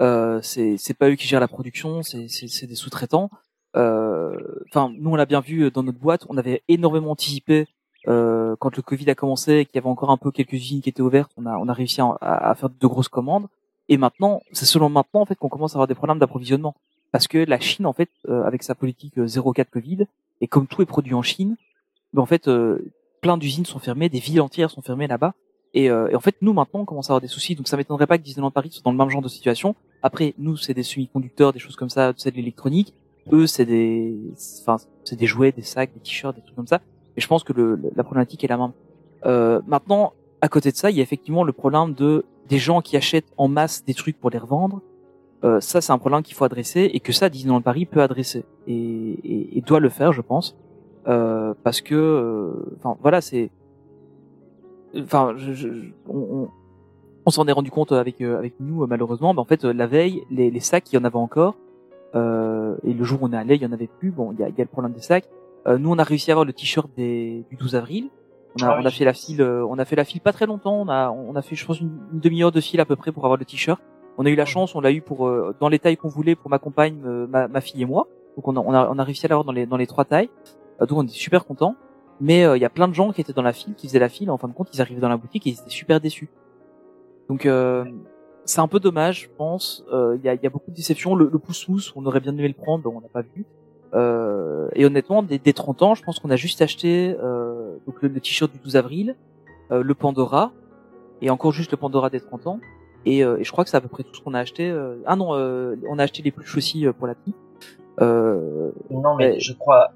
Euh, 0.00 0.40
c'est 0.42 0.98
pas 0.98 1.10
eux 1.10 1.14
qui 1.14 1.26
gèrent 1.28 1.40
la 1.40 1.48
production, 1.48 2.02
c'est 2.02 2.66
des 2.66 2.74
sous-traitants. 2.74 3.30
Euh, 3.76 4.36
Enfin, 4.70 4.92
nous 4.98 5.10
on 5.10 5.16
l'a 5.16 5.26
bien 5.26 5.40
vu 5.40 5.70
dans 5.70 5.82
notre 5.82 5.98
boîte, 5.98 6.26
on 6.28 6.36
avait 6.36 6.62
énormément 6.68 7.12
anticipé 7.12 7.66
euh, 8.08 8.56
quand 8.58 8.76
le 8.76 8.82
Covid 8.82 9.08
a 9.10 9.14
commencé 9.14 9.52
et 9.58 9.64
qu'il 9.66 9.76
y 9.76 9.78
avait 9.78 9.88
encore 9.88 10.10
un 10.10 10.16
peu 10.16 10.30
quelques 10.32 10.54
usines 10.54 10.80
qui 10.80 10.88
étaient 10.88 11.02
ouvertes. 11.02 11.30
On 11.36 11.46
a 11.46 11.56
on 11.58 11.68
a 11.68 11.72
réussi 11.72 12.00
à, 12.00 12.16
à 12.20 12.54
faire 12.54 12.70
de 12.70 12.86
grosses 12.86 13.08
commandes. 13.08 13.46
Et 13.88 13.98
maintenant, 13.98 14.42
c'est 14.52 14.64
seulement 14.64 14.88
maintenant 14.88 15.20
en 15.20 15.26
fait 15.26 15.36
qu'on 15.36 15.48
commence 15.48 15.74
à 15.74 15.76
avoir 15.76 15.88
des 15.88 15.94
problèmes 15.94 16.18
d'approvisionnement 16.18 16.74
parce 17.14 17.28
que 17.28 17.38
la 17.38 17.60
Chine 17.60 17.86
en 17.86 17.92
fait, 17.92 18.10
euh, 18.28 18.42
avec 18.42 18.64
sa 18.64 18.74
politique 18.74 19.18
euh, 19.18 19.26
0,4 19.26 19.66
Covid, 19.70 20.06
et 20.40 20.48
comme 20.48 20.66
tout 20.66 20.82
est 20.82 20.86
produit 20.86 21.14
en 21.14 21.22
Chine, 21.22 21.56
ben 22.12 22.22
en 22.22 22.26
fait, 22.26 22.48
euh, 22.48 22.92
plein 23.20 23.36
d'usines 23.36 23.64
sont 23.64 23.78
fermées, 23.78 24.08
des 24.08 24.18
villes 24.18 24.40
entières 24.40 24.70
sont 24.70 24.82
fermées 24.82 25.06
là-bas. 25.06 25.34
Et, 25.72 25.90
euh, 25.90 26.08
et 26.08 26.14
en 26.14 26.20
fait, 26.20 26.36
nous 26.40 26.52
maintenant, 26.52 26.80
on 26.80 26.84
commence 26.84 27.10
à 27.10 27.12
avoir 27.12 27.20
des 27.20 27.28
soucis. 27.28 27.56
Donc, 27.56 27.66
ça 27.66 27.76
m'étonnerait 27.76 28.06
pas 28.06 28.18
que 28.18 28.22
Disneyland 28.22 28.52
Paris 28.52 28.70
soit 28.70 28.82
dans 28.84 28.92
le 28.92 28.96
même 28.96 29.10
genre 29.10 29.22
de 29.22 29.28
situation. 29.28 29.74
Après, 30.02 30.34
nous, 30.38 30.56
c'est 30.56 30.74
des 30.74 30.84
semi-conducteurs, 30.84 31.52
des 31.52 31.58
choses 31.58 31.76
comme 31.76 31.90
ça, 31.90 32.12
c'est 32.16 32.30
de 32.30 32.36
l'électronique. 32.36 32.94
Eux, 33.32 33.46
c'est 33.46 33.64
des, 33.64 34.14
enfin, 34.60 34.76
c'est 35.02 35.16
des 35.16 35.26
jouets, 35.26 35.50
des 35.50 35.62
sacs, 35.62 35.92
des 35.94 36.00
t-shirts, 36.00 36.36
des 36.36 36.42
trucs 36.42 36.54
comme 36.54 36.66
ça. 36.66 36.80
Et 37.16 37.20
je 37.20 37.26
pense 37.26 37.42
que 37.42 37.52
le, 37.52 37.80
la 37.96 38.04
problématique 38.04 38.44
est 38.44 38.48
la 38.48 38.58
même. 38.58 38.72
Euh, 39.24 39.60
maintenant, 39.66 40.12
à 40.40 40.48
côté 40.48 40.70
de 40.70 40.76
ça, 40.76 40.90
il 40.90 40.96
y 40.96 41.00
a 41.00 41.02
effectivement 41.02 41.42
le 41.42 41.52
problème 41.52 41.94
de 41.94 42.24
des 42.48 42.58
gens 42.58 42.82
qui 42.82 42.96
achètent 42.96 43.32
en 43.38 43.48
masse 43.48 43.84
des 43.84 43.94
trucs 43.94 44.20
pour 44.20 44.28
les 44.30 44.38
revendre. 44.38 44.82
Euh, 45.44 45.60
ça, 45.60 45.80
c'est 45.80 45.92
un 45.92 45.98
problème 45.98 46.22
qu'il 46.22 46.34
faut 46.34 46.44
adresser 46.44 46.90
et 46.92 47.00
que 47.00 47.12
ça, 47.12 47.28
Disneyland 47.28 47.60
Paris 47.60 47.84
peut 47.86 48.00
adresser 48.00 48.44
et, 48.66 48.72
et, 48.74 49.58
et 49.58 49.60
doit 49.60 49.80
le 49.80 49.90
faire, 49.90 50.12
je 50.12 50.22
pense, 50.22 50.56
euh, 51.06 51.54
parce 51.62 51.80
que, 51.80 51.94
euh, 51.94 52.76
enfin, 52.78 52.96
voilà, 53.02 53.20
c'est, 53.20 53.50
enfin, 54.96 55.34
je, 55.36 55.52
je, 55.52 55.68
on, 56.08 56.18
on, 56.18 56.48
on 57.26 57.30
s'en 57.30 57.46
est 57.46 57.52
rendu 57.52 57.70
compte 57.70 57.92
avec 57.92 58.20
euh, 58.20 58.38
avec 58.38 58.54
nous 58.58 58.86
malheureusement, 58.86 59.34
mais 59.34 59.40
en 59.40 59.44
fait, 59.44 59.64
la 59.64 59.86
veille, 59.86 60.22
les, 60.30 60.50
les 60.50 60.60
sacs, 60.60 60.90
il 60.92 60.96
y 60.96 60.98
en 60.98 61.04
avait 61.04 61.16
encore, 61.16 61.56
euh, 62.14 62.76
et 62.84 62.94
le 62.94 63.04
jour 63.04 63.22
où 63.22 63.26
on 63.26 63.32
est 63.32 63.36
allé, 63.36 63.56
il 63.56 63.62
y 63.62 63.66
en 63.66 63.72
avait 63.72 63.88
plus. 63.88 64.10
Bon, 64.10 64.32
il 64.32 64.40
y 64.40 64.44
a, 64.44 64.48
y 64.48 64.52
a 64.52 64.64
le 64.64 64.66
problème 64.66 64.92
des 64.92 65.00
sacs. 65.00 65.28
Euh, 65.66 65.78
nous, 65.78 65.90
on 65.90 65.98
a 65.98 66.04
réussi 66.04 66.30
à 66.30 66.34
avoir 66.34 66.44
le 66.44 66.52
t-shirt 66.52 66.88
des, 66.96 67.44
du 67.50 67.56
12 67.56 67.74
avril. 67.74 68.08
On 68.60 68.64
a, 68.64 68.68
Ah 68.70 68.78
on 68.80 68.84
a 68.84 68.90
fait 68.90 69.04
la 69.04 69.12
file, 69.12 69.42
euh, 69.42 69.66
on 69.66 69.78
a 69.78 69.84
fait 69.84 69.96
la 69.96 70.04
file 70.04 70.20
pas 70.20 70.32
très 70.32 70.46
longtemps. 70.46 70.80
On 70.80 70.88
a, 70.88 71.10
on 71.10 71.34
a 71.34 71.42
fait, 71.42 71.56
je 71.56 71.66
pense, 71.66 71.80
une, 71.80 71.98
une 72.12 72.20
demi-heure 72.20 72.52
de 72.52 72.60
file 72.60 72.80
à 72.80 72.84
peu 72.84 72.96
près 72.96 73.10
pour 73.10 73.24
avoir 73.24 73.38
le 73.38 73.44
t-shirt. 73.44 73.80
On 74.18 74.26
a 74.26 74.30
eu 74.30 74.36
la 74.36 74.44
chance, 74.44 74.74
on 74.74 74.80
l'a 74.80 74.92
eu 74.92 75.00
pour 75.00 75.26
euh, 75.26 75.54
dans 75.60 75.68
les 75.68 75.78
tailles 75.78 75.96
qu'on 75.96 76.08
voulait 76.08 76.34
pour 76.36 76.50
ma 76.50 76.58
compagne, 76.58 76.98
ma, 77.28 77.48
ma 77.48 77.60
fille 77.60 77.82
et 77.82 77.86
moi. 77.86 78.06
Donc 78.36 78.48
on 78.48 78.56
a, 78.56 78.60
on 78.60 78.72
a, 78.72 78.88
on 78.88 78.98
a 78.98 79.04
réussi 79.04 79.26
à 79.26 79.28
l'avoir 79.28 79.44
dans 79.44 79.52
les, 79.52 79.66
dans 79.66 79.76
les 79.76 79.86
trois 79.86 80.04
tailles. 80.04 80.30
Euh, 80.80 80.86
donc 80.86 80.98
on 80.98 81.04
est 81.04 81.08
super 81.08 81.44
contents. 81.44 81.76
Mais 82.20 82.44
euh, 82.44 82.56
il 82.56 82.60
y 82.60 82.64
a 82.64 82.70
plein 82.70 82.86
de 82.88 82.94
gens 82.94 83.12
qui 83.12 83.20
étaient 83.20 83.32
dans 83.32 83.42
la 83.42 83.52
file, 83.52 83.74
qui 83.74 83.88
faisaient 83.88 83.98
la 83.98 84.08
file. 84.08 84.30
En 84.30 84.38
fin 84.38 84.48
de 84.48 84.52
compte, 84.52 84.68
ils 84.72 84.80
arrivaient 84.80 85.00
dans 85.00 85.08
la 85.08 85.16
boutique 85.16 85.46
et 85.46 85.50
ils 85.50 85.58
étaient 85.60 85.70
super 85.70 86.00
déçus. 86.00 86.28
Donc 87.28 87.46
euh, 87.46 87.84
c'est 88.44 88.60
un 88.60 88.68
peu 88.68 88.78
dommage, 88.80 89.22
je 89.22 89.28
pense. 89.36 89.84
Euh, 89.92 90.16
Il 90.18 90.24
y, 90.24 90.28
a, 90.28 90.34
y 90.34 90.46
a 90.46 90.50
beaucoup 90.50 90.70
de 90.70 90.76
déceptions. 90.76 91.14
Le, 91.16 91.28
le 91.32 91.38
pouce-mousse, 91.38 91.92
on 91.96 92.06
aurait 92.06 92.20
bien 92.20 92.32
aimé 92.32 92.48
le 92.48 92.54
prendre, 92.54 92.92
on 92.94 93.00
n'a 93.00 93.08
pas 93.08 93.22
vu. 93.22 93.44
Euh, 93.94 94.68
et 94.74 94.84
honnêtement, 94.84 95.22
des, 95.22 95.38
des 95.38 95.52
30 95.52 95.82
ans, 95.82 95.94
je 95.94 96.02
pense 96.02 96.18
qu'on 96.18 96.30
a 96.30 96.36
juste 96.36 96.60
acheté 96.62 97.16
euh, 97.22 97.76
donc 97.86 98.02
le, 98.02 98.08
le 98.08 98.20
t-shirt 98.20 98.50
du 98.52 98.58
12 98.58 98.76
avril, 98.76 99.16
euh, 99.70 99.82
le 99.82 99.94
Pandora, 99.94 100.52
et 101.22 101.30
encore 101.30 101.52
juste 101.52 101.70
le 101.70 101.76
Pandora 101.76 102.10
des 102.10 102.20
30 102.20 102.46
ans. 102.48 102.60
Et, 103.06 103.22
euh, 103.24 103.38
et 103.38 103.44
je 103.44 103.52
crois 103.52 103.64
que 103.64 103.70
c'est 103.70 103.76
à 103.76 103.80
peu 103.80 103.88
près 103.88 104.02
tout 104.02 104.14
ce 104.14 104.20
qu'on 104.20 104.34
a 104.34 104.40
acheté. 104.40 104.68
euh, 104.70 104.96
Ah 105.06 105.16
non, 105.16 105.34
euh, 105.34 105.76
on 105.88 105.98
a 105.98 106.02
acheté 106.04 106.22
les 106.22 106.30
pluches 106.30 106.56
aussi 106.56 106.86
euh, 106.86 106.92
pour 106.92 107.06
la 107.06 107.14
petite. 107.14 107.36
Euh, 108.00 108.70
Non, 108.90 109.14
mais 109.16 109.38
je 109.40 109.52
crois. 109.52 109.90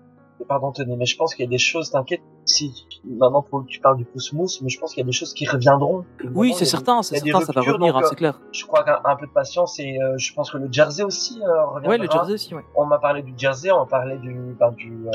Pardon, 0.47 0.71
Tony, 0.71 0.97
mais 0.97 1.05
je 1.05 1.17
pense 1.17 1.35
qu'il 1.35 1.45
y 1.45 1.49
a 1.49 1.51
des 1.51 1.59
choses, 1.59 1.91
t'inquiète, 1.91 2.21
si 2.45 2.87
maintenant 3.05 3.43
faut 3.51 3.61
que 3.63 3.67
tu 3.67 3.81
parles 3.81 3.97
du 3.97 4.05
pouce 4.05 4.33
mousse, 4.33 4.63
mais 4.63 4.69
je 4.69 4.79
pense 4.79 4.95
qu'il 4.95 5.01
y 5.01 5.05
a 5.05 5.07
des 5.07 5.11
choses 5.13 5.35
qui 5.35 5.45
reviendront. 5.47 6.05
oui, 6.33 6.53
c'est 6.55 6.65
certain, 6.65 7.03
c'est 7.03 7.19
certain, 7.19 7.41
ça 7.45 7.53
va 7.53 7.61
revenir, 7.63 7.97
hein, 7.97 8.03
c'est 8.09 8.15
clair. 8.15 8.41
Je 8.53 8.65
crois 8.65 8.85
qu'un 8.85 9.01
un 9.05 9.17
peu 9.17 9.27
de 9.27 9.33
patience 9.33 9.81
et 9.81 10.01
euh, 10.01 10.17
je 10.17 10.33
pense 10.33 10.53
que 10.53 10.59
le 10.59 10.69
jersey 10.71 11.03
aussi 11.03 11.41
euh, 11.43 11.65
reviendra. 11.67 11.89
Ouais, 11.89 11.99
le 11.99 12.09
jersey 12.09 12.35
aussi, 12.35 12.55
ouais. 12.55 12.63
On 12.77 12.87
m'a 12.87 12.99
parlé 12.99 13.23
du 13.23 13.35
jersey, 13.37 13.73
on 13.73 13.81
m'a 13.81 13.87
parlé 13.87 14.17
du, 14.19 14.33
ben, 14.61 14.71
du 14.71 14.93
euh, 15.09 15.11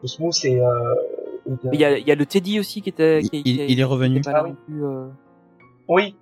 pouce 0.00 0.18
mousse 0.18 0.44
et, 0.44 0.60
euh, 0.60 0.94
et 1.46 1.50
de- 1.50 1.58
Mais 1.70 1.76
Il 1.76 1.80
y 1.80 1.84
a, 1.84 1.96
il 1.96 2.06
y 2.08 2.10
a 2.10 2.16
le 2.16 2.26
Teddy 2.26 2.58
aussi 2.58 2.82
qui 2.82 2.88
était. 2.88 3.20
Qui, 3.22 3.30
Il, 3.32 3.42
qui- 3.44 3.66
il 3.68 3.78
est 3.80 3.84
revenu. 3.84 4.20
qui 4.20 4.28
est 4.28 4.32
pas 4.32 4.38
là 4.38 4.40
Ah 4.42 4.48
oui. 4.48 4.54
plus, 4.66 4.84
euh, 4.84 5.06
Oui, 5.88 6.16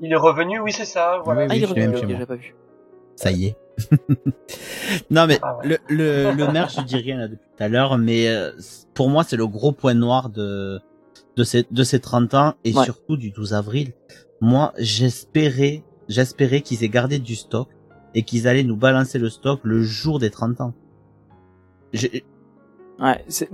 il 0.00 0.12
est 0.12 0.16
revenu, 0.16 0.60
oui 0.60 0.72
c'est 0.72 0.84
ça. 0.84 1.20
Voilà. 1.24 1.42
Oui, 1.42 1.46
Ah, 1.50 1.56
il 1.56 1.62
est 1.62 1.66
revenu, 1.66 2.16
j'ai 2.18 2.26
pas 2.26 2.34
vu. 2.36 2.54
Ça 3.16 3.30
y 3.30 3.46
est. 3.46 3.56
non 5.10 5.26
mais 5.26 5.38
Ah 5.42 5.56
ouais. 5.58 5.66
le 5.68 5.78
le 5.88 6.32
le 6.32 6.52
merch, 6.52 6.76
je 6.76 6.82
dis 6.82 6.96
rien 6.96 7.16
là 7.18 7.28
depuis 7.28 7.46
tout 7.56 7.62
à 7.62 7.68
l'heure, 7.68 7.98
mais 7.98 8.28
euh, 8.28 8.52
pour 8.94 9.08
moi 9.10 9.24
c'est 9.24 9.36
le 9.36 9.46
gros 9.46 9.72
point 9.72 9.94
noir 9.94 10.30
de 10.30 10.80
de 11.36 11.44
ces 11.44 11.66
de 11.70 11.82
ces 11.82 12.00
30 12.00 12.34
ans 12.34 12.54
et 12.64 12.72
Ouais. 12.72 12.84
surtout 12.84 13.16
du 13.16 13.30
12 13.30 13.54
avril. 13.54 13.92
Moi, 14.40 14.72
j'espérais 14.78 15.82
j'espérais 16.08 16.60
qu'ils 16.60 16.84
aient 16.84 16.88
gardé 16.88 17.18
du 17.18 17.34
stock 17.34 17.68
et 18.14 18.22
qu'ils 18.22 18.46
allaient 18.46 18.62
nous 18.62 18.76
balancer 18.76 19.18
le 19.18 19.28
stock 19.30 19.60
le 19.64 19.82
jour 19.82 20.18
des 20.20 20.30
30 20.30 20.60
ans. 20.60 20.74
Ouais, 23.00 23.24
c'est 23.28 23.48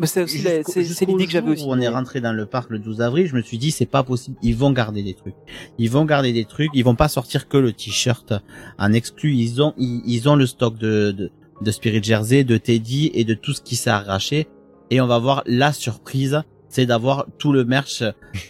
jusqu'au 0.85 1.07
l'idée 1.07 1.27
que 1.27 1.33
j'avais 1.33 1.53
aussi. 1.53 1.65
On 1.67 1.81
est 1.81 1.89
rentré 1.89 2.21
dans 2.21 2.33
le 2.33 2.45
parc 2.45 2.71
le 2.71 2.79
12 2.79 3.01
avril, 3.01 3.27
je 3.27 3.35
me 3.35 3.41
suis 3.43 3.59
dit 3.59 3.71
c'est 3.71 3.87
pas 3.87 4.03
possible, 4.03 4.37
ils 4.43 4.55
vont 4.55 4.71
garder 4.71 5.03
des 5.03 5.15
trucs. 5.15 5.35
Ils 5.79 5.91
vont 5.91 6.05
garder 6.05 6.33
des 6.33 6.45
trucs, 6.45 6.71
ils 6.75 6.85
vont 6.85 6.95
pas 6.95 7.09
sortir 7.09 7.49
que 7.49 7.57
le 7.57 7.73
t-shirt 7.73 8.35
en 8.79 8.93
exclu, 8.93 9.35
ils 9.35 9.63
ont 9.63 9.73
ils, 9.79 10.03
ils 10.05 10.29
ont 10.29 10.37
le 10.37 10.47
stock 10.47 10.77
de, 10.77 11.13
de 11.13 11.31
de 11.63 11.71
Spirit 11.71 12.03
Jersey, 12.03 12.43
de 12.45 12.57
Teddy 12.57 13.11
et 13.13 13.25
de 13.25 13.35
tout 13.35 13.53
ce 13.53 13.61
qui 13.61 13.77
s'est 13.77 13.91
arraché 13.91 14.49
et 14.91 15.01
on 15.01 15.07
va 15.07 15.19
voir 15.19 15.43
la 15.47 15.73
surprise, 15.73 16.43
c'est 16.69 16.87
d'avoir 16.87 17.27
tout 17.39 17.53
le 17.53 17.65
merch 17.65 18.03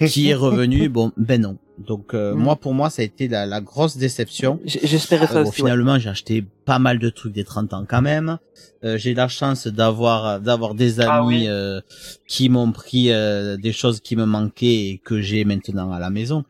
qui 0.07 0.30
est 0.30 0.34
revenu. 0.47 0.88
Bon, 0.88 1.12
ben 1.16 1.41
non. 1.41 1.59
Donc 1.86 2.12
euh, 2.14 2.34
Mm. 2.34 2.38
moi 2.38 2.56
pour 2.56 2.74
moi 2.74 2.90
ça 2.90 3.02
a 3.02 3.04
été 3.04 3.26
la, 3.26 3.46
la 3.46 3.60
grosse 3.60 3.96
déception. 3.96 4.60
J'espérais 4.64 5.26
ça 5.26 5.38
Euh, 5.38 5.42
bon, 5.44 5.48
aussi. 5.48 5.62
ouais. 5.62 5.70
finalement, 5.70 5.98
j'ai 5.98 6.10
acheté 6.10 6.44
pas 6.64 6.78
mal 6.78 6.98
de 6.98 7.08
trucs 7.10 7.32
des 7.32 7.44
30 7.44 7.72
ans 7.72 7.84
quand 7.88 8.02
même. 8.02 8.38
Euh, 8.84 8.96
j'ai 8.98 9.14
la 9.14 9.28
chance 9.28 9.66
d'avoir 9.66 10.40
d'avoir 10.40 10.74
des 10.74 11.00
amis 11.00 11.10
Ah 11.10 11.24
oui. 11.24 11.46
euh, 11.48 11.80
qui 12.28 12.48
m'ont 12.48 12.70
pris 12.72 13.10
euh, 13.12 13.56
des 13.56 13.72
choses 13.72 14.00
qui 14.00 14.14
me 14.16 14.24
manquaient 14.26 14.88
et 14.90 15.00
que 15.04 15.20
j'ai 15.20 15.44
maintenant 15.44 15.90
à 15.92 15.98
la 15.98 16.10
maison. 16.10 16.44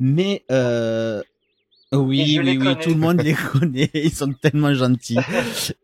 Mais 0.00 0.44
euh, 0.52 1.22
oui, 1.92 2.38
oui, 2.42 2.58
oui, 2.60 2.76
tout 2.80 2.90
le 2.90 2.96
monde 2.96 3.20
les 3.22 3.34
connaît. 3.52 3.90
Ils 3.94 4.12
sont 4.12 4.32
tellement 4.32 4.72
gentils. 4.74 5.18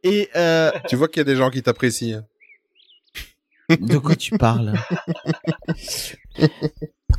Et 0.04 0.28
euh, 0.36 0.70
Tu 0.88 0.94
vois 0.96 1.08
qu'il 1.08 1.18
y 1.18 1.22
a 1.22 1.24
des 1.24 1.36
gens 1.36 1.50
qui 1.50 1.62
t'apprécient. 1.62 2.18
hein. 3.70 3.76
de 3.80 3.98
quoi 3.98 4.14
tu 4.14 4.36
parles? 4.38 4.74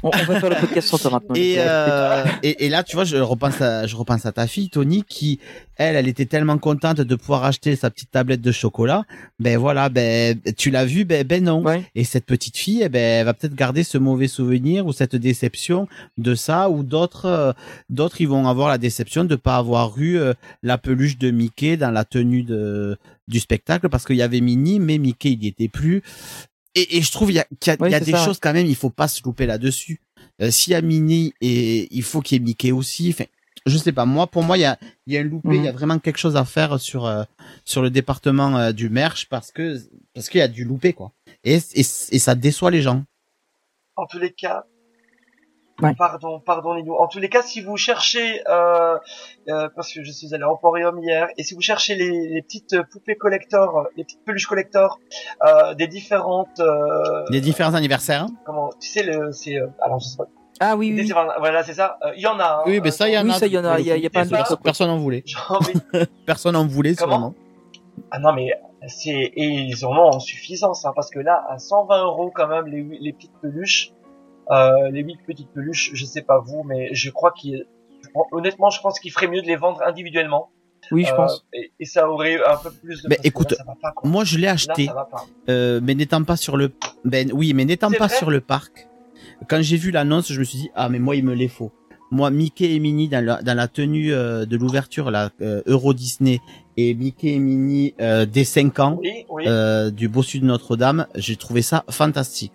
On, 0.03 0.09
on 0.09 0.23
va 0.25 0.39
faire 0.39 0.49
le 0.49 0.55
podcast 0.55 0.87
sans 0.87 0.97
toi 0.97 1.11
maintenant. 1.11 1.35
Et, 1.35 1.55
euh, 1.57 1.63
euh, 1.65 2.25
et, 2.43 2.65
et 2.65 2.69
là, 2.69 2.83
tu 2.83 2.95
vois, 2.95 3.05
je 3.05 3.17
repense 3.17 3.61
à, 3.61 3.87
je 3.87 3.95
repense 3.95 4.25
à 4.25 4.31
ta 4.31 4.47
fille, 4.47 4.69
Tony, 4.69 5.03
qui, 5.03 5.39
elle, 5.77 5.95
elle 5.95 6.07
était 6.07 6.25
tellement 6.25 6.57
contente 6.57 7.01
de 7.01 7.15
pouvoir 7.15 7.43
acheter 7.43 7.75
sa 7.75 7.89
petite 7.89 8.11
tablette 8.11 8.41
de 8.41 8.51
chocolat. 8.51 9.03
Ben 9.39 9.57
voilà, 9.57 9.89
ben, 9.89 10.39
tu 10.57 10.71
l'as 10.71 10.85
vu, 10.85 11.05
ben, 11.05 11.25
ben 11.25 11.43
non. 11.43 11.63
Ouais. 11.63 11.83
Et 11.95 12.03
cette 12.03 12.25
petite 12.25 12.57
fille, 12.57 12.81
eh 12.83 12.89
ben, 12.89 13.01
elle 13.01 13.25
va 13.25 13.33
peut-être 13.33 13.55
garder 13.55 13.83
ce 13.83 13.97
mauvais 13.97 14.27
souvenir 14.27 14.85
ou 14.85 14.93
cette 14.93 15.15
déception 15.15 15.87
de 16.17 16.35
ça, 16.35 16.69
ou 16.69 16.83
d'autres, 16.83 17.25
euh, 17.25 17.53
d'autres, 17.89 18.21
ils 18.21 18.27
vont 18.27 18.47
avoir 18.47 18.69
la 18.69 18.77
déception 18.77 19.23
de 19.23 19.35
pas 19.35 19.57
avoir 19.57 19.97
eu 19.97 20.17
euh, 20.17 20.33
la 20.63 20.77
peluche 20.77 21.17
de 21.17 21.31
Mickey 21.31 21.77
dans 21.77 21.91
la 21.91 22.05
tenue 22.05 22.43
de, 22.43 22.97
du 23.27 23.39
spectacle 23.39 23.89
parce 23.89 24.05
qu'il 24.05 24.17
y 24.17 24.21
avait 24.21 24.41
Minnie, 24.41 24.79
mais 24.79 24.97
Mickey, 24.97 25.31
il 25.31 25.43
y 25.43 25.47
était 25.47 25.67
plus. 25.67 26.01
Et, 26.75 26.97
et 26.97 27.01
je 27.01 27.11
trouve 27.11 27.31
il 27.31 27.35
y 27.35 27.39
a, 27.39 27.45
qu'il 27.59 27.71
y 27.71 27.75
a, 27.75 27.77
Oui, 27.79 27.89
il 27.89 27.91
y 27.91 27.95
a 27.95 27.99
des 27.99 28.11
ça, 28.11 28.23
choses 28.25 28.39
quand 28.39 28.53
même, 28.53 28.65
il 28.67 28.75
faut 28.75 28.89
pas 28.89 29.07
se 29.07 29.23
louper 29.23 29.45
là-dessus. 29.45 30.01
Euh, 30.41 30.51
S'il 30.51 30.71
y 30.73 30.75
a 30.75 30.81
Minnie 30.81 31.33
et 31.41 31.87
il 31.95 32.03
faut 32.03 32.21
qu'il 32.21 32.37
y 32.37 32.41
ait 32.41 32.43
Mickey 32.43 32.71
aussi. 32.73 33.09
Enfin, 33.11 33.23
je 33.65 33.77
sais 33.77 33.93
pas. 33.93 34.05
Moi, 34.05 34.27
pour 34.27 34.43
moi, 34.43 34.57
il 34.57 34.61
y 34.61 34.65
a, 34.65 34.77
il 35.07 35.13
y 35.13 35.17
a 35.17 35.21
un 35.21 35.23
loupé. 35.23 35.49
Il 35.53 35.59
Mhm. 35.59 35.63
y 35.65 35.67
a 35.69 35.71
vraiment 35.71 35.97
quelque 35.99 36.17
chose 36.19 36.35
à 36.35 36.43
faire 36.45 36.79
sur 36.79 37.05
euh, 37.05 37.23
sur 37.63 37.81
le 37.81 37.89
département 37.89 38.57
euh, 38.57 38.71
du 38.73 38.89
merch 38.89 39.27
parce 39.29 39.51
que 39.51 39.77
parce 40.13 40.29
qu'il 40.29 40.39
y 40.39 40.41
a 40.41 40.47
du 40.49 40.65
loupé 40.65 40.91
quoi. 40.93 41.13
Et, 41.45 41.55
et 41.55 41.79
et 41.79 42.19
ça 42.19 42.35
déçoit 42.35 42.71
les 42.71 42.81
gens. 42.81 43.03
En 43.95 44.05
tous 44.07 44.19
les 44.19 44.33
cas, 44.33 44.65
Ouais. 45.81 45.93
pardon, 45.97 46.39
pardon 46.39 46.73
Lino. 46.73 46.95
En 46.97 47.07
tous 47.07 47.19
les 47.19 47.27
cas, 47.27 47.41
si 47.41 47.61
vous 47.61 47.75
cherchez, 47.75 48.41
euh, 48.47 48.97
euh, 49.49 49.67
parce 49.75 49.91
que 49.93 50.03
je 50.03 50.11
suis 50.11 50.33
allé 50.33 50.43
à 50.43 50.49
Emporium 50.49 50.97
hier, 51.03 51.27
et 51.37 51.43
si 51.43 51.53
vous 51.53 51.59
cherchez 51.61 51.95
les, 51.95 52.29
les 52.29 52.41
petites 52.41 52.81
poupées 52.91 53.15
collector, 53.17 53.85
les 53.97 54.05
petites 54.05 54.23
peluches 54.23 54.47
collector, 54.47 54.99
euh, 55.45 55.73
des 55.73 55.87
différentes, 55.87 56.59
euh, 56.61 57.25
Les 57.29 57.41
différents 57.41 57.73
anniversaires. 57.73 58.27
comment, 58.45 58.69
tu 58.79 58.87
sais 58.87 59.03
le, 59.03 59.33
c'est, 59.33 59.57
euh, 59.59 59.67
alors 59.81 59.99
je 59.99 60.05
sais 60.07 60.17
pas, 60.17 60.27
Ah 60.61 60.77
oui, 60.77 60.93
des 60.95 61.01
oui. 61.03 61.11
oui. 61.13 61.23
voilà 61.39 61.61
c'est 61.63 61.73
ça. 61.73 61.97
Euh, 62.05 62.11
Il 62.15 62.21
y 62.21 62.27
en 62.27 62.39
a. 62.39 62.59
hein, 62.59 62.63
Oui, 62.65 62.79
mais 62.81 62.91
ça, 62.91 63.09
il 63.09 63.13
y 63.13 63.17
en 63.17 63.23
Oui, 63.25 63.31
a. 63.31 63.33
ça, 63.33 63.45
il 63.47 63.51
y 63.53 63.57
en 63.57 63.65
a, 63.65 63.77
il 63.81 63.85
y 63.85 63.91
a- 63.91 63.95
coup. 63.95 63.99
il 63.99 64.03
y 64.03 64.07
a 64.07 64.09
pas 64.09 64.23
de 64.25 64.29
Personne- 64.29 64.57
Personne 64.63 64.89
en 64.91 64.97
voulait. 64.97 65.23
Personne 66.25 66.55
en 66.55 66.65
voulait, 66.65 66.95
sûrement. 66.95 67.33
Ah 68.11 68.19
non, 68.19 68.31
mais 68.33 68.49
c'est 68.87 69.09
et 69.11 69.43
ils 69.45 69.85
en 69.85 69.91
ont 69.91 70.09
en 70.15 70.19
suffisance, 70.21 70.85
hein, 70.85 70.93
parce 70.95 71.09
que 71.09 71.19
là, 71.19 71.43
à 71.49 71.59
120 71.59 72.03
euros 72.05 72.31
quand 72.33 72.47
même 72.47 72.65
les, 72.67 72.83
les 73.01 73.11
petites 73.13 73.33
peluches, 73.41 73.91
euh, 74.51 74.89
les 74.91 75.01
huit 75.01 75.17
petites 75.25 75.49
peluches, 75.53 75.91
je 75.93 76.05
sais 76.05 76.21
pas 76.21 76.39
vous, 76.39 76.63
mais 76.63 76.89
je 76.93 77.09
crois 77.09 77.31
qu'il, 77.31 77.65
honnêtement, 78.31 78.69
je 78.69 78.79
pense 78.81 78.99
qu'il 78.99 79.11
ferait 79.11 79.27
mieux 79.27 79.41
de 79.41 79.47
les 79.47 79.55
vendre 79.55 79.81
individuellement. 79.85 80.49
Oui, 80.91 81.03
je 81.03 81.11
Euh, 81.13 81.15
pense. 81.15 81.45
Et, 81.53 81.71
et 81.79 81.85
ça 81.85 82.07
aurait 82.09 82.37
un 82.45 82.57
peu 82.57 82.69
plus 82.69 83.01
de. 83.01 83.07
Mais 83.09 83.17
écoute, 83.23 83.51
là, 83.51 83.57
ça 83.57 83.63
va 83.63 83.73
pas, 83.81 83.91
quoi. 83.91 84.07
Moi, 84.09 84.23
je 84.23 84.37
l'ai 84.37 84.43
Là, 84.45 84.51
acheté, 84.51 84.85
ça 84.85 84.93
va 84.93 85.05
pas. 85.05 85.25
euh, 85.49 85.79
mais 85.81 85.95
n'étant 85.95 86.23
pas 86.23 86.35
sur 86.37 86.57
le, 86.57 86.71
ben 87.03 87.31
oui, 87.33 87.53
mais 87.55 87.65
n'étant 87.65 87.89
pas 87.91 88.07
sur 88.09 88.29
le 88.29 88.39
parc. 88.39 88.87
Quand 89.49 89.61
j'ai 89.61 89.77
vu 89.77 89.89
l'annonce, 89.91 90.31
je 90.31 90.39
me 90.39 90.43
suis 90.45 90.59
dit 90.59 90.69
ah 90.75 90.87
mais 90.89 90.99
moi 90.99 91.15
il 91.15 91.25
me 91.25 91.33
les 91.33 91.47
faut. 91.47 91.71
Moi, 92.11 92.29
Mickey 92.29 92.73
et 92.75 92.79
Minnie 92.79 93.09
dans 93.09 93.23
la, 93.25 93.41
dans 93.41 93.55
la 93.57 93.67
tenue 93.67 94.13
euh, 94.13 94.45
de 94.45 94.55
l'ouverture, 94.57 95.09
la 95.09 95.31
euh, 95.41 95.63
Euro 95.65 95.93
Disney 95.95 96.39
et 96.77 96.93
Mickey 96.93 97.29
et 97.33 97.39
Minnie 97.39 97.95
euh, 97.99 98.25
des 98.27 98.43
5 98.43 98.79
ans 98.79 98.97
Oui, 99.01 99.25
oui. 99.29 99.43
euh, 99.47 99.89
du 99.89 100.07
bossu 100.07 100.39
de 100.39 100.45
Notre-Dame, 100.45 101.07
j'ai 101.15 101.35
trouvé 101.35 101.63
ça 101.63 101.83
fantastique. 101.89 102.53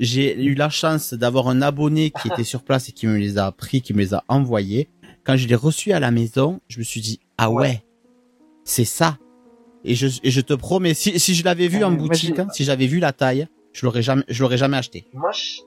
J'ai 0.00 0.42
eu 0.42 0.54
la 0.54 0.70
chance 0.70 1.12
d'avoir 1.14 1.48
un 1.48 1.60
abonné 1.62 2.10
qui 2.10 2.28
était 2.28 2.42
sur 2.44 2.62
place 2.62 2.88
et 2.88 2.92
qui 2.92 3.06
me 3.06 3.16
les 3.18 3.36
a 3.38 3.52
pris, 3.52 3.82
qui 3.82 3.92
me 3.92 3.98
les 3.98 4.14
a 4.14 4.24
envoyés. 4.28 4.88
Quand 5.24 5.36
je 5.36 5.46
l'ai 5.46 5.54
reçu 5.54 5.92
à 5.92 6.00
la 6.00 6.10
maison, 6.10 6.60
je 6.68 6.78
me 6.78 6.84
suis 6.84 7.00
dit 7.02 7.20
ah 7.36 7.50
ouais, 7.50 7.60
Ouais. 7.60 7.84
c'est 8.64 8.86
ça. 8.86 9.18
Et 9.84 9.94
je, 9.94 10.06
et 10.22 10.30
je 10.30 10.40
te 10.40 10.54
promets, 10.54 10.94
si, 10.94 11.18
si 11.20 11.34
je 11.34 11.44
l'avais 11.44 11.68
vu 11.68 11.82
Euh, 11.82 11.86
en 11.86 11.92
boutique, 11.92 12.38
hein, 12.38 12.48
si 12.52 12.64
j'avais 12.64 12.86
vu 12.86 12.98
la 12.98 13.12
taille, 13.12 13.46
je 13.72 13.84
l'aurais 13.86 14.02
jamais, 14.02 14.24
je 14.28 14.42
l'aurais 14.42 14.58
jamais 14.58 14.76
acheté. 14.78 15.06
Moi, 15.12 15.30
je... 15.32 15.60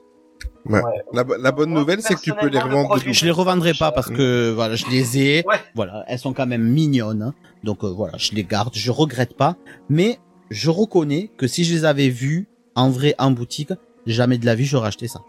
Ouais. 0.66 0.82
Ouais. 0.82 0.92
La, 1.12 1.24
la 1.40 1.52
bonne 1.52 1.70
Moi, 1.70 1.80
nouvelle, 1.80 2.00
c'est 2.02 2.14
que 2.16 2.20
tu 2.20 2.32
peux 2.32 2.46
les 2.48 2.58
le 2.58 2.64
revendre. 2.64 2.96
de 3.02 3.12
Je 3.12 3.24
les 3.24 3.30
revendrai 3.30 3.72
pas 3.74 3.92
parce 3.92 4.10
Mm. 4.10 4.16
que 4.16 4.52
voilà, 4.52 4.74
je 4.74 4.86
les 4.86 5.18
ai. 5.18 5.44
Ouais. 5.46 5.56
Voilà, 5.74 6.04
elles 6.08 6.18
sont 6.18 6.32
quand 6.32 6.46
même 6.46 6.62
mignonnes. 6.64 7.22
hein. 7.22 7.34
Donc 7.62 7.84
euh, 7.84 7.88
voilà, 7.88 8.16
je 8.18 8.32
les 8.32 8.42
garde, 8.44 8.74
je 8.74 8.90
regrette 8.90 9.36
pas. 9.36 9.56
Mais 9.88 10.18
je 10.50 10.70
reconnais 10.70 11.30
que 11.36 11.46
si 11.46 11.64
je 11.64 11.72
les 11.74 11.84
avais 11.84 12.08
vues 12.08 12.48
en 12.74 12.90
vrai 12.90 13.14
en 13.18 13.30
boutique, 13.30 13.72
jamais 14.12 14.38
de 14.38 14.46
la 14.46 14.54
vie 14.54 14.64
j'aurais 14.64 14.88
acheté 14.88 15.08
ça. 15.08 15.20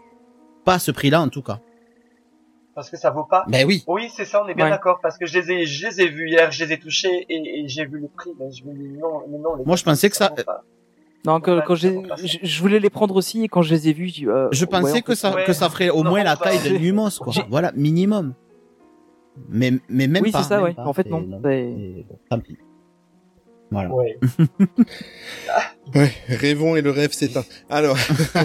Pas 0.64 0.74
à 0.74 0.78
ce 0.78 0.90
prix-là 0.90 1.20
en 1.22 1.28
tout 1.28 1.42
cas. 1.42 1.60
Parce 2.74 2.90
que 2.90 2.98
ça 2.98 3.10
vaut 3.10 3.24
pas. 3.24 3.44
Ben 3.48 3.66
oui. 3.66 3.84
Oui, 3.86 4.08
c'est 4.14 4.26
ça, 4.26 4.42
on 4.44 4.48
est 4.48 4.54
bien 4.54 4.66
Ouais. 4.66 4.70
d'accord, 4.70 4.98
parce 5.00 5.16
que 5.16 5.24
je 5.26 5.38
les 5.38 5.50
ai, 5.50 5.64
je 5.66 5.86
les 5.86 6.00
ai 6.02 6.08
vus 6.08 6.28
hier, 6.28 6.50
je 6.52 6.62
les 6.64 6.72
ai 6.74 6.78
touchés 6.78 7.24
et, 7.30 7.60
et 7.60 7.68
j'ai 7.68 7.86
vu 7.86 7.98
le 8.00 8.08
prix, 8.08 8.30
mais 8.38 8.50
je 8.52 8.64
me 8.64 8.74
dis 8.74 8.88
non, 8.98 9.22
mais 9.30 9.38
non. 9.38 9.54
les 9.56 9.64
Moi, 9.64 9.76
je 9.76 9.84
pensais 9.84 10.10
que 10.10 10.16
ça- 10.16 10.28
pas. 10.30 10.62
Non, 11.24 11.40
quand, 11.40 11.56
Ouais, 11.56 11.62
quand 11.66 11.74
ça 11.74 11.88
j'ai, 12.16 12.38
je, 12.42 12.46
je 12.46 12.60
voulais 12.60 12.78
les 12.78 12.90
prendre 12.90 13.16
aussi 13.16 13.42
et 13.42 13.48
quand 13.48 13.62
je 13.62 13.74
les 13.74 13.88
ai 13.88 13.92
vus, 13.94 14.10
dit, 14.12 14.26
euh, 14.26 14.48
Je 14.52 14.64
pensais 14.66 14.98
en 14.98 15.00
que 15.00 15.14
ça 15.14 15.34
ouais. 15.34 15.44
que 15.44 15.52
ça 15.54 15.70
ferait 15.70 15.88
au 15.90 16.04
Non, 16.04 16.10
moins 16.10 16.22
la 16.22 16.36
taille 16.36 16.58
de 16.58 16.64
c'est- 16.64 16.78
Lumos 16.78 17.18
quoi. 17.18 17.32
Voilà, 17.48 17.72
minimum. 17.74 18.34
Mais 19.48 19.72
mais 19.88 20.06
même 20.06 20.22
Oui, 20.22 20.30
pas. 20.30 20.42
c'est 20.42 20.48
ça, 20.50 20.62
ouais. 20.62 20.74
pas. 20.74 20.84
En 20.86 20.92
fait, 20.92 21.08
non. 21.10 21.26
Tant 22.30 22.38
pis. 22.40 22.56
Voilà. 23.70 23.90
Ouais. 23.92 24.18
Ouais, 25.94 26.12
rêvons 26.28 26.76
et 26.76 26.82
le 26.82 26.90
rêve 26.90 27.12
s'éteint. 27.12 27.44
Alors, 27.70 27.96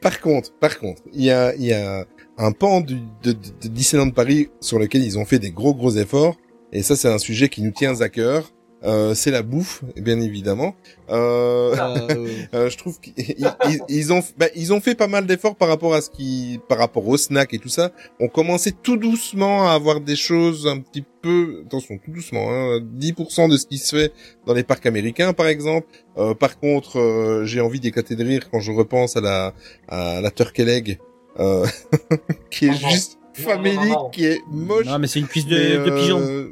par 0.00 0.20
contre, 0.20 0.52
par 0.58 0.78
contre, 0.78 1.02
il 1.12 1.24
y 1.24 1.30
a, 1.30 1.54
il 1.54 1.64
y 1.64 1.72
a 1.72 2.06
un 2.38 2.52
pan 2.52 2.80
du, 2.80 2.96
de, 3.22 3.32
de, 3.32 3.38
de 3.62 3.68
Disneyland 3.68 4.10
Paris 4.10 4.48
sur 4.60 4.78
lequel 4.78 5.04
ils 5.04 5.18
ont 5.18 5.24
fait 5.24 5.38
des 5.38 5.52
gros 5.52 5.74
gros 5.74 5.96
efforts, 5.96 6.36
et 6.72 6.82
ça 6.82 6.96
c'est 6.96 7.08
un 7.08 7.18
sujet 7.18 7.48
qui 7.48 7.62
nous 7.62 7.70
tient 7.70 8.00
à 8.00 8.08
cœur. 8.08 8.50
Euh, 8.82 9.14
c'est 9.14 9.30
la 9.30 9.42
bouffe, 9.42 9.82
bien 9.96 10.20
évidemment. 10.20 10.74
Euh, 11.10 11.74
Euh, 11.80 12.28
euh, 12.54 12.70
je 12.70 12.76
trouve 12.78 12.98
qu'ils 13.00 13.12
ils, 13.18 13.80
ils 13.88 14.12
ont, 14.12 14.22
bah, 14.38 14.46
ils 14.56 14.72
ont 14.72 14.80
fait 14.80 14.94
pas 14.94 15.06
mal 15.06 15.26
d'efforts 15.26 15.56
par 15.56 15.68
rapport 15.68 15.92
à 15.94 16.00
ce 16.00 16.08
qui, 16.10 16.60
par 16.68 16.78
rapport 16.78 17.06
au 17.06 17.16
snack 17.16 17.52
et 17.54 17.58
tout 17.58 17.68
ça. 17.68 17.90
On 18.20 18.28
commençait 18.28 18.72
tout 18.82 18.96
doucement 18.96 19.68
à 19.68 19.72
avoir 19.72 20.00
des 20.00 20.16
choses 20.16 20.66
un 20.66 20.78
petit 20.80 21.04
peu, 21.22 21.62
attention, 21.66 21.98
tout 22.04 22.10
doucement, 22.10 22.48
hein, 22.50 22.80
10% 22.98 23.50
de 23.50 23.56
ce 23.56 23.66
qui 23.66 23.78
se 23.78 23.96
fait 23.96 24.12
dans 24.46 24.54
les 24.54 24.62
parcs 24.64 24.86
américains, 24.86 25.32
par 25.32 25.46
exemple. 25.48 25.86
Euh, 26.16 26.34
par 26.34 26.58
contre, 26.58 26.98
euh, 26.98 27.44
j'ai 27.44 27.60
envie 27.60 27.80
d'éclater 27.80 28.16
de 28.16 28.24
rire 28.24 28.48
quand 28.50 28.60
je 28.60 28.72
repense 28.72 29.16
à 29.16 29.20
la, 29.20 29.54
à 29.88 30.20
la 30.20 30.30
turkey 30.30 30.64
leg, 30.64 30.98
euh, 31.38 31.66
qui 32.50 32.66
est 32.66 32.70
Oh 32.70 32.78
non. 32.82 32.88
juste 32.90 33.18
famélique, 33.34 33.94
qui 34.12 34.24
est 34.26 34.40
moche. 34.50 34.86
non 34.86 34.98
mais 34.98 35.06
c'est 35.06 35.20
une 35.20 35.26
cuisse 35.28 35.46
de 35.46 35.90
pigeon. 36.00 36.50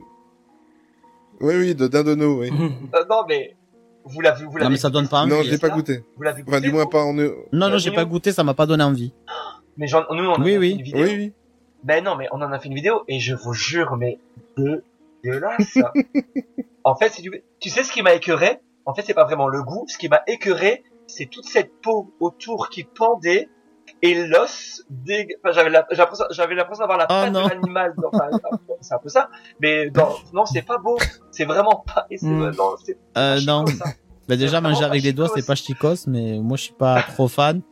Oui, 1.41 1.55
oui, 1.57 1.74
de 1.74 1.86
dindono, 1.86 2.41
oui. 2.41 2.51
Euh, 2.51 3.05
non, 3.09 3.22
mais 3.28 3.57
vous 4.05 4.20
l'avez, 4.20 4.45
vous 4.45 4.53
l'avez. 4.57 4.64
Non 4.64 4.70
mais 4.70 4.76
ça 4.76 4.91
donne 4.91 5.09
pas 5.09 5.20
envie. 5.22 5.30
non, 5.30 5.43
je 5.43 5.51
l'ai 5.51 5.59
pas 5.59 5.68
goûté. 5.68 6.05
Vous 6.16 6.22
l'avez 6.22 6.43
Enfin, 6.47 6.61
du 6.61 6.68
goûté, 6.68 6.72
moins 6.72 6.86
pas 6.86 7.03
en... 7.03 7.16
Oui, 7.16 7.30
Non 7.53 7.68
non, 7.68 7.78
j'ai 7.78 7.91
pas 7.93 8.05
goûté, 8.05 8.32
ça 8.32 8.43
m'a 8.45 8.55
pas 8.55 8.66
donné 8.66 8.82
envie. 8.84 9.12
Mais 9.76 9.86
j'en- 9.86 10.05
nous, 10.11 10.24
on 10.24 10.32
en 10.34 10.43
Oui, 10.43 10.55
a 10.55 10.59
oui. 10.59 10.70
fait 10.70 10.76
une 10.76 10.82
vidéo. 10.82 11.05
oui. 11.05 11.32
Ben 11.84 12.03
non, 12.03 12.16
mais 12.16 12.26
on 12.32 12.41
en 12.43 12.51
a 12.51 12.59
fait 12.59 12.68
une 12.68 12.74
vidéo 12.74 13.05
et 13.07 13.20
je 13.20 13.34
vous 13.36 13.53
jure, 13.55 13.97
mais 13.97 14.18
dégueulasse. 15.22 15.78
en 16.84 16.97
fait, 16.97 17.11
c'est 17.11 17.22
du... 17.22 17.30
tu 17.61 17.68
sais 17.68 17.84
ce 17.84 17.93
qui 17.93 18.03
m'a 18.03 18.14
écœuré? 18.14 18.59
En 18.84 18.95
fait, 18.95 19.03
c'est 19.03 19.14
pas 19.14 19.24
vraiment 19.24 19.49
le 19.49 19.62
goût. 19.62 19.84
Ce 19.89 19.99
qui 19.99 20.09
m'a 20.09 20.22
écœuré, 20.26 20.82
c'est 21.07 21.26
toute 21.26 21.45
cette 21.45 21.70
peau 21.82 22.12
autour 22.20 22.68
qui 22.70 22.84
pendait 22.84 23.49
et 24.03 24.26
l'os 24.26 24.84
dég... 24.90 25.36
enfin, 25.42 25.53
j'avais 25.53 25.70
la- 25.70 25.86
j'avais 25.90 26.03
l'impression- 26.03 26.24
j'avais 26.30 26.55
l'impression 26.55 26.82
d'avoir 26.82 26.99
la 26.99 27.05
Oh 27.05 27.09
patte 27.09 27.32
non. 27.32 27.44
de 27.44 27.49
l'animal. 27.51 27.94
dans- 27.96 28.09
enfin, 28.12 28.28
c'est 28.80 28.94
un 28.94 28.99
peu 28.99 29.09
ça. 29.09 29.28
Mais 29.61 29.90
dans... 29.90 30.11
non, 30.32 30.46
c'est 30.46 30.62
pas 30.62 30.78
beau. 30.78 30.96
C'est 31.30 31.44
vraiment 31.44 31.84
pas. 31.86 32.07
et 32.11 32.18
c'est- 32.18 32.26
Mm. 32.26 32.55
non, 32.57 32.74
c'est 32.84 32.96
Euh, 33.16 33.36
pas 33.36 33.40
non. 33.46 33.66
chico, 33.66 33.84
ça. 33.84 33.90
Bah 34.28 34.36
déjà 34.36 34.61
manger 34.61 34.80
pas 34.80 34.86
avec 34.86 35.03
les 35.03 35.12
doigts 35.14 35.26
chicos. 35.28 35.40
c'est 35.40 35.46
pas 35.46 35.55
chicos 35.55 36.07
mais 36.07 36.38
moi 36.38 36.57
je 36.59 36.62
suis 36.64 36.74
pas 36.74 37.03
trop 37.14 37.28
fan. 37.28 37.62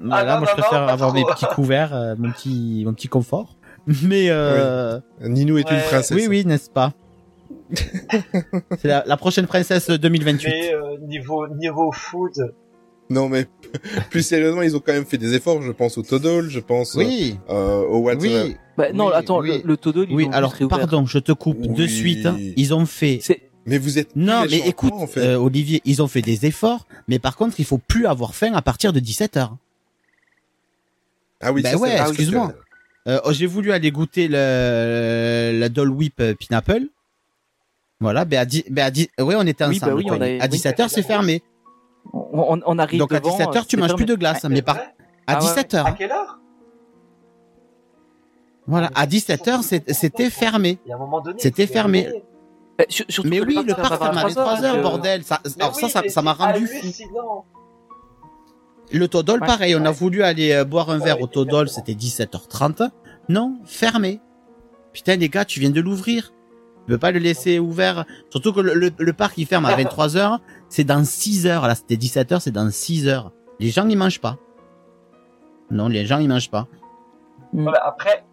Voilà, 0.00 0.34
non, 0.34 0.40
moi 0.40 0.48
je 0.50 0.60
préfère 0.60 0.88
avoir 0.88 1.12
mes 1.12 1.22
trop. 1.22 1.32
petits 1.34 1.46
couverts, 1.54 1.94
euh, 1.94 2.14
mon 2.18 2.30
petit 2.32 2.82
mon 2.86 2.92
petit 2.94 3.08
confort. 3.08 3.56
Mais 4.02 4.30
euh, 4.30 4.98
Ninou 5.20 5.58
est 5.58 5.70
une 5.70 5.80
princesse. 5.80 6.10
oui 6.12 6.26
oui, 6.28 6.44
n'est-ce 6.46 6.70
pas? 6.70 6.92
C'est 8.78 8.88
la, 8.88 9.02
la 9.06 9.16
prochaine 9.16 9.46
princesse 9.46 9.90
2028. 9.90 10.48
Mais 10.48 10.74
euh, 10.74 10.96
niveau 11.02 11.46
niveau 11.48 11.92
food, 11.92 12.54
Non, 13.12 13.28
mais 13.28 13.46
plus 14.10 14.22
sérieusement, 14.22 14.62
ils 14.62 14.74
ont 14.76 14.80
quand 14.80 14.92
même 14.92 15.06
fait 15.06 15.18
des 15.18 15.34
efforts. 15.34 15.62
Je 15.62 15.70
pense 15.72 15.96
au 15.98 16.02
Todol, 16.02 16.50
je 16.50 16.60
pense 16.60 16.94
Oui. 16.94 17.38
euh, 17.50 17.82
au 17.82 17.98
Walter. 17.98 18.42
Oui. 18.44 18.56
Bah, 18.76 18.92
non, 18.92 19.06
Oui, 19.08 19.12
attends, 19.14 19.40
oui. 19.40 19.60
le, 19.62 19.68
le 19.68 19.76
Todo, 19.76 20.04
ils 20.08 20.14
Oui, 20.14 20.28
alors 20.32 20.54
pardon, 20.68 21.04
je 21.06 21.18
te 21.18 21.32
coupe 21.32 21.60
de 21.60 21.86
suite. 21.86 22.26
hein. 22.26 22.36
Ils 22.56 22.72
ont 22.74 22.86
fait 22.86 23.20
Mais 23.66 23.78
vous 23.78 23.98
êtes 23.98 24.16
Non, 24.16 24.44
mais 24.50 24.58
écoute, 24.66 24.92
en 24.94 25.06
fait. 25.06 25.20
euh, 25.20 25.36
Olivier, 25.36 25.80
ils 25.84 26.02
ont 26.02 26.08
fait 26.08 26.22
des 26.22 26.46
efforts, 26.46 26.86
mais 27.06 27.18
par 27.18 27.36
contre, 27.36 27.56
il 27.60 27.64
faut 27.64 27.78
plus 27.78 28.06
avoir 28.06 28.34
faim 28.34 28.52
à 28.54 28.62
partir 28.62 28.92
de 28.92 28.98
17h. 29.00 29.50
ah 31.40 31.52
oui, 31.52 31.62
bah 31.62 31.70
ça, 31.72 31.76
ouais, 31.78 31.90
c'est- 31.96 32.02
excuse-moi. 32.08 32.52
Euh, 33.08 33.20
oh, 33.24 33.32
j'ai 33.32 33.46
voulu 33.46 33.72
aller 33.72 33.90
goûter 33.90 34.28
le, 34.28 35.58
la 35.58 35.68
Dole 35.68 35.90
Whip 35.90 36.14
euh, 36.20 36.34
Pineapple. 36.34 36.82
Voilà, 38.00 38.24
ben 38.24 38.38
à, 38.38 38.44
dix- 38.44 38.64
ben 38.70 38.84
à 38.84 38.90
dix- 38.92 39.08
ouais, 39.20 39.34
on 39.36 39.42
était 39.46 39.64
Oui, 39.64 39.76
ensemble. 39.76 39.92
bah 39.92 39.96
oui, 39.96 40.04
quoi. 40.04 40.16
on 40.18 40.20
avait- 40.20 40.40
à 40.40 40.44
oui. 40.44 40.56
17h, 40.58 40.88
c'est 40.88 41.02
fermé. 41.02 41.42
On, 42.12 42.56
on, 42.56 42.60
on 42.66 42.78
arrive 42.78 42.98
Donc 43.00 43.12
à 43.12 43.20
devant, 43.20 43.36
17h, 43.38 43.66
tu 43.66 43.76
manges 43.76 43.94
plus 43.94 44.04
de 44.06 44.14
glace. 44.14 44.44
mais 44.44 44.62
par, 44.62 44.76
à 44.76 44.80
Ah 45.26 45.34
ouais. 45.34 45.40
17h. 45.40 45.84
à 45.86 45.92
quelle 45.92 46.12
heure? 46.12 46.38
Voilà, 48.66 48.90
à 48.94 49.06
17h, 49.06 49.62
c'est- 49.62 49.92
c'était 49.92 50.30
fermé. 50.30 50.78
Il 50.86 50.90
y 50.90 50.92
a 50.92 50.96
un 50.96 50.98
moment 50.98 51.20
donné. 51.20 51.38
C'était 51.40 51.66
fermé. 51.66 52.04
fermé. 52.04 52.24
Euh, 52.80 52.84
sur- 52.88 53.24
Mais 53.26 53.40
oui, 53.40 53.58
le 53.66 53.74
parc 53.74 53.98
ferme 54.00 54.16
à 54.18 54.22
23h, 54.28 54.60
donc, 54.72 54.78
euh, 54.78 54.82
bordel. 54.82 55.24
Ça, 55.24 55.40
alors 55.60 55.76
oui, 55.76 55.90
ça, 55.90 56.02
ça, 56.08 56.22
m'a 56.22 56.32
rendu 56.32 56.66
fou. 56.66 56.86
Le 58.92 59.08
Todol, 59.08 59.40
Ouais. 59.40 59.46
pareil, 59.46 59.74
on 59.74 59.84
a 59.84 59.90
voulu 59.90 60.22
aller 60.22 60.52
euh, 60.52 60.64
boire 60.64 60.90
un 60.90 60.98
Ouais, 60.98 61.04
verre 61.06 61.20
au 61.20 61.26
Todol, 61.26 61.68
c'était 61.68 61.94
17h30. 61.94 62.82
Non, 63.28 63.58
fermé. 63.64 64.20
Putain, 64.92 65.16
les 65.16 65.28
gars, 65.28 65.44
tu 65.44 65.60
viens 65.60 65.70
de 65.70 65.80
l'ouvrir. 65.80 66.32
Tu 66.86 66.92
peux 66.92 66.98
pas 66.98 67.12
le 67.12 67.18
laisser 67.20 67.58
ouvert? 67.58 68.04
Surtout 68.30 68.52
que 68.52 68.60
le, 68.60 68.74
le, 68.74 68.90
le 68.98 69.12
parc, 69.12 69.38
il 69.38 69.46
ferme 69.46 69.66
à 69.66 69.76
23h. 69.76 70.38
C'est 70.68 70.84
dans 70.84 71.04
6 71.04 71.46
heures. 71.46 71.66
Là, 71.66 71.74
c'était 71.74 71.94
17h, 71.96 72.40
c'est 72.40 72.50
dans 72.50 72.68
6 72.70 73.06
heures. 73.08 73.30
Les 73.60 73.68
gens, 73.70 73.86
ils 73.88 73.96
mangent 73.96 74.20
pas. 74.20 74.38
Non, 75.70 75.88
les 75.88 76.04
gens, 76.06 76.18
ils 76.18 76.28
mangent 76.28 76.50
pas. 76.50 76.66
Voilà, 77.52 77.80
après, 77.86 78.24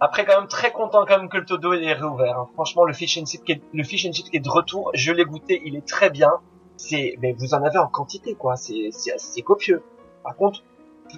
après 0.00 0.24
quand 0.24 0.38
même 0.38 0.48
très 0.48 0.70
content 0.70 1.04
quand 1.06 1.18
même 1.18 1.28
que 1.28 1.38
le 1.38 1.44
Todo 1.44 1.72
est 1.72 1.92
réouvert. 1.94 2.38
hein. 2.38 2.48
Franchement, 2.54 2.84
le 2.84 2.92
fish 2.92 3.18
and 3.18 3.26
chip 3.26 3.42
qui 3.44 3.52
est, 3.52 3.62
le 3.72 3.82
fish 3.82 4.06
and 4.06 4.12
chip 4.12 4.30
qui 4.30 4.36
est 4.36 4.40
de 4.40 4.48
retour, 4.48 4.90
je 4.94 5.12
l'ai 5.12 5.24
goûté, 5.24 5.60
il 5.64 5.76
est 5.76 5.86
très 5.86 6.10
bien. 6.10 6.30
C'est, 6.76 7.16
mais 7.20 7.32
vous 7.38 7.54
en 7.54 7.62
avez 7.62 7.78
en 7.78 7.86
quantité 7.88 8.34
quoi. 8.34 8.56
C'est, 8.56 8.90
c'est 8.92 9.42
copieux. 9.42 9.82
Par 10.24 10.36
contre, 10.36 10.62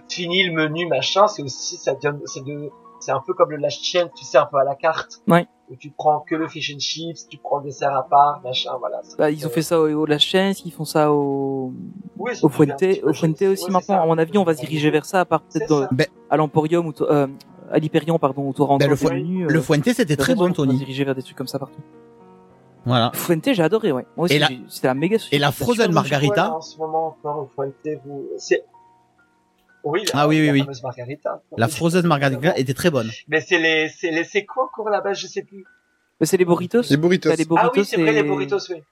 fini 0.09 0.45
le 0.45 0.53
menu 0.53 0.87
machin, 0.87 1.27
c'est 1.27 1.43
aussi 1.43 1.77
ça 1.77 1.95
donne, 1.95 2.21
c'est 2.27 2.45
de, 2.45 2.71
c'est 3.05 3.13
un 3.13 3.23
peu 3.27 3.35
comme 3.35 3.51
le 3.51 3.57
last 3.59 3.85
chain, 3.85 4.09
tu 4.17 4.25
sais 4.25 4.39
un 4.39 4.47
peu 4.47 4.57
à 4.59 4.65
la 4.65 4.75
carte. 4.75 5.21
Ouais. 5.29 5.47
Où 5.71 5.77
tu 5.77 5.91
prends 5.91 6.21
que 6.21 6.35
le 6.35 6.47
fish 6.49 6.75
and 6.75 6.79
chips, 6.79 7.27
tu 7.29 7.39
prends 7.39 7.59
le 7.59 7.65
dessert 7.65 7.95
à 7.97 8.07
part, 8.07 8.41
machin, 8.45 8.73
voilà. 8.79 9.01
Bah, 9.19 9.31
ils 9.31 9.47
ont 9.47 9.51
fait 9.51 9.63
ça 9.63 9.81
au, 9.81 9.89
au 9.89 10.07
La 10.07 10.19
Chaise, 10.19 10.61
ils 10.65 10.71
font 10.73 10.85
ça 10.85 11.11
au, 11.13 11.73
Oui, 12.19 12.33
au 12.43 12.49
Fuente, 12.49 12.83
au 13.03 13.13
Fuente 13.13 13.43
aussi 13.43 13.65
maintenant. 13.71 13.81
ça. 13.81 14.03
À 14.03 14.07
mon 14.07 14.19
avis, 14.19 14.37
on 14.39 14.45
va 14.45 14.55
se 14.55 14.61
diriger 14.61 14.91
vers 14.91 15.05
ça, 15.07 15.21
à 15.21 15.25
part 15.25 15.41
peut-être. 15.43 15.89
Ben, 15.93 16.07
à 16.31 16.37
l'Emporium 16.37 16.87
ou 16.87 16.93
to- 16.93 17.11
euh, 17.11 17.27
à 17.71 17.79
l'Hyperion, 17.79 18.19
pardon, 18.19 18.49
au 18.49 18.53
Torrent. 18.53 18.77
Ben, 18.79 18.89
le 18.91 18.97
Fu- 18.97 19.09
Le 19.11 19.61
Fuente, 19.61 19.85
c'était 19.95 20.17
très 20.17 20.35
bon, 20.35 20.45
On 20.45 20.49
va 20.49 20.53
Tony. 20.55 20.73
se 20.75 20.79
diriger 20.79 21.05
vers 21.05 21.15
des 21.15 21.23
trucs 21.23 21.37
comme 21.37 21.47
ça 21.49 21.59
partout. 21.59 21.81
Voilà. 22.87 23.11
Fuente, 23.15 23.49
j'ai 23.53 23.63
adoré, 23.63 23.93
ouais. 23.93 24.05
Moi 24.17 24.27
aussi, 24.27 24.39
c'était 24.69 24.89
la 24.89 24.95
méga 24.95 25.17
Et 25.33 25.39
la 25.39 25.51
Frozen. 25.53 25.93
Margarita. 25.93 26.55
En 26.55 26.61
ce 26.61 26.77
moment 26.79 27.07
encore 27.09 27.39
au 27.39 27.47
Fuente, 27.55 27.75
vous, 28.05 28.27
c'est, 28.37 28.65
oui, 29.85 30.05
Ah 30.13 30.27
oui, 30.29 30.41
oui, 30.41 30.47
la 30.47 30.53
oui. 30.53 30.61
fameuse 30.61 30.83
margarita. 30.83 31.43
La 31.57 31.69
Frozen 31.69 32.07
Margarita 32.07 32.57
était 32.59 32.75
très 32.75 32.91
bonne. 32.91 33.11
Mais 33.29 33.41
c'est 33.41 33.59
les, 33.59 33.89
c'est 33.89 34.11
les, 34.11 34.25
c'est 34.25 34.45
quoi 34.45 34.65
encore 34.65 34.89
là-bas, 34.91 35.13
je 35.13 35.27
sais 35.27 35.43
plus. 35.43 35.65
Mais 36.21 36.27
c'est 36.27 36.37
les 36.37 36.45
burritos. 36.45 36.83
Les 36.91 36.97
burritos. 36.97 37.31
Ah 37.57 37.71
oui, 37.75 37.85
c'est 37.85 38.01
vrai, 38.01 38.13
les 38.13 38.23
burritos, 38.23 38.59
oui. 38.71 38.83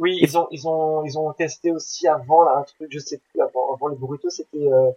Oui, 0.00 0.18
ils 0.20 0.36
ont, 0.36 0.48
ils 0.50 0.66
ont, 0.66 1.04
ils 1.04 1.16
ont 1.18 1.32
testé 1.34 1.70
aussi 1.70 2.08
avant, 2.08 2.42
là, 2.42 2.56
un 2.58 2.62
truc, 2.64 2.88
je 2.90 2.98
sais 2.98 3.18
plus, 3.30 3.40
avant, 3.40 3.74
avant 3.74 3.86
les 3.88 3.96
burritos, 3.96 4.28
c'était, 4.30 4.58
euh, 4.66 4.90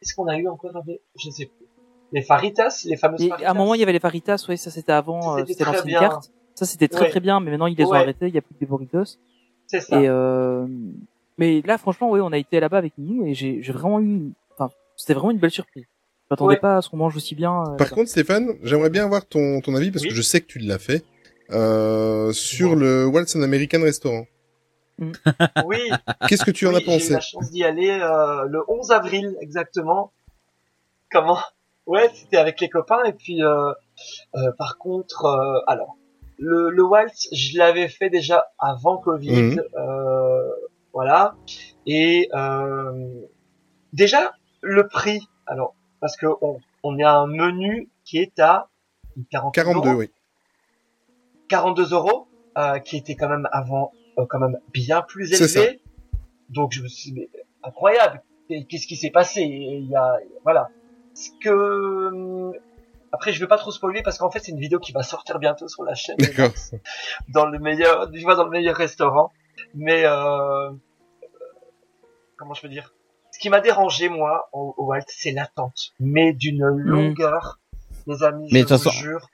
qu'est-ce 0.00 0.12
qu'on 0.16 0.26
a 0.26 0.36
eu 0.36 0.48
encore 0.48 0.76
avec, 0.76 1.00
je 1.16 1.30
sais 1.30 1.46
plus. 1.46 1.66
Les 2.12 2.22
faritas, 2.22 2.82
les 2.84 2.96
fameuses 2.96 3.22
Et 3.22 3.28
faritas. 3.28 3.48
à 3.48 3.52
un 3.52 3.54
moment, 3.54 3.74
il 3.74 3.80
y 3.80 3.82
avait 3.84 3.92
les 3.92 4.00
faritas, 4.00 4.44
ouais, 4.48 4.56
ça 4.56 4.70
c'était 4.72 4.90
avant, 4.92 5.38
euh, 5.38 5.44
c'était 5.46 5.64
l'ancienne 5.64 5.98
carte. 5.98 6.32
Ça 6.56 6.64
c'était 6.66 6.88
très 6.88 7.02
Ouais. 7.06 7.10
très 7.10 7.20
bien, 7.20 7.38
mais 7.40 7.50
maintenant 7.52 7.66
ils 7.66 7.76
les 7.76 7.84
ont 7.84 7.92
arrêtés, 7.92 8.26
il 8.28 8.34
y 8.34 8.38
a 8.38 8.40
plus 8.40 8.54
que 8.54 8.60
des 8.60 8.66
burritos. 8.66 9.18
C'est 9.66 9.80
ça. 9.80 10.00
Et 10.00 10.06
euh, 10.08 10.66
mais 11.38 11.62
là, 11.64 11.78
franchement, 11.78 12.10
oui, 12.10 12.20
on 12.20 12.30
a 12.32 12.38
été 12.38 12.60
là-bas 12.60 12.78
avec 12.78 12.92
nous 12.98 13.26
et 13.26 13.34
j'ai 13.34 13.60
j'ai 13.62 13.72
vraiment 13.72 14.00
eu, 14.00 14.32
c'était 15.04 15.14
vraiment 15.14 15.30
une 15.32 15.38
belle 15.38 15.50
surprise. 15.50 15.84
Je 15.84 16.26
m'attendais 16.30 16.54
Ouais. 16.54 16.60
pas 16.60 16.78
à 16.78 16.82
ce 16.82 16.88
qu'on 16.88 16.96
mange 16.96 17.14
aussi 17.16 17.34
bien. 17.34 17.62
euh, 17.68 17.76
Par 17.76 17.90
contre, 17.90 18.08
Stéphane, 18.08 18.54
j'aimerais 18.62 18.88
bien 18.88 19.04
avoir 19.04 19.26
ton, 19.26 19.60
ton 19.60 19.74
avis 19.74 19.90
parce 19.90 20.02
Oui. 20.04 20.08
que 20.08 20.14
je 20.14 20.22
sais 20.22 20.40
que 20.40 20.46
tu 20.46 20.58
l'as 20.58 20.78
fait 20.78 21.04
euh, 21.50 22.32
sur 22.32 22.74
le 22.74 23.04
Waltz 23.06 23.36
American 23.36 23.82
Restaurant. 23.82 24.26
Oui. 25.66 25.78
Qu'est-ce 26.28 26.44
que 26.44 26.50
tu 26.50 26.66
en 26.66 26.70
Oui, 26.70 26.76
as 26.76 26.78
J'ai 26.78 26.84
eu 26.84 26.86
pensé 26.86 27.12
la 27.12 27.20
chance 27.20 27.50
d'y 27.50 27.64
aller 27.64 27.90
euh, 27.90 28.44
le 28.48 28.62
11 28.68 28.90
avril 28.92 29.36
exactement. 29.40 30.12
Comment? 31.10 31.38
Ouais, 31.86 32.08
c'était 32.14 32.38
avec 32.38 32.60
les 32.62 32.70
copains 32.70 33.02
et 33.04 33.12
puis 33.12 33.42
euh, 33.42 33.72
euh, 34.36 34.52
par 34.56 34.78
contre, 34.78 35.26
euh, 35.26 35.60
alors 35.66 35.96
le, 36.38 36.70
le 36.70 36.82
waltz, 36.82 37.28
je 37.32 37.58
l'avais 37.58 37.88
fait 37.88 38.08
déjà 38.08 38.46
avant 38.58 38.96
Covid, 38.96 39.58
euh, 39.76 40.50
voilà. 40.94 41.34
Et 41.86 42.28
euh, 42.34 43.20
déjà 43.92 44.32
le 44.64 44.88
prix, 44.88 45.28
alors 45.46 45.74
parce 46.00 46.16
que 46.16 46.26
on, 46.40 46.58
on 46.82 46.98
a 47.04 47.10
un 47.10 47.26
menu 47.26 47.88
qui 48.04 48.18
est 48.18 48.38
à 48.40 48.68
42 49.30 49.52
42, 49.52 49.88
euros. 49.90 49.98
oui. 49.98 50.10
42 51.48 51.92
euros, 51.92 52.28
euh, 52.58 52.78
qui 52.78 52.96
était 52.96 53.14
quand 53.14 53.28
même 53.28 53.48
avant, 53.52 53.92
euh, 54.18 54.26
quand 54.26 54.38
même 54.38 54.58
bien 54.72 55.02
plus 55.02 55.26
ça. 55.34 55.60
élevé. 55.62 55.80
Donc 56.48 56.72
je 56.72 56.82
me 56.82 56.88
suis 56.88 57.12
dit, 57.12 57.20
mais 57.20 57.28
incroyable. 57.62 58.22
Et 58.50 58.64
Qu'est-ce 58.66 58.86
qui 58.86 58.96
s'est 58.96 59.10
passé? 59.10 59.42
Il 59.42 59.88
y 59.88 59.96
a, 59.96 60.18
voilà. 60.42 60.68
Ce 61.14 61.30
que 61.40 61.50
hum, 61.50 62.52
après, 63.12 63.32
je 63.32 63.38
vais 63.40 63.46
pas 63.46 63.58
trop 63.58 63.70
spoiler 63.70 64.02
parce 64.02 64.18
qu'en 64.18 64.30
fait, 64.30 64.40
c'est 64.40 64.50
une 64.52 64.58
vidéo 64.58 64.80
qui 64.80 64.92
va 64.92 65.02
sortir 65.02 65.38
bientôt 65.38 65.68
sur 65.68 65.84
la 65.84 65.94
chaîne. 65.94 66.16
D'accord. 66.16 66.50
Dans 67.28 67.46
le 67.46 67.58
meilleur, 67.60 68.10
tu 68.10 68.20
vois, 68.20 68.34
dans 68.34 68.44
le 68.44 68.50
meilleur 68.50 68.76
restaurant. 68.76 69.32
Mais 69.74 70.02
euh, 70.04 70.70
comment 72.36 72.54
je 72.54 72.62
peux 72.62 72.68
dire? 72.68 72.93
Qui 73.44 73.50
m'a 73.50 73.60
dérangé 73.60 74.08
moi 74.08 74.48
au, 74.54 74.74
au 74.78 74.84
Walt, 74.86 75.04
c'est 75.08 75.32
l'attente, 75.32 75.92
mais 76.00 76.32
d'une 76.32 76.64
longueur, 76.64 77.60
les 78.06 78.22
amis. 78.22 78.48
Mais 78.52 78.62
je 78.66 78.74
vous 78.74 78.90
jure. 78.90 79.28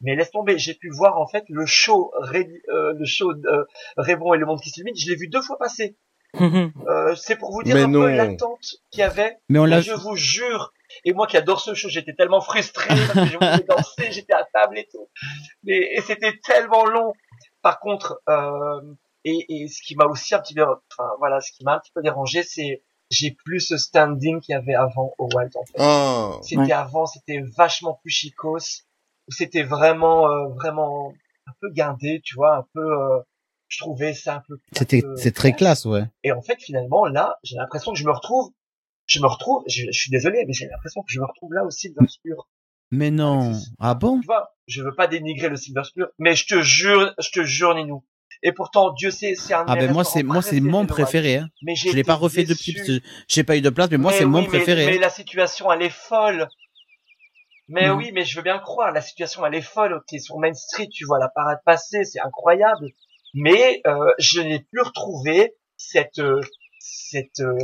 Mais 0.00 0.16
laisse 0.16 0.32
tomber, 0.32 0.58
j'ai 0.58 0.74
pu 0.74 0.90
voir 0.90 1.16
en 1.16 1.28
fait 1.28 1.44
le 1.48 1.64
show, 1.64 2.10
Ré- 2.18 2.50
euh, 2.70 2.92
le 2.98 3.04
show 3.04 3.34
de 3.34 3.66
Raybon 3.96 4.34
et 4.34 4.38
le 4.38 4.46
monde 4.46 4.60
qui 4.60 4.70
s'illumine, 4.70 4.96
je 4.96 5.08
l'ai 5.08 5.14
vu 5.14 5.28
deux 5.28 5.42
fois 5.42 5.58
passer. 5.58 5.96
Euh, 6.40 7.14
c'est 7.14 7.36
pour 7.36 7.52
vous 7.52 7.62
dire 7.62 7.74
Mais 7.76 7.82
un 7.82 7.88
non. 7.88 8.00
peu 8.00 8.10
l'attente 8.10 8.66
qu'il 8.90 9.00
y 9.00 9.02
avait. 9.04 9.36
Mais 9.48 9.58
on 9.60 9.64
l'a 9.64 9.80
je 9.80 9.92
vous 9.92 10.16
jure. 10.16 10.72
Et 11.04 11.12
moi 11.12 11.26
qui 11.28 11.36
adore 11.36 11.60
ce 11.60 11.74
show, 11.74 11.88
j'étais 11.88 12.14
tellement 12.14 12.40
frustré 12.40 12.88
parce 12.88 13.12
que 13.12 13.26
je 13.26 13.34
voulais 13.36 13.64
danser, 13.68 14.10
j'étais 14.10 14.32
à 14.32 14.44
table 14.52 14.78
et 14.78 14.88
tout. 14.90 15.08
Mais 15.62 15.78
et 15.94 16.00
c'était 16.00 16.32
tellement 16.44 16.84
long. 16.86 17.12
Par 17.62 17.78
contre, 17.80 18.20
euh, 18.28 18.80
et, 19.24 19.44
et 19.62 19.68
ce 19.68 19.82
qui 19.82 19.94
m'a 19.94 20.06
aussi 20.06 20.34
un 20.34 20.40
petit 20.40 20.54
peu, 20.54 20.64
enfin 20.64 21.08
voilà, 21.18 21.40
ce 21.40 21.52
qui 21.52 21.64
m'a 21.64 21.74
un 21.74 21.78
petit 21.78 21.92
peu 21.94 22.02
dérangé, 22.02 22.42
c'est 22.42 22.82
j'ai 23.12 23.30
plus 23.44 23.60
ce 23.60 23.76
standing 23.76 24.40
qu'il 24.40 24.54
y 24.54 24.56
avait 24.56 24.74
avant 24.74 25.12
au 25.18 25.28
Wild 25.34 25.54
en 25.56 25.64
fait. 25.64 25.74
Ah. 25.78 26.38
C'était 26.42 26.60
Ouais. 26.62 26.72
avant, 26.72 27.06
c'était 27.06 27.40
vachement 27.56 27.98
plus 28.02 28.10
chicos, 28.10 28.84
c'était 29.28 29.62
vraiment, 29.62 30.26
euh, 30.28 30.48
vraiment 30.54 31.12
un 31.46 31.52
peu 31.60 31.70
guindé, 31.70 32.20
tu 32.24 32.34
vois, 32.36 32.56
un 32.56 32.66
peu. 32.74 32.80
euh, 32.80 33.20
je 33.68 33.78
trouvais 33.78 34.12
ça 34.14 34.36
un 34.36 34.42
peu. 34.46 34.58
C'était, 34.72 35.02
c'est 35.16 35.32
très 35.32 35.52
classe, 35.54 35.84
ouais. 35.86 36.04
et 36.24 36.32
en 36.32 36.42
fait, 36.42 36.60
finalement, 36.60 37.06
là, 37.06 37.38
j'ai 37.42 37.56
l'impression 37.56 37.92
que 37.92 37.98
je 37.98 38.04
me 38.04 38.12
retrouve, 38.12 38.50
je 39.06 39.18
me 39.20 39.26
retrouve, 39.26 39.62
je, 39.66 39.84
je 39.86 39.98
suis 39.98 40.10
désolé, 40.10 40.44
mais 40.46 40.52
j'ai 40.52 40.66
l'impression 40.68 41.02
que 41.02 41.10
je 41.12 41.20
me 41.20 41.24
retrouve 41.26 41.52
là 41.54 41.64
au 41.64 41.70
Silver 41.70 42.06
Spur. 42.08 42.48
Mais 42.90 43.10
non. 43.10 43.52
Ah 43.78 43.94
bon? 43.94 44.20
Tu 44.20 44.26
vois, 44.26 44.54
je 44.66 44.82
veux 44.82 44.94
pas 44.94 45.06
dénigrer 45.06 45.48
le 45.48 45.56
Silver 45.56 45.84
Spur, 45.84 46.08
mais 46.18 46.34
je 46.34 46.46
te 46.46 46.60
jure, 46.60 47.14
je 47.18 47.30
te 47.30 47.42
jure, 47.44 47.74
Ninou. 47.74 48.04
Et 48.44 48.52
pourtant, 48.52 48.92
Dieu 48.92 49.10
sait, 49.10 49.34
c'est 49.36 49.54
un. 49.54 49.64
Ah 49.68 49.76
ben 49.76 49.92
moi 49.92 50.02
c'est 50.04 50.22
moi 50.24 50.42
c'est 50.42 50.60
mon 50.60 50.84
préféré. 50.86 51.36
Hein. 51.36 51.48
Mais 51.62 51.74
Je 51.76 51.90
l'ai 51.90 52.02
pas 52.02 52.14
refait 52.14 52.44
déçu. 52.44 52.72
depuis 52.72 53.02
j'ai 53.28 53.44
pas 53.44 53.56
eu 53.56 53.60
de 53.60 53.70
place, 53.70 53.88
mais 53.90 53.98
moi 53.98 54.12
c'est 54.12 54.24
mon 54.24 54.42
mais- 54.42 54.48
préféré. 54.48 54.86
Mais, 54.86 54.98
la 54.98 55.10
situation, 55.10 55.70
elle 55.72 55.82
est 55.82 55.90
folle. 55.94 56.48
Mais 57.68 57.88
Mhm. 57.88 57.96
oui, 57.96 58.10
mais 58.12 58.24
je 58.24 58.36
veux 58.36 58.42
bien 58.42 58.58
croire, 58.58 58.90
la 58.92 59.00
situation, 59.00 59.46
elle 59.46 59.54
est 59.54 59.60
folle. 59.62 60.02
T'es 60.08 60.18
sur 60.18 60.38
Main 60.38 60.52
Street, 60.54 60.88
tu 60.92 61.04
vois 61.06 61.18
la 61.20 61.28
parade 61.28 61.58
passer, 61.64 62.04
c'est 62.04 62.20
incroyable. 62.20 62.88
Mais 63.34 63.80
euh, 63.86 64.12
je 64.18 64.40
n'ai 64.40 64.58
plus 64.58 64.82
retrouvé 64.82 65.54
cette 65.76 66.18
euh, 66.18 66.40
cette 66.80 67.40
euh, 67.40 67.56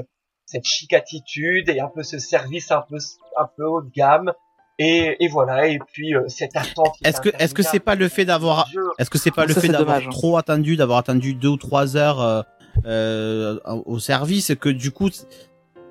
cette 0.47 0.65
chic 0.65 0.93
attitude 0.93 1.69
et 1.69 1.81
un 1.81 1.89
peu 1.89 2.03
ce 2.05 2.19
service 2.19 2.71
un 2.71 2.83
peu 2.89 2.97
un 3.37 3.49
peu 3.57 3.65
haut 3.67 3.83
de 3.83 3.91
gamme. 3.91 4.33
Et, 4.79 5.17
et 5.25 5.29
voilà. 5.29 5.69
Et 5.69 5.79
puis 5.93 6.15
euh, 6.15 6.25
cette 6.29 6.57
attente. 6.57 6.95
Est-ce 7.05 7.21
que 7.21 7.31
est-ce 7.39 7.55
que 7.55 7.63
c'est 7.63 7.81
pas 7.81 7.95
le 7.95 8.09
fait 8.09 8.25
d'avoir 8.25 8.69
est-ce 8.99 9.11
que 9.11 9.19
c'est 9.19 9.33
pas 9.33 9.45
le 9.45 9.55
fait 9.55 9.69
d'avoir 9.69 10.01
trop 10.09 10.37
attendu, 10.37 10.77
d'avoir 10.77 10.99
attendu 10.99 11.35
deux 11.35 11.49
ou 11.49 11.57
trois 11.57 11.97
heures 11.97 12.21
euh, 12.21 12.43
euh, 12.87 13.59
au 13.65 13.99
service 13.99 14.55
que 14.55 14.69
du 14.69 14.93
coup 14.93 15.11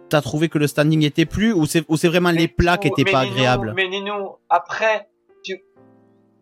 t'as 0.09 0.21
trouvé 0.21 0.47
que 0.47 0.57
le 0.57 0.67
standing 0.67 1.03
était 1.03 1.25
plus 1.25 1.51
ou 1.51 1.65
c'est 1.65 1.83
ou 1.89 1.97
c'est 1.97 2.07
vraiment 2.07 2.31
les 2.31 2.47
plats 2.47 2.77
qui 2.77 2.87
étaient 2.87 3.03
pas 3.03 3.23
Ninou, 3.23 3.33
agréables? 3.33 3.73
Mais 3.75 3.89
Ninou, 3.89 4.37
après, 4.49 5.09
tu... 5.43 5.61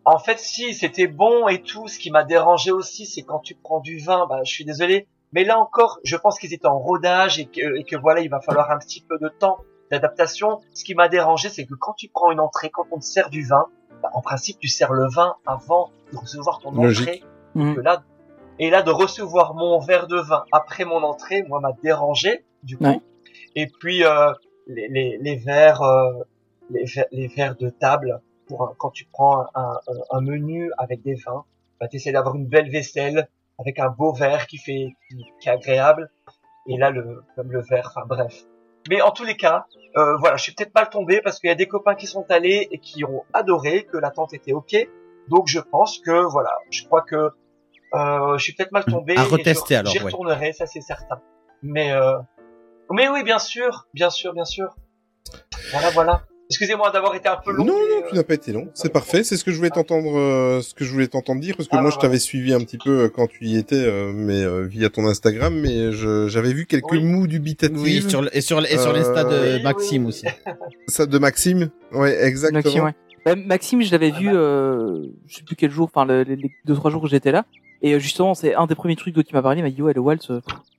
en 0.04 0.18
fait, 0.18 0.38
si, 0.38 0.72
c'était 0.72 1.08
bon 1.08 1.48
et 1.48 1.62
tout. 1.62 1.88
Ce 1.88 1.98
qui 1.98 2.12
m'a 2.12 2.22
dérangé 2.22 2.70
aussi, 2.70 3.06
c'est 3.06 3.22
quand 3.22 3.40
tu 3.40 3.56
prends 3.56 3.80
du 3.80 3.98
vin, 3.98 4.26
bah, 4.28 4.40
je 4.44 4.52
suis 4.52 4.64
désolé. 4.64 5.08
Mais 5.32 5.42
là 5.42 5.58
encore, 5.58 5.98
je 6.04 6.16
pense 6.16 6.38
qu'ils 6.38 6.54
étaient 6.54 6.68
en 6.68 6.78
rodage 6.78 7.40
et 7.40 7.46
que, 7.46 7.76
et 7.76 7.82
que 7.82 7.96
voilà, 7.96 8.20
il 8.20 8.30
va 8.30 8.40
falloir 8.40 8.70
un 8.70 8.78
petit 8.78 9.00
peu 9.00 9.18
de 9.18 9.28
temps 9.28 9.58
d'adaptation. 9.90 10.60
Ce 10.74 10.84
qui 10.84 10.94
m'a 10.94 11.08
dérangé, 11.08 11.48
c'est 11.48 11.64
que 11.66 11.74
quand 11.74 11.92
tu 11.94 12.08
prends 12.08 12.30
une 12.30 12.40
entrée, 12.40 12.70
quand 12.70 12.86
on 12.92 12.98
te 12.98 13.04
sert 13.04 13.30
du 13.30 13.44
vin, 13.44 13.66
bah, 14.02 14.10
en 14.14 14.20
principe, 14.20 14.58
tu 14.58 14.68
sers 14.68 14.92
le 14.92 15.08
vin 15.08 15.36
avant 15.46 15.90
de 16.12 16.18
recevoir 16.18 16.58
ton 16.60 16.70
Logique. 16.72 17.24
entrée. 17.54 17.74
Que 17.74 17.80
là, 17.80 18.02
et 18.58 18.68
là, 18.70 18.82
de 18.82 18.90
recevoir 18.90 19.54
mon 19.54 19.78
verre 19.80 20.06
de 20.06 20.18
vin 20.18 20.44
après 20.52 20.84
mon 20.84 21.02
entrée, 21.02 21.42
moi, 21.44 21.60
m'a 21.60 21.72
dérangé, 21.82 22.44
du 22.62 22.76
coup. 22.76 22.84
Ouais. 22.84 23.00
Et 23.54 23.66
puis, 23.80 24.04
euh, 24.04 24.32
les, 24.66 24.88
les, 24.88 25.18
les 25.18 25.36
verres, 25.36 25.80
euh, 25.82 26.12
les, 26.70 26.84
les 27.12 27.28
verres 27.28 27.56
de 27.56 27.70
table, 27.70 28.20
pour 28.46 28.62
un- 28.62 28.72
quand 28.76 28.90
tu 28.90 29.06
prends 29.10 29.40
un, 29.40 29.46
un, 29.54 29.78
un 30.10 30.20
menu 30.20 30.70
avec 30.78 31.02
des 31.02 31.14
vins, 31.14 31.44
bah, 31.80 31.88
tu 31.88 31.96
essaies 31.96 32.12
d'avoir 32.12 32.34
une 32.34 32.46
belle 32.46 32.70
vaisselle, 32.70 33.28
avec 33.58 33.78
un 33.78 33.88
beau 33.88 34.12
verre 34.12 34.46
qui 34.46 34.58
fait, 34.58 34.94
qui, 35.08 35.24
qui 35.40 35.48
est 35.48 35.52
agréable. 35.52 36.10
Et 36.66 36.76
là, 36.76 36.90
le, 36.90 37.22
comme 37.36 37.50
le 37.50 37.62
verre, 37.62 37.86
enfin 37.94 38.06
bref. 38.06 38.44
Mais 38.88 39.00
en 39.02 39.10
tous 39.10 39.24
les 39.24 39.36
cas, 39.36 39.66
euh, 39.96 40.16
voilà, 40.18 40.36
je 40.36 40.42
suis 40.44 40.52
peut-être 40.54 40.74
mal 40.74 40.88
tombé 40.90 41.20
parce 41.20 41.38
qu'il 41.40 41.48
y 41.48 41.52
a 41.52 41.56
des 41.56 41.66
copains 41.68 41.94
qui 41.94 42.06
sont 42.06 42.24
allés 42.30 42.68
et 42.70 42.78
qui 42.78 43.04
ont 43.04 43.24
adoré, 43.32 43.84
que 43.84 43.96
l'attente 43.96 44.32
était 44.34 44.52
ok. 44.52 44.76
Donc 45.28 45.48
je 45.48 45.58
pense 45.60 45.98
que 45.98 46.24
voilà, 46.30 46.52
je 46.70 46.84
crois 46.84 47.02
que 47.02 47.30
euh, 47.94 48.38
je 48.38 48.42
suis 48.42 48.52
peut-être 48.54 48.72
mal 48.72 48.84
tombé. 48.84 49.16
À 49.16 49.22
et 49.22 49.24
je- 49.24 49.30
retester, 49.30 49.76
alors, 49.76 49.92
J'y 49.92 49.98
ouais. 49.98 50.04
retournerai, 50.04 50.52
ça 50.52 50.66
c'est 50.66 50.80
certain. 50.80 51.20
Mais 51.62 51.92
euh, 51.92 52.18
mais 52.90 53.08
oui, 53.08 53.22
bien 53.24 53.38
sûr, 53.38 53.86
bien 53.94 54.10
sûr, 54.10 54.32
bien 54.34 54.44
sûr. 54.44 54.74
Voilà, 55.72 55.90
voilà. 55.90 56.22
Excusez-moi 56.48 56.90
d'avoir 56.92 57.14
été 57.16 57.28
un 57.28 57.36
peu 57.44 57.50
long. 57.52 57.64
Non, 57.64 57.72
non, 57.74 57.78
euh, 58.04 58.08
tu 58.08 58.14
n'as 58.14 58.22
pas 58.22 58.34
été 58.34 58.52
long. 58.52 58.68
C'est 58.74 58.92
parfait. 58.92 59.24
C'est 59.24 59.36
ce 59.36 59.42
que 59.44 59.50
je 59.50 59.56
voulais 59.56 59.70
t'entendre, 59.70 60.16
euh, 60.16 60.60
ce 60.62 60.74
que 60.74 60.84
je 60.84 60.92
voulais 60.92 61.08
t'entendre 61.08 61.40
dire, 61.40 61.56
parce 61.56 61.68
que 61.68 61.74
Ah, 61.76 61.80
moi, 61.80 61.90
bah, 61.90 61.96
je 61.96 62.00
t'avais 62.00 62.18
suivi 62.20 62.52
un 62.54 62.60
petit 62.60 62.78
peu 62.78 63.00
euh, 63.04 63.08
quand 63.08 63.26
tu 63.26 63.44
y 63.46 63.56
étais, 63.56 63.74
euh, 63.76 64.12
mais 64.14 64.42
euh, 64.44 64.64
via 64.64 64.88
ton 64.88 65.06
Instagram, 65.06 65.52
mais 65.58 65.92
je- 65.92 66.28
j'avais 66.28 66.52
vu 66.52 66.66
quelques 66.66 66.92
Oui. 66.92 67.02
mots 67.02 67.26
dubitatifs. 67.26 67.76
Oui, 67.78 68.04
sur 68.08 68.22
le- 68.22 68.36
et 68.36 68.40
sur 68.40 68.60
le- 68.60 68.72
et 68.72 68.78
sur 68.78 68.92
l'insta 68.92 69.24
de 69.24 69.32
Euh, 69.32 69.56
oui, 69.56 69.62
Maxime 69.64 70.02
oui. 70.04 70.08
aussi. 70.10 70.26
Ça 70.86 71.06
de 71.06 71.18
Maxime? 71.18 71.70
Ouais, 71.92 72.16
exactement. 72.24 72.62
Maxime, 72.62 72.84
ouais. 72.84 72.94
Bah, 73.24 73.34
Maxime, 73.34 73.82
je 73.82 73.90
l'avais 73.90 74.12
Ah 74.14 74.18
vu, 74.20 74.26
bah. 74.26 74.34
euh, 74.36 75.06
je 75.26 75.36
sais 75.38 75.42
plus 75.42 75.56
quel 75.56 75.70
jour, 75.72 75.90
enfin 75.92 76.04
le- 76.06 76.22
les, 76.22 76.36
les 76.36 76.50
deux 76.64 76.74
trois 76.74 76.92
jours 76.92 77.02
que 77.02 77.08
j'étais 77.08 77.32
là, 77.32 77.44
et 77.82 77.98
justement 77.98 78.34
c'est 78.34 78.54
un 78.54 78.66
des 78.66 78.76
premiers 78.76 78.94
trucs 78.94 79.14
dont 79.14 79.22
il 79.28 79.34
m'a 79.34 79.42
parlé, 79.42 79.58
il 79.60 79.64
m'a 79.64 79.70
dit 79.70 79.82
ouais 79.82 79.92
le 79.94 80.00
waltz, 80.00 80.30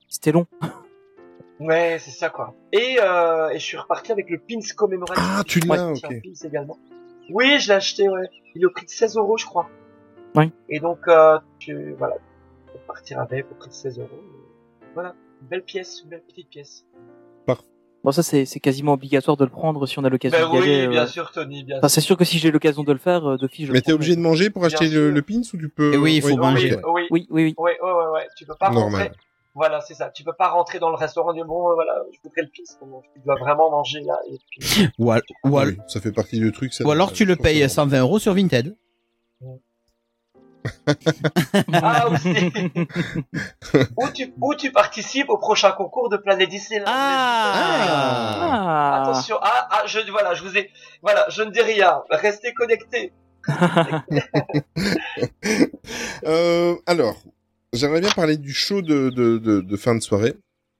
c'était 0.08 0.32
long. 0.32 0.46
Ouais, 1.60 1.98
c'est 2.00 2.10
ça 2.12 2.30
quoi. 2.30 2.54
Et, 2.72 2.98
euh, 3.00 3.48
et 3.50 3.58
je 3.58 3.64
suis 3.64 3.76
reparti 3.76 4.12
avec 4.12 4.30
le 4.30 4.38
pins 4.38 4.60
commémoratif. 4.76 5.24
Ah, 5.26 5.42
tu 5.44 5.60
Ouais, 5.68 5.76
l'as, 5.76 5.90
ok. 5.90 6.00
pins 6.02 6.46
également. 6.48 6.78
Oui, 7.30 7.58
je 7.58 7.68
l'ai 7.68 7.74
acheté, 7.74 8.08
ouais. 8.08 8.28
Il 8.54 8.62
est 8.62 8.66
au 8.66 8.70
prix 8.70 8.86
de 8.86 8.90
16 8.90 9.16
euros, 9.16 9.36
je 9.36 9.44
crois. 9.44 9.68
Oui. 10.34 10.50
Et 10.68 10.80
donc, 10.80 11.00
euh, 11.08 11.38
tu, 11.58 11.92
voilà, 11.98 12.14
tu 12.66 12.72
peux 12.72 12.78
partir 12.86 13.20
avec 13.20 13.50
au 13.50 13.54
prix 13.54 13.68
de 13.68 13.74
16 13.74 13.98
euros. 13.98 14.08
Voilà, 14.94 15.14
une 15.42 15.48
belle 15.48 15.64
pièce, 15.64 16.00
une 16.04 16.10
belle 16.10 16.22
petite 16.22 16.48
pièce. 16.48 16.84
Bon 18.04 18.12
ça 18.12 18.22
c'est 18.22 18.44
c'est 18.44 18.60
quasiment 18.60 18.92
obligatoire 18.92 19.36
de 19.36 19.42
le 19.44 19.50
prendre 19.50 19.84
si 19.84 19.98
on 19.98 20.04
a 20.04 20.08
l'occasion 20.08 20.38
Ben 20.38 20.48
d'y 20.50 20.56
oui, 20.58 20.62
aller. 20.62 20.86
euh. 20.86 20.90
bien 20.90 21.06
sûr, 21.08 21.32
Tony, 21.32 21.64
bien 21.64 21.78
Enfin 21.78 21.88
c'est 21.88 22.00
sûr 22.00 22.16
que 22.16 22.24
si 22.24 22.38
j'ai 22.38 22.52
l'occasion 22.52 22.84
de 22.84 22.92
le 22.92 22.98
faire, 22.98 23.28
euh, 23.28 23.36
d'office 23.36 23.66
je. 23.66 23.72
Mais 23.72 23.80
t'es 23.80 23.90
obligé 23.92 24.14
de 24.14 24.20
manger 24.20 24.50
pour 24.50 24.62
Bien 24.62 24.68
acheter 24.78 24.88
le, 24.88 25.20
pins 25.20 25.40
ou 25.52 25.56
tu 25.56 25.68
peux 25.68 25.92
Et 25.94 25.96
oui, 25.96 26.14
il 26.14 26.22
faut 26.22 26.28
Oui, 26.28 26.36
manger. 26.36 26.76
Oui, 26.76 26.80
oui, 26.86 27.06
Oui 27.10 27.26
oui 27.28 27.42
oui. 27.42 27.54
oui, 27.58 27.72
ouais, 27.82 27.92
ouais, 27.92 28.06
ouais. 28.14 28.28
Tu 28.36 28.46
peux 28.46 28.54
pas 28.54 28.70
Normal. 28.70 29.02
rentrer. 29.02 29.10
Voilà, 29.54 29.80
c'est 29.80 29.94
ça. 29.94 30.10
Tu 30.10 30.22
peux 30.24 30.32
pas 30.34 30.48
rentrer 30.48 30.78
dans 30.78 30.90
le 30.90 30.96
restaurant 30.96 31.32
et 31.32 31.34
dire 31.36 31.44
bon, 31.46 31.70
euh, 31.70 31.74
voilà, 31.74 32.02
je 32.12 32.18
voudrais 32.22 32.42
le. 32.42 32.48
Non, 32.86 33.02
tu 33.14 33.20
dois 33.24 33.34
vraiment 33.36 33.70
manger 33.70 34.00
là. 34.00 34.18
Et 34.30 34.38
puis... 34.50 34.88
Ou, 34.98 35.10
al- 35.10 35.22
ou, 35.44 35.58
al- 35.58 35.68
Oui, 35.70 35.78
ça 35.88 36.00
fait 36.00 36.12
partie 36.12 36.38
du 36.38 36.52
truc. 36.52 36.72
ça. 36.72 36.84
ou 36.84 36.90
alors 36.90 37.12
tu 37.12 37.24
le 37.24 37.34
payes 37.36 37.58
ça 37.68 37.82
va. 37.84 37.90
120 37.90 38.00
euros 38.00 38.18
sur 38.18 38.34
Vinted. 38.34 38.76
Ah 41.72 42.08
aussi. 42.10 42.50
ou 43.96 44.08
tu 44.12 44.34
ou 44.40 44.54
tu 44.54 44.70
participes 44.72 45.30
au 45.30 45.38
prochain 45.38 45.70
concours 45.72 46.08
de 46.10 46.16
Planète 46.18 46.50
Disneyland. 46.50 46.84
Ah, 46.88 47.54
Ah. 48.40 49.02
Attention, 49.02 49.36
ah, 49.40 49.68
ah, 49.70 49.82
je 49.86 50.00
voilà, 50.10 50.34
je 50.34 50.42
vous 50.42 50.56
ai 50.58 50.70
voilà, 51.00 51.24
je 51.30 51.42
ne 51.42 51.50
dis 51.50 51.62
rien. 51.62 52.02
Restez 52.10 52.52
connectés. 52.52 53.12
Euh, 56.26 56.74
alors, 56.86 57.14
j'aimerais 57.72 58.00
bien 58.00 58.10
parler 58.10 58.36
du 58.36 58.52
show 58.52 58.82
de, 58.82 59.10
de, 59.10 59.38
de, 59.38 59.60
de 59.60 59.76
fin 59.76 59.94
de 59.94 60.00
soirée. 60.00 60.34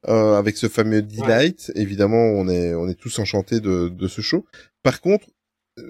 Euh, 0.07 0.35
avec 0.39 0.57
ce 0.57 0.69
fameux 0.69 1.03
Delight, 1.03 1.73
évidemment, 1.75 2.23
on 2.23 2.49
est 2.49 2.73
on 2.75 2.89
est 2.89 2.95
tous 2.95 3.19
enchantés 3.19 3.59
de, 3.59 3.89
de 3.89 4.07
ce 4.09 4.21
show. 4.21 4.47
Par 4.85 5.01
contre, 5.01 5.27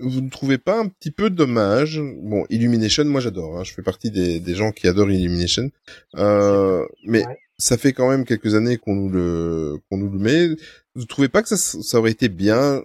vous 0.01 0.23
ne 0.23 0.31
trouvez 0.31 0.57
pas 0.57 0.79
un 0.81 0.89
petit 0.89 1.11
peu 1.11 1.29
dommage 1.29 2.01
Bon, 2.23 2.47
Illumination, 2.49 3.05
moi 3.05 3.21
j'adore. 3.21 3.59
Hein, 3.59 3.65
je 3.65 3.73
fais 3.75 3.83
partie 3.83 4.11
des, 4.11 4.41
des 4.41 4.55
gens 4.55 4.73
qui 4.73 4.89
adorent 4.89 5.11
Illumination. 5.11 5.71
Euh, 6.17 6.87
mais 7.05 7.27
Ouais. 7.27 7.37
ça 7.59 7.77
fait 7.77 7.93
quand 7.93 8.09
même 8.09 8.25
quelques 8.25 8.55
années 8.55 8.79
qu'on 8.79 8.95
nous 8.95 9.11
le 9.11 9.77
qu'on 9.91 9.99
nous 9.99 10.11
le 10.11 10.19
met. 10.19 10.49
Vous 10.95 11.05
trouvez 11.05 11.29
pas 11.29 11.43
que 11.43 11.49
ça, 11.51 11.57
ça 11.59 11.99
aurait 11.99 12.11
été 12.13 12.31
bien 12.31 12.83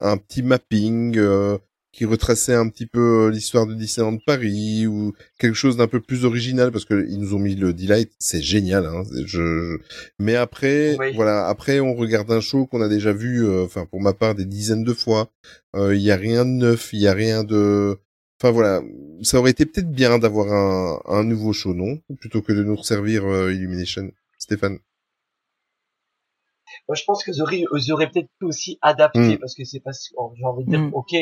un 0.00 0.16
petit 0.16 0.42
mapping 0.42 1.16
euh, 1.18 1.56
qui 1.94 2.04
retraçait 2.04 2.54
un 2.54 2.68
petit 2.68 2.86
peu 2.86 3.26
euh, 3.26 3.30
l'histoire 3.30 3.66
de 3.66 3.74
Disneyland 3.74 4.18
Paris 4.26 4.86
ou 4.86 5.12
quelque 5.38 5.54
chose 5.54 5.76
d'un 5.76 5.86
peu 5.86 6.00
plus 6.00 6.24
original 6.24 6.72
parce 6.72 6.84
que 6.84 7.06
ils 7.08 7.18
nous 7.20 7.34
ont 7.34 7.38
mis 7.38 7.54
le 7.54 7.72
Delight, 7.72 8.10
c'est 8.18 8.42
génial. 8.42 8.84
Hein, 8.86 9.02
je, 9.14 9.26
je- 9.26 9.78
Mais 10.18 10.34
après, 10.36 10.96
Oui. 10.98 11.12
voilà, 11.14 11.46
après 11.46 11.78
on 11.80 11.94
regarde 11.94 12.30
un 12.32 12.40
show 12.40 12.66
qu'on 12.66 12.82
a 12.82 12.88
déjà 12.88 13.12
vu, 13.12 13.46
euh, 13.46 13.64
enfin 13.64 13.86
pour 13.86 14.00
ma 14.00 14.12
part 14.12 14.34
des 14.34 14.44
dizaines 14.44 14.84
de 14.84 14.92
fois. 14.92 15.30
Euh, 15.76 15.94
Il 15.94 16.02
y 16.02 16.10
a 16.10 16.16
rien 16.16 16.44
de 16.44 16.50
neuf, 16.50 16.92
il 16.92 17.00
y 17.00 17.06
a 17.08 17.12
rien 17.14 17.44
de, 17.44 17.96
enfin 18.40 18.50
voilà, 18.50 18.82
ça 19.22 19.38
aurait 19.38 19.52
été 19.52 19.64
peut-être 19.64 19.90
bien 19.90 20.18
d'avoir 20.18 20.52
un, 20.52 21.00
un 21.06 21.22
nouveau 21.24 21.52
show, 21.52 21.74
non? 21.74 21.98
Plutôt 22.20 22.42
que 22.42 22.52
de 22.52 22.64
nous 22.64 22.76
resservir 22.76 23.24
euh, 23.24 23.52
Illumination. 23.52 24.10
Stéphane. 24.38 24.78
Moi, 26.88 26.96
je 26.96 27.04
pense 27.06 27.24
que 27.24 27.30
auraient 27.92 28.10
peut-être 28.10 28.28
pu 28.38 28.46
aussi 28.46 28.78
adapter 28.82 29.36
Mm. 29.36 29.38
parce 29.38 29.54
que 29.54 29.64
c'est 29.64 29.80
parce 29.80 30.08
que 30.08 30.14
j'ai 30.36 30.44
envie 30.44 30.64
de 30.64 30.70
dire, 30.70 30.80
Mm. 30.80 30.90
ok, 30.94 31.14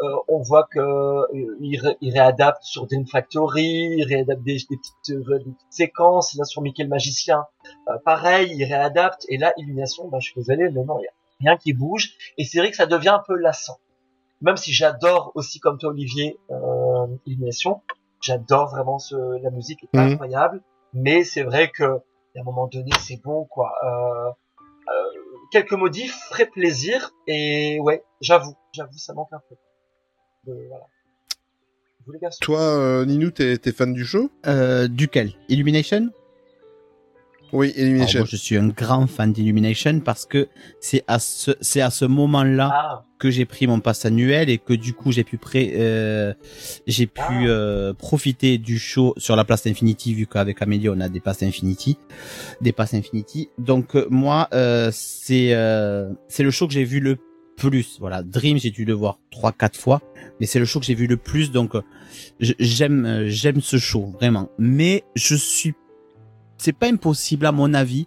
euh, 0.00 0.16
on 0.28 0.40
voit 0.42 0.64
que 0.70 0.78
euh, 0.78 1.26
ils, 1.60 1.78
ré- 1.80 1.96
ils 2.00 2.12
réadaptent 2.12 2.62
sur 2.62 2.86
Dream 2.86 3.06
Factory, 3.06 3.64
ils 3.96 4.04
réadaptent 4.04 4.42
des, 4.42 4.56
des 4.70 4.76
petites, 4.76 5.10
euh, 5.10 5.38
des 5.38 5.44
petites 5.52 5.72
séquences, 5.72 6.34
là 6.34 6.44
sur 6.44 6.62
Mickey 6.62 6.82
le 6.84 6.88
magicien, 6.88 7.44
euh, 7.88 7.98
pareil, 8.04 8.52
ils 8.56 8.64
réadaptent. 8.64 9.24
Et 9.28 9.38
là, 9.38 9.52
Illumination, 9.56 10.08
bah, 10.08 10.18
je 10.20 10.26
suis 10.30 10.40
désolé, 10.40 10.68
mais 10.70 10.84
non, 10.84 10.98
il 11.00 11.04
y 11.04 11.06
a 11.08 11.12
rien 11.40 11.56
qui 11.56 11.72
bouge. 11.72 12.10
Et 12.36 12.44
c'est 12.44 12.58
vrai 12.58 12.70
que 12.70 12.76
ça 12.76 12.86
devient 12.86 13.08
un 13.10 13.22
peu 13.26 13.34
lassant. 13.36 13.78
Même 14.40 14.56
si 14.56 14.72
j'adore 14.72 15.32
aussi, 15.34 15.58
comme 15.60 15.78
toi, 15.78 15.90
Olivier, 15.90 16.38
euh, 16.50 17.06
Illumination, 17.26 17.80
j'adore 18.20 18.68
vraiment 18.70 18.98
ce, 18.98 19.16
la 19.42 19.50
musique 19.50 19.84
est 19.84 19.96
Mhm. 19.96 20.12
incroyable. 20.12 20.62
Mais 20.94 21.24
c'est 21.24 21.42
vrai 21.42 21.70
que 21.70 21.84
à 22.36 22.40
un 22.40 22.44
moment 22.44 22.68
donné, 22.68 22.90
c'est 23.00 23.20
bon, 23.22 23.44
quoi. 23.46 23.72
Euh, 23.84 24.28
euh, 24.28 25.10
quelques 25.50 25.72
modifs 25.72 26.14
feraient 26.30 26.46
plaisir 26.46 27.10
et 27.26 27.80
ouais, 27.80 28.04
j'avoue, 28.20 28.54
j'avoue, 28.72 28.96
ça 28.96 29.12
manque 29.12 29.32
un 29.32 29.40
peu. 29.48 29.56
De- 30.46 30.52
voilà. 30.68 30.84
Vous 32.06 32.12
les 32.12 32.18
garçons. 32.20 32.38
Toi, 32.40 32.60
euh, 32.60 33.04
Ninou, 33.04 33.30
t'es 33.30 33.58
t'es 33.58 33.72
fan 33.72 33.92
du 33.92 34.04
show 34.04 34.30
euh, 34.46 34.88
duquel? 34.88 35.32
Illumination? 35.48 36.08
Oui, 37.52 37.68
Alors, 37.68 37.80
Illumination. 37.82 38.18
moi, 38.20 38.28
je 38.30 38.36
suis 38.36 38.56
un 38.58 38.68
grand 38.68 39.06
fan 39.06 39.32
d'Illumination 39.32 40.00
parce 40.00 40.26
que 40.26 40.48
c'est 40.80 41.02
à 41.06 41.18
ce 41.18 41.52
c'est 41.62 41.80
à 41.80 41.88
ce 41.90 42.04
moment-là 42.04 42.70
Ah, 42.72 43.04
que 43.18 43.30
j'ai 43.30 43.46
pris 43.46 43.66
mon 43.66 43.80
pass 43.80 44.04
annuel 44.04 44.50
et 44.50 44.58
que 44.58 44.74
du 44.74 44.92
coup 44.92 45.12
j'ai 45.12 45.24
pu 45.24 45.38
pré 45.38 45.72
euh, 45.76 46.34
j'ai 46.86 47.06
pu 47.06 47.20
Ah. 47.26 47.44
euh, 47.46 47.94
profiter 47.94 48.58
du 48.58 48.78
show 48.78 49.14
sur 49.16 49.34
la 49.34 49.44
place 49.44 49.66
Infinity 49.66 50.12
vu 50.14 50.26
qu'avec 50.26 50.60
Amélie 50.60 50.90
on 50.90 51.00
a 51.00 51.08
des 51.08 51.20
passes 51.20 51.42
Infinity 51.42 51.96
des 52.60 52.72
passes 52.72 52.92
Infinity 52.94 53.48
donc 53.58 53.96
euh, 53.96 54.06
moi 54.10 54.48
euh, 54.52 54.90
c'est 54.92 55.54
euh, 55.54 56.10
c'est 56.28 56.42
le 56.42 56.50
show 56.50 56.66
que 56.68 56.74
j'ai 56.74 56.84
vu 56.84 57.00
le 57.00 57.16
plus 57.58 57.98
voilà 58.00 58.22
Dream 58.22 58.58
j'ai 58.58 58.70
dû 58.70 58.84
le 58.84 58.94
voir 58.94 59.18
trois 59.30 59.52
quatre 59.52 59.78
fois 59.78 60.00
mais 60.40 60.46
c'est 60.46 60.58
le 60.58 60.64
show 60.64 60.80
que 60.80 60.86
j'ai 60.86 60.94
vu 60.94 61.06
le 61.06 61.16
plus 61.16 61.50
donc 61.50 61.74
euh, 61.74 61.82
j'aime 62.40 63.04
euh, 63.04 63.28
j'aime 63.28 63.60
ce 63.60 63.78
show 63.78 64.14
vraiment 64.18 64.48
mais 64.58 65.04
je 65.14 65.34
suis 65.34 65.74
c'est 66.56 66.72
pas 66.72 66.86
impossible 66.86 67.46
à 67.46 67.52
mon 67.52 67.74
avis 67.74 68.06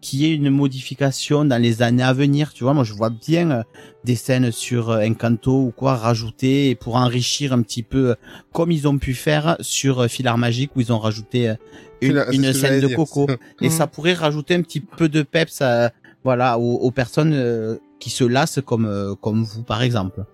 qu'il 0.00 0.20
y 0.20 0.26
ait 0.26 0.34
une 0.34 0.48
modification 0.48 1.44
dans 1.44 1.60
les 1.60 1.82
années 1.82 2.02
à 2.02 2.14
venir. 2.14 2.54
Tu 2.54 2.64
vois, 2.64 2.72
moi 2.72 2.84
je 2.84 2.94
vois 2.94 3.10
bien 3.10 3.50
euh, 3.50 3.62
des 4.04 4.16
scènes 4.16 4.50
sur 4.50 4.88
Encanto 4.88 5.52
ou 5.52 5.72
quoi 5.76 5.94
rajouter 5.94 6.74
pour 6.74 6.96
enrichir 6.96 7.52
un 7.52 7.60
petit 7.60 7.82
peu, 7.82 8.16
comme 8.50 8.72
ils 8.72 8.88
ont 8.88 8.96
pu 8.96 9.12
faire 9.12 9.58
sur 9.60 10.08
Filar 10.08 10.38
Magique 10.38 10.74
où 10.74 10.80
ils 10.80 10.90
ont 10.90 10.98
rajouté 10.98 11.52
une, 12.00 12.52
scène 12.54 12.80
de 12.80 12.86
dire. 12.86 12.96
coco. 12.96 13.26
Et 13.60 13.68
ça 13.68 13.86
pourrait 13.86 14.14
rajouter 14.14 14.54
un 14.54 14.62
petit 14.62 14.80
peu 14.80 15.10
de 15.10 15.22
peps, 15.22 15.60
à, 15.60 15.92
voilà, 16.24 16.58
aux, 16.58 16.76
aux 16.76 16.90
personnes 16.90 17.32
euh, 17.32 17.76
qui 18.00 18.10
se 18.10 18.24
lassent 18.24 18.60
comme 18.64 18.86
euh, 18.86 19.14
comme 19.14 19.44
vous 19.44 19.62
par 19.62 19.82
exemple. 19.82 20.24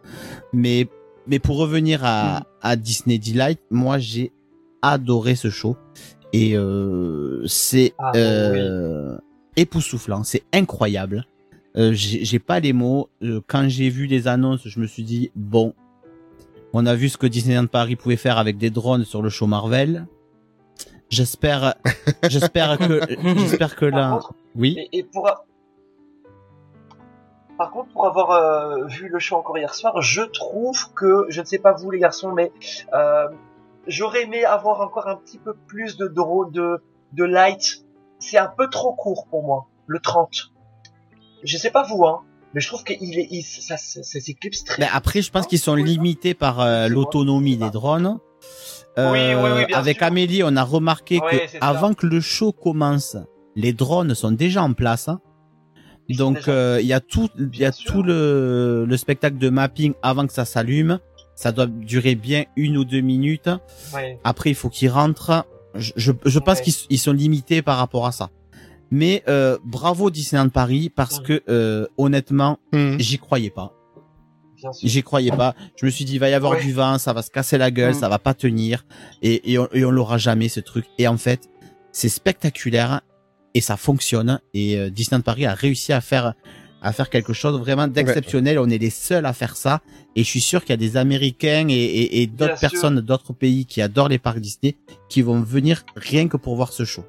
Mais 0.53 0.89
mais 1.27 1.39
pour 1.39 1.59
revenir 1.59 2.01
à, 2.05 2.45
à 2.63 2.77
Disney 2.77 3.19
Delight, 3.19 3.61
moi 3.71 3.99
j'ai 3.99 4.33
adoré 4.83 5.35
ce 5.35 5.51
show 5.51 5.77
et 6.33 6.57
euh, 6.57 7.45
c'est 7.47 7.93
Ah, 7.99 8.13
euh, 8.17 9.19
époustouflant, 9.57 10.23
c'est 10.25 10.45
incroyable. 10.55 11.27
Euh, 11.77 11.93
j'ai 11.93 12.39
pas 12.39 12.59
les 12.61 12.73
mots. 12.73 13.11
Euh, 13.23 13.41
quand 13.47 13.69
j'ai 13.69 13.91
vu 13.91 14.07
les 14.07 14.29
annonces, 14.29 14.67
je 14.67 14.81
me 14.81 14.87
suis 14.87 15.03
dit 15.03 15.31
bon, 15.35 15.75
on 16.73 16.87
a 16.87 16.95
vu 16.95 17.09
ce 17.09 17.19
que 17.19 17.27
Disneyland 17.27 17.67
Paris 17.67 17.97
pouvait 17.97 18.17
faire 18.17 18.39
avec 18.39 18.57
des 18.57 18.71
drones 18.71 19.05
sur 19.05 19.21
le 19.21 19.29
show 19.29 19.47
Marvel. 19.47 20.07
J'espère, 21.09 21.75
j'espère 22.29 22.79
que, 22.79 23.01
j'espère 23.39 23.77
que 23.77 23.85
là, 23.85 24.21
oui. 24.57 24.77
et, 24.93 24.99
et 24.99 25.03
pour 25.05 25.29
a- 25.29 25.46
par 27.59 27.71
contre, 27.71 27.91
pour 27.93 28.07
avoir 28.07 28.31
euh, 28.33 28.87
vu 28.87 29.09
le 29.09 29.19
show 29.19 29.37
encore 29.37 29.57
hier 29.59 29.75
soir, 29.75 30.01
je 30.03 30.23
trouve 30.23 30.93
que, 30.95 31.27
je 31.29 31.41
ne 31.41 31.47
sais 31.47 31.59
pas 31.59 31.73
vous 31.73 31.91
les 31.91 31.99
garçons, 31.99 32.33
mais 32.33 32.53
euh, 32.93 33.29
j'aurais 33.87 34.23
aimé 34.25 34.45
avoir 34.45 34.81
encore 34.81 35.09
un 35.09 35.17
petit 35.17 35.39
peu 35.39 35.55
plus 35.67 35.97
de 35.97 36.07
de, 36.07 36.83
de 37.13 37.25
light. 37.25 37.85
C'est 38.19 38.39
un 38.39 38.49
peu 38.57 38.69
trop 38.69 38.95
court 38.95 39.27
pour 39.31 39.43
moi, 39.45 39.67
le 39.87 39.99
30. 40.01 40.53
Je 41.45 41.57
sais 41.57 41.71
pas 41.71 41.83
vous, 41.83 42.05
hein, 42.05 42.23
mais 42.55 42.61
je 42.61 42.69
trouve 42.69 42.83
qu'il 42.85 43.19
est, 43.19 43.29
il, 43.31 43.43
ça, 43.43 43.77
ça, 43.77 44.03
ça 44.03 44.21
s'éclipse 44.21 44.65
très 44.65 44.83
Mais 44.83 44.89
après, 44.93 45.21
je 45.23 45.31
pense 45.31 45.47
qu'ils 45.47 45.59
sont 45.59 45.75
limités 45.75 46.35
par 46.35 46.61
euh, 46.61 46.89
l'autonomie 46.89 47.57
des 47.57 47.71
drones. 47.71 48.19
Euh, 48.99 49.13
Oui, 49.13 49.35
oui, 49.35 49.51
oui, 49.61 49.67
bien 49.67 49.77
avec 49.79 49.99
sûr. 49.99 50.07
Amélie, 50.07 50.43
on 50.43 50.57
a 50.57 50.63
remarqué 50.65 51.21
que 51.21 51.47
ça. 51.49 51.59
avant 51.61 51.93
que 51.93 52.07
le 52.07 52.21
show 52.21 52.53
commence, 52.53 53.17
les 53.55 53.75
drones 53.75 54.15
sont 54.15 54.31
déjà 54.33 54.63
en 54.63 54.73
place. 54.73 55.09
hein. 55.09 55.21
Donc 56.09 56.49
euh, 56.49 56.79
il 56.81 56.87
y 56.87 56.93
a 56.93 57.01
tout, 57.01 57.29
il 57.39 57.57
y 57.59 57.65
a 57.65 57.73
sûr. 57.73 57.93
tout 57.93 58.03
le, 58.03 58.85
le 58.89 58.97
spectacle 58.97 59.39
de 59.39 59.49
mapping 59.49 59.93
avant 60.03 60.27
que 60.27 60.33
ça 60.33 60.45
s'allume. 60.45 60.99
Ça 61.35 61.53
doit 61.53 61.67
durer 61.67 62.15
bien 62.15 62.45
une 62.57 62.77
ou 62.79 62.85
deux 62.85 63.01
minutes. 63.03 63.51
Ouais. 63.95 64.19
Après, 64.25 64.51
il 64.51 64.55
faut 64.55 64.71
qu'ils 64.71 64.89
rentrent. 64.89 65.45
Je, 65.75 65.93
je, 65.97 66.13
je 66.25 66.39
pense 66.39 66.59
Ouais. 66.59 66.65
qu'ils 66.65 66.75
ils 66.91 66.99
sont 66.99 67.13
limités 67.13 67.61
par 67.61 67.77
rapport 67.77 68.07
à 68.07 68.13
ça. 68.13 68.31
Mais 68.91 69.23
euh, 69.29 69.59
bravo 69.65 70.11
Disneyland 70.11 70.49
Paris 70.49 70.89
parce 70.95 71.21
que 71.21 71.43
euh, 71.49 71.87
honnêtement, 71.99 72.59
Mhm. 72.73 72.99
j'y 73.01 73.19
croyais 73.19 73.51
pas. 73.51 73.73
J'y 74.83 75.03
croyais 75.03 75.31
pas. 75.33 75.55
Je 75.77 75.85
me 75.85 75.91
suis 75.91 76.05
dit, 76.07 76.15
il 76.15 76.19
va 76.19 76.31
y 76.31 76.35
avoir 76.35 76.53
Ouais. 76.53 76.63
du 76.63 76.73
vent, 76.73 76.97
ça 76.99 77.13
va 77.13 77.21
se 77.21 77.31
casser 77.31 77.59
la 77.59 77.71
gueule, 77.71 77.91
Mm. 77.91 77.99
ça 77.99 78.09
va 78.09 78.19
pas 78.19 78.33
tenir, 78.33 78.87
et, 79.21 79.53
et 79.53 79.59
on, 79.59 79.69
et 79.73 79.85
on 79.85 79.91
l'aura 79.91 80.17
jamais 80.17 80.49
ce 80.49 80.61
truc. 80.61 80.87
Et 80.99 81.07
en 81.07 81.19
fait, 81.19 81.43
c'est 81.93 82.09
spectaculaire 82.09 83.03
et 83.57 83.63
ça 83.63 83.79
fonctionne. 83.79 84.39
Et 84.53 84.77
euh, 84.77 84.91
Disneyland 84.91 85.23
Paris 85.23 85.47
a 85.47 85.55
réussi 85.55 85.93
à 85.95 86.03
faire 86.03 86.35
à 86.83 86.93
faire 86.93 87.09
quelque 87.09 87.33
chose 87.33 87.59
vraiment 87.59 87.89
d'exceptionnel. 87.89 88.59
On 88.59 88.69
est 88.69 88.79
les 88.79 88.91
seuls 88.91 89.25
à 89.25 89.33
faire 89.33 89.57
ça. 89.57 89.81
Et 90.15 90.23
je 90.23 90.29
suis 90.29 90.43
sûr 90.43 90.61
qu'il 90.61 90.71
y 90.71 90.75
a 90.75 90.77
des 90.77 90.99
Américains 90.99 91.67
et, 91.69 91.73
et, 91.73 92.23
et 92.23 92.27
d'autres 92.27 92.61
personnes 92.61 93.01
d'autres 93.01 93.33
pays 93.33 93.65
qui 93.65 93.81
adorent 93.81 94.11
les 94.11 94.19
parcs 94.19 94.41
Disney 94.41 94.77
qui 95.09 95.23
vont 95.23 95.41
venir 95.41 95.85
rien 95.97 96.29
que 96.29 96.37
pour 96.37 96.55
voir 96.55 96.73
ce 96.73 96.85
show. 96.85 97.05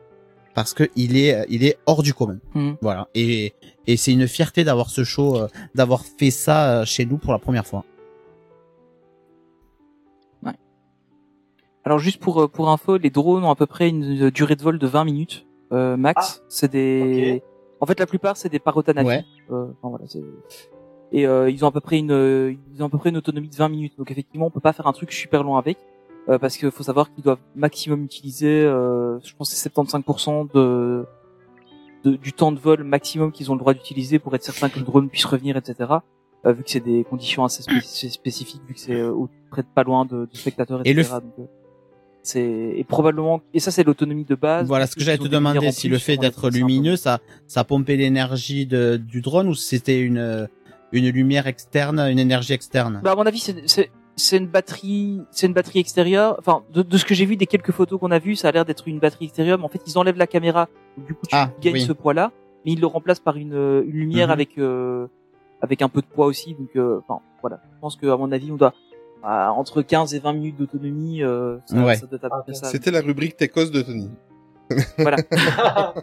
Parce 0.55 0.73
que 0.73 0.89
il 0.95 1.17
est, 1.17 1.45
il 1.49 1.65
est 1.65 1.77
hors 1.85 2.01
du 2.01 2.13
commun. 2.13 2.39
Mhm. 2.55 2.77
Voilà. 2.81 3.09
Et, 3.13 3.53
et 3.85 3.97
c'est 3.97 4.13
une 4.13 4.27
fierté 4.27 4.63
d'avoir 4.63 4.89
ce 4.89 5.03
show, 5.03 5.35
euh, 5.35 5.47
d'avoir 5.75 6.05
fait 6.05 6.31
ça 6.31 6.79
euh, 6.79 6.85
chez 6.85 7.05
nous 7.05 7.17
pour 7.17 7.33
la 7.33 7.39
première 7.39 7.67
fois. 7.67 7.83
Alors 11.87 11.99
juste 11.99 12.19
pour 12.19 12.41
euh, 12.41 12.47
pour 12.49 12.69
info, 12.69 12.97
les 12.97 13.09
drones 13.09 13.45
ont 13.45 13.49
à 13.49 13.55
peu 13.55 13.65
près 13.65 13.87
une 13.87 14.29
durée 14.29 14.57
de 14.57 14.61
vol 14.61 14.77
de 14.77 14.87
20 14.87 15.05
minutes 15.05 15.46
euh, 15.71 15.97
max. 15.97 16.39
Ah, 16.41 16.45
c'est 16.49 16.71
des, 16.71 17.43
en 17.79 17.85
fait 17.85 17.99
la 17.99 18.05
plupart 18.07 18.37
c'est 18.37 18.49
des 18.49 18.59
parotanafi. 18.59 19.07
Ouais. 19.07 19.25
Euh, 19.51 19.67
enfin, 19.81 19.89
voilà, 19.89 20.05
c'est- 20.07 20.23
et 21.13 21.25
euh, 21.25 21.49
ils 21.49 21.63
ont 21.63 21.69
à 21.69 21.71
peu 21.71 21.79
près 21.79 21.97
une 21.99 22.11
euh, 22.11 22.53
ils 22.73 22.83
ont 22.83 22.87
à 22.87 22.89
peu 22.89 22.97
près 22.97 23.09
une 23.09 23.17
autonomie 23.17 23.47
de 23.49 23.55
20 23.55 23.69
minutes. 23.69 23.93
Donc 23.97 24.11
effectivement 24.11 24.47
on 24.47 24.49
peut 24.51 24.59
pas 24.59 24.73
faire 24.73 24.87
un 24.87 24.93
truc 24.93 25.11
super 25.11 25.43
long 25.43 25.55
avec 25.57 25.77
euh, 26.29 26.37
parce 26.37 26.57
qu'il 26.57 26.69
faut 26.71 26.83
savoir 26.83 27.13
qu'ils 27.13 27.23
doivent 27.23 27.39
maximum 27.55 28.03
utiliser, 28.03 28.65
euh, 28.65 29.17
je 29.23 29.33
pense 29.35 29.49
que 29.49 29.55
c'est 29.55 29.73
75% 29.73 30.51
de, 30.53 31.05
de 32.03 32.15
du 32.17 32.33
temps 32.33 32.51
de 32.51 32.59
vol 32.59 32.83
maximum 32.83 33.31
qu'ils 33.31 33.49
ont 33.51 33.55
le 33.55 33.59
droit 33.59 33.73
d'utiliser 33.73 34.19
pour 34.19 34.35
être 34.35 34.43
certain 34.43 34.67
que 34.69 34.79
le 34.79 34.85
drone 34.85 35.09
puisse 35.09 35.23
revenir, 35.25 35.55
etc. 35.55 35.93
Euh, 36.45 36.51
vu 36.51 36.63
que 36.63 36.69
c'est 36.69 36.81
des 36.81 37.03
conditions 37.05 37.45
assez 37.45 37.63
spé- 37.63 38.09
spécifiques, 38.09 38.61
vu 38.67 38.73
que 38.73 38.79
c'est 38.79 38.93
euh, 38.99 39.11
au- 39.11 39.29
près 39.49 39.61
de 39.63 39.67
pas 39.73 39.83
loin 39.83 40.03
de, 40.05 40.25
de 40.25 40.35
spectateurs, 40.35 40.81
Et 40.85 40.93
le 40.93 41.01
etc. 41.01 41.15
Donc, 41.21 41.33
euh, 41.39 41.43
C'est 42.27 42.73
et 42.79 42.83
probablement 42.83 43.41
et 43.53 43.59
ça 43.61 43.71
c'est 43.71 43.83
l'autonomie 43.85 44.25
de 44.25 44.35
base. 44.35 44.67
Voilà 44.67 44.85
ce 44.87 44.95
que 44.95 45.01
j'allais 45.03 45.17
te 45.17 45.27
demander 45.29 45.71
si 45.71 45.87
le 45.87 45.97
fait 45.97 46.17
d'être 46.17 46.49
lumineux, 46.49 46.97
ça, 46.97 47.19
ça 47.47 47.63
pompait 47.63 47.95
l'énergie 47.95 48.65
du 48.65 49.21
drone 49.21 49.47
ou 49.47 49.55
c'était 49.55 49.99
une, 50.01 50.47
une 50.91 51.09
lumière 51.09 51.47
externe, 51.47 51.99
une 51.99 52.19
énergie 52.19 52.53
externe? 52.53 52.99
Bah 53.03 53.13
à 53.13 53.15
mon 53.15 53.25
avis 53.25 53.39
c'est 54.19 54.37
une 54.37 54.47
batterie 54.47 55.21
c'est 55.31 55.47
une 55.47 55.53
batterie 55.53 55.79
extérieure. 55.79 56.35
Enfin 56.39 56.63
de, 56.73 56.81
de 56.81 56.97
ce 56.97 57.05
que 57.05 57.15
j'ai 57.15 57.25
vu 57.25 57.37
des 57.37 57.45
quelques 57.47 57.71
photos 57.71 57.97
qu'on 57.99 58.11
a 58.11 58.19
vues, 58.19 58.35
ça 58.35 58.49
a 58.49 58.51
l'air 58.51 58.65
d'être 58.65 58.87
une 58.87 58.99
batterie 58.99 59.25
extérieure. 59.25 59.57
Mais 59.59 59.63
en 59.65 59.69
fait 59.69 59.81
ils 59.87 59.97
enlèvent 59.97 60.17
la 60.17 60.27
caméra, 60.27 60.67
du 60.97 61.13
coup 61.13 61.25
tu 61.29 61.35
Ah, 61.35 61.51
gagnes 61.61 61.73
oui. 61.75 61.81
ce 61.81 61.93
poids-là, 61.93 62.31
mais 62.65 62.73
ils 62.73 62.81
le 62.81 62.87
remplacent 62.87 63.21
par 63.21 63.37
une, 63.37 63.53
une 63.53 63.97
lumière 64.03 64.27
Mhm. 64.27 64.33
avec 64.33 64.57
euh, 64.57 65.07
avec 65.61 65.81
un 65.81 65.89
peu 65.89 66.01
de 66.01 66.07
poids 66.07 66.25
aussi. 66.25 66.55
Donc 66.55 66.71
euh, 66.75 66.99
enfin 67.07 67.21
voilà, 67.41 67.61
je 67.73 67.79
pense 67.79 67.95
que 67.95 68.07
à 68.07 68.17
mon 68.17 68.31
avis 68.33 68.51
on 68.51 68.57
doit 68.57 68.73
à 69.23 69.51
entre 69.53 69.81
15 69.81 70.13
et 70.13 70.19
20 70.19 70.33
minutes 70.33 70.57
d'autonomie. 70.57 71.23
Euh, 71.23 71.57
ça, 71.65 71.83
Ouais. 71.83 71.95
ça 71.95 72.05
doit 72.07 72.17
être 72.17 72.25
à 72.25 72.29
peu 72.37 72.43
près 72.43 72.53
ça. 72.53 72.67
C'était 72.67 72.91
la 72.91 73.01
rubrique 73.01 73.37
Techos 73.37 73.69
de 73.69 73.81
Tony. 73.81 74.09
Voilà. 74.97 75.17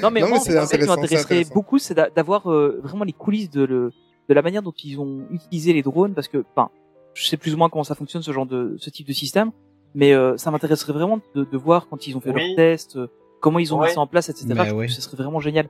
Non 0.00 0.10
mais, 0.10 0.20
Non, 0.20 0.28
moi, 0.28 0.38
mais 0.38 0.44
c'est 0.52 0.58
en 0.58 0.66
fait, 0.66 0.76
ce 0.78 0.82
qui 0.82 0.88
m'intéresserait 0.88 1.44
beaucoup, 1.52 1.78
c'est 1.78 1.92
d'a- 1.94 2.08
d'avoir 2.08 2.50
euh, 2.50 2.80
vraiment 2.82 3.04
les 3.04 3.12
coulisses 3.12 3.50
de, 3.50 3.64
le, 3.64 3.92
de 4.28 4.34
la 4.34 4.40
manière 4.40 4.62
dont 4.62 4.72
ils 4.84 4.98
ont 4.98 5.22
utilisé 5.30 5.72
les 5.72 5.82
drones, 5.82 6.14
parce 6.14 6.28
que, 6.28 6.44
enfin, 6.54 6.70
je 7.14 7.26
sais 7.26 7.36
plus 7.36 7.52
ou 7.52 7.58
moins 7.58 7.68
comment 7.68 7.84
ça 7.84 7.94
fonctionne 7.94 8.22
ce 8.22 8.30
genre 8.32 8.46
de 8.46 8.76
ce 8.78 8.88
type 8.90 9.06
de 9.08 9.12
système, 9.12 9.50
mais 9.94 10.14
euh, 10.14 10.36
ça 10.38 10.50
m'intéresserait 10.50 10.92
vraiment 10.92 11.20
de, 11.34 11.44
de 11.44 11.56
voir 11.58 11.88
quand 11.88 12.06
ils 12.06 12.16
ont 12.16 12.20
fait 12.20 12.30
Oui. 12.30 12.46
leurs 12.46 12.56
tests, 12.56 12.98
comment 13.40 13.58
ils 13.58 13.74
ont 13.74 13.80
Ouais. 13.80 13.88
mis 13.88 13.94
ça 13.94 14.00
en 14.00 14.06
place, 14.06 14.28
etc. 14.30 14.46
Que 14.70 14.88
ce 14.88 15.02
serait 15.02 15.16
vraiment 15.16 15.40
génial. 15.40 15.68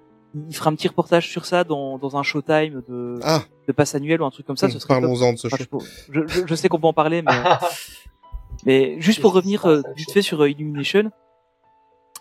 Il 0.49 0.55
fera 0.57 0.71
un 0.71 0.75
petit 0.75 0.89
reportage 0.89 1.29
sur 1.29 1.45
ça 1.45 1.63
dans, 1.65 1.99
dans 1.99 2.17
un 2.17 2.23
showtime 2.23 2.83
de, 2.89 3.19
Ah, 3.23 3.43
de 3.69 3.73
passe 3.73 3.95
annuel 3.95 4.23
ou 4.23 4.25
un 4.25 4.31
truc 4.31 4.47
comme 4.47 4.57
ça. 4.57 4.69
Ce 4.71 4.79
serait 4.79 4.89
parlons-en 5.01 5.33
de 5.35 5.39
ce 5.39 5.47
Enfin, 5.49 5.57
show. 5.59 5.81
je, 6.11 6.21
je, 6.27 6.47
je 6.47 6.55
sais 6.55 6.69
qu'on 6.69 6.81
peut 6.81 6.87
en 6.87 6.93
parler, 6.95 7.21
mais 7.23 7.33
mais 8.67 9.01
juste 9.01 9.21
pour 9.21 9.33
revenir 9.33 9.67
euh, 9.67 9.83
vite 9.97 10.11
fait 10.13 10.23
sur 10.23 10.43
euh, 10.43 10.51
Illumination, 10.51 11.11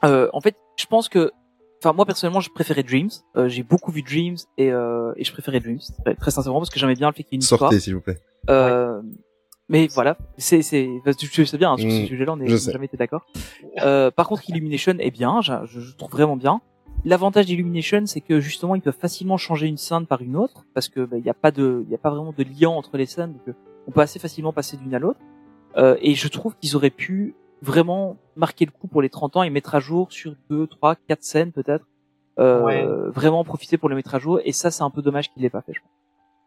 euh, 0.04 0.30
en 0.34 0.42
fait, 0.42 0.56
je 0.78 0.86
pense 0.88 1.10
que, 1.10 1.32
enfin 1.84 1.94
moi 1.94 2.06
personnellement, 2.06 2.40
je 2.42 2.50
préférais 2.50 2.84
Dreams. 2.84 3.10
Euh, 3.38 3.48
J'ai 3.48 3.64
beaucoup 3.64 3.92
vu 3.92 4.02
Dreams 4.02 4.38
et, 4.58 4.72
euh, 4.72 5.14
et 5.16 5.24
je 5.24 5.32
préférais 5.32 5.60
Dreams 5.60 5.80
très, 6.04 6.16
très 6.16 6.32
sincèrement 6.32 6.60
parce 6.60 6.70
que 6.70 6.80
j'aimais 6.80 6.96
bien 6.96 7.08
le 7.10 7.14
fait 7.14 7.24
qu'il 7.24 7.34
y 7.34 7.36
ait 7.36 7.38
une 7.38 7.42
histoire. 7.44 7.60
Sortez, 7.60 7.80
s'il 7.80 7.96
vous 7.96 8.02
plaît. 8.02 8.18
Euh, 8.50 9.02
Mais 9.70 9.88
voilà, 9.88 10.18
c'est 10.38 10.64
c'est 10.64 10.90
tu 11.18 11.46
sais 11.46 11.58
bien 11.58 11.72
hein, 11.74 11.78
sur 11.78 11.90
ce 11.92 12.02
Mm, 12.02 12.08
sujet-là, 12.08 12.34
on 12.34 12.38
n'a 12.38 12.58
sais. 12.58 12.72
jamais 12.74 12.86
été 12.88 12.98
d'accord. 12.98 13.26
Euh, 13.84 14.10
par 14.12 14.28
contre, 14.28 14.50
Illumination 14.50 14.96
est 15.00 15.12
bien, 15.12 15.42
je, 15.42 15.54
je, 15.66 15.80
je 15.80 15.96
trouve 15.96 16.12
vraiment 16.12 16.36
bien. 16.36 16.60
L'avantage 17.04 17.48
d'Illumination, 17.48 18.06
c'est 18.06 18.22
que 18.22 18.40
justement, 18.40 18.76
ils 18.76 18.82
peuvent 18.82 18.98
facilement 18.98 19.38
changer 19.38 19.68
une 19.68 19.78
scène 19.78 20.06
par 20.06 20.22
une 20.22 20.36
autre, 20.36 20.66
parce 20.76 20.88
que 20.88 21.02
bah, 21.02 21.18
il 21.18 21.24
n'y 21.24 21.30
a 21.30 21.34
pas 21.34 21.52
de, 21.52 21.84
il 21.90 21.96
a 21.96 21.98
pas 21.98 22.12
vraiment 22.12 22.34
de 22.38 22.44
lien 22.44 22.70
entre 22.70 22.96
les 22.98 23.08
scènes, 23.08 23.34
donc 23.34 23.42
euh, 23.48 23.54
on 23.88 23.92
peut 23.92 24.02
assez 24.02 24.20
facilement 24.20 24.54
passer 24.54 24.78
d'une 24.78 24.94
à 24.94 25.00
l'autre. 25.00 25.20
Euh, 25.78 25.98
et 26.02 26.14
je 26.14 26.28
trouve 26.28 26.56
qu'ils 26.58 26.76
auraient 26.76 26.90
pu 26.92 27.34
vraiment 27.64 28.18
marquer 28.36 28.66
le 28.66 28.72
coup 28.72 28.88
pour 28.88 29.02
les 29.02 29.10
30 29.10 29.38
ans 29.38 29.44
et 29.44 29.50
mettre 29.50 29.74
à 29.74 29.80
jour 29.80 30.12
sur 30.12 30.36
deux, 30.50 30.68
trois, 30.68 30.96
quatre 30.96 31.24
scènes 31.24 31.52
peut-être. 31.52 31.86
Euh, 32.40 32.64
Ouais. 32.64 32.86
Vraiment 33.10 33.44
profiter 33.44 33.78
pour 33.78 33.90
les 33.90 33.96
mettre 33.96 34.14
à 34.16 34.20
jour. 34.20 34.40
Et 34.46 34.52
ça, 34.52 34.70
c'est 34.72 34.84
un 34.84 34.90
peu 34.90 35.02
dommage 35.02 35.32
qu'il 35.32 35.42
l'ait 35.44 35.50
pas 35.50 35.62
fait. 35.62 35.74
Je 35.74 35.80
pense. 35.82 35.90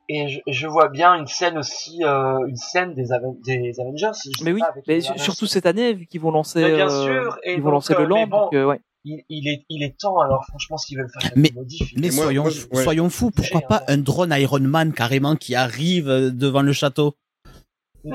Et 0.08 0.28
je, 0.28 0.40
je 0.46 0.66
vois 0.66 0.88
bien 0.88 1.14
une 1.14 1.26
scène 1.26 1.56
aussi, 1.56 2.04
euh, 2.04 2.38
une 2.46 2.56
scène 2.56 2.94
des, 2.94 3.10
Aven- 3.10 3.40
des 3.44 3.80
Avengers. 3.80 4.10
je 4.38 4.44
Mais 4.44 4.52
oui, 4.52 4.60
pas, 4.60 4.74
mais 4.86 5.00
surtout 5.00 5.46
cette 5.46 5.64
année, 5.66 5.94
vu 5.94 6.06
qu'ils 6.06 6.20
vont 6.20 6.30
lancer, 6.30 6.60
bien 6.74 6.88
euh, 6.88 7.04
sûr, 7.04 7.38
et 7.42 7.54
ils 7.54 7.62
vont 7.62 7.70
lancer 7.70 7.94
euh, 7.94 8.00
le 8.00 8.04
land. 8.04 8.26
bon, 8.26 8.40
donc, 8.44 8.52
euh, 8.52 8.66
ouais. 8.66 8.80
Il, 9.06 9.22
il 9.28 9.48
est, 9.48 9.64
il 9.68 9.82
est 9.82 9.98
temps. 9.98 10.18
Alors 10.20 10.44
franchement, 10.46 10.78
ce 10.78 10.86
qu'ils 10.86 10.98
veulent 10.98 11.10
faire, 11.10 11.30
Mais- 11.36 11.52
Et 11.96 12.10
moi- 12.10 12.10
soyons, 12.24 12.42
moi, 12.44 12.50
je- 12.50 12.66
ouais. 12.76 12.82
soyons 12.82 13.10
fous, 13.10 13.30
pourquoi 13.30 13.60
pas 13.62 13.82
un 13.88 13.98
drone 13.98 14.34
Iron 14.38 14.60
Man 14.60 14.92
carrément 14.92 15.36
qui 15.36 15.54
arrive 15.54 16.08
euh, 16.08 16.30
devant 16.30 16.62
le 16.62 16.72
château 16.72 17.14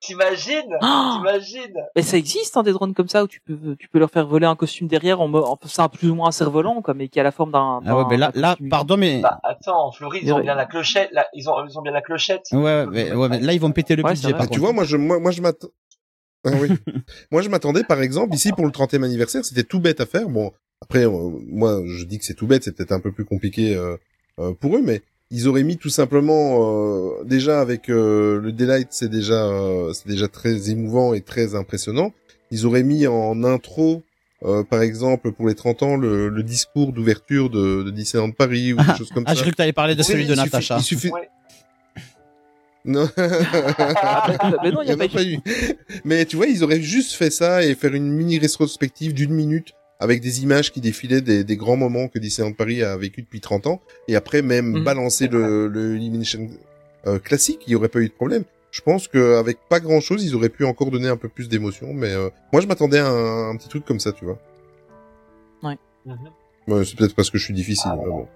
T'imagines 0.00 0.76
Ah 0.80 1.14
T'imagines 1.16 1.74
Mais 1.96 2.02
ça 2.02 2.16
existe 2.16 2.56
hein, 2.56 2.62
des 2.62 2.72
drones 2.72 2.94
comme 2.94 3.08
ça 3.08 3.24
où 3.24 3.26
tu 3.26 3.40
peux 3.40 3.74
tu 3.76 3.88
peux 3.88 3.98
leur 3.98 4.10
faire 4.10 4.26
voler 4.26 4.46
un 4.46 4.54
costume 4.54 4.86
derrière 4.86 5.20
en, 5.20 5.32
en 5.34 5.58
c'est 5.64 5.80
un 5.82 5.88
plus 5.88 6.10
ou 6.10 6.14
moins 6.14 6.28
un 6.28 6.32
cerf-volant 6.32 6.82
quoi 6.82 6.94
mais 6.94 7.08
qui 7.08 7.18
a 7.18 7.24
la 7.24 7.32
forme 7.32 7.50
d'un 7.52 7.80
Ah 7.84 7.96
ouais, 7.96 8.04
mais 8.08 8.16
là, 8.16 8.30
là, 8.34 8.56
pardon, 8.70 8.96
mais 8.96 9.20
Bah 9.20 9.40
attends, 9.42 9.86
en 9.88 9.92
Floride, 9.92 10.22
ils 10.24 10.32
ont 10.32 10.40
bien 10.40 10.54
la 10.54 10.66
clochette. 10.66 11.10
Là, 11.12 11.26
ils 11.34 11.48
ont, 11.50 11.54
ils 11.66 11.76
ont 11.78 11.82
bien 11.82 11.90
la 11.92 12.02
clochette. 12.02 12.42
ouais, 12.52 12.60
ouais, 12.60 12.86
mais, 12.86 13.12
ouais, 13.12 13.28
mais 13.28 13.40
là 13.40 13.52
ils 13.52 13.60
vont 13.60 13.72
péter 13.72 13.96
le 13.96 14.04
Ouais, 14.04 14.10
budget 14.14 14.32
par 14.34 14.48
tu 14.48 14.60
vois, 14.60 14.72
moi, 14.72 14.84
je, 14.84 14.96
moi, 14.96 15.18
moi, 15.18 15.32
je 15.32 15.40
m'attends. 15.42 15.68
Ah 16.44 16.50
oui. 16.60 16.68
moi, 17.32 17.42
je 17.42 17.48
m'attendais, 17.48 17.84
par 17.84 18.00
exemple, 18.00 18.34
ici 18.34 18.50
pour 18.52 18.64
le 18.64 18.70
30e 18.72 19.02
anniversaire, 19.04 19.44
c'était 19.44 19.64
tout 19.64 19.80
bête 19.80 20.00
à 20.00 20.06
faire. 20.06 20.28
Bon, 20.28 20.52
après, 20.80 21.04
euh, 21.06 21.10
moi, 21.48 21.82
je 21.86 22.04
dis 22.04 22.18
que 22.18 22.24
c'est 22.24 22.34
tout 22.34 22.46
bête, 22.46 22.62
c'est 22.64 22.76
peut-être 22.76 22.92
un 22.92 23.00
peu 23.00 23.12
plus 23.12 23.24
compliqué 23.24 23.74
euh, 23.74 23.96
euh, 24.38 24.52
pour 24.52 24.76
eux, 24.76 24.82
mais 24.84 25.02
ils 25.30 25.48
auraient 25.48 25.64
mis 25.64 25.76
tout 25.76 25.90
simplement 25.90 26.58
euh, 27.20 27.24
déjà 27.24 27.60
avec 27.60 27.88
euh, 27.90 28.40
le 28.40 28.52
daylight, 28.52 28.88
c'est 28.90 29.10
déjà, 29.10 29.46
euh, 29.46 29.92
c'est 29.92 30.08
déjà 30.08 30.28
très 30.28 30.70
émouvant 30.70 31.12
et 31.12 31.20
très 31.20 31.54
impressionnant. 31.54 32.12
Ils 32.50 32.64
auraient 32.66 32.82
mis 32.84 33.06
en 33.06 33.42
intro. 33.44 34.02
euh, 34.44 34.62
par 34.62 34.80
exemple, 34.82 35.32
pour 35.32 35.48
les 35.48 35.54
30 35.56 35.82
ans, 35.82 35.96
le, 35.96 36.28
le 36.28 36.42
discours 36.44 36.92
d'ouverture 36.92 37.50
de, 37.50 37.82
de 37.82 37.90
Disneyland 37.90 38.30
Paris 38.30 38.72
ou 38.72 38.76
des 38.76 38.94
choses 38.96 39.10
comme 39.10 39.24
Ah, 39.26 39.30
ça. 39.30 39.34
j'ai 39.34 39.42
cru 39.42 39.50
que 39.50 39.56
t'allais 39.56 39.72
parler 39.72 39.96
de 39.96 40.00
Oui, 40.00 40.06
celui 40.06 40.24
de 40.26 40.34
suffit- 40.34 40.44
Natacha. 40.44 40.76
Il 40.78 40.84
suffit. 40.84 41.10
Ouais. 41.10 41.28
Non. 42.88 43.08
Ah, 43.18 44.32
bah, 44.40 44.56
bah, 44.62 44.70
non, 44.72 44.82
il 44.82 44.88
y 44.88 44.92
a 44.92 44.96
pas 44.96 45.22
eu. 45.22 45.38
Mais 46.04 46.24
tu 46.24 46.36
vois, 46.36 46.46
ils 46.46 46.64
auraient 46.64 46.80
juste 46.80 47.12
fait 47.12 47.30
ça 47.30 47.62
et 47.62 47.74
faire 47.74 47.94
une 47.94 48.10
mini 48.10 48.38
rétrospective 48.38 49.12
d'une 49.14 49.32
minute 49.32 49.74
avec 50.00 50.20
des 50.20 50.42
images 50.42 50.72
qui 50.72 50.80
défilaient 50.80 51.20
des, 51.20 51.44
des 51.44 51.56
grands 51.56 51.76
moments 51.76 52.08
que 52.08 52.18
Disneyland 52.18 52.52
Paris 52.54 52.82
a 52.82 52.96
vécu 52.96 53.22
depuis 53.22 53.40
30 53.40 53.66
ans. 53.66 53.80
Et 54.08 54.16
après, 54.16 54.42
même 54.42 54.70
Mhm. 54.78 54.84
balancer 54.84 55.28
le, 55.28 55.66
le 55.68 55.96
Illumination 55.96 56.48
euh, 57.06 57.18
classique, 57.18 57.60
il 57.66 57.72
y 57.72 57.76
aurait 57.76 57.88
pas 57.88 57.98
eu 58.00 58.08
de 58.08 58.12
problème. 58.14 58.44
Je 58.70 58.80
pense 58.80 59.08
qu'avec 59.08 59.58
pas 59.68 59.80
grand 59.80 60.00
chose, 60.00 60.24
ils 60.24 60.34
auraient 60.34 60.48
pu 60.50 60.64
encore 60.64 60.90
donner 60.90 61.08
un 61.08 61.16
peu 61.16 61.28
plus 61.28 61.48
d'émotion. 61.48 61.92
Mais 61.94 62.12
euh, 62.12 62.28
moi, 62.52 62.60
je 62.62 62.66
m'attendais 62.66 62.98
à 62.98 63.08
un, 63.08 63.50
un 63.50 63.56
petit 63.56 63.68
truc 63.68 63.84
comme 63.84 64.00
ça, 64.00 64.12
tu 64.12 64.24
vois. 64.24 64.38
Mhm. 66.06 66.16
Ouais, 66.68 66.84
c'est 66.86 66.96
peut-être 66.96 67.14
parce 67.14 67.28
que 67.30 67.36
je 67.38 67.44
suis 67.44 67.52
difficile. 67.54 67.90
Ah, 67.92 67.96
mais 67.98 68.06
bon. 68.08 68.28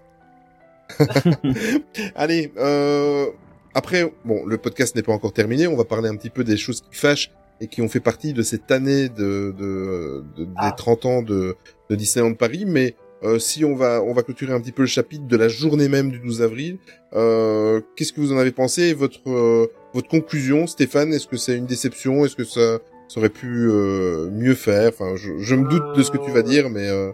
Allez, 2.15 2.53
euh, 2.59 3.27
après, 3.75 4.13
bon, 4.25 4.45
le 4.47 4.59
podcast 4.59 4.95
n'est 4.97 5.03
pas 5.03 5.13
encore 5.13 5.33
terminé. 5.33 5.67
On 5.67 5.77
va 5.77 5.85
parler 5.85 6.09
un 6.09 6.17
petit 6.17 6.31
peu 6.31 6.45
des 6.45 6.57
choses 6.57 6.81
qui 6.81 6.95
fâchent 6.99 7.31
et 7.61 7.67
qui 7.69 7.81
ont 7.83 7.89
fait 7.89 8.01
partie 8.01 8.33
de 8.33 8.43
cette 8.43 8.71
année 8.71 9.09
de, 9.09 9.55
de, 9.59 10.25
de- 10.37 10.49
Ah. 10.57 10.71
des 10.71 10.77
30 10.77 11.07
ans 11.07 11.23
de, 11.23 11.55
de 11.91 11.95
Disneyland 11.97 12.35
Paris. 12.35 12.65
Mais 12.67 12.97
euh, 13.23 13.39
si 13.39 13.65
on 13.65 13.75
va, 13.77 14.03
on 14.03 14.13
va 14.15 14.23
clôturer 14.23 14.53
un 14.53 14.61
petit 14.61 14.73
peu 14.73 14.83
le 14.83 14.89
chapitre 14.89 15.27
de 15.27 15.37
la 15.37 15.49
journée 15.49 15.89
même 15.89 16.11
du 16.11 16.19
12 16.19 16.43
avril, 16.43 16.79
euh, 17.15 17.81
qu'est-ce 17.97 18.13
que 18.13 18.21
vous 18.21 18.33
en 18.33 18.39
avez 18.39 18.51
pensé 18.53 18.95
Votre 18.95 19.21
euh, 19.31 19.67
votre 19.95 20.09
conclusion, 20.09 20.67
Stéphane? 20.67 21.13
Est-ce 21.13 21.27
que 21.29 21.37
c'est 21.37 21.57
une 21.57 21.67
déception? 21.67 22.25
Est-ce 22.25 22.35
que 22.37 22.45
ça, 22.45 22.79
ça 23.09 23.21
aurait 23.21 23.29
pu 23.29 23.69
euh, 23.71 24.29
mieux 24.33 24.55
faire? 24.55 24.89
Enfin, 24.89 25.15
je, 25.17 25.39
je 25.39 25.55
me 25.55 25.69
doute 25.69 25.97
de 25.97 26.03
ce 26.03 26.11
que 26.11 26.19
tu 26.19 26.31
vas 26.33 26.41
Euh, 26.41 26.43
dire, 26.43 26.69
mais 26.71 26.89
euh, 26.89 27.13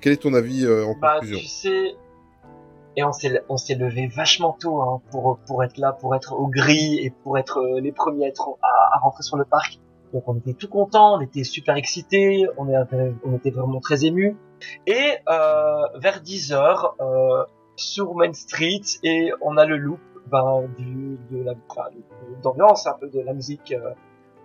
quel 0.00 0.12
est 0.12 0.16
ton 0.22 0.34
avis 0.34 0.64
euh, 0.66 0.84
en 0.84 0.94
Bah, 1.00 1.14
conclusion? 1.14 1.38
tu 1.40 1.46
sais, 1.46 1.94
et 3.00 3.04
on 3.04 3.12
s'est, 3.12 3.42
on 3.48 3.56
s'est 3.56 3.74
levé 3.74 4.06
vachement 4.06 4.52
tôt 4.58 4.80
hein, 4.82 5.00
pour 5.10 5.38
pour 5.46 5.64
être 5.64 5.78
là, 5.78 5.92
pour 5.92 6.14
être 6.14 6.32
au 6.34 6.46
gris 6.46 6.98
et 7.04 7.10
pour 7.10 7.38
être 7.38 7.58
euh, 7.58 7.80
les 7.80 7.92
premiers 7.92 8.26
à, 8.26 8.28
être, 8.28 8.48
à, 8.62 8.96
à 8.96 8.98
rentrer 8.98 9.22
sur 9.22 9.36
le 9.36 9.44
parc. 9.44 9.78
Donc 10.12 10.24
on 10.26 10.36
était 10.36 10.54
tout 10.54 10.68
contents, 10.68 11.16
on 11.16 11.20
était 11.20 11.44
super 11.44 11.76
excités, 11.76 12.46
on, 12.58 12.68
est, 12.68 12.76
on 13.24 13.36
était 13.36 13.50
vraiment 13.50 13.80
très 13.80 14.04
émus. 14.04 14.36
Et 14.86 15.12
euh, 15.28 15.82
vers 15.94 16.20
10 16.20 16.52
heures, 16.52 16.96
euh, 17.00 17.44
sur 17.76 18.14
Main 18.14 18.32
Street, 18.32 18.82
et 19.02 19.32
on 19.40 19.56
a 19.56 19.64
le 19.64 19.76
loop 19.76 20.00
ben, 20.26 20.64
du, 20.76 21.18
de 21.30 21.42
la 21.42 21.54
d'ambiance, 22.42 22.86
un 22.86 22.94
peu 23.00 23.08
de 23.08 23.20
la 23.20 23.32
musique 23.32 23.72
euh, 23.72 23.92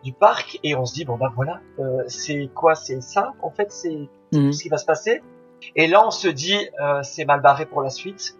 du 0.03 0.13
parc, 0.13 0.59
et 0.63 0.75
on 0.75 0.85
se 0.85 0.93
dit 0.93 1.03
bon 1.03 1.17
ben 1.17 1.31
voilà, 1.35 1.59
euh, 1.79 2.03
c'est 2.07 2.49
quoi, 2.53 2.75
c'est 2.75 3.01
ça 3.01 3.33
en 3.41 3.49
fait, 3.49 3.71
c'est 3.71 4.07
Mhm. 4.31 4.51
ce 4.51 4.63
qui 4.63 4.69
va 4.69 4.77
se 4.77 4.85
passer. 4.85 5.21
Et 5.75 5.87
là, 5.87 6.05
on 6.05 6.11
se 6.11 6.27
dit, 6.27 6.57
euh, 6.81 7.01
c'est 7.03 7.25
mal 7.25 7.41
barré 7.41 7.65
pour 7.65 7.81
la 7.81 7.89
suite. 7.89 8.37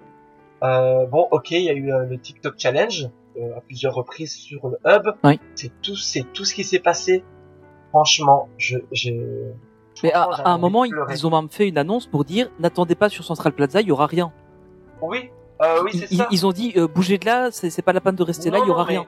Euh, 0.66 1.06
bon, 1.06 1.28
ok, 1.32 1.52
il 1.52 1.62
y 1.64 1.70
a 1.70 1.74
eu 1.74 1.92
euh, 1.94 2.06
le 2.06 2.18
TikTok 2.20 2.56
Challenge 2.58 3.10
euh, 3.38 3.58
à 3.58 3.62
plusieurs 3.62 3.94
reprises 3.94 4.34
sur 4.34 4.68
le 4.68 4.78
hub. 4.86 5.08
Oui. 5.24 5.40
C'est 5.56 5.72
tout, 5.82 5.96
c'est 5.96 6.24
tout 6.34 6.46
ce 6.46 6.54
qui 6.54 6.64
s'est 6.64 6.80
passé. 6.80 7.24
Franchement, 7.92 8.50
je, 8.58 8.78
je. 8.92 9.12
Mais 10.04 10.12
à, 10.14 10.28
un 10.50 10.58
moment, 10.58 10.84
ils, 10.84 10.92
pleurer. 10.92 11.14
ils 11.14 11.26
ont 11.26 11.30
même 11.30 11.50
fait 11.50 11.68
une 11.70 11.78
annonce 11.78 12.08
pour 12.08 12.26
dire 12.26 12.50
n'attendez 12.60 12.96
pas 12.96 13.08
sur 13.10 13.24
Central 13.24 13.54
Plaza, 13.54 13.80
il 13.82 13.88
y 13.88 13.92
aura 13.92 14.08
rien. 14.08 14.34
Oui, 15.02 15.30
oui, 15.84 15.92
c'est 15.94 16.14
ça. 16.16 16.28
ils 16.32 16.46
ont 16.46 16.52
dit 16.52 16.74
bougez 16.94 17.18
de 17.18 17.26
là, 17.26 17.50
c'est 17.52 17.82
pas 17.82 17.94
la 17.94 18.02
peine 18.02 18.16
de 18.16 18.24
rester 18.24 18.50
là, 18.50 18.60
il 18.62 18.68
y 18.68 18.72
aura 18.72 18.82
non, 18.82 18.88
mais- 18.88 18.98
rien. 18.98 19.06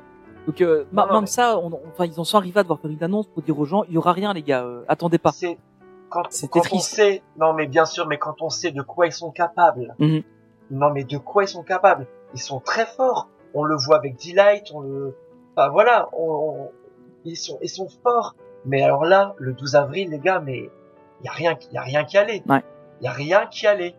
Donc 0.48 0.62
Non, 0.94 1.06
même 1.12 1.22
mais- 1.22 1.26
ça, 1.28 1.60
on, 1.60 1.74
enfin 1.92 2.06
ils 2.06 2.18
en 2.20 2.24
sont 2.24 2.38
arrivés 2.38 2.62
à 2.62 2.64
devoir 2.64 2.80
faire 2.80 2.90
une 2.92 3.04
annonce 3.04 3.28
pour 3.28 3.44
dire 3.44 3.60
aux 3.60 3.66
gens 3.66 3.84
il 3.90 3.96
y 3.96 3.98
aura 3.98 4.14
rien 4.14 4.32
les 4.34 4.44
gars, 4.44 4.66
attendez 4.88 5.18
pas. 5.18 5.34
C'était 5.34 5.58
quand 6.10 6.24
on 6.32 6.60
triste. 6.62 6.96
sait, 6.96 7.22
non 7.38 7.54
mais 7.54 7.68
bien 7.68 7.84
sûr, 7.84 8.08
mais 8.08 8.18
quand 8.18 8.42
on 8.42 8.50
sait 8.50 8.72
de 8.72 8.82
quoi 8.82 9.08
ils 9.08 9.12
sont 9.12 9.32
capables. 9.32 9.94
Mhm. 10.00 10.24
Non 10.72 10.92
mais 10.92 11.04
de 11.04 11.18
quoi 11.18 11.44
ils 11.44 11.48
sont 11.48 11.64
capables? 11.64 12.08
Ils 12.34 12.40
sont 12.42 12.60
très 12.60 12.86
forts. 12.86 13.30
On 13.54 13.64
le 13.64 13.76
voit 13.76 13.98
avec 13.98 14.16
Delight, 14.18 14.72
on 14.74 14.82
le, 14.82 15.16
enfin 15.56 15.70
voilà, 15.70 16.10
on, 16.14 16.30
on- 16.30 16.72
ils 17.26 17.36
sont, 17.38 17.58
ils 17.62 17.70
sont 17.70 17.88
forts. 18.04 18.36
Mais 18.66 18.82
alors 18.84 19.06
là, 19.06 19.34
le 19.38 19.54
12 19.54 19.76
avril, 19.76 20.10
les 20.12 20.20
gars, 20.20 20.40
mais 20.40 20.70
il 21.22 21.26
y 21.26 21.28
a 21.28 21.32
rien, 21.32 21.56
qui- 21.56 21.70
y 21.72 21.78
a 21.78 21.82
rien 21.82 22.04
qui 22.04 22.18
allait. 22.18 22.44
Ouais. 22.48 22.64
Il 23.02 23.06
y 23.06 23.08
a 23.08 23.12
rien 23.12 23.46
qui 23.48 23.66
allait. 23.68 23.96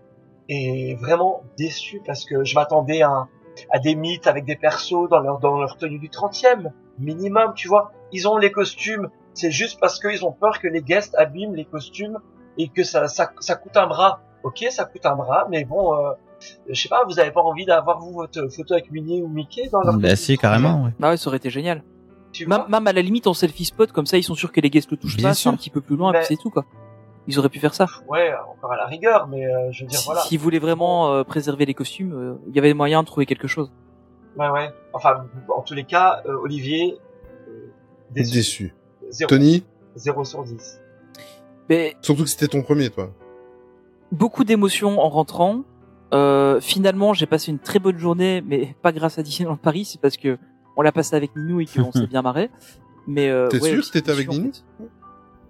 Et 0.50 0.94
vraiment 0.96 1.42
déçu 1.56 2.00
parce 2.06 2.24
que 2.24 2.44
je 2.44 2.54
m'attendais 2.54 3.02
à, 3.02 3.26
à 3.70 3.78
des 3.78 3.94
mythes 3.94 4.26
avec 4.26 4.44
des 4.44 4.56
persos 4.56 5.08
dans 5.10 5.20
leur 5.20 5.38
dans 5.40 5.58
leur 5.60 5.76
tenue 5.76 5.98
du 5.98 6.08
30e 6.08 6.70
minimum, 6.98 7.52
tu 7.54 7.68
vois. 7.68 7.92
Ils 8.12 8.26
ont 8.28 8.36
les 8.38 8.50
costumes, 8.50 9.10
C'est 9.34 9.50
juste 9.50 9.78
parce 9.80 10.00
qu'ils 10.00 10.24
ont 10.24 10.32
peur 10.32 10.58
que 10.60 10.66
les 10.68 10.82
guests 10.82 11.14
abîment 11.16 11.54
les 11.54 11.64
costumes 11.66 12.18
et 12.56 12.68
que 12.68 12.82
ça, 12.82 13.06
ça, 13.08 13.30
ça 13.40 13.54
coûte 13.56 13.76
un 13.76 13.86
bras. 13.86 14.20
Ok, 14.42 14.64
ça 14.70 14.84
coûte 14.84 15.04
un 15.06 15.14
bras, 15.16 15.46
mais 15.50 15.64
bon, 15.64 15.94
euh, 15.94 16.12
je 16.68 16.80
sais 16.80 16.88
pas, 16.88 17.04
vous 17.06 17.18
avez 17.18 17.30
pas 17.30 17.40
envie 17.42 17.64
d'avoir 17.64 17.98
vous 18.00 18.12
votre 18.12 18.48
photo 18.48 18.74
avec 18.74 18.90
Minnie 18.90 19.22
ou 19.22 19.28
Mickey 19.28 19.68
dans 19.70 19.80
leur 19.80 19.96
Bah 19.98 20.16
si, 20.16 20.36
carrément, 20.38 20.84
ouais. 20.84 20.90
Bah 20.98 21.10
ouais, 21.10 21.16
ça 21.16 21.28
aurait 21.28 21.36
été 21.38 21.50
génial. 21.50 21.82
Même, 22.46 22.86
à 22.86 22.92
la 22.92 23.02
limite 23.02 23.26
en 23.26 23.34
selfie 23.34 23.64
spot, 23.64 23.90
comme 23.92 24.06
ça 24.06 24.16
ils 24.18 24.22
sont 24.22 24.34
sûrs 24.34 24.52
que 24.52 24.60
les 24.60 24.70
guests 24.70 24.90
le 24.90 24.96
touchent 24.96 25.16
Bien 25.16 25.30
pas, 25.30 25.34
sûr. 25.34 25.50
un 25.50 25.56
petit 25.56 25.70
peu 25.70 25.80
plus 25.80 25.96
loin, 25.96 26.10
et 26.10 26.12
Mais- 26.12 26.18
puis 26.20 26.28
c'est 26.36 26.42
tout 26.42 26.50
quoi. 26.50 26.64
Ils 27.26 27.38
auraient 27.38 27.48
pu 27.50 27.58
faire 27.58 27.74
ça. 27.74 27.86
Ouais, 28.08 28.32
encore 28.56 28.72
à 28.72 28.76
la 28.76 28.86
rigueur, 28.86 29.26
mais 29.28 29.44
euh, 29.46 29.70
je 29.72 29.82
veux 29.84 29.88
dire 29.88 29.98
Si- 29.98 30.06
voilà. 30.06 30.20
S'ils 30.22 30.38
voulaient 30.38 30.58
vraiment 30.58 31.12
euh, 31.12 31.24
préserver 31.24 31.66
les 31.66 31.74
costumes, 31.74 32.12
euh, 32.14 32.34
il 32.48 32.54
y 32.54 32.58
avait 32.58 32.72
moyen 32.74 33.02
de 33.02 33.06
trouver 33.06 33.26
quelque 33.26 33.48
chose. 33.48 33.70
Ouais, 34.38 34.48
ouais. 34.50 34.70
Enfin, 34.94 35.24
en 35.54 35.62
tous 35.62 35.74
les 35.74 35.84
cas, 35.84 36.22
euh, 36.26 36.36
Olivier, 36.42 36.96
euh, 37.48 37.70
déçu. 38.12 38.32
Déçu. 38.34 38.74
Zéro. 39.10 39.28
Tony, 39.28 39.64
0 39.96 40.24
sur 40.24 40.44
10. 40.44 40.80
Mais 41.68 41.96
surtout 42.02 42.22
que 42.22 42.28
c'était 42.30 42.46
ton 42.48 42.62
premier, 42.62 42.88
toi. 42.90 43.10
beaucoup 44.12 44.44
d'émotions 44.44 44.98
en 45.00 45.08
rentrant. 45.10 45.62
Euh, 46.14 46.60
finalement, 46.60 47.12
j'ai 47.12 47.26
passé 47.26 47.50
une 47.50 47.58
très 47.58 47.78
bonne 47.78 47.98
journée, 47.98 48.42
mais 48.46 48.74
pas 48.82 48.92
grâce 48.92 49.18
à 49.18 49.22
Disneyland 49.22 49.56
Paris, 49.56 49.84
c'est 49.84 50.00
parce 50.00 50.16
que 50.16 50.38
on 50.76 50.82
l'a 50.82 50.92
passé 50.92 51.14
avec 51.16 51.34
Ninou 51.36 51.60
et 51.60 51.66
qu'on 51.66 51.92
s'est 51.92 52.06
bien 52.10 52.22
marré. 52.22 52.50
Mais 53.06 53.28
euh, 53.28 53.48
T'es 53.48 53.60
ouais, 53.60 53.70
sûr 53.72 53.84
que 53.86 53.90
t'étais 53.92 54.10
avec 54.12 54.28
en 54.28 54.32
Ninou 54.32 54.52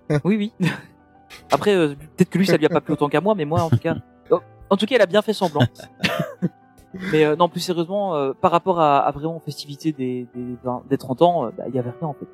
fait. 0.09 0.21
Oui, 0.25 0.37
oui. 0.37 0.53
Après, 1.53 1.75
euh, 1.75 1.95
peut-être 2.17 2.31
que 2.31 2.39
lui, 2.39 2.47
ça 2.47 2.57
lui 2.57 2.67
a 2.67 2.71
pas 2.71 2.81
plu 2.81 2.93
autant 2.95 3.09
qu'à 3.09 3.21
moi, 3.21 3.35
mais 3.35 3.45
moi, 3.45 3.63
en 3.63 3.69
tout 3.71 3.79
cas, 3.79 3.97
en 4.71 4.77
tout 4.77 4.87
cas, 4.87 4.95
elle 4.97 5.03
a 5.03 5.07
bien 5.07 5.23
fait 5.23 5.33
semblant. 5.35 5.67
mais 7.13 7.25
euh, 7.25 7.37
non, 7.37 7.49
plus 7.49 7.61
sérieusement, 7.61 8.15
euh, 8.17 8.33
par 8.33 8.51
rapport 8.51 8.81
à, 8.81 8.99
à 9.01 9.11
vraiment 9.11 9.39
festivités 9.41 9.93
des, 9.93 10.27
des, 10.35 10.57
20 10.65 10.85
des 10.89 10.97
30 10.97 11.23
ans, 11.23 11.45
euh, 11.47 11.51
bah, 11.57 11.65
il 11.69 11.75
y 11.75 11.79
avait 11.79 11.91
rien 11.91 12.09
en 12.09 12.15
fait. 12.15 12.27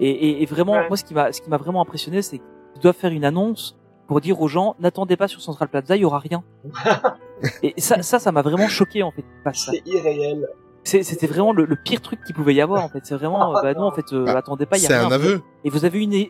Et, 0.00 0.10
et, 0.10 0.42
et 0.42 0.46
vraiment, 0.46 0.72
Ouais. 0.74 0.88
moi, 0.88 0.96
ce 0.96 1.04
qui 1.04 1.14
m'a, 1.14 1.32
ce 1.32 1.40
qui 1.40 1.48
m'a 1.50 1.56
vraiment 1.56 1.80
impressionné, 1.80 2.20
c'est 2.22 2.38
qu'ils 2.38 2.82
doivent 2.82 2.94
faire 2.94 3.10
une 3.12 3.24
annonce 3.24 3.77
pour 4.08 4.20
dire 4.20 4.40
aux 4.40 4.48
gens, 4.48 4.74
n'attendez 4.80 5.16
pas 5.16 5.28
sur 5.28 5.40
Central 5.40 5.68
Plaza, 5.68 5.94
il 5.94 6.00
y 6.02 6.04
aura 6.04 6.18
rien. 6.18 6.42
et 7.62 7.74
ça, 7.80 8.02
ça, 8.02 8.18
ça 8.18 8.32
m'a 8.32 8.42
vraiment 8.42 8.66
choqué 8.68 9.02
en 9.04 9.10
fait. 9.12 9.24
ça. 9.44 9.52
C'est 9.72 9.82
irréel. 9.86 10.48
C'est- 10.82 11.02
C'était 11.04 11.26
vraiment 11.26 11.52
le, 11.52 11.64
le 11.66 11.76
pire 11.76 12.00
truc 12.00 12.18
qu'il 12.24 12.34
pouvait 12.34 12.54
y 12.54 12.60
avoir 12.60 12.82
en 12.84 12.88
fait. 12.88 13.00
C'est 13.04 13.14
vraiment, 13.14 13.52
bah 13.62 13.74
non, 13.74 13.84
en 13.84 13.92
fait, 13.92 14.12
euh, 14.12 14.24
Ah, 14.26 14.38
attendez 14.38 14.66
pas, 14.66 14.76
il 14.78 14.82
y 14.82 14.86
a 14.86 14.88
C'est 14.88 14.98
rien. 14.98 15.08
un 15.08 15.12
aveu. 15.12 15.42
Et 15.64 15.70
vous 15.70 15.84
avez 15.84 16.00
une, 16.02 16.26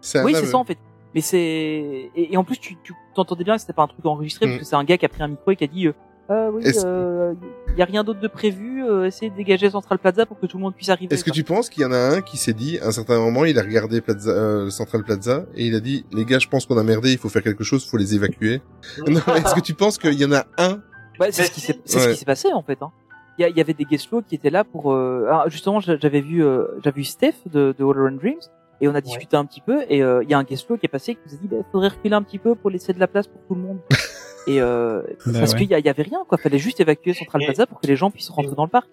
C'est 0.00 0.22
oui, 0.24 0.34
c'est 0.34 0.46
ça 0.46 0.58
en 0.58 0.64
fait. 0.64 0.78
Mais 1.14 1.20
c'est 1.22 1.38
et, 1.38 2.32
et 2.32 2.36
en 2.36 2.44
plus 2.44 2.58
tu 2.58 2.76
tu 2.82 2.92
t'entendais 3.14 3.44
bien 3.44 3.54
que 3.54 3.60
c'était 3.62 3.72
pas 3.72 3.84
un 3.84 3.86
truc 3.88 4.04
enregistré 4.04 4.44
Mm. 4.46 4.48
parce 4.50 4.58
que 4.60 4.64
c'est 4.66 4.76
un 4.76 4.84
gars 4.84 4.98
qui 4.98 5.06
a 5.06 5.08
pris 5.08 5.22
un 5.22 5.28
micro 5.28 5.50
et 5.52 5.56
qui 5.56 5.64
a 5.64 5.66
dit 5.68 5.86
euh, 5.86 5.94
ah 6.28 6.48
oui, 6.52 6.62
Est-ce- 6.64 6.84
euh, 6.86 7.34
y 7.76 7.82
a 7.82 7.84
rien 7.84 8.02
d'autre 8.04 8.20
de 8.20 8.28
prévu, 8.28 8.82
euh, 8.84 9.04
essayez 9.06 9.30
de 9.30 9.36
dégager 9.36 9.68
Central 9.70 9.98
Plaza 9.98 10.24
pour 10.26 10.38
que 10.40 10.46
tout 10.46 10.56
le 10.56 10.62
monde 10.62 10.74
puisse 10.74 10.88
arriver. 10.88 11.14
Est-ce 11.14 11.24
que 11.24 11.30
tu 11.30 11.44
penses 11.44 11.68
qu'il 11.68 11.82
y 11.82 11.86
en 11.86 11.92
a 11.92 11.98
un 11.98 12.20
qui 12.22 12.36
s'est 12.36 12.52
dit, 12.54 12.78
à 12.78 12.86
un 12.88 12.92
certain 12.92 13.18
moment, 13.18 13.44
il 13.44 13.58
a 13.58 13.62
regardé 13.62 14.00
Plaza, 14.00 14.30
euh, 14.30 14.70
Central 14.70 15.02
Plaza, 15.04 15.44
et 15.54 15.66
il 15.66 15.74
a 15.74 15.80
dit, 15.80 16.04
les 16.12 16.24
gars, 16.24 16.38
je 16.38 16.48
pense 16.48 16.66
qu'on 16.66 16.78
a 16.78 16.82
merdé, 16.82 17.12
il 17.12 17.18
faut 17.18 17.28
faire 17.28 17.42
quelque 17.42 17.64
chose, 17.64 17.84
il 17.84 17.90
faut 17.90 17.96
les 17.98 18.14
évacuer. 18.14 18.60
non, 19.06 19.20
est-ce 19.34 19.54
que 19.54 19.60
tu 19.60 19.74
penses 19.74 19.98
qu'il 19.98 20.14
y 20.14 20.24
en 20.24 20.32
a 20.32 20.44
un 20.58 20.80
Ouais, 21.20 21.32
c'est 21.32 21.44
ce 21.44 21.50
qui 21.50 21.60
s'est 21.60 21.78
c'est 21.84 21.98
ce 21.98 22.06
Ouais. 22.08 22.12
qui 22.12 22.18
s'est 22.18 22.24
passé 22.26 22.52
en 22.52 22.62
fait. 22.62 22.78
Hein. 22.82 22.90
Il 23.38 23.42
y, 23.42 23.44
a- 23.44 23.48
il 23.48 23.56
y 23.56 23.60
avait 23.60 23.72
des 23.74 23.84
guest 23.84 24.08
qui 24.28 24.34
étaient 24.34 24.50
là 24.50 24.64
pour 24.64 24.92
euh, 24.92 25.26
ah, 25.30 25.44
justement 25.48 25.80
j'a- 25.80 25.96
j'avais 25.98 26.20
vu 26.20 26.44
euh, 26.44 26.64
j'avais 26.82 26.96
vu 26.96 27.04
Steph 27.04 27.34
de, 27.46 27.74
de 27.78 27.84
Water 27.84 28.02
and 28.10 28.16
Dreams 28.16 28.40
et 28.82 28.88
on 28.88 28.94
a 28.94 29.00
discuté 29.00 29.36
un 29.36 29.44
petit 29.46 29.60
peu 29.62 29.82
et 29.88 30.02
euh, 30.02 30.22
il 30.24 30.30
y 30.30 30.34
a 30.34 30.38
un 30.38 30.42
guest 30.44 30.66
qui 30.66 30.84
est 30.84 30.88
passé 30.88 31.14
qui 31.14 31.20
nous 31.26 31.34
a 31.34 31.38
dit 31.40 31.48
bah, 31.48 31.56
faudrait 31.72 31.88
reculer 31.88 32.14
un 32.14 32.22
petit 32.22 32.38
peu 32.38 32.54
pour 32.54 32.68
laisser 32.70 32.92
de 32.92 33.00
la 33.00 33.06
place 33.06 33.26
pour 33.26 33.40
tout 33.48 33.54
le 33.54 33.60
monde. 33.62 33.78
et 34.46 34.60
euh, 34.60 35.02
Bah 35.26 35.40
parce 35.40 35.52
ouais. 35.52 35.58
qu'il 35.66 35.70
y, 35.70 35.88
avait 35.88 36.02
rien 36.02 36.24
quoi, 36.28 36.38
fallait 36.38 36.58
juste 36.58 36.80
évacuer 36.80 37.12
Central 37.14 37.42
Et- 37.42 37.46
Plaza 37.46 37.66
pour 37.66 37.80
que 37.80 37.86
les 37.86 37.96
gens 37.96 38.10
puissent 38.10 38.30
rentrer 38.30 38.54
dans 38.54 38.64
le 38.64 38.70
parc. 38.70 38.88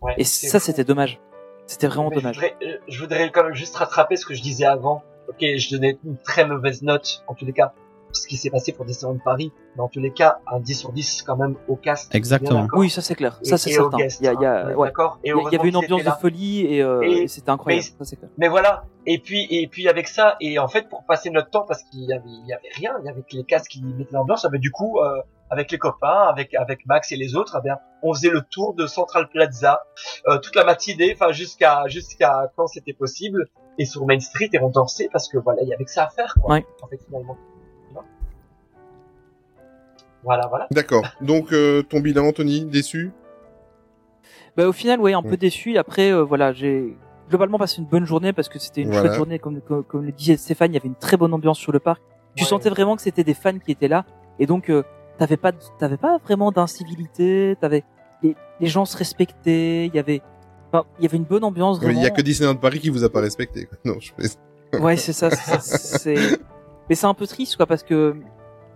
Ouais, 0.00 0.14
Et 0.18 0.24
ça 0.24 0.58
c'était 0.60 0.84
dommage. 0.84 1.20
C'était 1.66 1.86
vraiment 1.86 2.10
Mais 2.10 2.16
dommage. 2.16 2.34
Je 2.36 2.40
voudrais, 2.40 2.56
euh, 2.66 2.76
je 2.88 3.00
voudrais 3.00 3.30
quand 3.30 3.44
même 3.44 3.54
juste 3.54 3.76
rattraper 3.76 4.16
ce 4.16 4.26
que 4.26 4.34
je 4.34 4.42
disais 4.42 4.64
avant. 4.66 5.02
Ok, 5.28 5.36
je 5.40 5.70
donnais 5.76 5.96
une 6.04 6.16
très 6.18 6.44
mauvaise 6.44 6.82
note, 6.82 7.22
en 7.28 7.34
tous 7.34 7.44
les 7.46 7.52
cas, 7.52 7.72
ce 8.12 8.26
qui 8.26 8.36
s'est 8.36 8.50
passé 8.50 8.72
pour 8.72 8.84
Disneyland 8.84 9.18
Paris. 9.24 9.52
Mais 9.76 9.82
en 9.82 9.88
tous 9.88 10.00
les 10.00 10.12
cas, 10.12 10.40
un 10.46 10.60
10 10.60 10.74
sur 10.74 10.92
10 10.92 11.22
quand 11.22 11.36
même 11.36 11.56
au 11.68 11.76
cast. 11.76 12.14
Exactement. 12.14 12.66
Oui, 12.74 12.90
ça 12.90 13.00
c'est 13.02 13.14
clair. 13.14 13.38
Ça 13.42 13.56
c'est 13.58 13.70
certain. 13.70 13.96
guests, 13.96 14.20
Il 14.20 14.24
y 14.24 14.28
a, 14.28 14.32
il 14.34 14.40
y 14.40 14.44
a, 14.46 14.66
hein, 14.66 14.74
ouais. 14.74 14.88
D'accord. 14.88 15.18
Et 15.24 15.28
Il 15.28 15.30
y 15.30 15.32
a- 15.32 15.34
il 15.34 15.36
y 15.36 15.40
heureusement 15.40 15.60
avait 15.60 15.68
une 15.70 15.76
ambiance 15.76 16.04
de 16.04 16.20
folie 16.20 16.60
et, 16.66 16.82
euh, 16.82 17.00
Et- 17.02 17.22
et 17.22 17.28
c'était 17.28 17.50
incroyable. 17.50 17.84
mais- 17.98 18.04
Ça 18.04 18.10
c'est 18.10 18.16
clair. 18.16 18.30
Mais 18.38 18.48
voilà. 18.48 18.84
Et 19.06 19.18
puis, 19.18 19.46
et 19.50 19.66
puis 19.68 19.88
avec 19.88 20.06
ça, 20.08 20.36
et 20.40 20.58
en 20.58 20.68
fait, 20.68 20.88
pour 20.88 21.04
passer 21.04 21.30
notre 21.30 21.50
temps, 21.50 21.64
parce 21.66 21.82
qu'il 21.84 22.04
y 22.04 22.12
avait, 22.12 22.22
il 22.28 22.46
y 22.46 22.52
avait 22.52 22.68
rien, 22.74 22.92
il 23.00 23.06
y 23.06 23.08
avait 23.08 23.22
que 23.22 23.36
les 23.36 23.44
casques 23.44 23.70
qui 23.70 23.82
mettaient 23.82 24.12
l'ambiance, 24.14 24.44
ah 24.44 24.48
ben, 24.48 24.60
du 24.60 24.70
coup, 24.70 24.98
euh, 25.00 25.20
avec 25.50 25.70
les 25.70 25.78
copains, 25.78 26.28
avec, 26.28 26.54
avec 26.54 26.86
Max 26.86 27.10
et 27.12 27.16
les 27.16 27.34
autres, 27.34 27.56
eh 27.58 27.62
bien, 27.62 27.78
on 28.02 28.14
faisait 28.14 28.30
le 28.30 28.42
tour 28.42 28.74
de 28.74 28.86
Central 28.86 29.28
Plaza, 29.28 29.82
euh, 30.28 30.38
toute 30.38 30.54
la 30.54 30.64
matinée, 30.64 31.12
enfin, 31.14 31.32
jusqu'à, 31.32 31.82
jusqu'à 31.88 32.50
quand 32.56 32.66
c'était 32.68 32.92
possible, 32.94 33.48
et 33.78 33.84
sur 33.84 34.06
Main 34.06 34.20
Street, 34.20 34.48
et 34.52 34.60
on 34.60 34.68
dansait 34.70 35.08
parce 35.12 35.28
que 35.28 35.36
voilà, 35.38 35.62
il 35.62 35.68
y 35.68 35.74
avait 35.74 35.84
que 35.84 35.90
ça 35.90 36.04
à 36.04 36.08
faire, 36.10 36.34
quoi. 36.40 36.54
Ouais. 36.54 36.66
En 36.82 36.86
fait, 36.88 36.98
finalement. 37.06 37.36
Voilà, 40.24 40.46
voilà. 40.48 40.66
D'accord. 40.70 41.04
Donc, 41.20 41.52
euh, 41.52 41.82
ton 41.82 42.00
bilan, 42.00 42.32
Tony, 42.32 42.64
déçu? 42.64 43.10
Bah, 44.56 44.68
au 44.68 44.72
final, 44.72 45.00
ouais, 45.00 45.14
un 45.14 45.22
peu 45.22 45.36
déçu. 45.36 45.78
Après, 45.78 46.12
euh, 46.12 46.22
voilà, 46.22 46.52
j'ai 46.52 46.96
globalement 47.28 47.58
passé 47.58 47.80
une 47.80 47.86
bonne 47.88 48.04
journée 48.04 48.32
parce 48.32 48.48
que 48.48 48.58
c'était 48.58 48.82
une 48.82 48.88
Voilà. 48.90 49.04
chouette 49.08 49.16
journée, 49.16 49.38
comme, 49.38 49.60
comme, 49.62 49.82
comme 49.84 50.04
le 50.04 50.12
disait 50.12 50.36
Stéphane, 50.36 50.70
il 50.72 50.74
y 50.74 50.76
avait 50.78 50.88
une 50.88 50.94
très 50.94 51.16
bonne 51.16 51.32
ambiance 51.32 51.58
sur 51.58 51.72
le 51.72 51.78
parc. 51.80 52.02
Tu 52.34 52.44
Ouais. 52.44 52.48
sentais 52.48 52.68
vraiment 52.70 52.96
que 52.96 53.02
c'était 53.02 53.24
des 53.24 53.34
fans 53.34 53.58
qui 53.58 53.72
étaient 53.72 53.88
là, 53.88 54.04
et 54.38 54.46
donc 54.46 54.70
euh, 54.70 54.82
t'avais 55.18 55.36
pas, 55.36 55.52
t'avais 55.78 55.96
pas 55.98 56.18
vraiment 56.24 56.50
d'incivilité. 56.52 57.56
T'avais 57.60 57.84
les, 58.22 58.36
les 58.60 58.66
gens 58.66 58.84
se 58.84 58.96
respectaient. 58.96 59.86
Il 59.86 59.94
y 59.94 59.98
avait, 59.98 60.20
enfin, 60.70 60.84
il 60.98 61.04
y 61.04 61.06
avait 61.06 61.16
une 61.18 61.24
bonne 61.24 61.44
ambiance. 61.44 61.78
Il 61.82 61.98
y 62.02 62.06
a 62.06 62.10
que 62.10 62.22
Disneyland 62.22 62.56
Paris 62.56 62.78
qui 62.80 62.90
vous 62.90 63.04
a 63.04 63.10
pas 63.10 63.20
respecté. 63.20 63.66
quoi. 63.66 63.78
Non, 63.84 63.96
je 64.00 64.12
fais... 64.16 64.78
Ouais, 64.78 64.96
c'est 64.96 65.12
ça. 65.12 65.30
c'est- 65.30 65.98
c'est, 65.98 66.14
mais 66.88 66.94
c'est 66.94 67.06
un 67.06 67.12
peu 67.14 67.26
triste, 67.26 67.56
quoi, 67.56 67.66
parce 67.66 67.82
que 67.82 68.14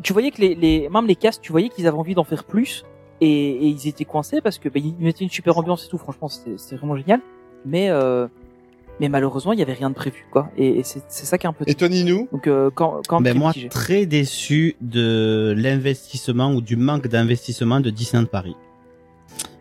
tu 0.03 0.13
voyais 0.13 0.31
que 0.31 0.41
les, 0.41 0.55
les 0.55 0.89
même 0.89 1.07
les 1.07 1.17
castes, 1.17 1.43
tu 1.43 1.53
voyais 1.53 1.69
qu'ils 1.69 1.87
avaient 1.87 1.97
envie 1.99 2.15
d'en 2.15 2.25
faire 2.25 2.45
plus, 2.45 2.85
et, 3.21 3.29
et 3.29 3.67
ils 3.69 3.89
étaient 3.89 4.05
coincés 4.05 4.41
parce 4.41 4.59
que 4.59 4.69
bah, 4.69 4.79
ils 4.83 4.95
mettaient 4.99 5.25
une 5.25 5.31
super 5.31 5.57
ambiance 5.59 5.87
et 5.87 5.89
tout. 5.89 5.99
Franchement, 5.99 6.29
c'était 6.29 6.59
c'était 6.59 6.77
vraiment 6.77 6.97
génial. 6.97 7.21
Mais 7.65 7.89
euh, 7.91 8.29
mais 9.01 9.09
malheureusement, 9.09 9.53
il 9.53 9.59
y 9.59 9.63
avait 9.63 9.73
rien 9.75 9.91
de 9.91 9.95
prévu, 9.95 10.25
quoi. 10.31 10.51
Et, 10.57 10.79
et 10.79 10.83
c'est 10.83 11.03
c'est 11.09 11.27
ça 11.27 11.37
qui 11.39 11.47
est 11.47 11.49
un 11.49 11.53
peu. 11.53 11.65
Et 11.67 11.75
toi, 11.75 11.89
Ninou 11.89 12.29
Donc 12.33 12.47
euh, 12.47 12.71
quand 12.75 13.01
quand 13.09 13.21
Ben 13.21 13.33
très 13.33 13.39
moi, 13.39 13.53
très 13.71 14.07
déçu 14.07 14.77
de 14.81 15.55
l'investissement 15.57 16.53
ou 16.53 16.61
du 16.61 16.77
manque 16.77 17.09
d'investissement 17.09 17.81
de 17.81 17.91
Disneyland 17.91 18.27
Paris. 18.27 18.57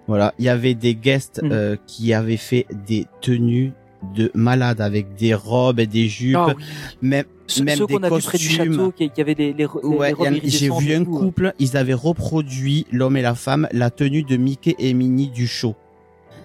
Voilà, 0.08 0.34
il 0.38 0.46
y 0.46 0.50
avait 0.50 0.76
des 0.76 0.94
guests 0.96 1.42
Mhm. 1.42 1.52
euh, 1.52 1.76
qui 1.88 2.14
avaient 2.14 2.38
fait 2.38 2.68
des 2.88 3.08
tenues 3.22 3.74
de 4.16 4.30
malades 4.36 4.80
avec 4.82 5.16
des 5.16 5.34
robes 5.34 5.80
et 5.80 5.88
des 5.88 6.08
jupes, 6.08 6.36
Ah 6.38 6.54
oui. 6.56 6.64
même, 7.02 7.26
Ceux, 7.48 7.64
même 7.64 7.78
ceux 7.78 7.86
des 7.86 7.94
qu'on 7.96 8.04
a 8.04 8.10
vu 8.10 8.24
près 8.24 8.38
du 8.38 8.48
costumes. 8.48 8.74
château, 8.74 8.92
qui, 8.92 9.10
qui 9.10 9.22
avaient 9.22 9.36
des 9.36 9.54
les, 9.54 9.66
Ouais, 9.66 10.14
j'ai 10.44 10.70
vu 10.70 10.94
un 10.94 11.02
euh. 11.02 11.06
couple, 11.06 11.54
ils 11.60 11.78
avaient 11.78 11.94
reproduit 11.94 12.86
l'homme 12.92 13.18
et 13.18 13.22
la 13.22 13.36
femme 13.36 13.68
la 13.72 13.90
tenue 13.92 14.24
de 14.24 14.38
Mickey 14.38 14.76
et 14.80 14.94
Minnie 14.94 15.30
du 15.30 15.48
show. 15.48 15.76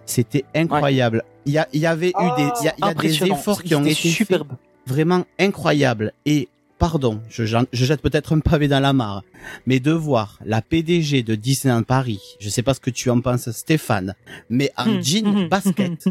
C'était 0.07 0.45
incroyable. 0.55 1.25
Il 1.47 1.53
y, 1.53 1.59
avait 1.87 2.09
eu 2.09 2.31
des, 2.37 2.49
il 2.61 2.65
y 2.65 2.69
a, 2.69 2.75
y 2.79 2.91
a 2.91 2.95
des 2.95 3.25
efforts 3.25 3.63
qui 3.63 3.75
ont 3.75 3.85
été 3.85 4.11
faits 4.11 4.43
vraiment 4.87 5.25
incroyables. 5.39 6.13
Et 6.27 6.49
pardon, 6.81 7.21
je, 7.29 7.45
jette 7.73 8.01
peut-être 8.01 8.35
un 8.35 8.41
pavé 8.41 8.67
dans 8.67 8.81
la 8.81 8.93
mare, 8.93 9.23
mais 9.67 9.79
de 9.81 9.93
voir 9.93 10.39
la 10.45 10.63
PDG 10.63 11.23
de 11.23 11.35
Disneyland 11.37 11.83
Paris, 11.83 12.21
je 12.41 12.49
sais 12.49 12.63
pas 12.63 12.75
ce 12.75 12.81
que 12.81 12.91
tu 12.91 13.11
en 13.11 13.21
penses, 13.21 13.51
Stéphane, 13.53 14.15
mais 14.49 14.73
en 14.77 14.87
Hmm. 14.87 15.03
jean 15.03 15.49
basket, 15.49 16.05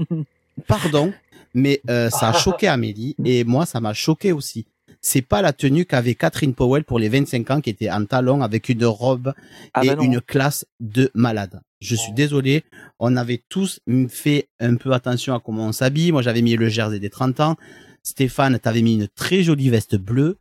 pardon, 0.68 1.12
mais 1.54 1.80
euh, 1.90 2.10
ça 2.10 2.30
a 2.30 2.32
choqué 2.32 2.66
Amélie 2.68 3.14
et 3.24 3.44
moi 3.44 3.66
ça 3.66 3.80
m'a 3.80 3.92
choqué 3.94 4.32
aussi. 4.32 4.66
C'est 5.04 5.22
pas 5.22 5.42
la 5.42 5.52
tenue 5.52 5.84
qu'avait 5.84 6.14
Catherine 6.14 6.54
Powell 6.54 6.84
pour 6.84 6.98
les 7.00 7.08
25 7.08 7.50
ans 7.50 7.60
qui 7.60 7.70
était 7.70 7.90
en 7.90 8.04
talon 8.04 8.40
avec 8.42 8.68
une 8.68 8.84
robe 8.84 9.32
Ah 9.74 9.84
et 9.84 9.94
non. 9.96 10.02
une 10.02 10.20
classe 10.20 10.64
de 10.78 11.10
malade. 11.14 11.60
Je 11.80 11.96
suis 11.96 12.12
désolé, 12.12 12.62
on 13.00 13.16
avait 13.16 13.42
tous 13.48 13.80
fait 14.08 14.48
un 14.60 14.76
peu 14.76 14.92
attention 14.92 15.34
à 15.34 15.40
comment 15.40 15.66
on 15.66 15.72
s'habille. 15.72 16.12
Moi, 16.12 16.22
j'avais 16.22 16.42
mis 16.42 16.54
le 16.54 16.68
jersey 16.68 17.00
des 17.00 17.10
30 17.10 17.40
ans. 17.40 17.56
Stéphane, 18.04 18.56
t'avais 18.60 18.82
mis 18.82 18.94
une 18.94 19.08
très 19.08 19.42
jolie 19.42 19.70
veste 19.70 19.96
bleue. 19.96 20.38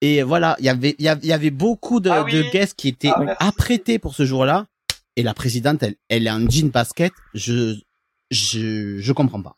Et 0.00 0.22
voilà, 0.24 0.56
il 0.58 0.64
y 0.64 0.68
avait, 0.68 0.96
il 0.98 1.04
y 1.04 1.08
avait- 1.08 1.20
il 1.22 1.28
y 1.28 1.32
avait 1.32 1.50
beaucoup 1.50 2.00
de, 2.00 2.10
Ah 2.10 2.24
oui. 2.24 2.32
de 2.32 2.42
guests 2.50 2.74
qui 2.74 2.88
étaient 2.88 3.10
Ah, 3.14 3.36
apprêtés 3.46 4.00
pour 4.00 4.14
ce 4.14 4.24
jour-là. 4.24 4.66
Et 5.14 5.22
la 5.22 5.34
présidente, 5.34 5.84
elle, 5.84 5.94
elle 6.08 6.26
est 6.26 6.30
en 6.30 6.48
jean 6.50 6.70
basket. 6.70 7.12
Je, 7.34 7.76
je, 8.32 8.98
je 8.98 9.12
comprends 9.12 9.42
pas. 9.42 9.56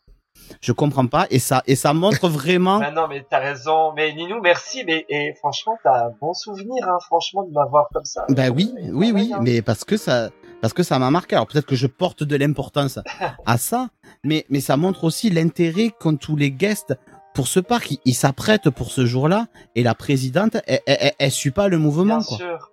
Je 0.61 0.71
comprends 0.71 1.07
pas. 1.07 1.27
Et 1.29 1.39
ça, 1.39 1.61
et 1.67 1.75
ça 1.75 1.93
montre 1.93 2.27
vraiment. 2.29 2.79
Bah 2.79 2.91
non, 2.91 3.07
mais 3.07 3.25
t'as 3.29 3.39
raison. 3.39 3.93
Mais 3.95 4.13
Ninou, 4.13 4.39
merci. 4.41 4.83
Mais 4.85 5.05
et 5.09 5.33
franchement, 5.39 5.77
t'as 5.83 6.07
un 6.07 6.11
bon 6.21 6.33
souvenir, 6.33 6.87
hein, 6.87 6.97
franchement, 7.05 7.43
de 7.43 7.51
m'avoir 7.51 7.87
comme 7.93 8.05
ça. 8.05 8.25
Ben 8.29 8.49
oui, 8.55 8.73
Et 8.79 8.91
oui, 8.91 9.11
oui, 9.13 9.31
mais 9.41 9.61
parce 9.61 9.83
que 9.83 9.97
ça, 9.97 10.29
parce 10.61 10.73
que 10.73 10.83
ça 10.83 10.99
m'a 10.99 11.09
marqué. 11.11 11.35
Alors 11.35 11.47
peut-être 11.47 11.65
que 11.67 11.75
je 11.75 11.87
porte 11.87 12.23
de 12.23 12.35
l'importance 12.35 12.99
à 13.45 13.57
ça, 13.57 13.89
mais 14.23 14.45
mais 14.49 14.59
ça 14.61 14.77
montre 14.77 15.03
aussi 15.03 15.29
l'intérêt 15.29 15.91
qu'ont 15.99 16.15
tous 16.15 16.35
les 16.35 16.51
guests 16.51 16.93
pour 17.33 17.47
ce 17.47 17.59
parc. 17.59 17.95
Ils- 18.05 18.13
s'apprêtent 18.13 18.69
pour 18.69 18.91
ce 18.91 19.05
jour-là, 19.05 19.47
et 19.75 19.83
la 19.83 19.95
présidente, 19.95 20.57
elle, 20.67 20.79
elle, 20.85 20.97
elle- 21.01 21.13
elle 21.19 21.31
suit 21.31 21.51
pas 21.51 21.67
le 21.67 21.77
mouvement, 21.77 22.17
Bien 22.17 22.25
quoi. 22.25 22.37
sûr. 22.37 22.71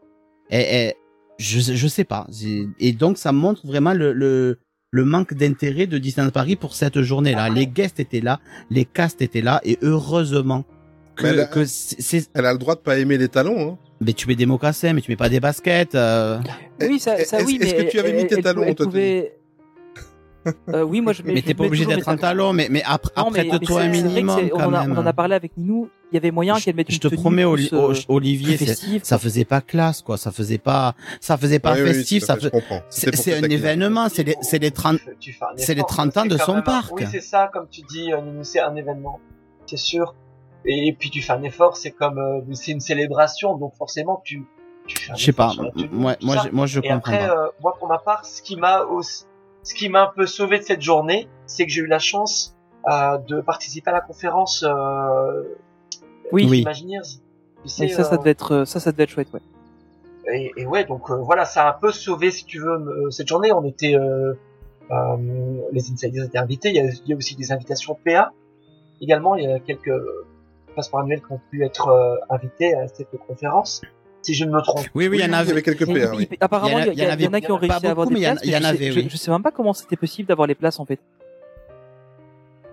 Elle- 0.50 0.94
je 1.38 1.58
je 1.60 1.88
sais 1.88 2.04
pas. 2.04 2.26
Et 2.78 2.92
donc 2.92 3.16
ça 3.16 3.32
montre 3.32 3.66
vraiment 3.66 3.94
le 3.94 4.12
le 4.12 4.58
le 4.92 5.04
manque 5.04 5.34
d'intérêt 5.34 5.86
de 5.86 5.98
Disneyland 5.98 6.30
Paris 6.32 6.56
pour 6.56 6.74
cette 6.74 7.00
journée-là. 7.00 7.48
Les 7.48 7.66
guests 7.66 8.00
étaient 8.00 8.20
là, 8.20 8.40
les 8.70 8.84
castes 8.84 9.22
étaient 9.22 9.40
là, 9.40 9.60
et 9.64 9.78
heureusement 9.82 10.64
que, 11.16 11.22
Mais 11.24 11.28
elle 11.30 11.40
a- 11.40 11.44
que 11.46 11.64
c'est- 11.64 12.00
c'est. 12.00 12.28
Elle 12.34 12.46
a 12.46 12.52
le 12.52 12.58
droit 12.58 12.74
de 12.74 12.80
pas 12.80 12.98
aimer 12.98 13.16
les 13.18 13.28
talons. 13.28 13.72
Hein. 13.72 13.78
Mais 14.00 14.14
tu 14.14 14.26
mets 14.26 14.34
des 14.34 14.46
mocassins, 14.46 14.92
mais 14.92 15.00
tu 15.00 15.10
mets 15.10 15.16
pas 15.16 15.28
des 15.28 15.38
baskets. 15.40 15.94
euh. 15.94 16.38
Oui, 16.80 16.98
ça, 16.98 17.16
ça 17.24 17.38
Est-ce- 17.38 17.46
oui, 17.46 17.58
mais 17.60 17.66
est-ce 17.66 17.74
que 17.84 17.90
tu 17.90 17.98
avais 18.00 18.10
elle- 18.10 18.16
mis 18.16 18.26
tes 18.26 18.36
elle- 18.36 18.42
talons, 18.42 18.62
elle 18.64 18.74
toi, 18.74 18.86
pouvait- 18.86 19.34
Euh, 20.68 20.82
oui, 20.82 21.00
moi 21.00 21.12
je 21.12 21.22
mets. 21.24 21.34
Mais 21.34 21.40
je 21.40 21.46
t'es 21.46 21.54
pas 21.54 21.64
obligé 21.64 21.84
d'être 21.86 22.04
talons. 22.04 22.18
talon, 22.18 22.52
mais 22.52 22.68
mais 22.70 22.82
après, 22.86 23.10
Non, 23.16 23.30
mais- 23.30 23.42
mais 23.44 23.48
apprête-toi 23.50 23.80
c'est- 23.82 23.86
un 23.86 23.90
minimum 23.90 24.48
quand 24.50 24.56
on, 24.58 24.62
en 24.62 24.72
a, 24.74 24.80
même. 24.86 24.92
on 24.96 25.00
en 25.00 25.06
a 25.06 25.12
parlé 25.12 25.34
avec 25.34 25.56
Ninou. 25.56 25.88
Il 26.12 26.14
y 26.14 26.18
avait 26.18 26.30
moyen 26.32 26.58
qu'elle 26.58 26.74
mette 26.74 26.88
Je 26.90 26.94
une 26.94 27.00
te 27.00 27.08
tenue 27.08 27.20
promets, 27.20 27.44
Oli- 27.44 27.68
euh, 27.72 27.94
Olivier, 28.08 28.56
festive. 28.56 29.02
ça 29.04 29.16
faisait 29.18 29.44
pas 29.44 29.60
classe, 29.60 30.02
quoi. 30.02 30.16
Ça 30.16 30.32
faisait 30.32 30.58
pas, 30.58 30.94
ça 31.20 31.36
faisait 31.36 31.60
pas 31.60 31.74
Oui, 31.74 31.86
festif. 31.92 32.24
ça 32.24 32.36
fait, 32.36 32.50
je 32.52 32.76
C'est 32.88 33.10
te 33.12 33.44
un 33.44 33.48
événement. 33.48 34.08
C'est 34.08 34.24
les, 34.24 34.34
c'est 34.40 34.58
les 34.58 34.72
30, 34.72 34.98
Tu 35.20 35.32
fais 35.32 35.44
un 35.44 35.48
c'est 35.56 35.74
les 35.74 35.80
effort, 35.80 35.88
30 35.88 36.16
ans 36.16 36.26
de 36.26 36.36
son 36.36 36.56
un- 36.56 36.62
parc. 36.62 36.92
Oui, 36.96 37.04
c'est 37.10 37.20
ça, 37.20 37.48
comme 37.52 37.68
tu 37.70 37.82
dis, 37.82 38.12
euh, 38.12 38.20
Ninou, 38.22 38.42
c'est 38.42 38.60
un 38.60 38.74
événement, 38.74 39.20
c'est 39.66 39.76
sûr. 39.76 40.14
Et 40.64 40.94
puis 40.98 41.10
tu 41.10 41.22
fais 41.22 41.32
un 41.32 41.42
effort, 41.44 41.76
c'est 41.76 41.92
comme, 41.92 42.20
c'est 42.54 42.72
une 42.72 42.80
célébration, 42.80 43.56
donc 43.56 43.74
forcément 43.76 44.20
tu, 44.24 44.42
un 45.10 45.14
Je 45.14 45.24
sais 45.26 45.32
pas. 45.32 45.52
Moi, 45.92 46.16
moi, 46.22 46.36
je- 46.66 46.72
je 46.74 46.80
comprends 46.80 46.96
après, 46.96 47.30
euh, 47.30 47.46
moi 47.62 47.76
pour 47.78 47.86
ma 47.88 47.98
part, 47.98 48.24
ce 48.26 48.42
qui 48.42 48.56
m'a 48.56 48.80
aussi, 48.82 49.24
ce 49.62 49.74
qui 49.74 49.88
m'a 49.88 50.04
un 50.04 50.12
peu 50.14 50.26
sauvé 50.26 50.58
de 50.58 50.64
cette 50.64 50.82
journée, 50.82 51.28
c'est 51.46 51.66
que 51.66 51.72
j'ai 51.72 51.82
eu 51.82 51.86
la 51.86 51.98
chance 51.98 52.56
euh, 52.88 53.18
de 53.18 53.40
participer 53.40 53.90
à 53.90 53.94
la 53.94 54.00
conférence 54.00 54.64
euh, 54.66 55.42
Oui. 56.32 56.46
Oui. 56.48 56.60
Imagineers. 56.60 57.00
Tu 57.62 57.68
sais, 57.68 57.84
Et 57.84 57.88
ça, 57.88 58.04
ça 58.04 58.14
euh, 58.14 58.18
devait 58.18 58.30
être, 58.30 58.64
ça, 58.64 58.80
ça 58.80 58.90
devait 58.90 59.02
être 59.04 59.10
chouette, 59.10 59.28
ouais. 59.34 59.40
et, 60.32 60.50
et 60.56 60.66
ouais, 60.66 60.84
donc 60.84 61.10
euh, 61.10 61.16
voilà, 61.16 61.44
ça 61.44 61.66
a 61.66 61.70
un 61.70 61.78
peu 61.78 61.92
sauvé, 61.92 62.30
si 62.30 62.46
tu 62.46 62.58
veux, 62.58 63.10
cette 63.10 63.28
journée. 63.28 63.52
On 63.52 63.64
était, 63.64 63.94
euh, 63.94 64.32
euh, 64.90 65.16
les 65.70 65.90
insiders 65.90 66.24
étaient 66.24 66.38
invités. 66.38 66.70
Il 66.70 66.76
y, 66.76 66.80
a, 66.80 66.84
il 66.84 67.08
y 67.08 67.12
a 67.12 67.16
aussi 67.16 67.36
des 67.36 67.52
invitations 67.52 67.98
PA. 68.02 68.32
Également, 69.02 69.34
il 69.36 69.44
y 69.44 69.52
a 69.52 69.58
quelques 69.60 69.92
passeports 70.74 71.00
annuels 71.00 71.20
qui 71.20 71.32
ont 71.32 71.40
pu 71.50 71.64
être 71.64 72.20
invités 72.30 72.74
à 72.74 72.88
cette 72.88 73.16
conférence. 73.26 73.82
Si 74.22 74.34
je 74.34 74.44
ne 74.44 74.50
me 74.52 74.60
trompe. 74.60 74.86
Oui, 74.94 75.08
oui, 75.08 75.18
il 75.18 75.24
y 75.26 75.28
en 75.28 75.32
avait. 75.32 75.52
avait 75.52 75.62
quelques 75.62 75.82
Et- 75.88 75.92
PA, 75.94 76.14
et- 76.14 76.16
oui. 76.16 76.28
Apparemment, 76.40 76.78
il 76.78 76.86
y, 76.86 76.88
a- 76.90 76.92
il 76.92 76.98
y, 76.98 77.02
a- 77.04 77.14
il 77.14 77.22
y 77.22 77.26
en 77.28 77.32
a 77.32 77.40
qui 77.40 77.50
ont 77.52 77.56
réussi 77.56 77.86
à 77.86 77.90
avoir 77.90 78.06
des 78.06 78.14
mais 78.14 78.26
en- 78.28 78.32
places. 78.32 78.44
il 78.44 78.50
y 78.50 78.54
en 78.56 78.58
mais 78.60 78.64
je 78.64 78.68
avait, 78.70 78.90
oui. 78.92 79.08
je 79.10 79.16
sais 79.16 79.30
même 79.30 79.42
pas 79.42 79.50
comment 79.50 79.72
c'était 79.72 79.96
possible 79.96 80.28
d'avoir 80.28 80.46
les 80.46 80.54
places 80.54 80.78
en 80.78 80.84
fait. 80.84 81.00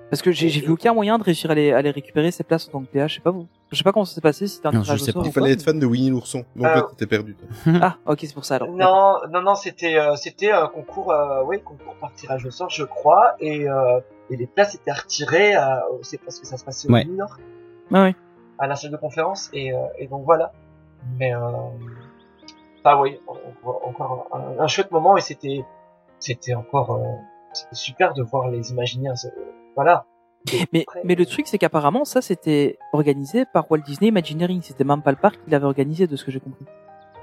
Parce 0.09 0.21
que 0.21 0.31
j'ai 0.31 0.47
vu 0.47 0.69
aucun 0.71 0.93
moyen 0.93 1.17
de 1.17 1.23
réussir 1.23 1.51
à 1.51 1.55
les, 1.55 1.73
à 1.73 1.81
les 1.81 1.91
récupérer 1.91 2.31
ces 2.31 2.43
places 2.45 2.69
en 2.69 2.71
tant 2.71 2.81
que 2.81 2.85
PA. 2.87 3.07
Je 3.07 3.15
sais 3.15 3.19
pas 3.21 3.31
vous. 3.31 3.45
Je 3.71 3.77
sais 3.77 3.83
pas 3.83 3.91
comment 3.91 4.05
ça 4.05 4.15
s'est 4.15 4.21
passé. 4.21 4.47
Si 4.47 4.55
c'était 4.55 4.67
un 4.69 4.71
Non, 4.71 4.81
tirage 4.81 4.99
je 4.99 5.03
au 5.03 5.05
sais 5.05 5.11
pas. 5.13 5.21
Il 5.25 5.31
fallait 5.33 5.51
être 5.51 5.63
fan 5.63 5.77
de 5.79 5.85
Winnie 5.85 6.09
l'ourson. 6.11 6.45
Donc 6.55 6.65
Euh, 6.65 6.75
là, 6.75 6.87
t'étais 6.89 7.07
perdu. 7.07 7.35
Ah, 7.81 7.97
ok, 8.05 8.19
c'est 8.21 8.33
pour 8.33 8.45
ça 8.45 8.55
alors. 8.55 8.69
Non, 8.71 9.17
non, 9.29 9.41
non, 9.41 9.55
c'était, 9.55 9.97
euh, 9.99 10.15
c'était 10.15 10.51
un 10.51 10.67
concours, 10.67 11.11
euh, 11.11 11.43
oui, 11.45 11.59
concours 11.61 11.95
par 11.99 12.13
tirage 12.13 12.45
au 12.45 12.51
sort, 12.51 12.69
je 12.69 12.85
crois, 12.85 13.35
et, 13.41 13.67
euh, 13.69 13.99
et 14.29 14.37
les 14.37 14.47
places 14.47 14.75
étaient 14.75 14.93
retirées. 14.93 15.55
À, 15.55 15.83
c'est 16.03 16.19
parce 16.21 16.39
que 16.39 16.47
ça 16.47 16.55
se 16.55 16.63
passait 16.63 16.89
Ouais. 16.89 17.03
au 17.05 17.09
New 17.09 17.17
York, 17.17 17.39
Ah 17.93 18.03
ouais. 18.03 18.15
à 18.59 18.67
la 18.67 18.77
salle 18.77 18.91
de 18.91 18.97
conférence, 18.97 19.49
et, 19.51 19.73
euh, 19.73 19.77
et 19.99 20.07
donc 20.07 20.23
voilà. 20.23 20.53
Mais, 21.19 21.33
euh, 21.33 21.39
bah 22.83 22.99
oui, 22.99 23.19
encore, 23.63 24.27
un, 24.33 24.59
un 24.59 24.67
chouette 24.67 24.91
moment, 24.91 25.17
et 25.17 25.21
c'était, 25.21 25.65
c'était 26.19 26.53
encore, 26.53 26.91
euh, 26.95 27.03
c'était 27.53 27.75
super 27.75 28.13
de 28.13 28.23
voir 28.23 28.49
les 28.49 28.71
Imagineers, 28.71 29.13
euh, 29.25 29.29
voilà. 29.75 30.05
Mais, 30.71 30.85
Après, 30.87 31.01
mais 31.03 31.15
le 31.15 31.25
truc, 31.25 31.47
c'est 31.47 31.57
qu'apparemment, 31.57 32.05
ça, 32.05 32.21
c'était 32.21 32.77
organisé 32.93 33.45
par 33.51 33.69
Walt 33.69 33.81
Disney 33.81 34.09
Imagineering. 34.09 34.61
C'était 34.61 34.85
même 34.85 35.01
pas 35.01 35.11
le 35.11 35.17
parc 35.17 35.43
qui 35.43 35.49
l'avait 35.49 35.65
organisé, 35.65 36.07
de 36.07 36.15
ce 36.15 36.23
que 36.23 36.31
j'ai 36.31 36.39
compris. 36.39 36.65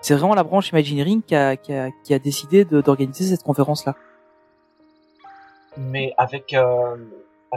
C'est 0.03 0.15
vraiment 0.15 0.35
la 0.35 0.43
branche 0.45 0.71
Imagineering 0.71 1.23
qui 1.23 1.35
a, 1.35 1.57
qui 1.57 1.73
a, 1.73 1.91
qui 2.05 2.13
a 2.13 2.19
décidé 2.19 2.67
d'organiser 2.67 3.25
cette 3.25 3.43
conférence-là. 3.43 3.95
mais 5.79 6.13
avec, 6.19 6.53
euh, 6.53 6.97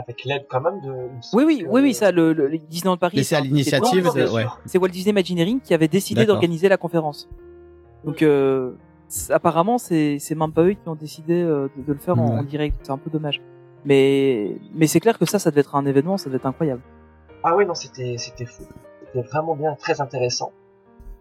avec 0.00 0.24
l'aide 0.24 0.44
quand 0.48 0.60
même 0.60 0.80
de. 0.80 0.92
Oui, 1.32 1.44
oui, 1.44 1.66
oui, 1.68 1.80
oui, 1.82 1.92
ça, 1.94 2.12
le, 2.12 2.32
le 2.32 2.56
Disneyland 2.58 2.96
Paris. 2.96 3.16
Mais 3.18 3.24
c'est 3.24 3.36
à 3.36 3.40
l'initiative 3.40 4.06
ouais. 4.14 4.26
sûr. 4.28 4.60
C'est 4.64 4.78
Walt 4.78 4.88
Disney 4.88 5.10
Imagineering 5.10 5.60
qui 5.60 5.74
avait 5.74 5.88
décidé 5.88 6.24
d'organiser 6.24 6.68
la 6.68 6.76
conférence. 6.76 7.28
Donc, 8.04 8.22
euh, 8.22 8.72
apparemment, 9.30 9.78
c'est 9.78 10.18
c'est 10.20 10.34
même 10.36 10.52
pas 10.52 10.62
eux 10.62 10.72
qui 10.74 10.88
ont 10.88 10.94
décidé 10.94 11.34
euh, 11.42 11.68
de, 11.76 11.82
de 11.82 11.92
le 11.92 11.98
faire 11.98 12.18
en, 12.18 12.34
Ouais. 12.34 12.38
en 12.40 12.42
direct. 12.44 12.76
C'est 12.82 12.92
un 12.92 12.98
peu 12.98 13.10
dommage. 13.10 13.40
Mais 13.84 14.56
mais 14.74 14.86
c'est 14.86 15.00
clair 15.00 15.18
que 15.18 15.26
ça, 15.26 15.38
ça 15.38 15.50
devait 15.50 15.62
être 15.62 15.74
un 15.76 15.84
événement, 15.86 16.16
ça 16.16 16.26
devait 16.26 16.36
être 16.36 16.46
incroyable. 16.46 16.82
Ah 17.42 17.56
oui, 17.56 17.66
non, 17.66 17.74
c'était, 17.74 18.16
c'était 18.18 18.44
fou. 18.46 18.64
C'était 19.12 19.26
vraiment 19.28 19.56
bien, 19.56 19.74
très 19.76 20.00
intéressant. 20.00 20.52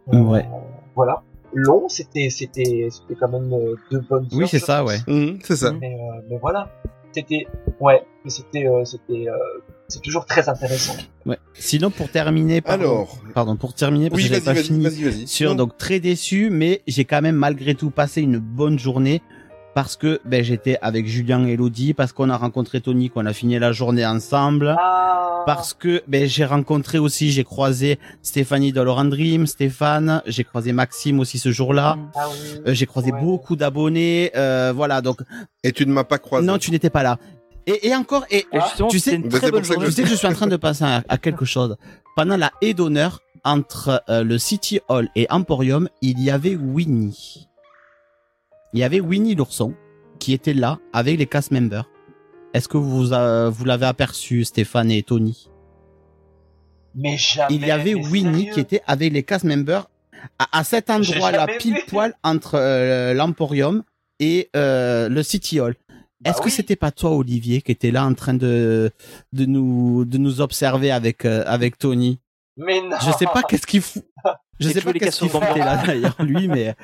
Ouais. 0.07 0.39
Euh, 0.39 0.57
voilà. 0.95 1.23
Long, 1.53 1.87
c'était, 1.87 2.29
c'était, 2.29 2.89
c'était 2.91 3.15
quand 3.19 3.29
même 3.29 3.51
euh, 3.53 3.75
deux 3.89 4.01
bonnes 4.01 4.27
Oui, 4.33 4.47
c'est 4.47 4.59
ça, 4.59 4.83
ouais. 4.83 4.97
Mhm, 5.07 5.39
c'est 5.43 5.55
ça. 5.55 5.71
Mais, 5.71 5.93
euh, 5.95 6.21
mais 6.29 6.37
voilà. 6.37 6.69
C'était, 7.17 7.47
ouais, 7.79 8.03
mais 8.23 8.29
c'était, 8.29 8.67
euh, 8.67 8.85
c'était, 8.85 9.27
euh, 9.27 9.33
c'est 9.87 10.03
toujours 10.03 10.27
très 10.27 10.47
intéressant. 10.49 10.95
Ouais. 11.25 11.37
Sinon, 11.55 11.89
pour 11.89 12.09
terminer, 12.11 12.61
pardon, 12.61 12.83
Alors. 12.83 13.17
pardon, 13.33 13.55
pour 13.55 13.73
terminer, 13.73 14.11
parce 14.11 14.21
Oui, 14.21 14.29
que 14.29 14.33
vas-y, 14.35 14.43
pas 14.43 14.53
fini. 14.53 14.83
vas-y, 14.83 15.03
vas-y. 15.03 15.27
sur 15.27 15.49
Non. 15.51 15.55
donc 15.55 15.77
très 15.77 15.99
déçu 15.99 16.49
mais 16.51 16.83
j'ai 16.85 17.05
quand 17.05 17.23
même 17.23 17.35
malgré 17.35 17.73
tout 17.73 17.89
passé 17.89 18.21
une 18.21 18.37
bonne 18.37 18.77
journée 18.77 19.23
parce 19.77 19.95
que 19.95 20.19
ben 20.25 20.43
j'étais 20.43 20.79
avec 20.81 21.05
Julien 21.07 21.45
et 21.45 21.51
Elodie 21.53 21.93
parce 21.93 22.11
qu'on 22.11 22.31
a 22.31 22.37
rencontré 22.37 22.81
Tony 22.81 23.11
qu'on 23.11 23.27
a 23.27 23.33
fini 23.33 23.59
la 23.59 23.71
journée 23.73 24.03
ensemble 24.07 24.75
Ah, 24.79 25.43
parce 25.45 25.75
que 25.75 26.01
ben 26.07 26.27
j'ai 26.27 26.45
rencontré 26.45 26.97
aussi 26.97 27.31
j'ai 27.31 27.43
croisé 27.43 27.99
Stéphanie 28.23 28.71
de 28.71 28.81
Laurent 28.81 29.05
Dream 29.05 29.45
Stéphane 29.45 30.23
j'ai 30.25 30.43
croisé 30.43 30.71
Maxime 30.71 31.19
aussi 31.19 31.37
ce 31.37 31.51
jour-là 31.51 31.95
ah 32.15 32.25
oui. 32.31 32.59
Euh, 32.65 32.73
j'ai 32.73 32.87
croisé 32.87 33.11
Ouais. 33.11 33.21
beaucoup 33.21 33.55
d'abonnés 33.55 34.31
euh, 34.35 34.73
voilà 34.75 35.01
donc 35.01 35.19
Et 35.63 35.71
tu 35.71 35.85
ne 35.85 35.91
m'as 35.93 36.03
pas 36.05 36.17
croisé. 36.17 36.47
non 36.47 36.57
tu 36.57 36.71
n'étais 36.71 36.89
pas 36.89 37.03
là 37.03 37.19
et, 37.67 37.87
et 37.89 37.95
encore 37.95 38.25
et 38.31 38.47
justement, 38.51 38.87
tu 38.89 38.97
sais- 38.97 39.13
une 39.13 39.29
très 39.29 39.51
bonne 39.51 39.61
que 39.61 39.85
tu 39.85 39.91
sais 39.91 40.01
que 40.01 40.09
je 40.09 40.15
suis 40.15 40.25
en 40.27 40.33
train 40.33 40.47
de 40.47 40.55
passer 40.57 40.85
à, 40.85 41.03
à 41.07 41.17
quelque 41.19 41.45
chose. 41.45 41.75
Pendant 42.15 42.35
la 42.37 42.51
haie 42.63 42.73
d'honneur 42.73 43.19
entre 43.43 44.01
euh, 44.09 44.23
le 44.23 44.39
City 44.39 44.79
Hall 44.89 45.07
et 45.15 45.27
Emporium, 45.29 45.87
il 46.01 46.19
y 46.19 46.31
avait 46.31 46.55
Winnie. 46.55 47.46
Il 48.77 48.81
y 48.81 48.83
avait 48.83 48.99
Winnie 48.99 49.33
l'ourson 49.33 49.73
qui 50.19 50.33
était 50.33 50.53
là 50.53 50.77
avec 50.93 51.17
les 51.17 51.25
cast 51.25 51.49
members. 51.49 51.89
Est-ce 52.53 52.67
que 52.67 52.77
vous 52.77 53.11
euh, 53.11 53.49
vous 53.49 53.65
l'avez 53.65 53.87
aperçu, 53.87 54.45
Stéphane 54.45 54.91
et 54.91 55.01
Tony? 55.01 55.49
Mais 56.93 57.17
jamais. 57.17 57.55
Il 57.55 57.65
y 57.65 57.71
avait 57.71 57.95
Winnie 57.95 58.51
qui 58.51 58.59
était 58.59 58.83
avec 58.85 59.11
les 59.13 59.23
cast 59.23 59.45
members 59.45 59.89
à, 60.37 60.59
à 60.59 60.63
cet 60.63 60.91
endroit-là, 60.91 61.47
pile 61.57 61.73
vu. 61.73 61.81
poil 61.87 62.13
entre 62.21 62.53
euh, 62.53 63.15
l'Emporium 63.15 63.81
et 64.19 64.51
euh, 64.55 65.09
le 65.09 65.23
City 65.23 65.59
Hall. 65.59 65.73
Bah 66.21 66.29
Est-ce 66.29 66.41
que 66.43 66.51
c'était 66.51 66.75
pas 66.75 66.91
toi, 66.91 67.15
Olivier, 67.15 67.63
qui 67.63 67.71
était 67.71 67.89
là 67.89 68.05
en 68.05 68.13
train 68.13 68.35
de 68.35 68.91
de 69.33 69.45
nous 69.45 70.05
de 70.05 70.19
nous 70.19 70.39
observer 70.39 70.91
avec 70.91 71.25
avec 71.25 71.79
Tony? 71.79 72.19
Mais 72.57 72.79
non. 72.81 72.97
Je 73.01 73.09
sais 73.17 73.25
pas 73.25 73.41
qu'est-ce 73.41 73.65
qu'il 73.65 73.81
fout. 73.81 74.05
Je 74.59 74.69
sais 74.69 74.81
pas 74.81 74.93
qu'est-ce 74.93 75.19
qu'il 75.19 75.29
foutait 75.29 75.59
là 75.59 75.83
d'ailleurs 75.85 76.15
lui, 76.21 76.47
mais 76.47 76.75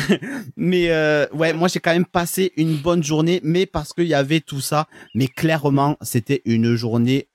mais 0.56 0.90
euh, 0.90 1.26
ouais, 1.32 1.52
moi 1.52 1.68
j'ai 1.68 1.80
quand 1.80 1.92
même 1.92 2.04
passé 2.06 2.52
une 2.56 2.76
bonne 2.76 3.02
journée, 3.02 3.40
mais 3.42 3.66
parce 3.66 3.92
qu'il 3.92 4.06
y 4.06 4.14
avait 4.14 4.40
tout 4.40 4.60
ça. 4.60 4.86
Mais 5.14 5.26
clairement, 5.28 5.96
c'était 6.02 6.42
une 6.44 6.74
journée 6.74 7.28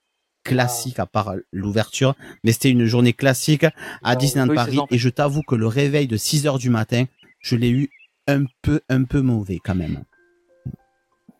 classique 0.44 0.98
à 0.98 1.06
part 1.06 1.34
l'ouverture, 1.52 2.14
mais 2.44 2.52
c'était 2.52 2.70
une 2.70 2.84
journée 2.84 3.12
classique 3.12 3.64
à 3.64 3.72
Ouais, 4.10 4.16
Disneyland 4.16 4.48
oui, 4.50 4.56
Paris. 4.56 4.78
Et 4.90 4.98
je 4.98 5.08
t'avoue 5.08 5.42
que 5.42 5.54
le 5.54 5.66
réveil 5.66 6.06
de 6.06 6.16
6 6.16 6.46
heures 6.46 6.58
du 6.58 6.70
matin, 6.70 7.04
je 7.40 7.56
l'ai 7.56 7.70
eu 7.70 7.90
un 8.28 8.44
peu 8.62 8.80
un 8.88 9.04
peu 9.04 9.20
mauvais 9.20 9.58
quand 9.64 9.74
même. 9.74 10.04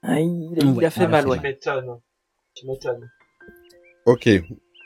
Ah, 0.03 0.19
il, 0.21 0.53
il 0.57 0.67
Ouais, 0.67 0.85
a 0.85 0.91
fait 0.91 1.07
mal, 1.07 1.29
ouais. 1.29 1.37
Tu 1.39 1.43
m'étonnes. 1.45 1.99
Tu 2.55 2.67
m'étonnes. 2.67 3.09
Ok. 4.07 4.29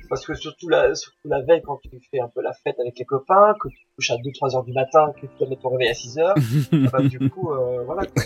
Parce 0.09 0.27
que 0.27 0.35
surtout 0.35 0.69
la, 0.69 0.95
surtout 0.95 1.29
la 1.29 1.43
veille, 1.43 1.63
quand 1.65 1.79
tu 1.83 1.91
fais 2.11 2.21
un 2.21 2.29
peu 2.29 2.43
la 2.43 2.53
fête 2.53 2.77
avec 2.81 2.99
les 2.99 3.05
copains, 3.05 3.55
que 3.61 3.69
tu 3.69 3.77
te 3.77 3.95
couches 3.97 4.11
à 4.11 4.17
2-3 4.17 4.57
heures 4.57 4.65
du 4.65 4.73
matin, 4.73 5.13
que 5.21 5.27
tu 5.27 5.33
dois 5.39 5.49
mettre 5.49 5.63
ton 5.63 5.71
réveil 5.71 5.89
à 5.89 5.95
6 5.95 6.19
heures, 6.19 6.35
bah, 6.93 7.03
du 7.03 7.31
coup, 7.31 7.53
euh, 7.53 7.83
voilà. 7.85 8.07
quoi. 8.07 8.23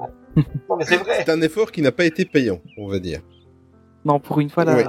Ouais. 0.00 0.42
Non, 0.68 0.76
mais 0.76 0.84
c'est 0.84 0.96
vrai. 0.96 1.22
C'est 1.24 1.30
un 1.30 1.40
effort 1.40 1.70
qui 1.70 1.82
n'a 1.82 1.92
pas 1.92 2.04
été 2.04 2.24
payant, 2.24 2.60
on 2.78 2.88
va 2.88 2.98
dire. 2.98 3.20
Non, 4.04 4.18
pour 4.20 4.40
une 4.40 4.50
fois 4.50 4.64
là, 4.64 4.76
Ouais. 4.76 4.84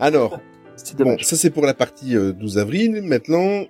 Alors, 0.00 0.38
bon, 0.98 1.18
ça 1.18 1.36
c'est 1.36 1.50
pour 1.50 1.66
la 1.66 1.74
partie 1.74 2.16
euh, 2.16 2.32
12 2.32 2.58
avril. 2.58 3.02
Maintenant, 3.02 3.64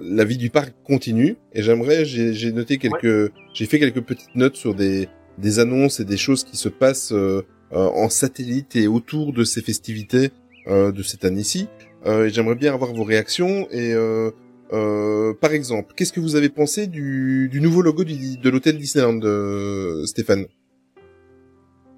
la 0.00 0.24
vie 0.24 0.36
du 0.36 0.50
parc 0.50 0.74
continue 0.84 1.36
et 1.52 1.62
j'aimerais, 1.62 2.04
j'ai 2.04 2.52
noté 2.52 2.78
quelques, 2.78 3.32
j'ai 3.52 3.66
fait 3.66 3.78
quelques 3.78 4.02
petites 4.02 4.34
notes 4.34 4.56
sur 4.56 4.74
des 4.74 5.08
des 5.38 5.58
annonces 5.58 6.00
et 6.00 6.04
des 6.04 6.16
choses 6.16 6.44
qui 6.44 6.56
se 6.56 6.68
passent 6.68 7.12
euh, 7.12 7.44
euh, 7.72 7.88
en 7.94 8.08
satellite 8.08 8.76
et 8.76 8.86
autour 8.86 9.32
de 9.32 9.44
ces 9.44 9.62
festivités 9.62 10.26
euh, 10.26 10.30
de 10.68 11.02
cette 11.02 11.24
année-ci. 11.24 11.68
Euh, 12.06 12.26
et 12.26 12.30
j'aimerais 12.30 12.54
bien 12.54 12.72
avoir 12.74 12.92
vos 12.92 13.02
réactions 13.04 13.66
et 13.70 13.92
euh, 13.92 14.30
euh, 14.72 15.34
par 15.34 15.52
exemple, 15.52 15.94
qu'est-ce 15.96 16.12
que 16.12 16.20
vous 16.20 16.36
avez 16.36 16.48
pensé 16.48 16.86
du, 16.86 17.48
du 17.50 17.60
nouveau 17.60 17.82
logo 17.82 18.04
du, 18.04 18.36
de 18.36 18.50
l'hôtel 18.50 18.78
Disneyland, 18.78 19.20
euh, 19.22 20.04
Stéphane? 20.06 20.46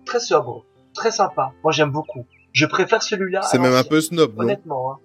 Très 0.04 0.20
sobre. 0.20 0.64
Très 0.94 1.10
sympa. 1.10 1.52
Moi, 1.62 1.72
j'aime 1.72 1.90
beaucoup. 1.90 2.24
Je 2.52 2.66
préfère 2.66 3.02
celui-là. 3.02 3.42
C'est 3.42 3.58
même 3.58 3.74
un 3.74 3.84
peu 3.84 4.00
snob, 4.00 4.32
Honnêtement, 4.38 4.92
hein. 4.92 4.98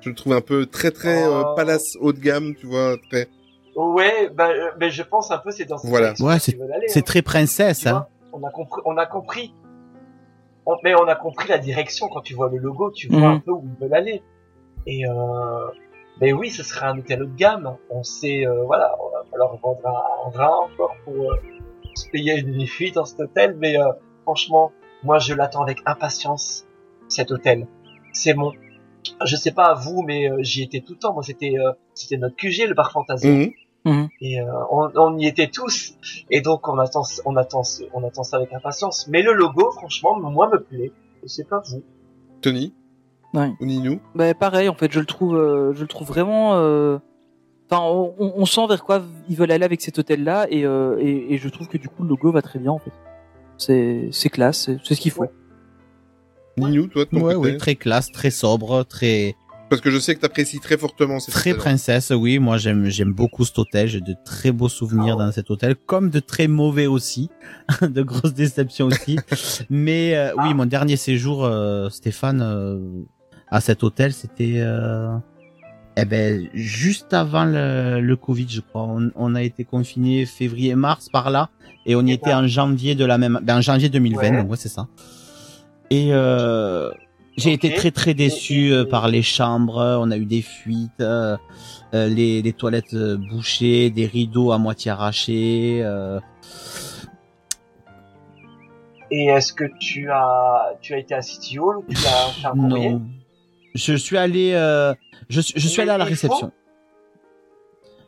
Je 0.00 0.10
le 0.10 0.14
trouve 0.14 0.34
un 0.34 0.40
peu 0.40 0.66
très 0.66 0.90
très 0.90 1.24
euh, 1.24 1.42
Oh. 1.46 1.54
palace 1.56 1.96
haut 2.00 2.12
de 2.12 2.18
gamme, 2.20 2.54
tu 2.54 2.66
vois, 2.66 2.96
très. 3.10 3.26
Ouais, 3.74 4.28
bah, 4.28 4.50
euh, 4.50 4.70
mais 4.78 4.90
je 4.90 5.02
pense 5.02 5.30
un 5.30 5.38
peu 5.38 5.50
c'est 5.50 5.64
dans 5.64 5.78
cette 5.78 5.88
Voilà. 5.90 6.12
Ouais, 6.20 6.38
C'est 6.38 6.54
hein. 6.98 7.02
très 7.02 7.22
princesse 7.22 7.86
hein. 7.86 8.06
on 8.32 8.42
a 8.46 8.50
compris, 8.50 8.82
on 8.84 8.96
a 8.96 9.06
compris. 9.06 9.52
On- 10.66 10.76
mais 10.82 10.94
on 10.94 11.06
a 11.06 11.14
compris 11.14 11.48
la 11.48 11.58
direction 11.58 12.08
quand 12.08 12.20
tu 12.22 12.34
vois 12.34 12.48
le 12.48 12.58
logo, 12.58 12.90
tu 12.90 13.08
vois 13.08 13.18
Mhm. 13.18 13.24
un 13.24 13.38
peu 13.40 13.50
où 13.52 13.64
ils 13.66 13.80
veulent 13.82 13.94
aller. 13.94 14.22
Et 14.86 15.06
euh, 15.06 15.66
mais 16.20 16.32
oui, 16.32 16.50
ce 16.50 16.62
serait 16.62 16.86
un 16.86 16.98
hôtel 16.98 17.22
haut 17.22 17.26
de 17.26 17.36
gamme. 17.36 17.76
On 17.90 18.02
sait, 18.02 18.46
euh, 18.46 18.64
voilà, 18.64 18.96
on 19.02 19.10
va 19.10 19.24
falloir 19.30 19.56
vendre 19.56 19.80
un, 19.86 20.30
rein 20.38 20.56
encore 20.72 20.94
pour 21.04 21.32
euh, 21.32 21.36
se 21.94 22.08
payer 22.10 22.38
une 22.38 22.52
nuit 22.56 22.92
dans 22.92 23.04
cet 23.04 23.20
hôtel. 23.20 23.56
Mais 23.58 23.78
euh, 23.80 23.92
franchement, 24.22 24.72
moi, 25.02 25.18
je 25.18 25.34
l'attends 25.34 25.62
avec 25.62 25.78
impatience 25.86 26.66
cet 27.08 27.30
hôtel. 27.30 27.66
C'est 28.12 28.34
mon, 28.34 28.52
je 29.24 29.36
sais 29.36 29.52
pas 29.52 29.66
à 29.66 29.74
vous, 29.74 30.02
mais 30.02 30.30
euh, 30.30 30.38
j'y 30.40 30.62
étais 30.62 30.80
tout 30.80 30.94
le 30.94 30.98
temps. 30.98 31.12
Moi, 31.14 31.22
c'était, 31.22 31.58
euh, 31.58 31.72
c'était 31.94 32.16
notre 32.16 32.36
QG, 32.36 32.66
le 32.68 32.74
bar 32.74 32.90
Fantasia. 32.92 33.30
Mhm. 33.30 33.50
Mhm. 33.84 34.08
Et 34.20 34.40
euh, 34.40 34.44
on, 34.70 34.90
on 34.96 35.18
y 35.18 35.26
était 35.26 35.48
tous. 35.48 35.94
Et 36.30 36.40
donc 36.40 36.66
on 36.68 36.78
attend, 36.78 37.02
on 37.26 37.36
attend, 37.36 37.62
on 37.92 38.02
attend 38.06 38.22
ça 38.24 38.38
avec 38.38 38.52
impatience. 38.52 39.06
Mais 39.08 39.22
le 39.22 39.32
logo, 39.32 39.70
franchement, 39.72 40.18
moi 40.18 40.48
me 40.50 40.58
plaît. 40.58 40.92
Je 41.22 41.28
sais 41.28 41.44
pas 41.44 41.60
vous. 41.70 41.82
Tony 42.40 42.72
Ouais. 43.34 43.50
Ou 43.60 43.64
Ninou 43.66 44.00
Bah 44.14 44.32
pareil, 44.34 44.68
en 44.68 44.74
fait, 44.74 44.92
je 44.92 45.00
le 45.00 45.06
trouve, 45.06 45.34
euh, 45.36 45.72
je 45.74 45.80
le 45.82 45.88
trouve 45.88 46.06
vraiment. 46.08 46.54
euh, 46.54 46.98
Enfin, 47.70 47.82
on, 47.82 48.14
on- 48.18 48.32
on 48.36 48.44
sent 48.46 48.66
vers 48.68 48.84
quoi 48.84 49.02
ils 49.28 49.36
veulent 49.36 49.50
aller 49.50 49.64
avec 49.64 49.80
cet 49.80 49.98
hôtel-là, 49.98 50.46
et, 50.50 50.66
euh, 50.66 50.98
et, 51.00 51.32
et 51.32 51.38
je 51.38 51.48
trouve 51.48 51.66
que 51.66 51.78
du 51.78 51.88
coup 51.88 52.02
le 52.02 52.10
logo 52.10 52.30
va 52.30 52.42
très 52.42 52.58
bien 52.58 52.70
en 52.70 52.78
fait. 52.78 52.92
C'est, 53.56 54.10
c'est 54.12 54.28
classe, 54.28 54.70
c'est, 54.84 54.94
ce 54.94 55.00
qu'il 55.00 55.10
faut. 55.10 55.24
Ninou, 56.58 56.86
toi, 56.88 57.06
de 57.06 57.10
ton 57.10 57.22
Ouais, 57.22 57.34
côté 57.34 57.56
très 57.56 57.74
classe, 57.74 58.12
très 58.12 58.30
sobre, 58.30 58.84
très 58.84 59.34
Parce 59.70 59.80
que 59.80 59.90
je 59.90 59.98
sais 59.98 60.14
que 60.14 60.20
t'apprécies 60.20 60.60
très 60.60 60.76
fortement 60.76 61.20
cet 61.20 61.34
très 61.34 61.54
princesse. 61.54 62.10
Oui, 62.10 62.38
moi 62.38 62.58
j'aime 62.58 62.86
j'aime 62.90 63.12
beaucoup 63.12 63.44
cet 63.44 63.58
hôtel. 63.58 63.88
J'ai 63.88 64.00
de 64.00 64.14
très 64.24 64.52
beaux 64.52 64.68
souvenirs 64.68 65.16
dans 65.16 65.32
cet 65.32 65.50
hôtel, 65.50 65.74
comme 65.74 66.10
de 66.10 66.20
très 66.20 66.48
mauvais 66.48 66.86
aussi, 66.86 67.30
de 67.82 68.02
grosses 68.02 68.34
déceptions 68.34 68.86
aussi. 68.86 69.18
Mais 69.70 70.14
euh, 70.16 70.32
oui, 70.42 70.54
mon 70.54 70.66
dernier 70.66 70.96
séjour, 70.96 71.44
euh, 71.44 71.88
Stéphane, 71.88 72.42
euh, 72.42 72.78
à 73.48 73.60
cet 73.60 73.82
hôtel, 73.82 74.12
c'était 74.12 74.54
euh, 74.56 75.16
eh 75.96 76.04
ben 76.04 76.48
juste 76.52 77.14
avant 77.14 77.44
le, 77.44 78.00
le 78.00 78.16
Covid, 78.16 78.46
je 78.48 78.60
crois. 78.60 78.82
On, 78.82 79.10
on 79.16 79.34
a 79.34 79.42
été 79.42 79.64
confinés 79.64 80.26
février-mars 80.26 81.08
par 81.08 81.30
là, 81.30 81.48
et 81.86 81.96
on 81.96 82.02
y 82.02 82.12
était 82.12 82.34
en 82.34 82.46
janvier 82.46 82.94
de 82.94 83.04
la 83.04 83.16
même, 83.18 83.40
ben 83.42 83.58
en 83.58 83.60
janvier 83.60 83.88
2020. 83.88 84.20
Ouais. 84.20 84.42
Donc 84.42 84.50
ouais, 84.50 84.56
c'est 84.58 84.68
ça. 84.68 84.88
Et 85.90 86.08
euh, 86.12 86.90
j'ai 87.36 87.52
été 87.52 87.74
très 87.74 87.90
très 87.90 88.14
déçu 88.14 88.72
euh, 88.72 88.84
par 88.84 89.08
les 89.08 89.22
chambres. 89.22 89.98
On 90.00 90.10
a 90.10 90.16
eu 90.16 90.24
des 90.26 90.42
fuites, 90.42 90.90
euh, 91.00 91.36
euh, 91.94 92.08
les, 92.08 92.42
les 92.42 92.52
toilettes 92.52 92.94
euh, 92.94 93.16
bouchées, 93.16 93.90
des 93.90 94.06
rideaux 94.06 94.52
à 94.52 94.58
moitié 94.58 94.90
arrachés. 94.90 95.80
euh, 95.82 96.20
Et 99.10 99.26
est-ce 99.26 99.52
que 99.52 99.64
tu 99.78 100.10
as, 100.10 100.76
tu 100.80 100.94
as 100.94 100.98
été 100.98 101.14
à 101.14 101.22
City 101.22 101.58
Hall 101.58 101.78
ou 101.78 101.84
tu 101.88 101.96
as 102.06 102.32
fait 102.40 102.46
un 102.46 102.54
non, 102.54 103.02
je 103.74 103.94
suis 103.94 104.16
allé, 104.16 104.52
euh, 104.54 104.94
je, 105.28 105.40
suis- 105.40 105.54
je 105.60 105.68
suis 105.68 105.82
allé 105.82 105.90
à 105.90 105.98
la 105.98 106.04
réception. 106.04 106.50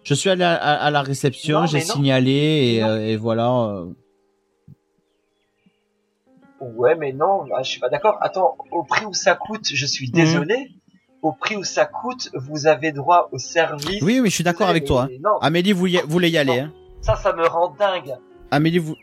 Je 0.02 0.14
suis 0.14 0.30
allé 0.30 0.44
à, 0.44 0.54
à- 0.54 0.74
à 0.86 0.90
la 0.90 1.02
réception, 1.02 1.66
j'ai 1.66 1.78
signalé 1.80 2.80
euh, 2.82 3.06
et 3.08 3.16
voilà. 3.16 3.84
Ouais, 6.60 6.94
mais 6.94 7.12
non, 7.12 7.44
là, 7.44 7.62
je 7.62 7.70
suis 7.70 7.80
pas 7.80 7.88
d'accord. 7.88 8.16
Attends, 8.20 8.56
au 8.70 8.82
prix 8.84 9.04
où 9.06 9.12
ça 9.12 9.34
coûte, 9.34 9.66
je 9.72 9.86
suis 9.86 10.10
désolé. 10.10 10.70
Au 11.22 11.32
prix 11.32 11.56
où 11.56 11.64
ça 11.64 11.86
coûte, 11.86 12.30
vous 12.34 12.66
avez 12.66 12.92
droit 12.92 13.28
au 13.32 13.38
service. 13.38 14.00
Oui, 14.02 14.20
oui, 14.20 14.28
je 14.30 14.34
suis 14.34 14.44
d'accord 14.44 14.68
avec 14.68 14.84
toi. 14.84 15.02
hein. 15.10 15.16
Non, 15.22 15.38
Amélie 15.40 15.72
voulait, 15.72 16.02
voulait 16.06 16.30
y 16.30 16.38
aller. 16.38 16.60
Hein. 16.60 16.72
ça, 17.00 17.16
ça 17.16 17.32
me 17.32 17.46
rend 17.46 17.70
dingue. 17.70 18.14
Amélie, 18.50 18.78
vous... 18.78 18.94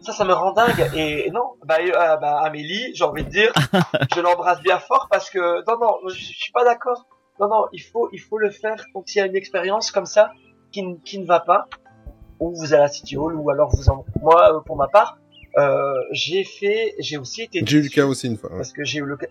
Ça, 0.00 0.12
ça 0.12 0.24
me 0.24 0.32
rend 0.32 0.52
dingue. 0.52 0.90
Et 0.94 1.30
non, 1.30 1.52
bah, 1.64 1.76
euh, 1.80 2.16
bah 2.16 2.40
Amélie, 2.40 2.92
j'ai 2.94 3.04
envie 3.04 3.24
de 3.24 3.28
dire, 3.30 3.52
je 4.14 4.20
l'embrasse 4.20 4.60
bien 4.60 4.78
fort 4.78 5.06
parce 5.10 5.30
que 5.30 5.64
non, 5.68 5.78
non, 5.80 6.08
je, 6.08 6.14
je 6.16 6.24
suis 6.24 6.52
pas 6.52 6.64
d'accord. 6.64 7.06
Non, 7.40 7.48
non, 7.48 7.64
il 7.72 7.80
faut, 7.80 8.08
il 8.12 8.18
faut 8.18 8.36
le 8.38 8.50
faire 8.50 8.84
quand 8.92 9.14
il 9.14 9.18
y 9.18 9.20
a 9.20 9.26
une 9.26 9.36
expérience 9.36 9.90
comme 9.90 10.06
ça 10.06 10.32
qui, 10.72 10.82
ne- 10.82 10.96
qui 10.96 11.18
ne 11.18 11.24
va 11.24 11.40
pas, 11.40 11.66
ou 12.40 12.50
vous 12.54 12.64
allez 12.66 12.74
à 12.74 12.80
la 12.80 12.88
City 12.88 13.16
Hall, 13.16 13.34
ou 13.36 13.48
alors 13.50 13.70
vous 13.74 13.88
en. 13.90 14.04
Moi, 14.20 14.56
euh, 14.56 14.60
pour 14.60 14.76
ma 14.76 14.88
part, 14.88 15.18
euh, 15.58 15.92
j'ai 16.12 16.44
fait, 16.44 16.94
j'ai 16.98 17.18
aussi 17.18 17.42
été. 17.42 17.62
J'ai 17.66 17.78
eu 17.78 17.82
le 17.82 17.88
cas 17.88 18.06
aussi 18.06 18.26
une 18.26 18.36
fois. 18.36 18.50
ouais. 18.50 18.56
Parce 18.58 18.72
que 18.72 18.84
j'ai 18.84 18.98
eu 19.00 19.04
le 19.04 19.16
cas. 19.16 19.26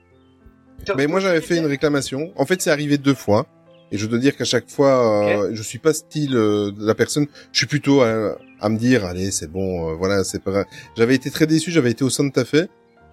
Mais 0.97 1.07
moi 1.07 1.19
j'avais 1.19 1.41
fait 1.41 1.57
une 1.57 1.65
réclamation. 1.65 2.31
En 2.35 2.45
fait, 2.45 2.61
c'est 2.61 2.71
arrivé 2.71 2.97
deux 2.97 3.13
fois. 3.13 3.45
Et 3.93 3.97
je 3.97 4.05
dois 4.07 4.19
dire 4.19 4.37
qu'à 4.37 4.45
chaque 4.45 4.69
fois, 4.69 5.27
euh, 5.27 5.49
je 5.53 5.61
suis 5.61 5.77
pas 5.79 5.93
style 5.93 6.33
euh, 6.35 6.71
de 6.71 6.85
la 6.85 6.95
personne. 6.95 7.27
Je 7.51 7.57
suis 7.57 7.67
plutôt 7.67 8.01
à, 8.01 8.37
à 8.61 8.69
me 8.69 8.77
dire, 8.77 9.03
allez, 9.05 9.31
c'est 9.31 9.51
bon, 9.51 9.89
euh, 9.91 9.95
voilà, 9.95 10.23
c'est 10.23 10.41
pas. 10.41 10.51
grave. 10.51 10.65
J'avais 10.95 11.13
été 11.15 11.29
très 11.29 11.45
déçu. 11.45 11.71
J'avais 11.71 11.91
été 11.91 12.03
au 12.05 12.09
Santa 12.09 12.45
Fe. 12.45 12.67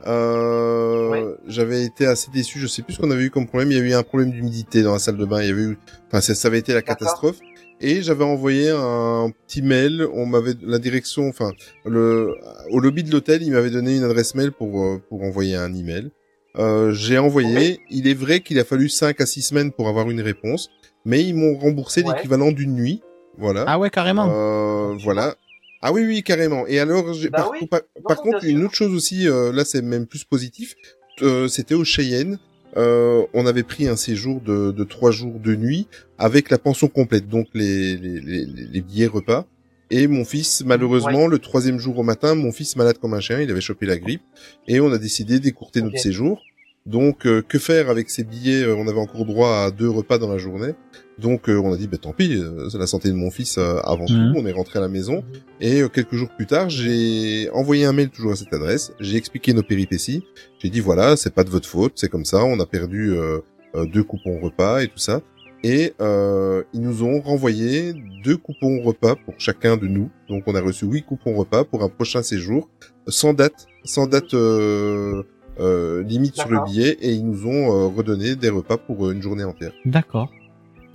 Euh, 0.07 1.35
J'avais 1.49 1.85
été 1.85 2.07
assez 2.07 2.31
déçu. 2.31 2.61
Je 2.61 2.67
sais 2.69 2.83
plus 2.83 2.95
ce 2.95 3.01
qu'on 3.01 3.11
avait 3.11 3.25
eu 3.25 3.31
comme 3.31 3.47
problème. 3.49 3.73
Il 3.73 3.77
y 3.77 3.81
avait 3.81 3.91
eu 3.91 3.95
un 3.95 4.03
problème 4.05 4.31
d'humidité 4.31 4.83
dans 4.83 4.93
la 4.93 4.99
salle 5.01 5.17
de 5.17 5.25
bain. 5.25 5.43
Il 5.43 5.49
y 5.49 5.51
avait 5.51 5.63
eu, 5.63 5.79
enfin, 6.07 6.21
ça, 6.21 6.35
ça 6.37 6.49
avait 6.49 6.59
été 6.61 6.73
la 6.73 6.83
catastrophe. 6.83 7.37
Et 7.81 8.03
j'avais 8.03 8.25
envoyé 8.25 8.71
un 8.71 9.31
petit 9.47 9.63
mail. 9.63 10.07
On 10.13 10.27
m'avait 10.27 10.55
la 10.63 10.79
direction, 10.79 11.29
enfin, 11.29 11.53
le 11.85 12.35
au 12.71 12.81
lobby 12.81 13.03
de 13.05 13.11
l'hôtel, 13.13 13.43
il 13.43 13.53
m'avait 13.53 13.71
donné 13.71 13.97
une 13.97 14.05
adresse 14.05 14.35
mail 14.35 14.51
pour 14.53 14.83
euh, 14.83 15.01
pour 15.09 15.23
envoyer 15.23 15.55
un 15.57 15.73
email. 15.75 16.11
Euh, 16.57 16.93
j'ai 16.93 17.19
envoyé. 17.19 17.79
Il 17.91 18.09
est 18.09 18.15
vrai 18.15 18.41
qu'il 18.41 18.59
a 18.59 18.65
fallu 18.65 18.89
5 18.89 19.21
à 19.21 19.27
6 19.27 19.43
semaines 19.43 19.71
pour 19.73 19.89
avoir 19.89 20.11
une 20.11 20.21
réponse, 20.21 20.71
mais 21.05 21.23
ils 21.25 21.35
m'ont 21.35 21.57
remboursé 21.57 22.03
Ouais. 22.03 22.15
l'équivalent 22.17 22.51
d'une 22.51 22.75
nuit. 22.75 23.01
Voilà. 23.37 23.65
Ah 23.69 23.79
ouais, 23.79 23.91
carrément. 23.91 24.29
Euh, 24.29 24.97
voilà. 25.05 25.37
Ah 25.81 25.93
oui, 25.93 26.05
oui, 26.05 26.25
carrément. 26.25 26.67
Et 26.67 26.81
alors, 26.81 27.13
j'ai- 27.15 27.29
Bah 27.31 27.39
par, 27.43 27.51
oui. 27.53 27.67
par, 27.69 27.81
Non, 27.97 28.03
par 28.09 28.17
non, 28.17 28.33
contre, 28.33 28.45
une 28.45 28.65
autre 28.65 28.75
chose 28.75 28.93
aussi, 28.93 29.29
euh, 29.29 29.53
là, 29.53 29.65
c'est 29.65 29.83
même 29.83 30.07
plus 30.07 30.25
positif. 30.25 30.75
Euh, 31.23 31.47
C'était 31.47 31.77
au 31.77 31.85
Cheyenne. 31.85 32.39
Euh, 32.77 33.25
on 33.33 33.47
avait 33.47 33.63
pris 33.63 33.89
un 33.89 33.97
séjour 33.97 34.41
de, 34.41 34.73
de 34.73 34.85
trois 34.85 35.11
jours 35.11 35.41
de 35.41 35.55
nuit 35.57 35.87
avec 36.19 36.51
la 36.51 36.59
pension 36.59 36.89
complète, 36.89 37.29
donc 37.29 37.49
les, 37.55 37.97
les, 37.97 38.21
les, 38.21 38.45
les 38.45 38.81
billets 38.81 39.07
repas. 39.07 39.47
Et 39.91 40.07
mon 40.07 40.25
fils, 40.25 40.63
malheureusement, 40.67 41.27
le 41.27 41.39
troisième 41.39 41.79
jour 41.79 41.99
au 41.99 42.03
matin, 42.03 42.35
mon 42.35 42.53
fils 42.53 42.77
malade 42.77 42.99
comme 42.99 43.15
un 43.15 43.21
chien, 43.21 43.41
il 43.41 43.51
avait 43.51 43.63
chopé 43.63 43.87
la 43.87 43.99
grippe, 43.99 44.23
et 44.67 44.81
on 44.81 44.93
a 44.93 44.99
décidé 44.99 45.41
d'écourter 45.41 45.81
notre 45.81 45.99
séjour. 45.99 46.43
Donc, 46.85 47.27
euh, 47.27 47.43
que 47.43 47.59
faire 47.59 47.91
avec 47.91 48.09
ces 48.11 48.25
billets? 48.25 48.63
Euh, 48.63 48.77
On 48.77 48.87
avait 48.87 49.01
encore 49.01 49.25
droit 49.25 49.65
à 49.65 49.71
deux 49.71 49.89
repas 49.89 50.19
dans 50.19 50.31
la 50.31 50.39
journée. 50.39 50.73
Donc, 51.19 51.49
euh, 51.49 51.59
on 51.59 51.73
a 51.73 51.77
dit, 51.77 51.89
bah, 51.89 51.99
tant 51.99 52.13
pis, 52.13 52.35
euh, 52.37 52.69
c'est 52.69 52.79
la 52.79 52.87
santé 52.87 53.09
de 53.09 53.15
mon 53.15 53.31
fils 53.31 53.59
euh, 53.59 53.81
avant 53.85 54.07
tout. 54.07 54.15
On 54.37 54.47
est 54.47 54.53
rentré 54.53 54.79
à 54.79 54.83
la 54.83 54.89
maison. 54.89 55.25
Et 55.61 55.83
euh, 55.83 55.89
quelques 55.89 56.15
jours 56.15 56.29
plus 56.37 56.47
tard, 56.47 56.71
j'ai 56.71 57.51
envoyé 57.53 57.85
un 57.85 57.93
mail 57.93 58.11
toujours 58.11 58.33
à 58.33 58.37
cette 58.37 58.53
adresse. 58.53 58.93
J'ai 59.01 59.17
expliqué 59.17 59.53
nos 59.53 59.63
péripéties. 59.65 60.25
J'ai 60.61 60.71
dit, 60.71 60.81
voilà, 60.81 61.17
c'est 61.17 61.35
pas 61.35 61.45
de 61.45 61.51
votre 61.51 61.69
faute, 61.69 61.93
c'est 61.97 62.09
comme 62.09 62.25
ça. 62.25 62.45
On 62.45 62.61
a 62.61 62.67
perdu 62.67 63.11
euh, 63.13 63.41
euh, 63.75 63.87
deux 63.87 64.05
coupons 64.05 64.39
repas 64.41 64.81
et 64.83 64.87
tout 64.87 64.99
ça. 64.99 65.21
Et 65.65 65.93
euh, 66.01 66.63
ils 66.73 66.81
nous 66.81 67.03
ont 67.03 67.21
renvoyé 67.21 67.93
deux 68.23 68.37
coupons 68.37 68.81
repas 68.81 69.17
pour 69.17 69.35
chacun 69.39 69.77
de 69.77 69.89
nous. 69.89 70.09
Donc, 70.29 70.45
on 70.47 70.55
a 70.55 70.61
reçu 70.61 70.87
huit 70.87 71.03
coupons 71.03 71.35
repas 71.35 71.65
pour 71.65 71.83
un 71.83 71.89
prochain 71.89 72.23
séjour, 72.23 72.69
sans 73.09 73.35
date, 73.35 73.67
sans 73.83 74.07
date 74.07 74.35
euh, 74.35 75.25
euh, 75.59 76.05
limite 76.05 76.37
sur 76.37 76.49
le 76.49 76.65
billet. 76.65 76.97
Et 77.01 77.11
ils 77.11 77.27
nous 77.27 77.47
ont 77.49 77.73
euh, 77.73 77.87
redonné 77.89 78.37
des 78.37 78.51
repas 78.51 78.77
pour 78.77 79.09
euh, 79.09 79.13
une 79.13 79.21
journée 79.21 79.43
entière. 79.43 79.73
D'accord. 79.85 80.31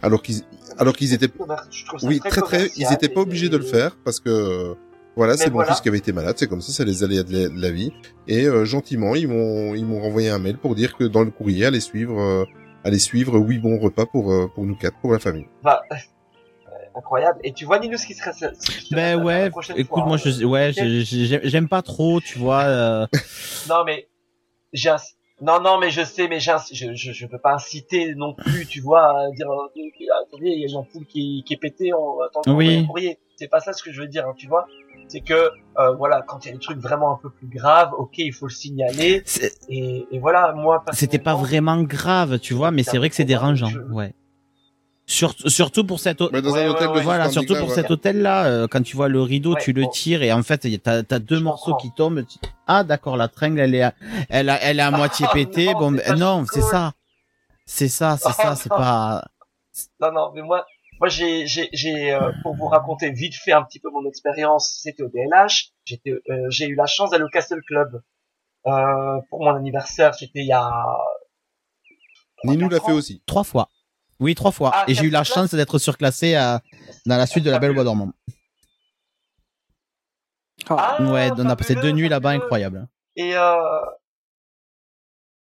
Alors 0.04 0.22
qu'ils, 0.22 0.42
alors 0.78 0.96
qu'ils 0.96 1.14
étaient 1.14 1.30
oui, 2.04 2.20
très, 2.20 2.30
très 2.30 2.42
très. 2.42 2.70
Ils 2.76 2.92
étaient 2.94 3.10
pas 3.10 3.22
et- 3.22 3.24
obligés 3.24 3.50
de 3.50 3.58
le 3.58 3.64
faire 3.64 3.96
parce 4.04 4.20
que 4.20 4.30
euh, 4.30 4.74
voilà, 5.16 5.38
c'est 5.38 5.50
mon 5.50 5.56
voilà. 5.56 5.72
fils 5.72 5.82
qui 5.82 5.88
avait 5.90 5.98
été 5.98 6.12
malade. 6.12 6.36
C'est 6.38 6.48
comme 6.48 6.62
ça, 6.62 6.72
c'est 6.74 6.86
les 6.86 7.04
aléas 7.04 7.24
de 7.24 7.32
la, 7.34 7.50
de 7.50 7.62
la 7.62 7.72
vie. 7.72 7.92
Et 8.28 8.46
euh, 8.46 8.66
gentiment, 8.66 9.16
ils 9.16 9.28
m'ont 9.28 9.74
ils 9.76 9.86
m'ont 9.86 10.02
renvoyé 10.02 10.30
un 10.30 10.40
mail 10.40 10.58
pour 10.58 10.76
dire 10.76 10.96
que 10.98 11.06
dans 11.06 11.24
le 11.24 11.32
courrier, 11.32 11.66
allez 11.66 11.80
suivre 11.80 12.20
euh, 12.20 12.46
allez 12.84 13.00
suivre 13.00 13.38
huit 13.40 13.60
bons 13.60 13.80
repas 13.80 14.06
pour 14.06 14.32
euh, 14.34 14.48
pour 14.54 14.66
nous 14.66 14.76
quatre, 14.76 14.98
pour 15.00 15.14
la 15.14 15.20
famille. 15.20 15.48
Bah, 15.64 15.82
euh, 15.92 15.96
incroyable. 16.96 17.40
Et 17.44 17.54
tu 17.54 17.64
vois, 17.66 17.80
Nino, 17.80 17.98
ce 17.98 18.06
qui 18.06 18.14
serait. 18.14 18.34
ce 18.34 18.48
qui 18.72 18.90
serait 18.90 19.16
Ben 19.16 19.24
ouais, 19.24 19.48
écoute, 19.48 19.88
fois, 19.88 20.06
moi, 20.06 20.18
euh, 20.18 20.32
je, 20.32 20.44
ouais, 20.46 20.74
je- 20.74 21.40
j'aime 21.44 21.70
pas 21.70 21.82
trop, 21.82 22.20
tu 22.20 22.40
vois. 22.40 22.64
euh, 22.64 23.08
Non, 23.70 23.84
mais 23.86 24.10
j'ai 24.74 24.90
un... 24.90 24.98
Non, 25.42 25.60
non, 25.62 25.78
mais 25.80 25.90
je 25.90 26.04
sais, 26.04 26.28
mais 26.28 26.40
je, 26.40 26.52
je, 26.72 26.94
je 27.12 27.26
peux 27.28 27.40
pas 27.40 27.54
inciter 27.54 28.14
non 28.16 28.34
plus, 28.34 28.66
tu 28.66 28.80
vois, 28.82 29.20
à 29.20 29.32
dire, 29.32 29.50
euh, 29.50 29.68
attendez, 30.26 30.50
il 30.50 30.62
y 30.62 30.66
a 30.66 30.70
une 30.70 30.78
ampoule 30.78 31.06
qui, 31.06 31.44
qui 31.46 31.54
est 31.54 31.58
pétée, 31.58 31.92
on 31.94 32.22
attend 32.22 32.42
Oui. 32.56 32.86
courrier. 32.88 33.20
C'est 33.36 33.48
pas 33.50 33.60
ça 33.60 33.74
ce 33.74 33.82
que 33.84 33.92
je 33.92 34.02
veux 34.02 34.08
dire, 34.08 34.28
hein, 34.28 34.34
tu 34.38 34.48
vois. 34.48 34.68
C'est 35.08 35.20
que, 35.22 35.34
euh, 35.80 35.96
voilà, 35.96 36.22
quand 36.22 36.46
il 36.46 36.50
y 36.50 36.52
a 36.52 36.54
des 36.54 36.60
trucs 36.60 36.78
vraiment 36.80 37.14
un 37.14 37.18
peu 37.22 37.30
plus 37.30 37.48
graves, 37.48 37.92
ok, 37.98 38.20
il 38.20 38.32
faut 38.32 38.46
le 38.48 38.54
signaler. 38.54 39.24
Et, 39.70 40.06
et 40.12 40.20
voilà, 40.20 40.54
moi, 40.54 40.84
C'était 40.94 41.20
pas 41.20 41.36
vraiment 41.36 41.82
grave, 41.82 42.40
tu 42.40 42.54
vois, 42.54 42.72
mais 42.72 42.84
c'est 42.84 42.98
vrai 42.98 43.10
que 43.10 43.16
c'est 43.16 43.26
dérangeant, 43.26 43.72
ouais. 43.92 44.14
Surtout, 45.06 45.50
surtout 45.50 45.84
pour 45.86 46.00
cet 46.00 46.22
hôtel. 46.22 46.34
Mais 46.34 46.42
dans 46.42 46.56
un 46.56 46.66
hôtel 46.70 46.92
de 46.94 47.00
Voilà, 47.02 47.30
surtout 47.30 47.56
pour 47.56 47.72
cet 47.72 47.92
hôtel-là, 47.92 48.46
euh, 48.46 48.68
quand 48.68 48.82
tu 48.82 48.96
vois 48.96 49.10
le 49.10 49.22
rideau, 49.22 49.54
Ouais, 49.54 49.62
tu 49.62 49.74
le 49.74 49.84
bon. 49.84 49.90
tires 49.90 50.24
et 50.24 50.32
en 50.32 50.44
fait, 50.44 50.64
y 50.66 50.76
a- 50.76 50.78
t'as 51.04 51.16
as 51.16 51.20
deux 51.20 51.38
Je 51.40 51.44
morceaux 51.44 51.72
comprends. 51.74 51.78
qui 51.90 51.92
tombent. 51.94 52.26
tu- 52.26 52.40
Ah, 52.68 52.84
d'accord, 52.86 53.18
la 53.18 53.28
tringle, 53.28 53.60
elle 53.60 53.76
est, 53.76 53.84
à... 53.84 53.94
elle 54.30 54.50
a, 54.50 54.62
elle 54.62 54.80
est 54.80 54.84
à 54.84 54.92
moitié 54.98 55.28
pétée. 55.34 55.74
non, 55.74 55.80
Bon, 55.80 55.92
ben, 55.92 56.16
non, 56.18 56.46
c'est 56.46 56.62
cool. 56.62 56.70
ça, 56.70 56.94
c'est 57.66 57.90
ça, 57.90 58.18
c'est 58.18 58.32
ça, 58.32 58.56
c'est 58.56 58.70
pas. 58.70 59.26
Non, 60.00 60.12
non, 60.14 60.32
mais 60.34 60.42
moi, 60.42 60.66
moi 61.00 61.10
j'ai 61.10 61.48
j'ai 61.48 61.68
j'ai 61.74 62.14
euh, 62.14 62.32
pour 62.42 62.56
vous 62.56 62.68
raconter 62.68 63.12
vite 63.12 63.36
fait 63.36 63.52
un 63.52 63.64
petit 63.64 63.80
peu 63.82 63.90
mon 63.92 64.08
expérience, 64.08 64.80
c'était 64.82 65.04
au 65.04 65.10
DLH. 65.10 65.72
J'étais 65.84 66.12
euh, 66.12 66.46
j'ai 66.50 66.68
eu 66.68 66.76
la 66.76 66.86
chance 66.86 67.10
d'aller 67.10 67.26
au 67.26 67.30
Castle 67.30 67.62
Club 67.68 68.02
euh, 68.68 69.20
pour 69.30 69.44
mon 69.44 69.54
anniversaire. 69.54 70.16
C'était 70.16 70.40
il 70.40 70.48
y 70.48 70.54
a 70.54 70.72
Ninou 72.46 72.70
l'a 72.70 72.80
fait 72.80 72.92
aussi. 72.92 73.22
Trois 73.26 73.44
fois. 73.44 73.70
Oui, 74.20 74.36
trois 74.36 74.52
fois. 74.52 74.72
Ah, 74.74 74.86
Et 74.88 74.94
j'ai 74.94 75.06
eu 75.06 75.10
la 75.10 75.24
chance 75.24 75.54
d'être 75.54 75.78
surclassé 75.80 76.36
à, 76.36 76.62
dans 77.06 77.18
la 77.18 77.26
suite 77.26 77.44
de 77.44 77.52
la 77.52 77.60
Belle 77.60 77.72
au 77.72 77.74
Bois 77.74 77.84
dormant. 77.84 78.12
Ah, 80.70 80.98
ouais, 81.02 81.30
on 81.38 81.50
a 81.50 81.56
passé 81.56 81.76
deux 81.76 81.92
nuits 81.92 82.08
là-bas 82.10 82.30
fabuleux. 82.30 82.46
incroyables. 82.46 82.88
Et 83.16 83.36
euh... 83.36 83.82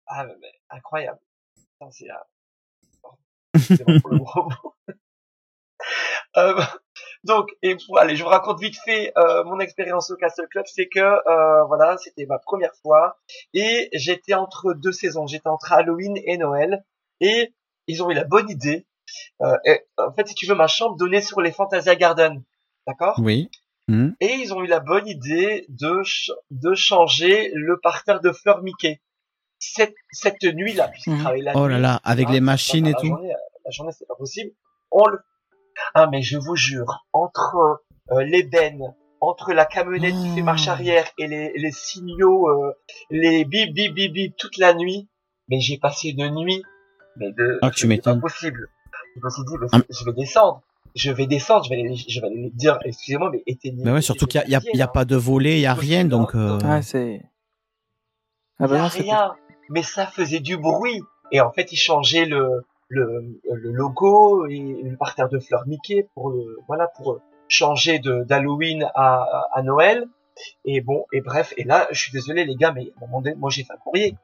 ah 0.07 0.25
mais, 0.27 0.35
mais, 0.41 0.53
incroyable. 0.71 1.19
Putain, 1.55 1.91
C'est 1.93 2.11
euh, 2.11 3.09
excusez-moi 3.55 4.01
pour 4.01 4.11
le 4.11 4.19
gros 4.19 4.43
mot. 4.45 4.75
Euh, 6.37 6.61
donc, 7.25 7.49
et 7.63 7.77
pour- 7.77 7.99
allez, 7.99 8.17
je 8.17 8.23
vous 8.23 8.29
raconte 8.29 8.61
vite 8.61 8.77
fait 8.85 9.13
euh, 9.17 9.45
mon 9.45 9.61
expérience 9.61 10.11
au 10.11 10.17
Castle 10.17 10.49
Club, 10.49 10.65
c'est 10.67 10.89
que 10.89 11.01
euh, 11.01 11.65
voilà, 11.65 11.97
c'était 11.99 12.27
ma 12.27 12.39
première 12.39 12.75
fois 12.83 13.19
et 13.55 13.89
j'étais 13.93 14.35
entre 14.35 14.73
deux 14.75 14.93
saisons, 14.93 15.27
j'étais 15.27 15.49
entre 15.49 15.73
Halloween 15.73 16.17
et 16.17 16.39
Noël 16.39 16.85
et 17.21 17.55
ils 17.87 18.03
ont 18.03 18.11
eu 18.11 18.15
la 18.15 18.25
bonne 18.25 18.49
idée. 18.51 18.87
Euh, 19.43 19.57
et, 19.65 19.81
en 19.99 20.13
fait, 20.13 20.27
si 20.29 20.35
tu 20.35 20.47
veux, 20.47 20.55
ma 20.55 20.67
chambre 20.67 20.97
donnait 20.97 21.23
sur 21.23 21.41
les 21.41 21.53
Fantasia 21.53 21.95
Garden, 21.97 22.43
d'accord? 22.87 23.19
Oui. 23.23 23.51
Hmm. 23.89 24.15
et 24.21 24.33
ils 24.35 24.53
ont 24.53 24.65
eu 24.65 24.67
la 24.67 24.81
bonne 24.81 25.07
idée 25.07 25.65
de, 25.69 26.03
ch- 26.03 26.33
de 26.51 26.75
changer 26.75 27.53
le 27.55 27.79
parterre 27.79 28.21
de 28.21 28.33
fleurs 28.33 28.61
Mickey. 28.65 29.01
Cette, 29.61 29.95
cette 30.11 30.43
nuit-là, 30.43 30.89
puisqu'ils 30.89 31.19
travaillaient 31.21 31.45
la 31.45 31.53
Oh 31.57 31.67
nuit. 31.69 31.75
là 31.75 31.79
là, 31.79 32.01
avec 32.03 32.29
les 32.31 32.41
machines 32.41 32.85
et 32.89 32.93
la 32.95 32.99
tout. 32.99 33.07
Journée, 33.07 33.33
la 33.65 33.71
journée, 33.71 33.93
c'est 33.97 34.09
pas 34.09 34.17
possible. 34.17 34.51
On 34.91 35.07
le... 35.07 35.21
Ah, 35.95 36.09
mais 36.09 36.21
je 36.23 36.37
vous 36.37 36.57
jure, 36.57 37.07
entre 37.13 37.81
euh, 38.11 38.25
l'ébène, 38.25 38.93
entre 39.21 39.53
la 39.53 39.65
camionnette 39.67 40.15
qui 40.15 40.35
fait 40.35 40.43
marche 40.43 40.67
Oh. 40.67 40.71
arrière 40.73 41.07
et 41.17 41.29
les, 41.29 41.53
les 41.55 41.71
signaux, 41.71 42.49
euh, 42.49 42.73
les 43.11 43.45
bip 43.45 43.73
bip 43.73 43.95
bip 43.95 44.13
bip 44.13 44.37
toute 44.37 44.57
la 44.59 44.75
nuit, 44.75 45.09
mais 45.49 45.61
j'ai 45.61 45.79
passé 45.79 46.09
une 46.09 46.29
nuit, 46.35 46.65
mais 47.17 47.33
de... 47.33 47.59
Ah, 47.63 47.71
tu 47.71 47.81
c'est 47.81 47.87
m'étonnes. 47.89 48.21
pas 48.21 48.29
possible. 48.29 48.69
Je 49.17 49.21
me 49.25 49.31
suis 49.31 49.43
dit, 49.45 49.55
mais 49.61 49.67
Ah. 49.73 49.79
je 49.89 50.05
vais 50.05 50.13
descendre. 50.13 50.63
Je 50.95 51.11
vais 51.11 51.27
descendre, 51.27 51.65
je 51.65 51.71
vais 51.71 51.81
aller, 51.81 51.95
je 51.97 52.21
vais 52.21 52.27
aller 52.27 52.51
dire, 52.55 52.79
excusez-moi, 52.85 53.31
mais 53.31 53.43
éteignez. 53.47 53.83
Mais 53.85 53.93
ouais, 53.93 54.01
surtout 54.01 54.27
qu'il 54.27 54.41
y 54.47 54.55
a, 54.55 54.61
y 54.73 54.81
a, 54.81 54.85
a 54.85 54.89
pas 54.89 55.05
de 55.05 55.15
volet, 55.17 55.57
il 55.59 55.61
y 55.61 55.67
a 55.67 55.75
rien, 55.75 56.05
donc. 56.07 56.35
euh, 56.35 56.59
Ouais, 56.61 56.81
c'est. 56.83 57.21
Ah 58.59 58.65
Il 58.65 58.67
y 58.67 58.69
bah 58.71 58.77
a 58.77 58.83
non, 58.83 58.89
rien, 58.89 59.35
mais 59.69 59.83
ça 59.83 60.07
faisait 60.07 60.41
du 60.41 60.57
bruit. 60.57 61.01
Et 61.33 61.41
en 61.41 61.53
fait, 61.53 61.71
ils 61.73 61.77
changeaient 61.77 62.25
le, 62.25 62.63
le, 62.89 63.39
le 63.53 63.73
logo 63.73 64.47
et 64.47 64.59
le 64.59 64.97
parterre 64.97 65.29
de 65.29 65.39
fleurs 65.39 65.67
Mickey 65.67 66.09
pour 66.15 66.31
le, 66.31 66.57
voilà, 66.67 66.87
pour 66.97 67.21
changer 67.49 67.99
de, 67.99 68.25
d'Halloween 68.25 68.85
à, 68.95 69.17
à, 69.23 69.49
à 69.53 69.63
Noël. 69.63 70.07
Et 70.65 70.81
bon, 70.81 71.05
et 71.13 71.21
bref, 71.21 71.53
et 71.59 71.65
là, 71.65 71.89
je 71.91 71.99
suis 72.01 72.13
désolé 72.13 72.45
les 72.47 72.57
gars, 72.57 72.73
mais 72.73 72.91
à 73.01 73.05
un 73.05 73.07
moment 73.07 73.21
donné, 73.21 73.35
moi 73.37 73.51
j'ai 73.51 73.65
fait 73.65 73.73
un 73.73 73.79
courrier. 73.79 74.17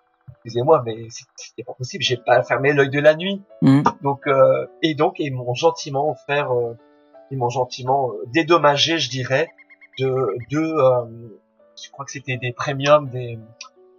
Excusez-moi, 0.44 0.82
mais 0.84 1.06
c'est- 1.10 1.24
c'était 1.36 1.62
pas 1.64 1.74
possible, 1.74 2.02
j'ai 2.02 2.16
pas 2.16 2.42
fermé 2.42 2.72
l'œil 2.72 2.90
de 2.90 3.00
la 3.00 3.14
nuit. 3.14 3.42
Mhm. 3.62 3.84
Donc, 4.02 4.26
euh, 4.26 4.66
et 4.82 4.94
donc, 4.94 5.14
ils 5.18 5.32
m'ont 5.32 5.54
gentiment 5.54 6.10
offert, 6.10 6.50
euh, 6.52 6.74
ils 7.30 7.38
m'ont 7.38 7.48
gentiment 7.48 8.10
euh, 8.10 8.24
dédommagé, 8.32 8.98
je 8.98 9.08
dirais, 9.10 9.48
de, 9.98 10.12
de, 10.50 10.58
euh, 10.58 11.38
je 11.82 11.90
crois 11.90 12.04
que 12.04 12.10
c'était 12.10 12.36
des 12.38 12.52
premiums, 12.52 13.08
des, 13.08 13.38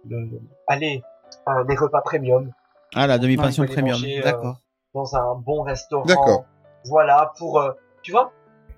de, 0.04 0.28
allez, 0.66 1.02
euh, 1.48 1.64
des 1.64 1.76
repas 1.76 2.02
premium 2.02 2.50
Ah, 2.94 3.06
la 3.06 3.18
demi-pension 3.18 3.64
premium. 3.64 3.98
euh, 4.04 4.22
D'accord. 4.22 4.58
dans 4.94 5.16
un 5.16 5.34
bon 5.36 5.62
restaurant. 5.62 6.04
D'accord. 6.04 6.44
Voilà, 6.84 7.32
pour, 7.38 7.58
euh, 7.60 7.72
tu 8.02 8.12
vois? 8.12 8.32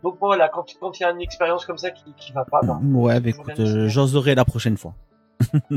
Donc 0.04 0.16
voilà, 0.20 0.48
quand 0.48 0.64
quand 0.78 1.00
il 1.00 1.02
y 1.02 1.06
a 1.06 1.10
une 1.10 1.20
expérience 1.20 1.66
comme 1.66 1.78
ça 1.78 1.90
qui 1.90 2.12
qui 2.16 2.32
va 2.32 2.44
pas, 2.44 2.60
ben, 2.62 2.80
Ouais, 2.94 3.18
bah 3.18 3.30
écoute, 3.30 3.60
j'oserai 3.88 4.34
la 4.36 4.44
prochaine 4.44 4.76
fois. 4.76 4.94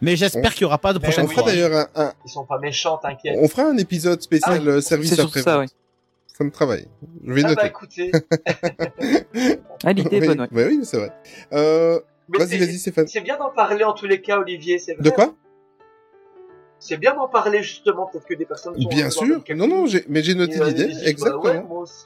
Mais 0.00 0.16
j'espère 0.16 0.52
qu'il 0.54 0.62
y 0.62 0.64
aura 0.64 0.78
pas 0.78 0.92
de 0.92 0.98
Mais 0.98 1.04
prochaine 1.04 1.24
On 1.26 1.28
fera 1.28 1.42
fois. 1.42 1.52
d'ailleurs 1.52 1.88
un, 1.94 2.02
un- 2.04 2.12
ils 2.24 2.30
sont 2.30 2.44
pas 2.44 2.58
méchants, 2.58 2.98
t'inquiète. 2.98 3.36
on 3.40 3.48
fera 3.48 3.64
un 3.68 3.76
épisode 3.78 4.20
spécial 4.22 4.60
Ah, 4.64 4.68
euh, 4.70 4.80
service 4.80 5.18
après 5.18 5.42
ça, 5.42 5.60
oui. 5.60 5.66
Ça 6.38 6.44
me 6.44 6.50
travaille. 6.50 6.86
Je 7.24 7.32
vais 7.32 7.42
Ah 7.44 7.54
bah 7.54 7.62
noter. 7.62 7.66
écoutez, 7.66 8.12
Ah, 9.84 9.92
l'idée 9.92 10.16
est 10.16 10.20
oui, 10.20 10.26
bonne, 10.26 10.40
ouais. 10.42 10.48
bah 10.50 10.62
oui, 10.68 10.80
c'est 10.82 10.98
vrai. 10.98 11.12
Euh, 11.52 11.98
vas-y, 12.28 12.48
c'est- 12.48 12.58
vas-y, 12.58 12.78
Stéphane. 12.78 13.06
C'est 13.06 13.20
bien 13.20 13.38
d'en 13.38 13.50
parler 13.50 13.84
en 13.84 13.92
tous 13.94 14.06
les 14.06 14.20
cas, 14.20 14.38
Olivier. 14.38 14.78
C'est 14.78 14.94
vrai. 14.94 15.02
De 15.02 15.10
quoi? 15.10 15.34
C'est 16.78 16.98
bien 16.98 17.14
d'en 17.14 17.28
parler 17.28 17.62
justement, 17.62 18.06
peut-être 18.06 18.26
que 18.26 18.34
des 18.34 18.44
personnes. 18.44 18.74
sont 18.80 18.88
Bien 18.88 19.08
sûr. 19.10 19.42
Non, 19.54 19.66
non, 19.66 19.86
mais 20.08 20.22
j'ai 20.22 20.34
noté 20.34 20.60
euh, 20.60 20.66
l'idée. 20.66 20.88
bah 20.88 21.00
Exactement. 21.04 21.42
ouais, 21.42 21.62
moi 21.62 21.80
aussi. 21.80 22.04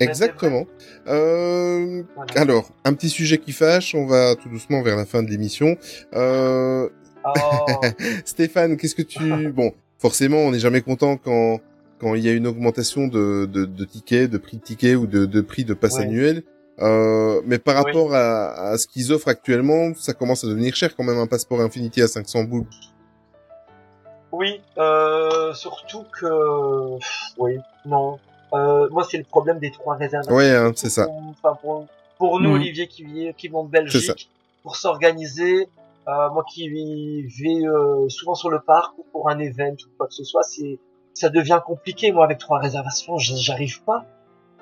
Exactement. 0.00 0.66
Euh, 1.06 2.02
Voilà. 2.16 2.32
alors, 2.40 2.70
un 2.84 2.92
petit 2.94 3.08
sujet 3.08 3.38
qui 3.38 3.52
fâche. 3.52 3.94
On 3.94 4.06
va 4.06 4.34
tout 4.36 4.48
doucement 4.48 4.82
vers 4.82 4.96
la 4.96 5.04
fin 5.06 5.22
de 5.22 5.28
l'émission. 5.30 5.76
Euh, 6.14 6.88
Oh, 7.24 7.30
Stéphane, 8.24 8.76
qu'est-ce 8.76 8.96
que 8.96 9.02
tu... 9.02 9.20
Bon, 9.52 9.72
forcément, 10.00 10.38
on 10.38 10.50
n'est 10.50 10.58
jamais 10.58 10.80
content 10.80 11.16
quand 11.16 11.60
quand 12.00 12.16
il 12.16 12.24
y 12.24 12.28
a 12.28 12.32
une 12.32 12.48
augmentation 12.48 13.06
de, 13.06 13.46
de, 13.46 13.64
de 13.64 13.84
tickets, 13.84 14.28
de 14.28 14.38
prix 14.38 14.56
de 14.56 14.62
tickets 14.62 14.96
ou 14.96 15.06
de, 15.06 15.24
de 15.24 15.40
prix 15.40 15.64
de 15.64 15.72
passe 15.72 15.98
Ouais. 15.98 16.02
annuel. 16.02 16.42
Euh, 16.80 17.40
mais 17.46 17.58
par 17.60 17.76
rapport 17.76 18.12
à, 18.12 18.70
à 18.70 18.76
ce 18.78 18.88
qu'ils 18.88 19.12
offrent 19.12 19.28
actuellement, 19.28 19.92
ça 19.94 20.12
commence 20.14 20.42
à 20.42 20.48
devenir 20.48 20.74
cher 20.74 20.96
quand 20.96 21.04
même 21.04 21.18
un 21.18 21.28
passeport 21.28 21.60
Infinity 21.60 22.02
à 22.02 22.08
500 22.08 22.42
boules. 22.42 22.66
oui, 24.32 24.60
euh, 24.78 25.54
surtout 25.54 26.02
que, 26.18 26.26
oui, 27.38 27.58
non. 27.86 28.18
Euh, 28.54 28.88
moi, 28.90 29.04
c'est 29.08 29.18
le 29.18 29.24
problème 29.24 29.58
des 29.58 29.70
trois 29.70 29.94
réservations. 29.96 30.34
Ouais, 30.34 30.50
hein, 30.54 30.72
c'est 30.76 30.90
ça. 30.90 31.06
Pour, 31.06 31.22
enfin, 31.30 31.54
pour, 31.60 31.86
pour 32.18 32.40
nous, 32.40 32.50
Mhm. 32.50 32.56
Olivier, 32.56 32.86
qui, 32.88 33.04
vit- 33.04 33.34
qui 33.34 33.48
vont 33.48 33.64
de. 33.64 33.70
Belgique, 33.70 34.28
pour 34.62 34.76
s'organiser, 34.76 35.68
euh, 36.08 36.30
moi 36.30 36.44
qui 36.52 36.68
vais 36.68 37.64
euh, 37.66 38.08
souvent 38.08 38.34
sur 38.34 38.50
le 38.50 38.60
parc 38.60 38.96
ou 38.98 39.04
pour 39.12 39.28
un 39.30 39.38
event 39.38 39.72
ou 39.72 39.88
quoi 39.96 40.06
que 40.06 40.14
ce 40.14 40.24
soit, 40.24 40.42
c'est 40.42 40.78
ça 41.14 41.28
devient 41.28 41.60
compliqué. 41.64 42.12
Moi, 42.12 42.24
avec 42.24 42.38
trois 42.38 42.58
réservations, 42.58 43.16
j'arrive 43.18 43.82
pas. 43.84 44.04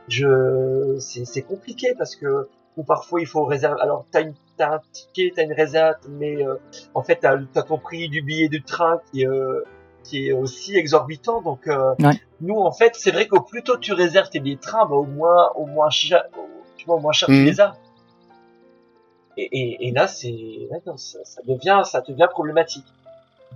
Je, 0.08 0.96
c'est 0.98 1.24
c'est 1.24 1.42
compliqué 1.42 1.94
parce 1.96 2.16
que 2.16 2.48
ou 2.76 2.82
parfois 2.82 3.20
il 3.20 3.26
faut 3.26 3.44
réserver. 3.44 3.80
Alors 3.80 4.06
t'as 4.10 4.22
une 4.22 4.34
t'as 4.56 4.74
un 4.76 4.80
ticket, 4.92 5.32
t'as 5.34 5.44
une 5.44 5.52
réserve, 5.52 5.96
mais 6.08 6.44
euh, 6.44 6.56
en 6.94 7.02
fait 7.02 7.16
t'as 7.16 7.36
as 7.54 7.62
ton 7.62 7.78
prix 7.78 8.08
du 8.08 8.22
billet 8.22 8.48
de 8.48 8.58
train 8.58 9.00
qui 9.12 9.26
euh, 9.26 9.60
qui 10.04 10.28
est 10.28 10.32
aussi 10.32 10.76
exorbitant. 10.76 11.40
Donc 11.42 11.66
euh, 11.66 11.94
Ouais. 12.00 12.12
nous 12.40 12.56
en 12.56 12.72
fait 12.72 12.94
c'est 12.96 13.10
vrai 13.10 13.26
qu'au 13.26 13.40
plus 13.40 13.62
tôt 13.62 13.76
tu 13.76 13.92
réserves 13.92 14.28
tes 14.30 14.40
billets 14.40 14.56
de 14.56 14.60
train, 14.60 14.86
bah, 14.86 14.96
au 14.96 15.04
moins 15.04 15.50
au 15.56 15.66
moins 15.66 15.90
cher, 15.90 16.24
au- 16.38 16.48
tu 16.76 16.86
vois 16.86 16.96
au 16.96 17.00
moins 17.00 17.12
cher 17.12 17.28
tu 17.28 17.34
Mhm. 17.34 17.44
les 17.46 17.60
as. 17.60 17.72
Et, 19.36 19.44
et, 19.58 19.88
et 19.88 19.92
là 19.92 20.06
c'est 20.08 20.68
ça, 20.96 21.18
ça 21.24 21.42
devient 21.46 21.82
ça 21.84 22.00
devient 22.00 22.28
problématique. 22.30 22.86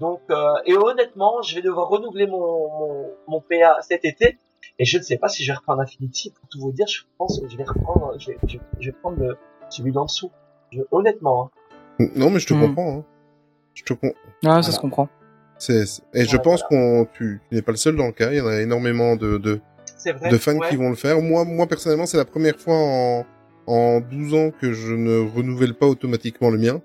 Donc 0.01 0.21
euh, 0.31 0.53
et 0.67 0.77
honnêtement 0.77 1.43
je 1.43 1.55
vais 1.57 1.63
devoir 1.63 1.89
renouveler 1.89 2.27
mon, 2.27 2.39
mon 2.41 3.11
mon 3.29 3.41
PA 3.41 3.79
cet 3.83 4.05
été. 4.05 4.39
Et 4.79 4.85
je 4.85 4.99
ne 4.99 5.03
sais 5.03 5.19
pas 5.19 5.29
si 5.29 5.45
je 5.45 5.53
vais 5.53 5.57
reprendre 5.57 5.83
Infinity. 5.83 6.31
Pour 6.31 6.49
tout 6.49 6.59
vous 6.59 6.73
dire, 6.73 6.87
je 6.89 7.03
pense 7.19 7.39
que 7.39 7.49
je 7.49 7.57
vais 7.57 7.63
reprendre, 7.65 8.19
je 8.19 8.31
vais, 8.33 8.39
je, 8.49 8.59
je 8.81 8.87
vais 8.91 8.97
prendre 8.97 9.19
le, 9.19 9.37
celui 9.71 9.93
d'en 9.93 10.05
dessous. 10.07 10.33
Je- 10.73 10.81
honnêtement. 10.91 11.51
hein. 12.01 12.07
Non, 12.17 12.31
mais 12.31 12.41
je 12.41 12.47
te 12.49 12.55
Mhm. 12.55 12.69
comprends. 12.69 12.97
Hein. 12.99 13.05
Je 13.75 13.85
te 13.85 13.93
con... 13.93 14.09
Ah, 14.17 14.17
ça 14.41 14.49
Voilà. 14.49 14.63
se 14.63 14.81
comprend. 14.81 15.09
C'est, 15.59 15.85
Et 16.15 16.25
je 16.25 16.37
Ouais, 16.37 16.43
pense 16.43 16.63
qu'on 16.65 17.07
tu, 17.15 17.41
tu 17.49 17.55
n'es 17.55 17.63
pas 17.63 17.73
le 17.73 17.79
seul 17.79 17.97
dans 17.97 18.07
le 18.07 18.13
cas. 18.13 18.31
Il 18.33 18.39
y 18.39 18.41
en 18.41 18.47
a 18.47 18.61
énormément 18.61 19.17
de, 19.17 19.39
de, 19.39 19.61
vrai. 20.13 20.31
de 20.31 20.39
fans 20.39 20.57
ouais. 20.57 20.69
qui 20.69 20.77
vont 20.77 20.91
le 20.91 20.97
faire. 20.97 21.21
Moi, 21.21 21.45
moi 21.45 21.67
personnellement, 21.67 22.07
c'est 22.07 22.17
la 22.17 22.25
première 22.25 22.57
fois 22.59 22.75
en, 22.77 23.27
en 23.67 24.01
12 24.01 24.35
ans 24.35 24.51
que 24.61 24.73
je 24.73 24.93
ne 24.95 25.19
renouvelle 25.35 25.75
pas 25.75 25.87
automatiquement 25.87 26.51
le 26.51 26.59
mien. 26.59 26.81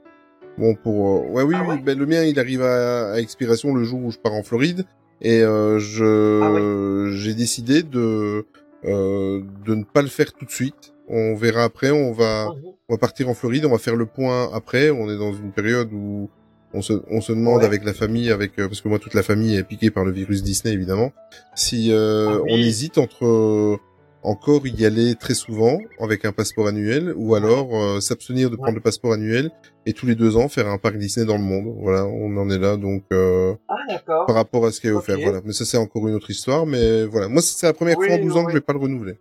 Bon, 0.58 0.76
pour 0.76 1.26
euh, 1.26 1.28
ouais, 1.30 1.44
oui, 1.44 1.56
Ah 1.58 1.64
oui, 1.68 1.76
ouais 1.76 1.82
ben, 1.82 1.98
le 1.98 2.06
mien, 2.06 2.24
il 2.24 2.40
arrive 2.40 2.62
à, 2.64 3.14
à 3.14 3.20
expiration 3.20 3.74
le 3.74 3.84
jour 3.84 4.04
où 4.04 4.12
je 4.12 4.18
pars 4.18 4.34
en 4.34 4.44
Floride, 4.44 4.84
et 5.22 5.41
euh, 5.41 5.80
je 5.80 6.41
Ah 6.41 7.16
j'ai 7.16 7.34
décidé 7.34 7.82
de 7.84 8.46
euh, 8.86 9.41
de 9.66 9.76
ne 9.76 9.84
pas 9.84 10.02
le 10.02 10.08
faire 10.10 10.32
tout 10.34 10.46
de 10.46 10.52
suite. 10.52 10.94
On 11.08 11.36
verra 11.36 11.64
après. 11.64 11.91
On 11.91 12.12
va 12.12 12.48
Mhm. 12.50 12.62
on 12.90 12.94
va 12.94 12.98
partir 12.98 13.30
en 13.30 13.34
Floride. 13.34 13.66
On 13.66 13.72
va 13.72 13.78
faire 13.78 13.96
le 13.96 14.06
point 14.06 14.50
après. 14.54 14.90
On 14.90 15.10
est 15.10 15.18
dans 15.18 15.34
une 15.34 15.52
période 15.52 15.91
où 15.94 16.30
on 16.74 16.82
se 16.82 16.94
on 17.10 17.22
se 17.22 17.32
demande 17.32 17.60
Ouais. 17.60 17.66
avec 17.66 17.84
la 17.84 17.94
famille, 17.94 18.30
avec 18.32 18.60
euh, 18.60 18.68
parce 18.68 18.82
que 18.82 18.88
moi 18.90 19.00
toute 19.00 19.14
la 19.14 19.24
famille 19.24 19.56
est 19.56 19.64
piquée 19.64 19.90
par 19.91 20.06
le 20.06 20.12
virus 20.12 20.44
Disney 20.44 20.74
évidemment. 20.74 21.12
Si 21.56 21.91
euh, 21.91 22.28
Ah 22.30 22.41
oui. 22.44 22.52
on 22.54 22.58
hésite 22.58 22.98
entre 22.98 23.26
euh, 23.26 23.78
encore 24.22 24.68
y 24.68 24.86
aller 24.86 25.16
très 25.16 25.34
souvent 25.34 25.78
avec 26.00 26.26
un 26.26 26.34
passeport 26.34 26.68
annuel 26.68 27.14
ou 27.16 27.36
alors 27.36 27.70
euh, 27.74 28.00
s'abstenir 28.02 28.50
de 28.50 28.58
prendre 28.58 28.76
le 28.76 28.82
passeport 28.82 29.14
annuel 29.14 29.50
et 29.86 29.94
tous 29.94 30.06
les 30.06 30.16
deux 30.16 30.36
ans 30.36 30.50
faire 30.50 30.68
un 30.68 30.78
parc 30.78 30.98
Disney 30.98 31.26
dans 31.26 31.38
le 31.38 31.44
monde. 31.44 31.74
Voilà, 31.82 32.06
on 32.06 32.36
en 32.38 32.50
est 32.50 32.60
là 32.60 32.76
donc 32.76 33.04
euh, 33.14 33.54
Ah, 33.70 33.76
d'accord. 33.88 34.26
par 34.26 34.36
rapport 34.36 34.66
à 34.66 34.72
ce 34.72 34.82
qui 34.82 34.88
est 34.88 34.91
offert. 34.91 35.18
Voilà, 35.24 35.40
mais 35.46 35.54
ça 35.54 35.64
c'est 35.66 35.78
encore 35.78 36.08
une 36.08 36.16
autre 36.16 36.30
histoire. 36.30 36.66
Mais 36.66 37.06
voilà, 37.06 37.30
moi 37.30 37.41
c'est 37.41 37.66
la 37.66 37.74
première 37.74 37.98
Oui, 37.98 38.08
fois 38.08 38.18
en 38.18 38.20
12 38.22 38.36
ans 38.36 38.40
oui, 38.41 38.46
que 38.48 38.52
je 38.52 38.58
vais 38.58 38.62
pas 38.62 38.74
le 38.74 38.80
renouveler. 38.80 39.14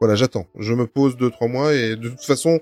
Voilà, 0.00 0.14
j'attends. 0.14 0.46
Je 0.58 0.72
me 0.74 0.86
pose 0.86 1.16
deux 1.16 1.30
trois 1.30 1.48
mois 1.48 1.72
et 1.74 1.96
de 1.96 2.08
toute 2.08 2.24
façon. 2.24 2.58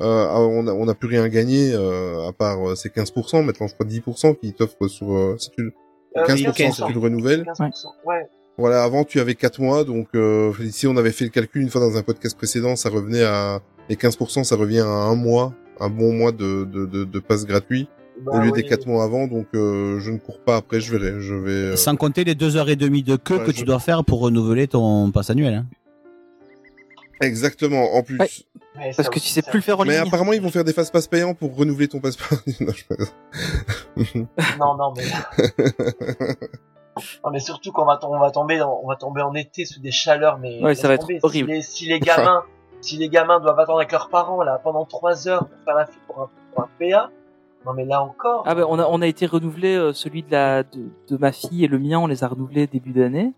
Euh, 0.00 0.26
on 0.36 0.62
n'a 0.62 0.72
on 0.74 0.86
a 0.86 0.94
plus 0.94 1.08
rien 1.08 1.28
gagné 1.28 1.72
euh, 1.74 2.28
à 2.28 2.32
part 2.32 2.68
euh, 2.70 2.74
ces 2.76 2.88
15%, 2.88 3.42
maintenant 3.44 3.66
je 3.66 3.74
crois 3.74 3.86
10% 3.86 4.36
qui 4.38 4.52
t'offrent 4.52 4.86
sur 4.88 5.12
euh, 5.12 5.36
si 5.38 5.50
tu 5.50 5.72
Euh, 6.16 6.24
15% 6.24 6.36
si 6.36 6.44
15%. 6.82 6.86
tu 6.86 6.92
le 6.92 6.98
renouvelles. 7.00 7.42
15%. 7.58 7.70
Ouais. 8.06 8.26
Voilà, 8.58 8.82
avant 8.84 9.04
tu 9.04 9.18
avais 9.20 9.34
4 9.34 9.60
mois, 9.60 9.84
donc 9.84 10.08
euh, 10.14 10.52
ici 10.60 10.86
on 10.86 10.96
avait 10.96 11.10
fait 11.12 11.24
le 11.24 11.30
calcul 11.30 11.62
une 11.62 11.68
fois 11.68 11.80
dans 11.80 11.96
un 11.96 12.02
podcast 12.02 12.36
précédent, 12.36 12.76
ça 12.76 12.90
revenait 12.90 13.24
à 13.24 13.60
les 13.88 13.96
15%, 13.96 14.44
ça 14.44 14.56
revient 14.56 14.80
à 14.80 14.86
un 14.86 15.14
mois, 15.16 15.52
un 15.80 15.88
bon 15.90 16.12
mois 16.12 16.30
de 16.32 16.64
de 16.64 16.86
de, 16.86 17.04
de 17.04 17.18
passe 17.18 17.44
gratuit 17.44 17.88
Bah 18.24 18.32
au 18.34 18.38
lieu 18.40 18.50
oui. 18.52 18.62
des 18.62 18.68
4 18.68 18.86
mois 18.86 19.02
avant, 19.04 19.26
donc 19.26 19.46
euh, 19.54 19.98
je 20.00 20.10
ne 20.12 20.18
cours 20.18 20.38
pas 20.40 20.56
après, 20.56 20.80
je 20.80 20.96
verrai, 20.96 21.20
je 21.20 21.34
vais. 21.34 21.50
euh, 21.50 21.76
Sans 21.76 21.96
compter 21.96 22.22
les 22.24 22.34
deux 22.36 22.56
heures 22.56 22.68
et 22.68 22.76
demie 22.76 23.02
de 23.02 23.16
queue 23.16 23.38
Ouais, 23.38 23.44
que 23.44 23.52
je- 23.52 23.58
tu 23.58 23.64
dois 23.64 23.78
faire 23.80 24.04
pour 24.04 24.20
renouveler 24.20 24.66
ton 24.68 25.10
pass 25.12 25.30
annuel. 25.30 25.54
Hein. 25.54 25.66
Exactement, 27.20 27.94
en 27.96 28.02
plus. 28.02 28.18
Ouais. 28.18 28.28
Ouais, 28.78 28.92
Parce 28.96 29.08
que 29.08 29.18
tu 29.18 29.26
sais 29.28 29.40
ça- 29.42 29.50
plus 29.50 29.58
le 29.58 29.62
faire 29.62 29.80
en 29.80 29.84
Mais 29.84 29.98
ligne. 29.98 30.06
apparemment 30.08 30.32
ils 30.32 30.40
vont 30.40 30.50
faire 30.50 30.64
des 30.64 30.72
fast 30.72 30.92
pass 30.92 31.06
payants 31.08 31.34
pour 31.34 31.56
renouveler 31.56 31.88
ton 31.88 32.00
passeport. 32.00 32.38
non, 32.60 32.72
je. 32.72 34.18
Non, 34.58 34.76
non, 34.76 34.92
mais. 34.96 35.04
non, 37.24 37.30
mais 37.32 37.40
surtout 37.40 37.72
qu'on 37.72 37.84
va, 37.84 37.98
on 38.02 38.18
va 38.18 38.30
tomber, 38.30 38.60
on 38.62 38.86
va 38.88 38.96
tomber 38.96 39.22
en 39.22 39.34
été 39.34 39.64
sous 39.64 39.80
des 39.80 39.90
chaleurs, 39.90 40.38
mais. 40.38 40.62
Ouais, 40.62 40.74
ça 40.74 40.88
va 40.88 40.94
être 40.94 41.02
tomber. 41.02 41.18
horrible. 41.22 41.48
Si 41.50 41.54
les, 41.56 41.62
si 41.62 41.86
les 41.86 42.00
gamins, 42.00 42.42
si 42.80 42.96
les 42.96 43.08
gamins 43.08 43.40
doivent 43.40 43.58
attendre 43.58 43.78
avec 43.78 43.92
leurs 43.92 44.08
parents, 44.08 44.42
là, 44.42 44.60
pendant 44.62 44.84
trois 44.84 45.28
heures 45.28 45.46
pour 45.46 45.58
faire 45.64 45.74
la 45.74 45.86
file 45.86 46.00
pour 46.06 46.20
un, 46.22 46.30
pour 46.54 46.64
un 46.64 46.68
PA, 46.78 47.10
non, 47.66 47.72
mais 47.74 47.84
là 47.84 48.02
encore. 48.02 48.44
Ah 48.46 48.54
ben 48.54 48.64
on 48.68 48.78
a 48.78 48.86
on 48.86 49.02
a 49.02 49.06
été 49.06 49.26
renouvelé 49.26 49.74
euh, 49.74 49.92
celui 49.92 50.22
de 50.22 50.30
la 50.30 50.62
de, 50.62 50.88
de 51.08 51.16
ma 51.16 51.32
fille 51.32 51.64
et 51.64 51.68
le 51.68 51.78
mien 51.78 51.98
on 51.98 52.06
les 52.06 52.22
a 52.22 52.28
renouvelés 52.28 52.66
début 52.66 52.92
d'année. 52.92 53.32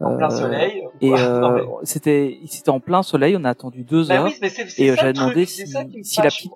En 0.00 0.16
plein 0.16 0.26
Euh, 0.30 0.30
soleil. 0.30 0.84
Et 1.00 1.12
euh, 1.18 1.50
mais- 1.54 1.62
c'était 1.84 2.38
c'était 2.46 2.70
en 2.70 2.80
plein 2.80 3.02
soleil, 3.02 3.36
on 3.38 3.44
a 3.44 3.50
attendu 3.50 3.82
deux 3.82 4.06
Bah 4.08 4.14
heures. 4.16 4.24
oui, 4.24 4.36
mais 4.42 4.50
et, 4.78 4.90
euh, 4.90 4.96
j'avais 4.96 5.12
demandé 5.12 5.46
si- 5.46 5.66
si 5.66 6.20
la 6.20 6.28
petite- 6.30 6.52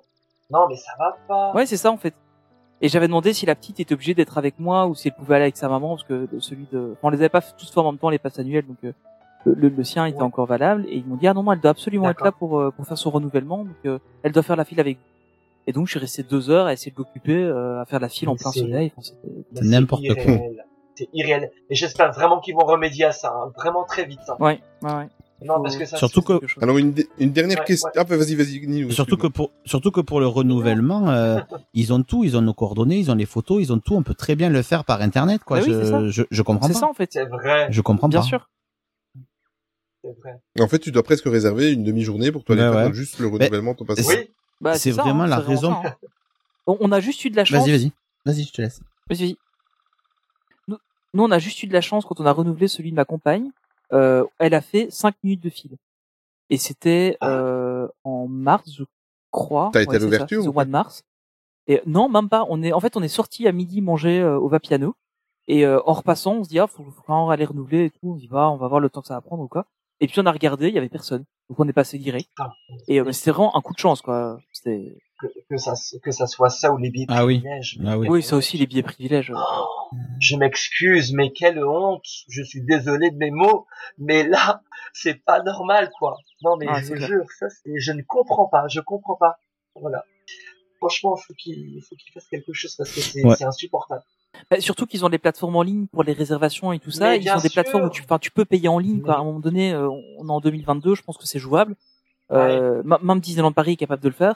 Non, 0.51 0.67
mais 0.69 0.75
ça 0.75 0.91
va 0.97 1.17
pas. 1.27 1.53
Ouais 1.53 1.65
c'est 1.65 1.77
ça 1.77 1.91
en 1.91 1.97
fait. 1.97 2.13
Et 2.81 2.87
j'avais 2.87 3.07
demandé 3.07 3.33
si 3.33 3.45
la 3.45 3.55
petite 3.55 3.79
était 3.81 3.93
obligée 3.93 4.13
d'être 4.13 4.37
avec 4.37 4.57
moi 4.57 4.87
ou 4.87 4.95
si 4.95 5.09
elle 5.09 5.13
pouvait 5.13 5.35
aller 5.35 5.43
avec 5.45 5.57
sa 5.57 5.67
maman 5.67 5.89
parce 5.95 6.03
que 6.03 6.27
celui 6.39 6.65
de 6.71 6.95
on 7.03 7.09
les 7.09 7.17
avait 7.17 7.29
pas 7.29 7.41
tous 7.41 7.69
fait 7.71 7.79
en 7.79 7.91
même 7.91 7.99
temps 7.99 8.09
les 8.09 8.19
passes 8.19 8.39
annuelles 8.39 8.65
donc 8.65 8.77
euh, 8.85 8.93
le, 9.45 9.67
le, 9.69 9.83
sien 9.83 10.05
était 10.05 10.17
Ouais. 10.19 10.23
encore 10.23 10.45
valable 10.45 10.85
et 10.87 10.95
ils 10.97 11.05
m'ont 11.05 11.15
dit 11.17 11.27
ah 11.27 11.33
non 11.33 11.43
non 11.43 11.51
elle 11.53 11.59
doit 11.59 11.71
absolument 11.71 12.09
être 12.09 12.23
là 12.23 12.31
pour 12.31 12.59
euh, 12.59 12.71
pour 12.71 12.85
faire 12.85 12.97
son 12.97 13.09
renouvellement 13.09 13.59
donc 13.65 13.75
euh, 13.85 13.99
elle 14.23 14.31
doit 14.31 14.43
faire 14.43 14.55
la 14.55 14.63
file 14.65 14.79
avec 14.79 14.97
vous. 14.97 15.03
Et 15.67 15.73
donc 15.73 15.85
je 15.87 15.91
suis 15.91 15.99
resté 15.99 16.23
deux 16.23 16.49
heures 16.49 16.65
à 16.67 16.73
essayer 16.73 16.91
de 16.91 16.97
l'occuper 16.97 17.35
euh, 17.43 17.81
à 17.81 17.85
faire 17.85 17.99
la 17.99 18.09
file 18.09 18.29
en 18.29 18.35
plein 18.37 18.51
soleil. 18.51 18.91
Enfin, 18.97 19.11
n'importe 19.61 20.03
quoi. 20.15 20.33
Irréel. 20.99 21.09
C'est 21.09 21.09
irréel. 21.13 21.51
Et 21.69 21.75
j'espère 21.75 22.11
vraiment 22.13 22.39
qu'ils 22.39 22.55
vont 22.55 22.65
remédier 22.65 23.05
à 23.05 23.11
ça, 23.11 23.29
hein, 23.33 23.51
vraiment 23.55 23.83
très 23.85 24.05
vite. 24.05 24.19
hein. 24.27 24.35
Ouais 24.39 24.61
ouais 24.81 24.91
ouais. 24.93 25.07
Non, 25.41 25.55
Faut- 25.55 25.63
parce 25.63 25.77
que 25.77 25.85
ça, 25.85 25.95
Surtout 25.95 26.21
c'est- 26.27 26.39
que-. 26.39 26.61
Alors 26.61 26.77
une, 26.77 26.91
dernière 27.19 27.59
Ouais, 27.59 27.65
question. 27.65 27.87
ouais. 27.87 27.93
Ah 27.95 28.03
bah 28.03 28.17
vas-y, 28.17 28.35
vas-y, 28.35 28.91
Surtout 28.91 29.15
que 29.15 29.27
pour 29.27 29.51
surtout 29.63 29.89
que 29.91 30.01
pour 30.01 30.19
le 30.19 30.27
renouvellement, 30.27 31.09
euh, 31.11 31.39
ils 31.73 31.93
ont 31.93 32.03
tout, 32.03 32.25
ils 32.25 32.35
ont 32.35 32.41
nos 32.41 32.53
coordonnées, 32.53 32.97
ils 32.97 33.09
ont 33.09 33.15
les 33.15 33.25
photos, 33.25 33.61
ils 33.61 33.71
ont 33.71 33.79
tout. 33.79 33.95
On 33.95 34.03
peut 34.03 34.13
très 34.15 34.35
bien 34.35 34.49
le 34.49 34.61
faire 34.63 34.83
par 34.83 35.01
internet, 35.01 35.41
quoi. 35.45 35.59
Bah 35.59 35.63
oui, 35.65 35.73
c'est 35.73 35.85
ça. 35.89 36.01
je, 36.07 36.09
je 36.09 36.23
je 36.29 36.41
comprends 36.41 36.67
C'est 36.67 36.73
pas. 36.73 36.79
ça 36.79 36.87
en 36.89 36.93
fait. 36.93 37.09
c'est 37.13 37.23
vrai, 37.25 37.67
Je 37.71 37.79
comprends 37.81 38.09
Bien 38.09 38.19
pas. 38.19 38.25
sûr. 38.25 38.49
c'est 40.03 40.09
vrai. 40.21 40.41
En 40.59 40.67
fait, 40.67 40.79
tu 40.79 40.91
dois 40.91 41.03
presque 41.03 41.25
réserver 41.25 41.71
une 41.71 41.85
demi-journée 41.85 42.31
pour 42.33 42.43
toi 42.43 42.55
aller 42.55 42.65
Ouais, 42.67 42.73
faire 42.73 42.87
ouais. 42.87 42.93
juste 42.93 43.19
le 43.19 43.27
renouvellement 43.27 43.71
de 43.71 43.77
ton 43.77 43.85
passeport. 43.85 44.11
Oui, 44.11 44.29
Bah, 44.59 44.73
C'est 44.75 44.91
ça, 44.91 45.03
vraiment 45.03 45.23
hein, 45.23 45.27
la 45.27 45.37
c'est 45.37 45.43
vraiment 45.43 45.59
raison. 45.79 45.83
ça, 45.83 45.89
hein. 45.89 45.95
On 46.67 46.77
on 46.81 46.91
a 46.91 46.99
juste 46.99 47.23
eu 47.23 47.29
de 47.29 47.35
la 47.37 47.45
chance. 47.45 47.65
Vas-y, 47.65 47.71
vas-y, 47.71 47.91
vas-y, 48.25 48.43
je 48.43 48.51
te 48.51 48.61
laisse. 48.61 48.81
Vas-y, 49.09 49.19
vas-y. 49.23 49.37
Nous, 51.13 51.23
on 51.23 51.31
a 51.31 51.39
juste 51.39 51.61
eu 51.63 51.67
de 51.67 51.73
la 51.73 51.81
chance 51.81 52.05
quand 52.05 52.19
on 52.19 52.25
a 52.25 52.31
renouvelé 52.31 52.67
celui 52.67 52.91
de 52.91 52.95
ma 52.95 53.05
compagne. 53.05 53.51
Euh, 53.93 54.25
elle 54.37 54.53
a 54.53 54.61
fait 54.61 54.91
5 54.91 55.15
minutes 55.23 55.43
de 55.43 55.49
fil. 55.49 55.71
Et 56.49 56.57
c'était 56.57 57.17
euh, 57.23 57.87
en 58.03 58.27
mars, 58.27 58.71
je 58.71 58.83
crois. 59.31 59.69
T'as 59.73 59.83
été 59.83 59.95
à 59.95 59.99
l'ouverture 59.99 60.45
au 60.45 60.53
mois 60.53 60.65
de 60.65 60.71
mars. 60.71 61.03
Et 61.67 61.81
non, 61.85 62.09
même 62.09 62.29
pas. 62.29 62.45
On 62.49 62.63
est, 62.63 62.73
en 62.73 62.79
fait, 62.79 62.97
on 62.97 63.03
est 63.03 63.07
sorti 63.07 63.47
à 63.47 63.51
midi 63.51 63.81
manger 63.81 64.19
euh, 64.19 64.39
au 64.39 64.47
Vapiano. 64.47 64.95
Et 65.47 65.65
euh, 65.65 65.79
en 65.85 65.93
repassant, 65.93 66.35
on 66.35 66.43
se 66.43 66.49
dit 66.49 66.59
ah, 66.59 66.67
faut, 66.67 66.83
faut 66.83 67.03
vraiment 67.07 67.29
aller 67.29 67.45
renouveler 67.45 67.85
et 67.85 67.89
tout. 67.89 68.13
On 68.13 68.17
y 68.17 68.27
va, 68.27 68.49
on 68.49 68.57
va 68.57 68.67
voir 68.67 68.79
le 68.79 68.89
temps 68.89 69.01
que 69.01 69.07
ça 69.07 69.15
va 69.15 69.21
prendre 69.21 69.43
ou 69.43 69.47
quoi. 69.47 69.65
Et 69.99 70.07
puis 70.07 70.19
on 70.19 70.25
a 70.25 70.31
regardé, 70.31 70.69
il 70.69 70.73
y 70.73 70.77
avait 70.77 70.89
personne. 70.89 71.25
Donc 71.49 71.59
on 71.59 71.67
est 71.67 71.73
passé 71.73 71.97
direct. 71.97 72.29
Putain. 72.29 72.51
Et 72.87 72.99
euh, 72.99 73.11
c'était 73.11 73.31
vraiment 73.31 73.55
un 73.55 73.61
coup 73.61 73.73
de 73.73 73.79
chance, 73.79 74.01
quoi. 74.01 74.39
C'était 74.53 74.97
que, 75.19 75.27
que 75.49 75.57
ça, 75.57 75.73
que 76.03 76.11
ça 76.11 76.27
soit 76.27 76.49
ça 76.49 76.71
ou 76.71 76.77
les 76.77 76.89
billets 76.89 77.05
Ah 77.09 77.25
oui. 77.25 77.39
privilèges. 77.39 77.79
Ah 77.85 77.97
oui. 77.97 78.07
oui, 78.09 78.23
ça 78.23 78.35
aussi 78.37 78.57
les 78.57 78.67
billets 78.67 78.83
privilèges. 78.83 79.31
Oh, 79.35 79.65
je 80.19 80.35
m'excuse, 80.35 81.13
mais 81.13 81.31
quelle 81.31 81.63
honte. 81.63 82.05
Je 82.29 82.41
suis 82.43 82.61
désolé 82.61 83.11
de 83.11 83.17
mes 83.17 83.31
mots, 83.31 83.65
mais 83.97 84.23
là, 84.27 84.61
c'est 84.93 85.15
pas 85.23 85.41
normal, 85.43 85.89
quoi. 85.99 86.17
Non, 86.43 86.55
mais 86.57 86.65
Ah, 86.69 86.81
je 86.81 86.93
vous 86.93 86.95
jure, 86.99 87.25
ça, 87.37 87.47
c'est, 87.49 87.71
je 87.79 87.91
ne 87.91 88.01
comprends 88.01 88.47
pas, 88.47 88.67
je 88.69 88.79
comprends 88.79 89.15
pas. 89.15 89.37
Voilà. 89.75 90.03
Franchement, 90.77 91.15
faut 91.17 91.33
qu'il, 91.33 91.81
faut 91.87 91.95
qu'il 91.95 92.13
fasse 92.13 92.27
quelque 92.27 92.53
chose 92.53 92.73
parce 92.77 92.89
que 92.93 93.01
c'est, 93.01 93.23
Ouais. 93.25 93.35
c'est 93.35 93.43
insupportable. 93.43 94.03
Bah, 94.49 94.61
surtout 94.61 94.85
qu'ils 94.85 95.03
ont 95.03 95.09
des 95.09 95.17
plateformes 95.17 95.55
en 95.57 95.61
ligne 95.63 95.87
pour 95.87 96.03
les 96.03 96.13
réservations 96.13 96.71
et 96.71 96.79
tout 96.79 96.91
ça. 96.91 97.15
Ils 97.17 97.29
ont 97.29 97.39
des 97.39 97.49
plateformes 97.49 97.85
où 97.85 97.89
tu, 97.89 98.01
enfin, 98.03 98.19
tu 98.19 98.31
peux 98.31 98.45
payer 98.45 98.69
en 98.69 98.79
ligne. 98.79 99.01
Quoi. 99.01 99.15
À 99.15 99.19
un 99.19 99.23
moment 99.25 99.39
donné, 99.39 99.73
euh, 99.73 99.89
on 99.89 100.27
est 100.27 100.31
en 100.31 100.39
2022, 100.39 100.95
je 100.95 101.01
pense 101.03 101.17
que 101.17 101.25
c'est 101.25 101.39
jouable. 101.39 101.75
Euh, 102.31 102.81
Même 103.01 103.19
Disneyland 103.19 103.51
Paris 103.51 103.73
est 103.73 103.75
capable 103.77 104.03
de 104.03 104.07
le 104.09 104.13
faire. 104.13 104.35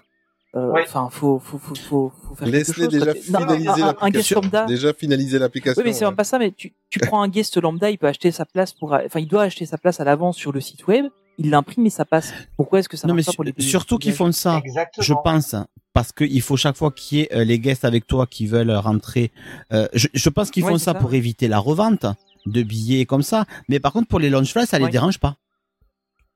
Euh, 0.55 0.69
Ouais. 0.71 0.84
Enfin, 0.88 1.09
faut, 1.11 1.39
faut, 1.39 1.57
faut, 1.57 1.73
faut, 1.75 2.11
faut 2.27 2.35
faire 2.35 2.45
quelque 2.45 2.51
Laisse-les 2.57 2.84
chose. 2.85 2.93
déjà 2.93 3.13
finaliser 3.15 3.81
l'application. 3.81 4.41
Déjà 4.67 4.93
finaliser 4.93 5.39
l'application. 5.39 5.81
Oui, 5.81 5.88
mais 5.89 5.93
c'est 5.93 6.11
pas 6.11 6.23
ça. 6.23 6.38
Mais 6.38 6.51
tu, 6.51 6.73
tu 6.91 6.99
prends 6.99 7.21
un 7.23 7.27
guest 7.27 7.57
lambda, 7.59 7.89
il 7.89 7.97
peut 7.97 8.05
acheter 8.07 8.31
sa 8.31 8.45
place 8.45 8.71
pour, 8.73 8.93
enfin, 8.93 9.19
il 9.19 9.27
doit 9.27 9.43
acheter 9.43 9.65
sa 9.65 9.77
place 9.80 9.99
à 9.99 10.03
l'avance 10.03 10.38
sur 10.38 10.51
le 10.51 10.61
site 10.61 10.85
web. 10.88 11.05
Il 11.39 11.49
l'imprime 11.49 11.88
et 11.88 11.89
ça 11.89 12.05
passe. 12.05 12.31
Pourquoi 12.55 12.77
est-ce 12.80 12.88
que 12.89 12.95
ça 12.97 13.07
non, 13.07 13.15
mais 13.15 13.21
marche 13.21 13.25
pas 13.25 13.34
pour 13.34 13.43
les 13.43 13.53
surtout 13.57 13.97
qu'ils 13.97 14.13
font 14.13 14.31
ça. 14.31 14.61
Exactement. 14.63 15.03
Je 15.03 15.13
pense 15.23 15.55
parce 15.91 16.11
qu'il 16.11 16.41
faut 16.43 16.57
chaque 16.57 16.77
fois 16.77 16.91
qu'il 16.91 17.17
y 17.17 17.21
ait 17.21 17.30
euh, 17.35 17.43
les 17.43 17.57
guests 17.57 17.85
avec 17.85 18.05
toi 18.05 18.27
qui 18.27 18.45
veulent 18.45 18.69
rentrer. 18.71 19.31
euh, 19.71 19.88
je, 19.93 20.07
je 20.13 20.30
pense 20.30 20.51
qu'ils 20.51 20.63
Ouais, 20.63 20.69
font 20.73 20.77
ça, 20.77 20.93
ça, 20.93 20.93
pour 20.93 21.15
éviter 21.15 21.47
la 21.47 21.57
revente 21.57 22.05
de 22.45 22.61
billets 22.61 23.07
comme 23.07 23.23
ça. 23.23 23.45
Mais 23.67 23.80
par 23.80 23.91
contre, 23.93 24.07
pour 24.07 24.19
les 24.19 24.30
launch 24.30 24.51
fly, 24.53 24.67
ça 24.67 24.77
les 24.77 24.89
dérange 24.89 25.17
pas. 25.19 25.38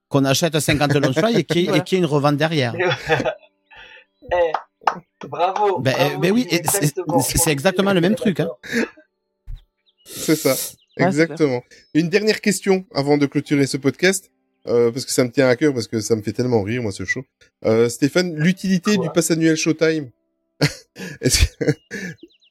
Qu'on 0.08 0.24
achète 0.24 0.58
50 0.58 0.92
launch 0.94 1.14
fly 1.16 1.36
et 1.36 1.44
qu'il 1.44 1.58
y, 1.58 1.60
ait- 1.60 1.66
Voilà. 1.66 1.82
et 1.82 1.84
qu'il 1.84 1.98
y 1.98 2.00
ait 2.00 2.04
une 2.04 2.10
revente 2.10 2.36
derrière. 2.36 2.74
Eh, 4.32 4.52
bravo. 5.26 5.78
Ben, 5.80 5.92
bravo, 5.94 6.14
euh, 6.14 6.18
ben 6.18 6.32
oui, 6.32 6.46
c'est- 6.50 7.50
exactement. 7.50 7.92
le 7.92 8.00
même 8.00 8.14
truc, 8.14 8.40
hein. 8.40 8.50
C'est 10.04 10.36
ça. 10.36 10.54
Exactement. 10.96 11.62
Une 11.94 12.08
dernière 12.08 12.40
question 12.40 12.84
avant 12.94 13.18
de 13.18 13.26
clôturer 13.26 13.66
ce 13.66 13.76
podcast. 13.76 14.30
Euh, 14.66 14.90
parce 14.90 15.04
que 15.06 15.12
ça 15.12 15.24
me 15.24 15.30
tient 15.30 15.48
à 15.48 15.56
cœur, 15.56 15.72
parce 15.72 15.86
que 15.86 16.00
ça 16.00 16.14
me 16.16 16.20
fait 16.22 16.32
tellement 16.32 16.62
rire, 16.62 16.82
moi, 16.82 16.92
ce 16.92 17.04
show. 17.04 17.22
Euh, 17.64 17.88
Stéphane, 17.88 18.34
l'utilité 18.34 18.96
Quoi 18.96 19.04
du 19.06 19.10
pass 19.12 19.30
annuel 19.30 19.56
Showtime. 19.56 20.10
que, 20.60 21.72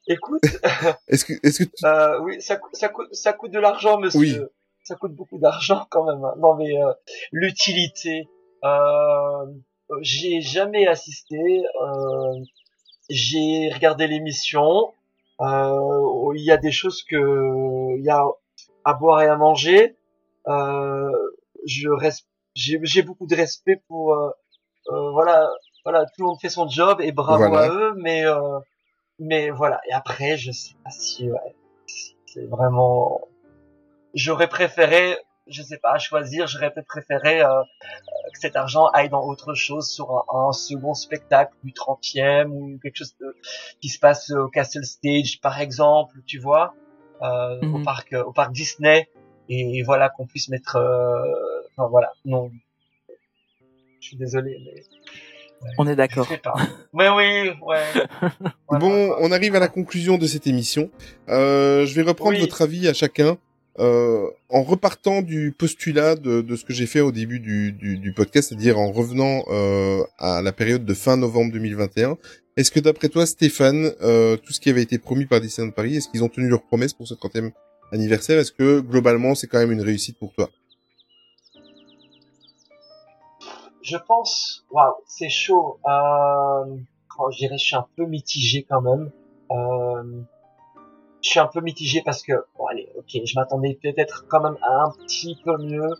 Écoute, 0.08 0.42
est-ce 1.08 1.24
que, 1.24 1.34
est-ce 1.42 1.58
que 1.64 1.64
tu- 1.64 1.84
euh, 1.84 2.18
oui, 2.22 2.40
ça, 2.40 2.56
coûte- 2.56 2.74
ça 2.74 2.88
coûte, 2.88 3.08
ça 3.14 3.32
coûte 3.34 3.52
de 3.52 3.58
l'argent, 3.60 4.00
monsieur. 4.00 4.18
Oui. 4.20 4.36
Ça 4.82 4.94
coûte 4.96 5.14
beaucoup 5.14 5.38
d'argent 5.38 5.86
quand 5.90 6.06
même. 6.06 6.24
hein. 6.24 6.34
Non, 6.38 6.54
mais 6.56 6.82
euh, 6.82 6.92
l'utilité, 7.30 8.26
j'ai 10.00 10.40
jamais 10.40 10.86
assisté. 10.86 11.36
Euh, 11.82 12.34
j'ai 13.10 13.70
regardé 13.72 14.06
l'émission. 14.06 14.92
Euh, 15.40 16.32
il 16.34 16.42
y 16.42 16.50
a 16.50 16.56
des 16.56 16.72
choses 16.72 17.02
que 17.02 17.96
il 17.96 18.04
y 18.04 18.10
a 18.10 18.24
à 18.84 18.94
boire 18.94 19.22
et 19.22 19.26
à 19.28 19.36
manger. 19.36 19.96
Euh, 20.46 21.10
je 21.66 21.88
reste, 21.88 22.26
j'ai 22.54 22.78
j'ai 22.82 23.02
beaucoup 23.02 23.26
de 23.26 23.34
respect 23.34 23.80
pour 23.88 24.16
voilà, 24.90 25.50
voilà, 25.84 26.04
tout 26.06 26.22
le 26.22 26.26
monde 26.26 26.38
fait 26.40 26.48
son 26.48 26.68
job 26.68 27.00
et 27.00 27.12
bravo 27.12 27.48
Voilà. 27.48 27.72
à 27.72 27.74
eux, 27.74 27.94
mais 27.96 28.24
euh, 28.26 28.58
mais 29.18 29.50
voilà. 29.50 29.80
Et 29.88 29.92
après, 29.92 30.36
je 30.36 30.52
sais 30.52 30.74
pas 30.84 30.90
si 30.90 31.30
ouais, 31.30 31.54
si 31.86 32.14
c'est 32.26 32.44
vraiment. 32.46 33.20
J'aurais 34.14 34.48
préféré, 34.48 35.16
je 35.50 35.62
sais 35.62 35.78
pas, 35.78 35.92
à 35.94 35.98
choisir. 35.98 36.46
J'aurais 36.46 36.70
peut-être 36.72 36.86
préféré 36.86 37.40
euh, 37.42 37.62
que 38.32 38.38
cet 38.40 38.56
argent 38.56 38.86
aille 38.88 39.08
dans 39.08 39.24
autre 39.24 39.54
chose, 39.54 39.88
sur 39.90 40.10
un, 40.32 40.48
un 40.48 40.52
second 40.52 40.94
spectacle 40.94 41.52
du 41.64 41.72
30e 41.72 42.48
ou 42.48 42.78
quelque 42.82 42.96
chose 42.96 43.14
de, 43.20 43.36
qui 43.80 43.88
se 43.88 43.98
passe 43.98 44.30
au 44.30 44.48
Castle 44.48 44.84
Stage, 44.84 45.40
par 45.40 45.60
exemple, 45.60 46.14
tu 46.26 46.38
vois, 46.38 46.74
euh, 47.22 47.60
au 47.62 47.78
Mhm. 47.78 47.84
parc, 47.84 48.14
au 48.26 48.32
parc 48.32 48.52
Disney. 48.52 49.08
Et 49.48 49.82
voilà 49.82 50.10
qu'on 50.10 50.26
puisse 50.26 50.48
mettre. 50.50 50.76
euh, 50.76 51.22
Enfin 51.76 51.88
voilà, 51.88 52.12
non. 52.24 52.50
Je 54.00 54.06
suis 54.08 54.16
désolé, 54.16 54.58
mais. 54.64 54.82
On 55.78 55.86
est 55.86 55.90
Je 55.90 55.94
d'accord. 55.96 56.26
sais 56.28 56.38
pas. 56.38 56.54
Mais 56.92 57.08
oui, 57.08 57.50
ouais. 57.62 57.82
Bon, 58.70 59.14
on 59.20 59.32
arrive 59.32 59.54
à 59.56 59.58
la 59.58 59.68
conclusion 59.68 60.18
de 60.18 60.26
cette 60.26 60.46
émission. 60.46 60.90
Euh, 61.28 61.84
je 61.86 61.94
vais 61.94 62.02
reprendre 62.02 62.32
Oui. 62.36 62.40
votre 62.40 62.62
avis 62.62 62.86
à 62.88 62.94
chacun. 62.94 63.38
Euh, 63.78 64.28
en 64.50 64.62
repartant 64.62 65.22
du 65.22 65.54
postulat 65.56 66.16
de, 66.16 66.56
ce 66.56 66.64
que 66.64 66.72
j'ai 66.72 66.86
fait 66.86 67.00
au 67.00 67.12
début 67.12 67.38
du, 67.38 68.12
podcast, 68.16 68.48
c'est-à-dire 68.48 68.78
en 68.78 68.90
revenant 68.90 69.44
euh, 69.48 70.02
à 70.18 70.42
la 70.42 70.52
période 70.52 70.84
de 70.84 70.94
fin 70.94 71.16
novembre 71.16 71.52
2021, 71.52 72.16
est-ce 72.56 72.72
que 72.72 72.80
d'après 72.80 73.08
toi, 73.08 73.24
Stéphane, 73.24 73.92
euh, 74.02 74.36
tout 74.36 74.52
ce 74.52 74.58
qui 74.58 74.68
avait 74.68 74.82
été 74.82 74.98
promis 74.98 75.26
par 75.26 75.40
Disneyland 75.40 75.70
Paris, 75.70 75.96
est-ce 75.96 76.08
qu'ils 76.08 76.24
ont 76.24 76.28
tenu 76.28 76.48
leurs 76.48 76.62
promesses 76.62 76.92
pour 76.92 77.06
ce 77.06 77.14
30e 77.14 77.52
anniversaire? 77.92 78.40
Est-ce 78.40 78.50
que 78.50 78.80
globalement, 78.80 79.36
c'est 79.36 79.46
quand 79.46 79.58
même 79.58 79.70
une 79.70 79.82
réussite 79.82 80.18
pour 80.18 80.32
toi? 80.32 80.50
Je 83.82 83.96
pense, 83.96 84.66
waouh, 84.70 84.94
c'est 85.06 85.30
chaud. 85.30 85.78
Je 85.86 87.36
dirais, 87.36 87.58
je 87.58 87.64
suis 87.64 87.76
un 87.76 87.86
peu 87.96 88.06
mitigé 88.06 88.66
quand 88.68 88.80
même. 88.80 89.10
Je 91.22 91.30
suis 91.30 91.40
un 91.40 91.46
peu 91.46 91.60
mitigé 91.60 92.02
parce 92.04 92.22
que 92.22 92.32
bon 92.56 92.66
allez, 92.66 92.88
ok, 92.96 93.20
je 93.24 93.34
m'attendais 93.38 93.78
peut-être 93.82 94.26
quand 94.28 94.40
même 94.40 94.56
à 94.62 94.84
un 94.84 94.90
petit 95.04 95.36
peu 95.44 95.56
mieux, 95.58 95.90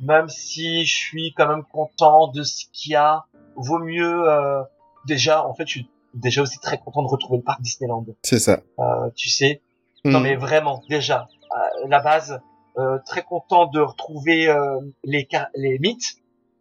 même 0.00 0.28
si 0.28 0.84
je 0.84 0.94
suis 0.94 1.34
quand 1.36 1.48
même 1.48 1.64
content 1.64 2.28
de 2.28 2.42
ce 2.42 2.64
qu'il 2.72 2.92
y 2.92 2.96
a. 2.96 3.24
Vaut 3.56 3.78
mieux 3.78 4.28
euh, 4.28 4.62
déjà, 5.06 5.46
en 5.46 5.54
fait, 5.54 5.66
je 5.66 5.72
suis 5.72 5.90
déjà 6.14 6.42
aussi 6.42 6.58
très 6.60 6.78
content 6.78 7.02
de 7.02 7.08
retrouver 7.08 7.38
le 7.38 7.44
parc 7.44 7.60
Disneyland. 7.62 8.04
C'est 8.22 8.38
ça. 8.38 8.60
Euh, 8.78 9.10
tu 9.14 9.30
sais, 9.30 9.62
non 10.04 10.20
Hmm. 10.20 10.22
mais 10.22 10.36
vraiment, 10.36 10.82
déjà, 10.88 11.26
euh, 11.52 11.88
la 11.88 12.00
base, 12.00 12.40
euh, 12.78 12.98
très 13.06 13.22
content 13.22 13.66
de 13.66 13.80
retrouver 13.80 14.48
euh, 14.48 14.78
les 15.04 15.26
les 15.54 15.78
mythes, 15.78 16.18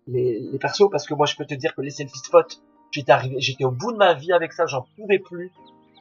les, 0.07 0.39
les 0.39 0.57
persos, 0.57 0.89
parce 0.89 1.05
que 1.05 1.13
moi 1.13 1.25
je 1.25 1.35
peux 1.35 1.45
te 1.45 1.53
dire 1.53 1.75
que 1.75 1.81
les 1.81 1.89
selfie 1.91 2.17
spots, 2.17 2.61
j'étais 2.91 3.11
arrivé, 3.11 3.35
j'étais 3.39 3.65
au 3.65 3.71
bout 3.71 3.91
de 3.91 3.97
ma 3.97 4.13
vie 4.13 4.31
avec 4.31 4.53
ça, 4.53 4.65
j'en 4.65 4.85
pouvais 4.95 5.19
plus. 5.19 5.51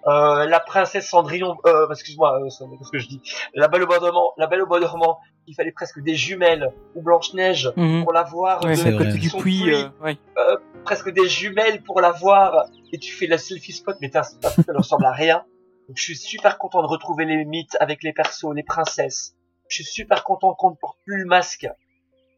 Euh, 0.06 0.44
la 0.46 0.60
princesse 0.60 1.08
Cendrillon, 1.08 1.56
euh, 1.64 1.88
excuse-moi, 1.90 2.38
euh, 2.40 2.44
qu'est-ce 2.78 2.90
que 2.90 2.98
je 2.98 3.08
dis 3.08 3.22
La 3.54 3.68
Belle 3.68 3.84
au 3.84 3.86
bois 3.86 4.00
dormant, 4.00 4.32
la 4.36 4.46
Belle 4.46 4.60
au 4.62 4.66
bois 4.66 4.78
dormant, 4.78 5.18
il 5.46 5.54
fallait 5.54 5.72
presque 5.72 6.00
des 6.02 6.14
jumelles 6.14 6.72
ou 6.94 7.00
Blanche 7.02 7.32
Neige 7.32 7.72
Mhm. 7.76 8.02
pour 8.04 8.12
la 8.12 8.22
voir. 8.22 8.62
Ouais, 8.64 8.72
de- 8.72 8.74
c'est 8.76 8.90
vrai. 8.90 9.06
côté 9.06 9.18
du 9.18 9.28
son 9.30 9.38
puits. 9.38 9.62
puits, 9.62 9.74
euh, 9.74 9.88
ouais. 10.02 10.18
euh, 10.36 10.56
presque 10.84 11.10
des 11.10 11.26
jumelles 11.26 11.82
pour 11.82 12.00
la 12.02 12.12
voir 12.12 12.66
et 12.92 12.98
tu 12.98 13.12
fais 13.14 13.26
la 13.26 13.38
selfie 13.38 13.72
spot 13.72 13.96
mais 14.02 14.10
t'as- 14.10 14.24
ça 14.24 14.38
ne 14.68 14.76
ressemble 14.76 15.06
à 15.06 15.12
rien. 15.12 15.44
Donc 15.88 15.96
je 15.96 16.02
suis 16.02 16.16
super 16.16 16.58
content 16.58 16.82
de 16.82 16.86
retrouver 16.86 17.24
les 17.24 17.44
mythes 17.46 17.76
avec 17.80 18.02
les 18.02 18.12
persos, 18.12 18.52
les 18.54 18.62
princesses. 18.62 19.34
Je 19.68 19.76
suis 19.76 19.84
super 19.84 20.22
content 20.24 20.54
qu'on 20.54 20.70
ne 20.70 20.76
porte 20.76 20.98
plus 21.06 21.18
le 21.22 21.26
masque 21.26 21.66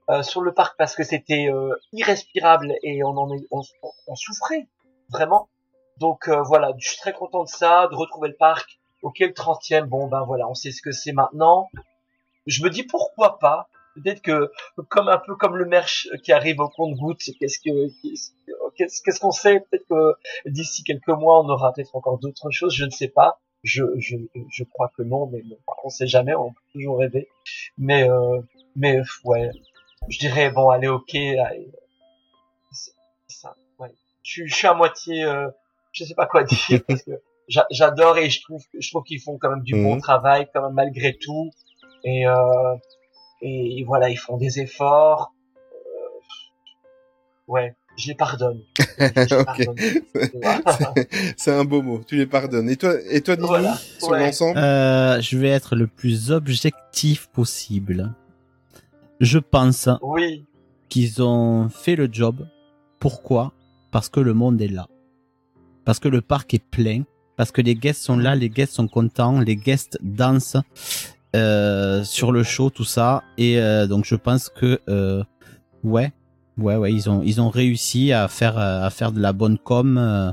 euh, 0.09 0.23
sur 0.23 0.41
le 0.41 0.53
parc 0.55 0.77
parce 0.79 0.95
que 0.95 1.03
c'était 1.03 1.49
euh, 1.53 1.75
irrespirable 1.93 2.75
et 2.85 3.03
on 3.03 3.09
en 3.19 3.33
est, 3.35 3.45
on 3.51 4.15
souffrait 4.15 4.69
vraiment. 5.11 5.49
Donc 5.99 6.29
euh, 6.29 6.43
voilà, 6.43 6.73
je 6.79 6.89
suis 6.89 6.99
très 6.99 7.13
content 7.13 7.45
de 7.45 7.49
ça, 7.49 7.89
de 7.91 7.95
retrouver 7.95 8.29
le 8.29 8.37
parc. 8.37 8.79
Ok, 9.03 9.19
le 9.21 9.29
30e, 9.29 9.85
bon 9.85 10.09
ben 10.09 10.25
voilà, 10.25 10.49
on 10.49 10.55
sait 10.55 10.73
ce 10.73 10.83
que 10.83 10.93
c'est 10.93 11.13
maintenant. 11.13 11.69
Je 12.47 12.63
me 12.63 12.71
dis 12.71 12.83
pourquoi 12.83 13.39
pas. 13.39 13.69
Peut-être 13.95 14.21
que 14.21 14.51
comme 14.89 15.09
un 15.09 15.19
peu 15.19 15.37
comme 15.37 15.57
le 15.57 15.65
merch 15.65 16.09
qui 16.23 16.33
arrive 16.33 16.61
au 16.61 16.69
compte-goutte, 16.69 17.23
qu'est-ce 17.41 17.59
que 17.59 17.89
qu'est-ce 18.77 19.21
qu'on 19.21 19.31
sait? 19.31 19.61
Peut-être 19.61 19.87
que 19.89 20.51
d'ici 20.51 20.85
quelques 20.85 21.09
mois, 21.09 21.41
on 21.41 21.49
aura 21.49 21.73
peut-être 21.73 21.97
encore 21.97 22.19
d'autres 22.19 22.51
choses. 22.51 22.75
Je 22.75 22.85
ne 22.85 22.91
sais 22.91 23.09
pas. 23.09 23.41
Je 23.63 23.85
je 23.99 24.17
je 24.51 24.65
crois 24.65 24.91
que 24.97 25.03
non, 25.03 25.27
mais 25.27 25.43
bon, 25.43 25.57
on 25.83 25.89
sait 25.89 26.07
jamais. 26.07 26.35
On 26.35 26.51
peut 26.53 26.61
toujours 26.73 26.99
rêver. 26.99 27.29
Mais 27.79 28.09
euh, 28.09 28.41
mais 28.77 29.01
ouais, 29.25 29.51
je 30.09 30.19
dirais 30.19 30.51
bon, 30.51 30.69
allez, 30.69 30.89
ok. 30.89 31.15
Allez, 31.15 31.71
ça, 33.29 33.57
ouais. 33.79 33.95
Je, 34.23 34.45
je 34.45 34.55
suis 34.55 34.67
à 34.67 34.75
moitié. 34.75 35.25
Euh, 35.25 35.49
je 35.97 36.05
sais 36.05 36.15
pas 36.15 36.27
quoi 36.27 36.45
dire 36.45 36.81
parce 36.89 37.03
que 37.03 37.13
j'a- 37.49 37.67
j'adore 37.71 38.19
et 38.19 38.29
je 38.31 38.43
trouve 38.43 38.63
je 38.79 38.89
trouve 38.91 39.03
qu'ils 39.05 39.21
font 39.21 39.39
quand 39.39 39.51
même 39.51 39.63
du 39.63 39.73
bon 39.75 39.95
Mhm. 39.95 40.01
travail 40.03 40.49
quand 40.53 40.63
même 40.63 40.75
malgré 40.75 41.17
tout. 41.17 41.51
Et 42.05 42.27
euh, 42.27 42.75
et 43.43 43.83
voilà, 43.87 44.09
ils 44.11 44.17
font 44.17 44.37
des 44.37 44.61
efforts. 44.61 45.33
Euh, 45.73 47.53
ouais, 47.53 47.75
je 47.97 48.09
les 48.09 48.15
pardonne. 48.15 48.63
C'est- 48.99 49.47
C'est 51.37 51.53
un 51.53 51.65
beau 51.65 51.83
mot. 51.83 52.01
Tu 52.07 52.17
les 52.17 52.27
pardonnes. 52.27 52.69
Et 52.71 52.77
toi, 52.77 52.95
et 53.11 53.21
toi, 53.23 53.37
Nini, 53.37 53.49
Voilà. 53.49 53.75
sur 53.99 54.09
Ouais. 54.11 54.21
l'ensemble? 54.27 54.59
Euh, 54.59 55.21
je 55.21 55.39
vais 55.39 55.49
être 55.49 55.77
le 55.77 55.87
plus 55.87 56.31
objectif 56.31 57.29
possible. 57.29 58.13
Je 59.21 59.39
pense 59.39 59.89
Oui, 60.03 60.45
qu'ils 60.89 61.23
ont 61.23 61.69
fait 61.69 61.97
le 61.97 62.09
job. 62.11 62.47
Pourquoi? 63.01 63.53
Parce 63.91 64.09
que 64.09 64.21
le 64.21 64.35
monde 64.35 64.61
est 64.61 64.69
là. 64.69 64.89
Parce 65.87 66.01
que 66.01 66.09
le 66.09 66.21
parc 66.21 66.53
est 66.53 66.63
plein. 66.63 67.05
Parce 67.37 67.53
que 67.53 67.63
les 67.63 67.75
guests 67.75 68.03
sont 68.03 68.19
là, 68.19 68.35
les 68.35 68.51
guests 68.51 68.75
sont 68.75 68.89
contents, 68.89 69.41
les 69.41 69.57
guests 69.57 69.99
dansent 70.03 70.57
euh, 71.35 72.03
sur 72.03 72.33
le 72.33 72.43
show, 72.43 72.71
tout 72.71 72.85
ça. 72.85 73.23
Et 73.39 73.59
euh, 73.59 73.87
donc 73.87 74.05
je 74.05 74.17
pense 74.17 74.49
que 74.49 74.81
euh, 74.89 75.23
ouais, 75.85 76.13
ouais, 76.59 76.77
ouais, 76.77 76.93
ils 76.93 77.09
ont 77.09 77.23
ils 77.23 77.41
ont 77.41 77.51
réussi 77.51 78.13
à 78.13 78.27
faire 78.29 78.59
à 78.59 78.89
faire 78.91 79.13
de 79.13 79.21
la 79.21 79.33
bonne 79.33 79.59
com 79.59 79.99
euh, 79.99 80.33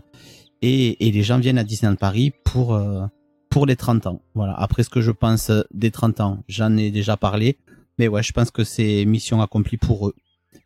et, 0.62 1.08
et 1.08 1.12
les 1.12 1.24
gens 1.24 1.40
viennent 1.40 1.58
à 1.58 1.66
Disneyland 1.66 1.98
Paris 1.98 2.32
pour 2.46 2.74
euh, 2.74 3.06
pour 3.50 3.66
les 3.66 3.76
30 3.76 4.08
ans. 4.08 4.22
Voilà. 4.34 4.54
Après 4.54 4.84
ce 4.84 4.90
que 4.90 5.02
je 5.02 5.12
pense 5.12 5.52
des 5.74 5.92
30 5.92 6.22
ans, 6.22 6.44
j'en 6.48 6.76
ai 6.78 6.90
déjà 6.90 7.18
parlé. 7.18 7.60
Mais 8.00 8.08
ouais, 8.08 8.24
je 8.24 8.32
pense 8.32 8.50
que 8.50 8.64
c'est 8.64 9.06
mission 9.06 9.42
accomplie 9.42 9.78
pour 9.78 10.08
eux. 10.08 10.16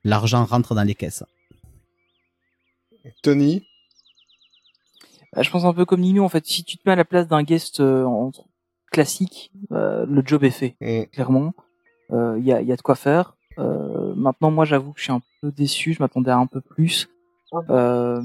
L'argent 0.05 0.45
rentre 0.45 0.76
dans 0.76 0.84
les 0.84 0.95
caisses. 0.95 1.23
Tony? 3.22 3.64
Bah, 5.35 5.41
je 5.41 5.49
pense 5.49 5.65
un 5.65 5.73
peu 5.73 5.85
comme 5.85 6.01
Nino, 6.01 6.23
en 6.23 6.29
fait, 6.29 6.45
si 6.45 6.63
tu 6.63 6.77
te 6.77 6.83
mets 6.85 6.93
à 6.93 6.95
la 6.95 7.05
place 7.05 7.27
d'un 7.27 7.43
guest 7.43 7.79
euh, 7.79 8.03
en- 8.05 8.31
classique, 8.91 9.51
euh, 9.73 10.05
le 10.07 10.21
job 10.25 10.43
est 10.43 10.49
fait, 10.49 10.75
clairement. 11.11 11.53
Il 12.11 12.43
y, 12.45 12.53
a, 12.53 12.61
y 12.61 12.71
a 12.71 12.75
de 12.77 12.81
quoi 12.81 12.95
faire. 12.95 13.35
Euh, 13.59 14.13
maintenant, 14.15 14.49
moi, 14.51 14.63
j'avoue 14.65 14.93
que 14.93 14.99
je 14.99 15.03
suis 15.05 15.11
un 15.11 15.21
peu 15.41 15.51
déçu, 15.51 15.93
je 15.93 16.01
m'attendais 16.01 16.31
à 16.31 16.37
un 16.37 16.45
peu 16.45 16.61
plus. 16.61 17.09
Euh, 17.69 18.21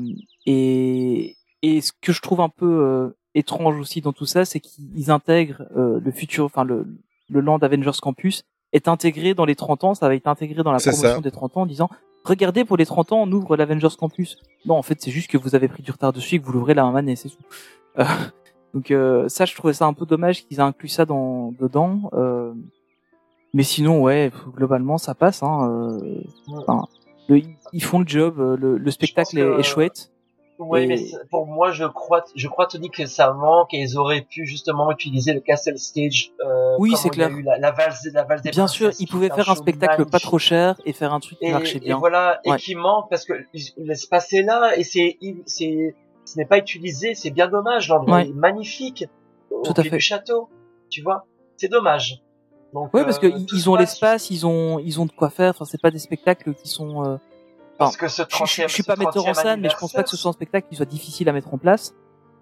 et, 0.46 1.36
et 1.62 1.80
ce 1.80 1.92
que 2.00 2.12
je 2.12 2.20
trouve 2.22 2.40
un 2.40 2.48
peu 2.48 2.66
euh, 2.84 3.16
étrange 3.34 3.78
aussi 3.78 4.00
dans 4.00 4.12
tout 4.12 4.26
ça, 4.26 4.44
c'est 4.44 4.60
qu'ils 4.60 5.10
intègrent 5.10 5.62
euh, 5.76 6.00
le 6.00 6.10
futur, 6.12 6.44
enfin 6.44 6.64
le, 6.64 6.86
le 7.28 7.40
Land 7.40 7.58
Avengers 7.58 7.90
Campus 8.00 8.44
est 8.72 8.88
intégré 8.88 9.34
dans 9.34 9.44
les 9.44 9.54
30 9.56 9.84
ans, 9.84 9.94
ça 9.94 10.08
va 10.08 10.14
être 10.14 10.26
intégré 10.28 10.62
dans 10.62 10.72
la 10.72 10.78
promotion 10.92 11.20
des 11.20 11.30
30 11.30 11.56
ans 11.56 11.62
en 11.62 11.66
disant 11.66 11.88
regardez 12.24 12.64
pour 12.64 12.76
les 12.76 12.86
30 12.86 13.12
ans 13.12 13.22
on 13.22 13.32
ouvre 13.32 13.56
l'Avengers 13.56 13.96
Campus. 13.98 14.36
Non 14.66 14.76
en 14.76 14.82
fait 14.82 15.00
c'est 15.00 15.10
juste 15.10 15.30
que 15.30 15.38
vous 15.38 15.54
avez 15.54 15.68
pris 15.68 15.82
du 15.82 15.90
retard 15.90 16.12
dessus 16.12 16.36
et 16.36 16.40
que 16.40 16.44
vous 16.46 16.52
l'ouvrez 16.52 16.74
la 16.74 16.84
même 16.84 16.96
année, 16.96 17.16
c'est 17.16 17.28
tout. 17.28 17.42
Euh, 17.98 18.04
donc 18.74 18.90
euh, 18.90 19.28
ça 19.28 19.44
je 19.44 19.54
trouvais 19.54 19.72
ça 19.74 19.86
un 19.86 19.92
peu 19.92 20.06
dommage 20.06 20.44
qu'ils 20.46 20.58
aient 20.58 20.62
inclus 20.62 20.88
ça 20.88 21.04
dans 21.04 21.52
dedans. 21.60 22.10
Euh, 22.14 22.52
mais 23.54 23.62
sinon 23.64 24.00
ouais 24.02 24.30
globalement 24.54 24.98
ça 24.98 25.14
passe. 25.14 25.42
Hein, 25.42 25.68
euh, 25.70 26.22
enfin, 26.48 26.86
le- 27.28 27.42
ils 27.72 27.82
font 27.84 27.98
le 28.00 28.06
job, 28.08 28.38
euh, 28.40 28.56
le, 28.56 28.78
le 28.78 28.90
spectacle 28.90 29.38
est, 29.38 29.42
que- 29.42 29.60
est 29.60 29.62
chouette. 29.62 30.10
Oui, 30.68 30.82
Et- 30.82 30.86
mais 30.86 30.96
pour 31.30 31.46
moi, 31.46 31.70
je 31.72 31.84
crois, 31.84 32.24
je 32.34 32.48
crois, 32.48 32.66
Tony, 32.66 32.90
que 32.90 33.06
ça 33.06 33.32
manque 33.32 33.72
et 33.74 33.78
ils 33.80 33.96
auraient 33.98 34.22
pu 34.22 34.46
justement 34.46 34.90
utiliser 34.90 35.32
le 35.32 35.40
Castle 35.40 35.78
Stage. 35.78 36.32
Euh, 36.44 36.76
Oui, 36.78 36.94
c'est 36.96 37.10
clair. 37.10 37.30
eu 37.30 37.42
La, 37.42 37.58
la 37.58 37.70
valse, 37.72 38.06
la 38.12 38.24
valse 38.24 38.42
des 38.42 38.50
Bien 38.50 38.66
sûr, 38.66 38.90
ils 38.98 39.06
pouvaient 39.08 39.30
faire 39.30 39.48
un 39.50 39.54
spectacle 39.54 40.04
pas 40.06 40.18
trop 40.20 40.38
cher 40.38 40.80
et 40.84 40.92
faire 40.92 41.12
un 41.12 41.20
truc 41.20 41.38
qui 41.38 41.46
et, 41.46 41.52
marchait 41.52 41.76
et 41.78 41.80
bien. 41.80 41.98
voilà, 41.98 42.40
et 42.44 42.54
qui 42.56 42.74
manque 42.74 43.08
parce 43.10 43.24
que 43.24 43.34
l'espace 43.76 44.32
est 44.32 44.42
là 44.42 44.72
et 44.76 44.84
c'est, 44.84 45.18
c'est, 45.46 45.94
ce 46.24 46.38
n'est 46.38 46.46
pas 46.46 46.58
utilisé, 46.58 47.14
c'est 47.14 47.30
bien 47.30 47.48
dommage. 47.48 47.88
L'endroit 47.88 48.18
Ouais. 48.18 48.28
est 48.28 48.32
magnifique 48.32 49.06
au 49.50 49.62
Tout 49.62 49.74
à 49.76 49.82
fait. 49.82 49.90
du 49.90 50.00
château, 50.00 50.48
tu 50.90 51.02
vois. 51.02 51.26
C'est 51.56 51.68
dommage. 51.68 52.22
Donc, 52.72 52.92
Ouais, 52.94 53.04
parce 53.04 53.18
euh, 53.22 53.30
ils- 53.36 53.44
tout 53.46 53.56
ils 53.56 53.60
se 53.62 53.68
ont 53.68 53.76
l'espace, 53.76 54.30
ils 54.30 54.46
ont, 54.46 54.78
ils 54.78 54.98
ont 55.00 55.04
de 55.06 55.12
quoi 55.12 55.28
faire. 55.30 55.50
Enfin, 55.50 55.64
c'est 55.66 55.80
pas 55.80 55.90
des 55.90 55.98
spectacles 55.98 56.54
qui 56.54 56.68
sont. 56.68 57.04
euh, 57.04 57.16
Parce 57.84 57.96
que 57.96 58.08
ce 58.08 58.22
je, 58.22 58.36
je- 58.36 58.42
30e, 58.44 58.68
je 58.68 58.72
suis 58.74 58.82
pas 58.82 58.96
metteur 58.96 59.26
en 59.26 59.32
30e 59.32 59.34
scène, 59.34 59.60
mais 59.60 59.68
je 59.70 59.76
pense 59.76 59.92
pas 59.92 60.02
que 60.02 60.08
ce 60.10 60.16
soit 60.16 60.30
un 60.30 60.32
spectacle 60.32 60.66
qui 60.68 60.76
soit 60.76 60.86
difficile 60.86 61.28
à 61.28 61.32
mettre 61.32 61.52
en 61.52 61.58
place. 61.58 61.94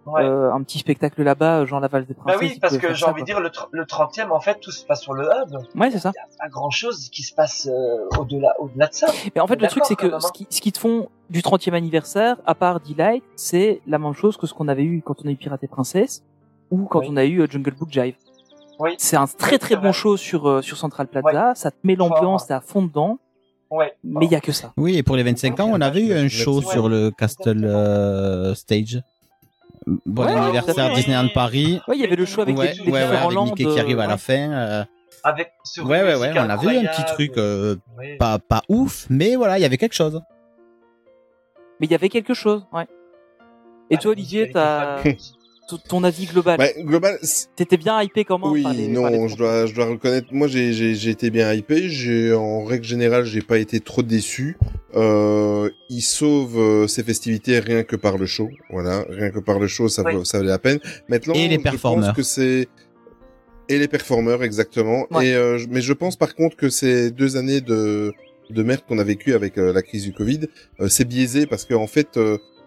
Ouais. 0.07 0.23
Euh, 0.25 0.51
un 0.55 0.63
petit 0.63 0.79
spectacle 0.79 1.23
là-bas, 1.23 1.67
genre 1.67 1.79
la 1.79 1.87
valse 1.87 2.07
des 2.07 2.15
Bah 2.15 2.21
princesses. 2.25 2.41
oui, 2.41 2.53
ils 2.57 2.61
parce 2.61 2.79
que 2.79 2.95
j'ai 2.95 3.05
envie 3.05 3.21
de 3.21 3.27
dire, 3.27 3.39
le, 3.39 3.51
le 3.71 3.85
30e, 3.85 4.31
en 4.31 4.41
fait, 4.41 4.59
tout 4.59 4.71
se 4.71 4.85
passe 4.87 5.03
sur 5.03 5.13
le 5.13 5.25
hub. 5.27 5.55
Ouais, 5.79 5.91
c'est 5.91 5.99
ça. 5.99 6.11
Il 6.15 6.19
y 6.19 6.21
a 6.21 6.45
pas 6.45 6.49
grand 6.49 6.71
chose 6.71 7.11
qui 7.11 7.23
se 7.23 7.35
passe 7.35 7.69
euh, 7.71 8.19
au-delà, 8.19 8.55
de 8.75 8.89
ça. 8.93 9.09
Mais 9.35 9.43
en 9.43 9.47
fait, 9.47 9.61
le 9.61 9.69
truc, 9.69 9.85
c'est 9.85 9.97
que 9.97 10.07
même, 10.07 10.19
ce 10.21 10.27
hein. 10.29 10.31
qui, 10.33 10.47
ce 10.49 10.61
qui 10.63 10.73
te 10.73 10.79
font 10.79 11.11
du 11.29 11.43
30e 11.43 11.75
anniversaire, 11.75 12.39
à 12.47 12.55
part 12.55 12.81
Delight, 12.81 13.23
c'est 13.37 13.83
la 13.87 13.99
même 13.99 14.15
chose 14.15 14.39
que 14.39 14.47
ce 14.47 14.55
qu'on 14.55 14.69
avait 14.69 14.85
eu 14.85 15.03
quand 15.05 15.17
on 15.23 15.29
a 15.29 15.33
eu 15.33 15.37
Pirate 15.37 15.63
et 15.65 15.69
Princesse 15.69 16.23
ou 16.71 16.87
quand 16.87 17.01
Oui. 17.01 17.09
on 17.11 17.17
a 17.19 17.25
eu 17.27 17.43
euh, 17.43 17.47
Jungle 17.49 17.75
Book 17.75 17.91
Jive. 17.91 18.15
Oui. 18.79 18.95
C'est 18.97 19.17
un 19.19 19.27
très 19.27 19.53
Oui, 19.53 19.59
très 19.59 19.77
bon 19.77 19.93
show 19.93 20.17
sur 20.17 20.49
euh, 20.49 20.63
sur 20.63 20.79
Central 20.79 21.09
Plaza. 21.09 21.53
Ça 21.55 21.71
te 21.71 21.77
met 21.85 21.95
l'ambiance, 21.95 22.47
t'es 22.47 22.55
à 22.55 22.63
fond 22.63 22.81
dedans. 22.83 23.19
Ouais. 23.71 23.95
Mais 24.03 24.27
il 24.27 24.33
y 24.33 24.35
a 24.35 24.41
que 24.41 24.53
ça. 24.53 24.73
Oui, 24.77 24.97
et 24.97 25.03
pour 25.03 25.17
les 25.17 25.23
25 25.23 25.61
ans, 25.61 25.71
on 25.73 25.81
avait 25.81 26.03
eu 26.05 26.13
un 26.13 26.29
show 26.29 26.61
sur 26.61 26.89
le 26.89 27.11
Castle 27.11 27.65
euh, 27.65 28.55
Stage. 28.55 29.01
Bon 30.07 30.25
Ouais, 30.25 30.33
anniversaire 30.33 30.89
ouais. 30.91 30.95
Disneyland 30.95 31.29
Paris. 31.33 31.81
Ouais, 31.89 31.97
il 31.97 32.01
y 32.01 32.05
avait 32.05 32.17
le 32.17 32.27
show 32.27 32.43
avec 32.43 32.57
ouais, 32.57 32.75
les, 32.75 32.85
les 32.85 32.93
ouais, 32.93 33.01
avec. 33.01 33.39
Mickey 33.39 33.65
qui 33.65 33.79
arrive 33.81 33.99
à 34.01 34.07
la 34.07 34.17
fin. 34.19 34.53
euh, 34.53 34.85
Avec 35.25 35.53
ce 35.65 35.81
ouais, 35.81 36.03
ouais, 36.03 36.17
ouais, 36.17 36.33
on 36.37 36.51
avait 36.51 36.75
eu 36.75 36.87
un 36.87 36.91
petit 36.91 37.05
truc 37.05 37.33
euh, 37.39 37.77
pas 38.19 38.39
pas 38.39 38.63
ouf, 38.69 39.07
mais 39.09 39.37
voilà, 39.37 39.59
il 39.59 39.63
y 39.63 39.65
avait 39.65 39.79
quelque 39.79 39.95
chose. 39.95 40.21
Mais 41.81 41.87
il 41.87 41.91
y 41.93 41.95
avait 41.95 42.09
quelque 42.11 42.35
chose, 42.35 42.67
ouais. 42.73 42.87
Et 43.91 43.97
Ah, 43.97 43.99
toi, 43.99 44.11
Olivier, 44.13 44.51
t'as 44.53 45.03
ton- 45.77 46.05
avis 46.05 46.27
global. 46.27 46.57
Bah, 46.59 46.67
global, 46.83 47.19
T'étais 47.57 47.77
bien 47.77 48.01
hypé 48.03 48.25
comment 48.25 48.51
oui, 48.51 48.63
par 48.63 48.73
les- 48.75 48.89
non, 48.89 49.03
par 49.03 49.11
les 49.11 49.29
je 49.29 49.37
dois, 49.37 49.67
je 49.67 49.75
dois 49.75 49.87
reconnaître. 49.87 50.29
Moi, 50.33 50.49
j'ai, 50.49 50.73
j'ai, 50.73 50.95
j'ai 50.95 51.11
été 51.11 51.31
bien 51.31 51.53
hypé. 51.53 51.89
J'ai, 51.89 52.33
en 52.33 52.65
règle 52.65 52.85
générale, 52.85 53.25
j'ai 53.25 53.43
pas 53.43 53.59
été 53.59 53.81
trop 53.81 54.03
déçu. 54.03 54.57
Euh, 54.97 55.71
il 55.89 56.01
sauve 56.03 56.59
euh, 56.59 56.87
ses 56.87 57.03
festivités 57.03 57.59
rien 57.61 57.83
que 57.85 57.97
par 57.97 58.19
le 58.19 58.27
show. 58.27 58.49
Voilà, 58.71 59.05
rien 59.09 59.31
que 59.31 59.39
par 59.39 59.59
le 59.59 59.67
show, 59.67 59.89
ça, 59.89 60.03
Oui. 60.05 60.15
vaut- 60.15 60.25
ça 60.25 60.39
valait 60.39 60.51
la 60.51 60.59
peine. 60.59 60.79
Maintenant, 61.09 61.35
Et 61.35 61.49
les 61.49 61.57
je 61.57 61.61
performeurs. 61.61 62.09
pense 62.09 62.17
que 62.17 62.23
c'est 62.23 62.69
et 63.69 63.79
les 63.79 63.87
performeurs 63.89 64.43
exactement. 64.43 65.07
Ouais. 65.13 65.29
Et 65.29 65.35
euh, 65.35 65.59
mais 65.71 65.81
je 65.81 65.93
pense 65.93 66.17
par 66.17 66.35
contre 66.35 66.57
que 66.57 66.69
ces 66.69 67.11
deux 67.13 67.37
années 67.37 67.61
de 67.61 68.13
de 68.51 68.63
merde 68.65 68.81
qu'on 68.89 68.99
a 68.99 69.05
vécu 69.05 69.33
avec 69.35 69.59
euh, 69.59 69.73
la 69.73 69.81
crise 69.81 70.03
du 70.03 70.13
Covid, 70.13 70.41
euh, 70.81 70.89
c'est 70.89 71.05
biaisé 71.05 71.47
parce 71.47 71.65
que 71.65 71.75
en 71.75 71.87
fait, 71.87 72.17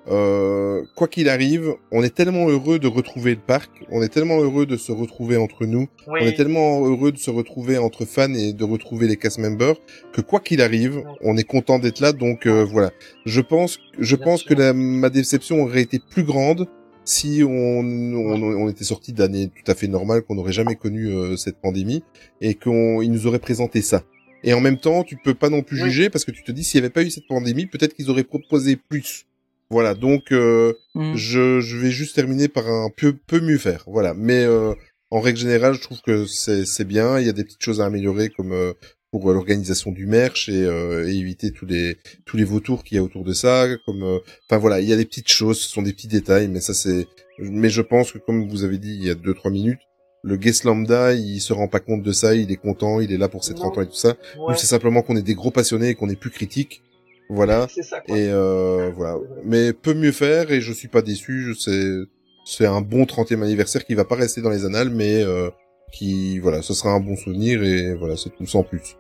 euh, 0.10 0.82
quoi 0.96 1.08
qu'il 1.08 1.30
arrive, 1.30 1.76
on 1.92 2.04
est 2.04 2.14
tellement 2.14 2.50
heureux 2.50 2.78
de 2.80 2.88
retrouver 2.88 3.32
le 3.32 3.40
parc, 3.40 3.70
on 3.90 4.02
est 4.02 4.10
tellement 4.10 4.42
heureux 4.42 4.66
de 4.66 4.76
se 4.76 4.92
retrouver 4.92 5.38
entre 5.38 5.66
nous, 5.66 5.88
Oui. 6.08 6.20
on 6.22 6.26
est 6.26 6.34
tellement 6.36 6.86
heureux 6.86 7.12
de 7.14 7.18
se 7.18 7.30
retrouver 7.32 7.78
entre 7.78 8.04
fans 8.06 8.34
et 8.34 8.52
de 8.54 8.64
retrouver 8.66 9.08
les 9.08 9.16
cast 9.16 9.38
members 9.40 9.76
que 10.12 10.22
quoi 10.22 10.40
qu'il 10.42 10.62
arrive, 10.62 11.04
on 11.22 11.38
est 11.38 11.44
content 11.46 11.80
d'être 11.80 12.02
là. 12.02 12.12
Donc 12.12 12.46
euh, 12.48 12.66
voilà, 12.66 12.92
je 13.26 13.40
pense, 13.42 13.80
je 13.98 14.16
Bien 14.18 14.26
pense 14.26 14.42
sûr. 14.42 14.50
que 14.50 14.54
la, 14.56 14.74
ma 14.74 15.10
déception 15.10 15.62
aurait 15.64 15.82
été 15.82 16.00
plus 16.00 16.24
grande 16.24 16.68
si 17.06 17.42
on, 17.46 17.50
on, 17.52 18.42
on 18.44 18.70
était 18.70 18.84
sorti 18.86 19.14
d'années 19.14 19.50
tout 19.50 19.70
à 19.72 19.76
fait 19.76 19.88
normales, 19.88 20.22
qu'on 20.24 20.36
n'aurait 20.36 20.54
jamais 20.54 20.76
connu 20.76 21.08
euh, 21.08 21.36
cette 21.38 21.58
pandémie 21.62 22.04
et 22.42 22.56
qu'on 22.56 23.02
il 23.02 23.12
nous 23.12 23.28
aurait 23.28 23.40
présenté 23.40 23.82
ça. 23.82 24.04
Et 24.46 24.54
en 24.54 24.60
même 24.60 24.78
temps, 24.78 25.04
tu 25.06 25.16
peux 25.16 25.34
pas 25.34 25.50
non 25.50 25.62
plus 25.64 25.82
Oui. 25.82 25.90
juger 25.90 26.10
parce 26.10 26.26
que 26.26 26.32
tu 26.32 26.44
te 26.44 26.52
dis 26.52 26.66
s'il 26.66 26.78
y 26.80 26.84
avait 26.84 26.90
pas 26.90 27.04
eu 27.04 27.10
cette 27.10 27.28
pandémie, 27.28 27.66
peut-être 27.68 27.94
qu'ils 27.94 28.10
auraient 28.10 28.26
proposé 28.26 28.76
plus. 28.76 29.26
Voilà, 29.70 29.94
donc 29.96 30.32
euh, 30.32 30.74
Mm. 30.96 31.16
je, 31.16 31.60
je 31.60 31.78
vais 31.78 31.90
juste 31.90 32.16
terminer 32.16 32.48
par 32.48 32.68
un 32.68 32.90
peu, 32.96 33.14
peu 33.14 33.40
mieux 33.40 33.58
faire. 33.58 33.84
Voilà, 33.88 34.14
mais 34.14 34.44
euh, 34.44 34.74
en 35.10 35.20
règle 35.22 35.40
générale, 35.40 35.74
je 35.74 35.82
trouve 35.82 36.02
que 36.02 36.26
c'est 36.28 36.66
c'est 36.66 36.86
bien. 36.86 37.20
Il 37.20 37.26
y 37.26 37.30
a 37.30 37.34
des 37.34 37.44
petites 37.44 37.64
choses 37.64 37.82
à 37.82 37.86
améliorer 37.86 38.30
comme 38.30 38.52
euh, 38.52 38.74
pour 39.12 39.30
euh, 39.30 39.34
l'organisation 39.34 39.92
du 39.92 40.06
merch 40.06 40.50
et, 40.50 40.64
euh, 40.66 41.08
et 41.10 41.16
éviter 41.16 41.52
tous 41.52 41.66
les 41.66 41.98
tous 42.26 42.38
les 42.38 42.44
vautours 42.44 42.84
qu'il 42.84 42.98
y 42.98 43.00
a 43.00 43.04
autour 43.04 43.24
de 43.24 43.34
ça. 43.34 43.66
Comme, 43.88 44.04
euh, 44.04 44.20
enfin 44.48 44.60
voilà, 44.60 44.82
il 44.82 44.88
y 44.88 44.94
a 44.94 44.96
des 44.98 45.06
petites 45.06 45.30
choses, 45.32 45.60
ce 45.62 45.70
sont 45.70 45.82
des 45.82 45.94
petits 45.94 46.08
détails, 46.08 46.48
mais 46.48 46.62
ça 46.62 46.76
c'est. 46.76 47.08
Mais 47.40 47.70
je 47.70 47.82
pense 47.82 48.12
que 48.12 48.20
comme 48.20 48.48
vous 48.48 48.64
avez 48.64 48.78
dit 48.78 48.94
il 48.96 49.04
y 49.04 49.10
a 49.10 49.16
deux 49.16 49.34
trois 49.34 49.50
minutes, 49.50 49.80
le 50.24 50.38
guest 50.38 50.64
lambda, 50.64 51.14
il 51.14 51.42
se 51.42 51.54
rend 51.54 51.68
pas 51.68 51.80
compte 51.80 52.04
de 52.04 52.12
ça, 52.12 52.36
il 52.36 52.52
est 52.52 52.56
content, 52.58 53.00
il 53.00 53.12
est 53.12 53.18
là 53.18 53.30
pour 53.30 53.44
ses 53.44 53.56
30 53.56 53.78
ans 53.80 53.82
et 53.82 53.88
tout 53.88 53.96
ça. 53.96 54.10
Ouais, 54.38 54.50
Nous, 54.54 54.56
c'est 54.58 54.68
simplement 54.68 55.02
qu'on 55.02 55.16
est 55.18 55.24
des 55.24 55.34
gros 55.36 55.50
passionnés 55.52 55.90
et 55.90 55.96
qu'on 55.96 56.10
est 56.10 56.16
plus 56.20 56.30
critiques. 56.30 56.84
Voilà. 57.34 57.68
c'est 57.70 57.84
ça, 57.84 58.00
quoi. 58.02 58.18
Et 58.18 58.30
euh, 58.30 58.92
voilà. 58.96 59.18
Mais 59.44 59.74
peut 59.74 59.94
mieux 59.94 60.12
faire 60.12 60.52
et 60.52 60.62
je 60.62 60.72
suis 60.72 60.88
pas 60.88 61.02
déçu. 61.02 61.44
Je 61.48 61.54
sais, 61.54 62.10
c'est 62.46 62.66
un 62.66 62.82
bon 62.82 63.04
30e 63.04 63.42
anniversaire 63.44 63.86
qui 63.86 63.96
va 63.96 64.06
pas 64.06 64.16
rester 64.16 64.42
dans 64.42 64.50
les 64.50 64.66
annales, 64.66 64.90
mais 64.90 65.24
euh, 65.24 65.50
qui, 65.92 66.40
voilà, 66.40 66.62
ce 66.62 66.74
sera 66.74 66.92
un 66.92 67.00
bon 67.00 67.16
souvenir 67.16 67.64
et 67.64 67.94
voilà, 67.96 68.16
c'est 68.18 68.30
tout 68.36 68.46
sans 68.46 68.64
plus. 68.64 68.98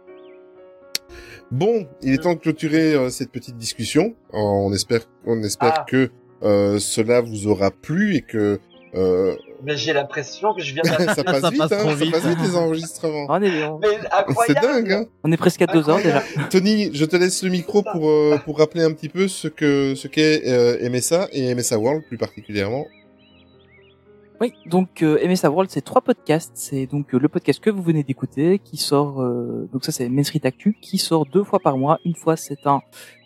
Bon, 1.51 1.87
il 2.01 2.13
est 2.13 2.17
temps 2.17 2.33
de 2.33 2.39
clôturer 2.39 2.95
euh, 2.95 3.09
cette 3.09 3.29
petite 3.31 3.57
discussion. 3.57 4.15
On 4.31 4.73
espère, 4.73 5.01
on 5.25 5.41
espère 5.43 5.73
Ah. 5.79 5.85
que 5.87 6.09
euh, 6.41 6.79
cela 6.79 7.21
vous 7.21 7.47
aura 7.47 7.69
plu 7.71 8.15
et 8.15 8.21
que 8.21 8.59
euh, 8.95 9.35
Mais 9.63 9.77
j'ai 9.77 9.93
l'impression 9.93 10.53
que 10.53 10.61
je 10.61 10.73
viens 10.73 10.83
ça 10.85 10.97
d'arriver. 10.97 11.23
passe 11.23 11.41
Ça 11.41 11.49
vite, 11.49 11.59
passe 11.59 11.71
hein, 11.71 11.77
trop 11.77 11.89
ça 11.89 11.95
vite. 11.95 12.11
passe 12.11 12.25
vite 12.25 12.37
les 12.41 12.55
enregistrements. 12.55 13.25
On 13.29 13.41
est, 13.41 13.63
on, 13.63 13.79
C'est 13.81 14.13
incroyable. 14.13 14.61
dingue, 14.61 14.91
hein. 14.91 15.05
on 15.23 15.31
est 15.31 15.37
presque 15.37 15.61
à 15.61 15.67
deux 15.67 15.89
heures 15.89 15.97
déjà. 16.03 16.21
Tony, 16.49 16.89
je 16.93 17.05
te 17.05 17.15
laisse 17.15 17.43
le 17.43 17.49
micro 17.49 17.81
pour 17.83 18.09
euh, 18.09 18.37
pour 18.43 18.57
rappeler 18.59 18.83
un 18.83 18.91
petit 18.91 19.09
peu 19.09 19.27
ce 19.27 19.47
que 19.47 19.95
ce 19.95 20.07
qu'est 20.07 20.47
euh, 20.47 20.89
MSA 20.89 21.29
et 21.31 21.53
MSA 21.55 21.77
World 21.79 22.03
plus 22.07 22.17
particulièrement. 22.17 22.85
Oui, 24.41 24.51
donc 24.65 25.03
euh, 25.03 25.25
MSA 25.25 25.49
World, 25.49 25.69
c'est 25.71 25.81
trois 25.85 26.01
podcasts. 26.01 26.51
C'est 26.55 26.85
donc 26.85 27.13
euh, 27.13 27.19
le 27.19 27.29
podcast 27.29 27.61
que 27.61 27.69
vous 27.69 27.81
venez 27.81 28.03
d'écouter, 28.03 28.59
qui 28.59 28.75
sort. 28.77 29.21
euh, 29.21 29.69
donc 29.71 29.85
ça, 29.85 29.91
c'est 29.93 30.09
Main 30.09 30.23
Street 30.23 30.41
Actu, 30.43 30.75
qui 30.81 30.97
sort 30.97 31.25
deux 31.25 31.43
fois 31.43 31.59
par 31.59 31.77
mois. 31.77 31.99
Une 32.03 32.15
fois, 32.15 32.35
c'est 32.35 32.65
un 32.65 32.81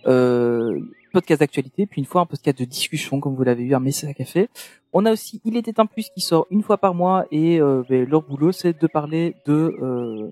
euh, 0.05 0.79
podcast 1.11 1.39
d'actualité, 1.39 1.85
puis 1.85 2.01
une 2.01 2.05
fois 2.05 2.21
un 2.21 2.25
podcast 2.25 2.57
de 2.59 2.65
discussion, 2.65 3.19
comme 3.19 3.35
vous 3.35 3.43
l'avez 3.43 3.63
vu, 3.63 3.75
un 3.75 3.79
message 3.79 4.09
à 4.09 4.13
café. 4.13 4.49
On 4.93 5.05
a 5.05 5.11
aussi 5.11 5.41
Il 5.45 5.57
était 5.57 5.79
un 5.79 5.85
plus 5.85 6.09
qui 6.09 6.21
sort 6.21 6.47
une 6.49 6.63
fois 6.63 6.77
par 6.77 6.93
mois, 6.93 7.25
et 7.31 7.59
euh, 7.59 7.83
ben, 7.89 8.07
leur 8.07 8.21
boulot, 8.21 8.51
c'est 8.51 8.79
de 8.79 8.87
parler 8.87 9.35
de 9.45 9.75
euh, 9.81 10.31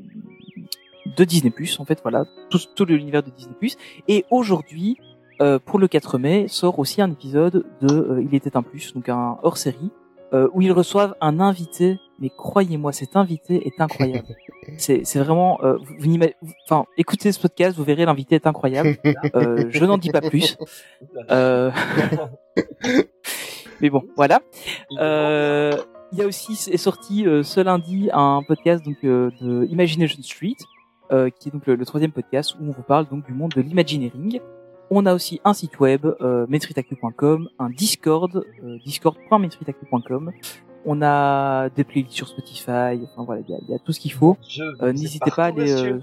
de 1.18 1.24
Disney 1.24 1.54
En 1.80 1.86
fait, 1.86 2.00
voilà, 2.02 2.26
tout, 2.50 2.60
tout 2.76 2.86
l'univers 2.86 3.24
de 3.24 3.30
Disney 3.30 3.56
Et 4.08 4.26
aujourd'hui, 4.32 4.98
euh, 5.42 5.60
pour 5.60 5.80
le 5.80 5.88
4 5.88 6.18
mai, 6.18 6.48
sort 6.48 6.80
aussi 6.80 7.02
un 7.02 7.12
épisode 7.12 7.66
de 7.82 7.94
euh, 7.94 8.24
Il 8.24 8.34
était 8.36 8.56
un 8.56 8.64
plus, 8.64 8.94
donc 8.94 9.10
un 9.10 9.38
hors 9.44 9.58
série 9.58 9.92
euh, 10.36 10.50
où 10.54 10.62
ils 10.62 10.72
reçoivent 10.72 11.16
un 11.22 11.40
invité, 11.40 11.98
mais 12.20 12.30
croyez-moi, 12.30 12.92
cet 12.92 13.16
invité 13.16 13.66
est 13.68 13.80
incroyable. 13.80 14.28
c'est, 14.78 15.06
c'est 15.06 15.20
vraiment, 15.20 15.60
euh, 15.64 15.78
vous, 15.98 16.18
enfin, 16.66 16.86
écoutez 16.98 17.32
ce 17.32 17.40
podcast, 17.40 17.78
vous 17.78 17.86
verrez, 17.86 18.06
l'invité 18.06 18.36
est 18.36 18.48
incroyable. 18.48 18.98
Euh, 19.36 19.66
je 19.70 19.84
n'en 19.86 19.98
dis 19.98 20.10
pas 20.10 20.22
plus. 20.22 20.58
Euh, 21.32 21.72
mais 23.82 23.90
bon, 23.90 24.04
voilà. 24.16 24.42
Il 24.92 26.20
y 26.20 26.22
a 26.22 26.28
aussi 26.28 26.54
est 26.72 26.78
sorti 26.78 27.26
ce 27.26 27.60
lundi 27.62 28.10
un 28.14 28.42
podcast 28.48 28.86
donc 28.86 28.98
de 29.04 29.66
Imagination 29.70 30.22
Street, 30.22 30.56
qui 31.10 31.50
est 31.50 31.52
donc 31.52 31.66
le, 31.66 31.76
le 31.76 31.86
troisième 31.86 32.12
podcast 32.12 32.56
où 32.56 32.66
on 32.66 32.72
vous 32.72 32.84
parle 32.84 33.08
donc 33.08 33.26
du 33.26 33.34
monde 33.34 33.52
de 33.56 33.62
l'imagineering. 33.62 34.40
On 34.92 35.06
a 35.06 35.14
aussi 35.14 35.42
un 35.44 35.54
site 35.54 35.80
web, 35.80 36.06
euh, 36.22 36.46
un 37.60 37.70
Discord, 37.70 38.36
euh. 38.64 38.78
On 40.86 41.02
a 41.02 41.70
des 41.70 41.84
playlists 41.84 42.14
sur 42.14 42.28
Spotify, 42.28 43.00
enfin 43.04 43.24
voilà, 43.26 43.42
il 43.48 43.52
y 43.52 43.56
a, 43.56 43.58
il 43.68 43.72
y 43.72 43.74
a 43.74 43.80
tout 43.80 43.92
ce 43.92 44.00
qu'il 44.00 44.14
faut. 44.14 44.38
Je 44.48 44.64
Euh, 44.82 44.94
N'hésitez 44.94 45.32
pas 45.36 45.46
à 45.46 45.48
aller. 45.48 45.72
euh, 45.72 46.00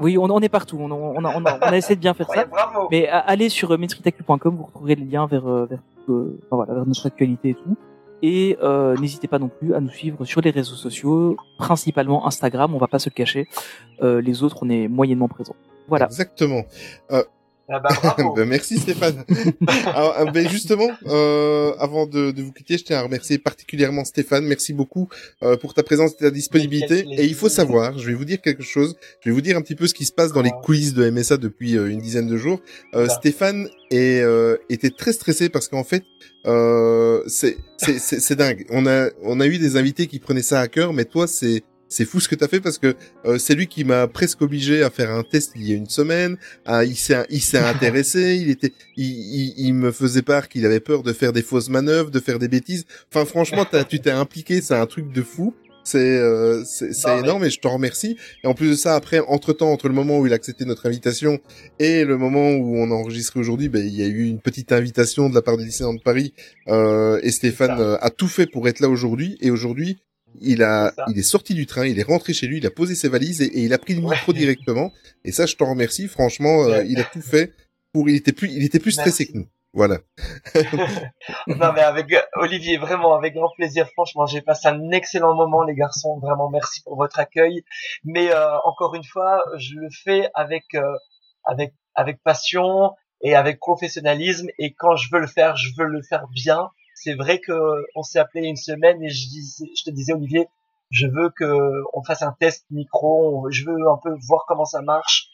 Oui, 0.00 0.18
on, 0.18 0.24
on 0.24 0.40
est 0.40 0.50
partout. 0.50 0.76
On, 0.78 0.90
on, 0.90 1.14
on, 1.16 1.24
a, 1.24 1.34
on, 1.34 1.44
a, 1.46 1.56
on 1.58 1.72
a 1.72 1.76
essayé 1.76 1.96
de 1.96 2.00
bien 2.00 2.12
faire 2.14 2.28
ça. 2.30 2.44
Bravo. 2.44 2.88
Mais 2.90 3.08
euh, 3.08 3.18
allez 3.26 3.48
sur 3.48 3.70
euh, 3.72 3.78
mainstreetactu.com, 3.78 4.56
vous 4.56 4.64
retrouverez 4.64 4.94
le 4.94 5.06
lien 5.06 5.26
vers, 5.26 5.46
euh, 5.48 5.64
vers, 5.64 5.80
euh, 6.10 6.38
enfin, 6.50 6.56
voilà, 6.56 6.74
vers 6.74 6.86
notre 6.86 7.06
actualité 7.06 7.50
et 7.50 7.54
tout. 7.54 7.76
Et 8.20 8.58
euh, 8.62 8.96
n'hésitez 8.96 9.28
pas 9.28 9.38
non 9.38 9.48
plus 9.48 9.74
à 9.74 9.80
nous 9.80 9.88
suivre 9.90 10.24
sur 10.26 10.40
les 10.42 10.50
réseaux 10.50 10.74
sociaux, 10.74 11.36
principalement 11.56 12.26
Instagram, 12.26 12.74
on 12.74 12.78
va 12.78 12.88
pas 12.88 12.98
se 12.98 13.08
le 13.08 13.14
cacher. 13.14 13.46
Euh, 14.02 14.20
les 14.20 14.42
autres, 14.42 14.58
on 14.62 14.68
est 14.68 14.88
moyennement 14.88 15.28
présents. 15.28 15.56
Voilà. 15.88 16.06
Exactement. 16.06 16.62
Ah 17.70 17.80
bah, 17.80 17.88
bravo. 18.02 18.32
Ben, 18.36 18.46
merci 18.48 18.78
Stéphane. 18.78 19.24
Euh, 19.96 20.24
ben, 20.32 20.48
justement, 20.48 20.88
euh, 21.06 21.72
avant 21.78 22.06
de, 22.06 22.30
de 22.30 22.42
vous 22.42 22.52
quitter, 22.52 22.78
je 22.78 22.84
tiens 22.84 22.98
à 22.98 23.02
remercier 23.02 23.38
particulièrement 23.38 24.04
Stéphane. 24.04 24.44
Merci 24.44 24.72
beaucoup 24.72 25.08
euh, 25.42 25.56
pour 25.56 25.74
ta 25.74 25.82
présence 25.82 26.12
et 26.12 26.16
ta 26.16 26.30
disponibilité. 26.30 27.04
Et 27.12 27.24
il 27.24 27.34
faut 27.34 27.48
savoir, 27.48 27.98
je 27.98 28.06
vais 28.06 28.14
vous 28.14 28.24
dire 28.24 28.40
quelque 28.40 28.62
chose. 28.62 28.96
Je 29.20 29.30
vais 29.30 29.34
vous 29.34 29.40
dire 29.40 29.56
un 29.56 29.62
petit 29.62 29.74
peu 29.74 29.86
ce 29.86 29.94
qui 29.94 30.04
se 30.04 30.12
passe 30.12 30.32
dans 30.32 30.42
les 30.42 30.50
Ah. 30.52 30.60
coulisses 30.64 30.94
de 30.94 31.08
MSA 31.10 31.36
depuis 31.36 31.76
euh, 31.76 31.90
une 31.90 32.00
dizaine 32.00 32.28
de 32.28 32.36
jours. 32.36 32.60
Euh. 32.94 33.08
Stéphane 33.08 33.68
est, 33.90 34.20
euh, 34.20 34.56
était 34.70 34.90
très 34.90 35.12
stressé 35.12 35.48
parce 35.48 35.68
qu'en 35.68 35.84
fait, 35.84 36.04
euh, 36.46 37.22
c'est 37.26 37.56
dingue. 38.36 38.66
On 38.70 38.86
a 38.86 39.08
on 39.22 39.40
a 39.40 39.46
eu 39.46 39.58
des 39.58 39.76
invités 39.76 40.06
qui 40.06 40.18
prenaient 40.18 40.42
ça 40.42 40.60
à 40.60 40.68
cœur, 40.68 40.92
mais 40.92 41.04
toi 41.04 41.26
c'est 41.26 41.62
c'est 41.88 42.04
fou 42.04 42.20
ce 42.20 42.28
que 42.28 42.34
t'as 42.34 42.48
fait 42.48 42.60
parce 42.60 42.78
que 42.78 42.94
euh, 43.24 43.38
c'est 43.38 43.54
lui 43.54 43.66
qui 43.66 43.84
m'a 43.84 44.06
presque 44.06 44.42
obligé 44.42 44.82
à 44.82 44.90
faire 44.90 45.10
un 45.10 45.22
test 45.22 45.52
il 45.56 45.68
y 45.68 45.72
a 45.72 45.76
une 45.76 45.88
semaine. 45.88 46.36
Ah, 46.66 46.84
il 46.84 46.96
s'est 46.96 47.26
il 47.30 47.42
s'est 47.42 47.58
intéressé. 47.74 48.38
Il 48.40 48.50
était 48.50 48.72
il, 48.96 49.06
il, 49.06 49.54
il 49.56 49.74
me 49.74 49.92
faisait 49.92 50.22
part 50.22 50.48
qu'il 50.48 50.66
avait 50.66 50.80
peur 50.80 51.02
de 51.02 51.12
faire 51.12 51.32
des 51.32 51.42
fausses 51.42 51.68
manœuvres, 51.68 52.10
de 52.10 52.20
faire 52.20 52.38
des 52.38 52.48
bêtises. 52.48 52.84
Enfin 53.12 53.24
franchement, 53.24 53.66
tu 53.88 54.00
t'es 54.00 54.10
impliqué. 54.10 54.60
C'est 54.60 54.74
un 54.74 54.86
truc 54.86 55.12
de 55.12 55.22
fou. 55.22 55.54
C'est 55.88 56.18
euh, 56.18 56.64
c'est 56.64 57.18
énorme 57.18 57.44
et 57.46 57.50
je 57.50 57.60
t'en 57.60 57.72
remercie. 57.72 58.18
Et 58.44 58.46
en 58.46 58.52
plus 58.52 58.68
de 58.68 58.74
ça, 58.74 58.94
après, 58.94 59.20
entre 59.20 59.54
temps, 59.54 59.72
entre 59.72 59.88
le 59.88 59.94
moment 59.94 60.18
où 60.18 60.26
il 60.26 60.32
a 60.32 60.36
accepté 60.36 60.66
notre 60.66 60.84
invitation 60.84 61.38
et 61.78 62.04
le 62.04 62.18
moment 62.18 62.50
où 62.50 62.76
on 62.76 62.90
a 62.90 62.94
enregistré 62.94 63.40
aujourd'hui, 63.40 63.70
ben, 63.70 63.82
il 63.82 63.94
y 63.94 64.02
a 64.02 64.06
eu 64.06 64.28
une 64.28 64.38
petite 64.38 64.70
invitation 64.72 65.30
de 65.30 65.34
la 65.34 65.40
part 65.40 65.56
du 65.56 65.64
Disneyland 65.64 65.94
de 65.94 66.02
Paris. 66.02 66.34
Euh, 66.68 67.20
et 67.22 67.30
Stéphane 67.30 67.80
euh, 67.80 67.96
a 68.02 68.10
tout 68.10 68.28
fait 68.28 68.46
pour 68.46 68.68
être 68.68 68.80
là 68.80 68.90
aujourd'hui. 68.90 69.38
Et 69.40 69.50
aujourd'hui, 69.50 69.96
il 70.40 70.62
a, 70.62 70.90
C'est 70.90 70.96
ça. 70.96 71.04
il 71.08 71.18
est 71.18 71.22
sorti 71.22 71.54
du 71.54 71.66
train, 71.66 71.86
il 71.86 71.98
est 71.98 72.02
rentré 72.04 72.32
chez 72.32 72.46
lui, 72.46 72.58
il 72.58 72.66
a 72.66 72.70
posé 72.70 72.94
ses 72.94 73.08
valises 73.08 73.40
et, 73.42 73.46
et 73.46 73.60
il 73.62 73.72
a 73.72 73.78
pris 73.78 73.94
le 73.94 74.02
Ouais. 74.02 74.14
micro 74.16 74.32
directement. 74.32 74.92
Et 75.24 75.32
ça, 75.32 75.46
je 75.46 75.56
t'en 75.56 75.70
remercie. 75.70 76.08
Franchement, 76.08 76.64
euh, 76.64 76.84
il 76.84 77.00
a 77.00 77.04
tout 77.04 77.20
fait 77.22 77.52
pour. 77.92 78.08
Il 78.08 78.16
était 78.16 78.32
plus, 78.32 78.50
il 78.52 78.64
était 78.64 78.78
plus 78.78 78.92
stressé 78.92 79.24
Merci. 79.24 79.32
que 79.32 79.38
nous. 79.38 79.46
Voilà. 79.74 79.98
non 81.46 81.72
mais 81.74 81.82
avec 81.82 82.10
euh, 82.12 82.20
Olivier, 82.36 82.78
vraiment 82.78 83.14
avec 83.14 83.34
grand 83.34 83.50
plaisir. 83.56 83.86
Franchement, 83.92 84.26
j'ai 84.26 84.40
passé 84.40 84.68
un 84.68 84.90
excellent 84.90 85.34
moment, 85.34 85.62
les 85.62 85.74
garçons. 85.74 86.18
Vraiment, 86.20 86.48
merci 86.50 86.82
pour 86.82 86.96
votre 86.96 87.18
accueil. 87.18 87.64
Mais 88.04 88.32
euh, 88.32 88.58
encore 88.64 88.94
une 88.94 89.04
fois, 89.04 89.44
je 89.58 89.74
le 89.76 89.88
fais 89.90 90.28
avec 90.34 90.64
euh, 90.74 90.82
avec 91.44 91.74
avec 91.94 92.22
passion 92.22 92.92
et 93.22 93.34
avec 93.34 93.58
professionnalisme. 93.58 94.48
Et 94.58 94.72
quand 94.74 94.96
je 94.96 95.08
veux 95.12 95.20
le 95.20 95.26
faire, 95.26 95.56
je 95.56 95.70
veux 95.78 95.86
le 95.86 96.02
faire 96.02 96.26
bien. 96.28 96.70
C'est 97.02 97.14
vrai 97.14 97.38
que 97.40 97.52
on 97.94 98.02
s'est 98.02 98.18
appelé 98.18 98.46
une 98.48 98.56
semaine 98.56 99.02
et 99.02 99.08
je 99.08 99.28
disais, 99.28 99.66
je 99.76 99.82
te 99.84 99.90
disais 99.90 100.12
Olivier, 100.12 100.46
je 100.90 101.06
veux 101.06 101.30
que 101.30 101.82
on 101.92 102.02
fasse 102.02 102.22
un 102.22 102.34
test 102.40 102.64
micro. 102.70 103.46
Je 103.50 103.64
veux 103.64 103.76
un 103.88 103.98
peu 104.02 104.10
voir 104.26 104.44
comment 104.48 104.64
ça 104.64 104.82
marche 104.82 105.28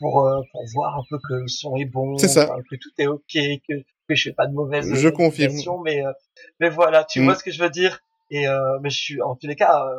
pour 0.00 0.26
euh, 0.26 0.40
pour 0.52 0.62
voir 0.74 0.96
un 0.96 1.02
peu 1.10 1.18
que 1.18 1.34
le 1.34 1.48
son 1.48 1.76
est 1.76 1.86
bon, 1.86 2.16
ça. 2.18 2.46
que 2.70 2.76
tout 2.76 2.90
est 2.98 3.06
ok, 3.06 3.22
que 3.68 3.74
que 4.08 4.14
je 4.14 4.22
fais 4.30 4.32
pas 4.32 4.46
de 4.46 4.54
mauvaise 4.54 4.92
Je 4.94 5.08
confirme. 5.08 5.54
mais 5.84 6.04
euh, 6.06 6.12
mais 6.60 6.68
voilà, 6.70 7.04
tu 7.04 7.20
Mm. 7.20 7.24
vois 7.24 7.34
ce 7.34 7.42
que 7.44 7.50
je 7.50 7.60
veux 7.62 7.70
dire. 7.70 8.00
Et 8.30 8.46
euh, 8.46 8.78
mais 8.82 8.90
je 8.90 8.98
suis 8.98 9.22
en 9.22 9.34
tous 9.34 9.46
les 9.46 9.56
cas, 9.56 9.86
euh, 9.86 9.98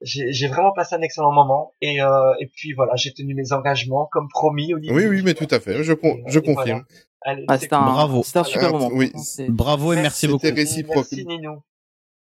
j'ai 0.00 0.46
vraiment 0.46 0.72
passé 0.72 0.94
un 0.94 1.02
excellent 1.02 1.32
moment. 1.32 1.72
Et 1.82 2.00
euh, 2.00 2.32
et 2.40 2.46
puis 2.46 2.72
voilà, 2.72 2.94
j'ai 2.96 3.12
tenu 3.12 3.34
mes 3.34 3.52
engagements 3.52 4.08
comme 4.12 4.28
promis. 4.28 4.72
Olivier. 4.72 4.94
Oui, 4.94 5.06
oui, 5.06 5.22
mais 5.24 5.34
tout 5.34 5.48
à 5.50 5.58
fait. 5.60 5.82
Je, 5.82 5.92
con- 5.92 6.18
je 6.26 6.38
voilà. 6.38 6.82
Confirme. 7.20 7.38
Allez, 7.38 7.44
Ah, 7.48 7.56
c'est 7.56 7.62
c'était 7.64 7.74
un, 7.74 7.80
Bravo. 7.82 8.22
c'était 8.22 8.38
un 8.38 8.44
super 8.44 8.68
Ah, 8.68 8.72
moment. 8.72 8.90
oui. 8.92 9.12
c'est- 9.22 9.48
Bravo 9.50 9.92
et 9.92 9.96
merci 9.96 10.26
beaucoup. 10.26 10.46
C'était 10.46 10.60
réciproque. 10.60 11.06
Merci 11.12 11.24
Ninou. 11.26 11.58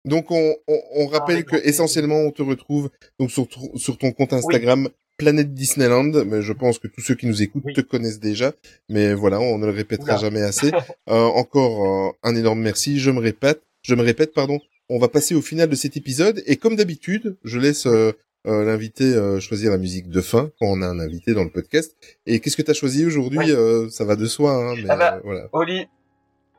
Donc 0.06 0.30
on, 0.32 0.56
on, 0.68 0.80
on 0.96 1.08
rappelle 1.08 1.38
avec 1.38 1.48
que 1.48 1.56
essentiellement 1.68 2.18
on 2.20 2.32
te 2.32 2.44
retrouve 2.44 2.90
donc 3.20 3.32
sur, 3.32 3.48
ton- 3.48 3.76
sur 3.76 3.98
ton 3.98 4.12
compte 4.12 4.34
Instagram 4.34 4.88
Planète 5.18 5.54
Disneyland, 5.54 6.12
mais 6.26 6.42
je 6.42 6.52
pense 6.54 6.78
que 6.78 6.88
tous 6.88 7.02
ceux 7.02 7.16
qui 7.16 7.26
nous 7.26 7.42
écoutent 7.42 7.64
Oui. 7.66 7.74
te 7.74 7.82
connaissent 7.82 8.20
déjà. 8.20 8.52
Mais 8.90 9.14
voilà, 9.14 9.40
on 9.40 9.58
ne 9.58 9.66
le 9.66 9.72
répétera 9.72 10.12
Oula. 10.14 10.18
jamais 10.22 10.42
assez. 10.42 10.72
Euh, 11.10 11.24
encore 11.24 12.08
euh, 12.10 12.12
un 12.24 12.36
énorme 12.36 12.60
merci. 12.62 13.00
Je 13.00 13.12
me 13.12 13.20
répète, 13.20 13.62
je 13.84 13.96
me 13.96 14.02
répète, 14.04 14.34
pardon. 14.34 14.60
On 14.90 15.00
va 15.00 15.08
passer 15.08 15.34
au 15.36 15.42
final 15.42 15.70
de 15.70 15.76
cet 15.76 15.98
épisode 15.98 16.44
et 16.46 16.58
comme 16.58 16.76
d'habitude, 16.76 17.38
je 17.44 17.58
laisse 17.60 17.86
euh, 17.88 18.12
l'invité 18.46 19.04
euh, 19.06 19.40
choisir 19.40 19.72
la 19.72 19.78
musique 19.78 20.10
de 20.10 20.22
fin 20.22 20.50
quand 20.60 20.68
on 20.68 20.82
a 20.82 20.88
un 20.88 21.00
invité 21.00 21.34
dans 21.34 21.44
le 21.44 21.50
podcast. 21.52 21.96
Et 22.26 22.40
qu'est-ce 22.40 22.58
que 22.58 22.62
tu 22.62 22.72
as 22.72 22.76
choisi 22.76 23.06
aujourd'hui. 23.06 23.52
Euh, 23.52 23.90
Ça 23.90 24.06
va 24.06 24.16
de 24.16 24.26
soi, 24.26 24.52
hein, 24.52 24.76
mais 24.78 24.90
Ah 24.90 24.96
bah, 24.96 25.14
euh, 25.16 25.22
voilà. 25.24 25.48
Oli- 25.54 25.88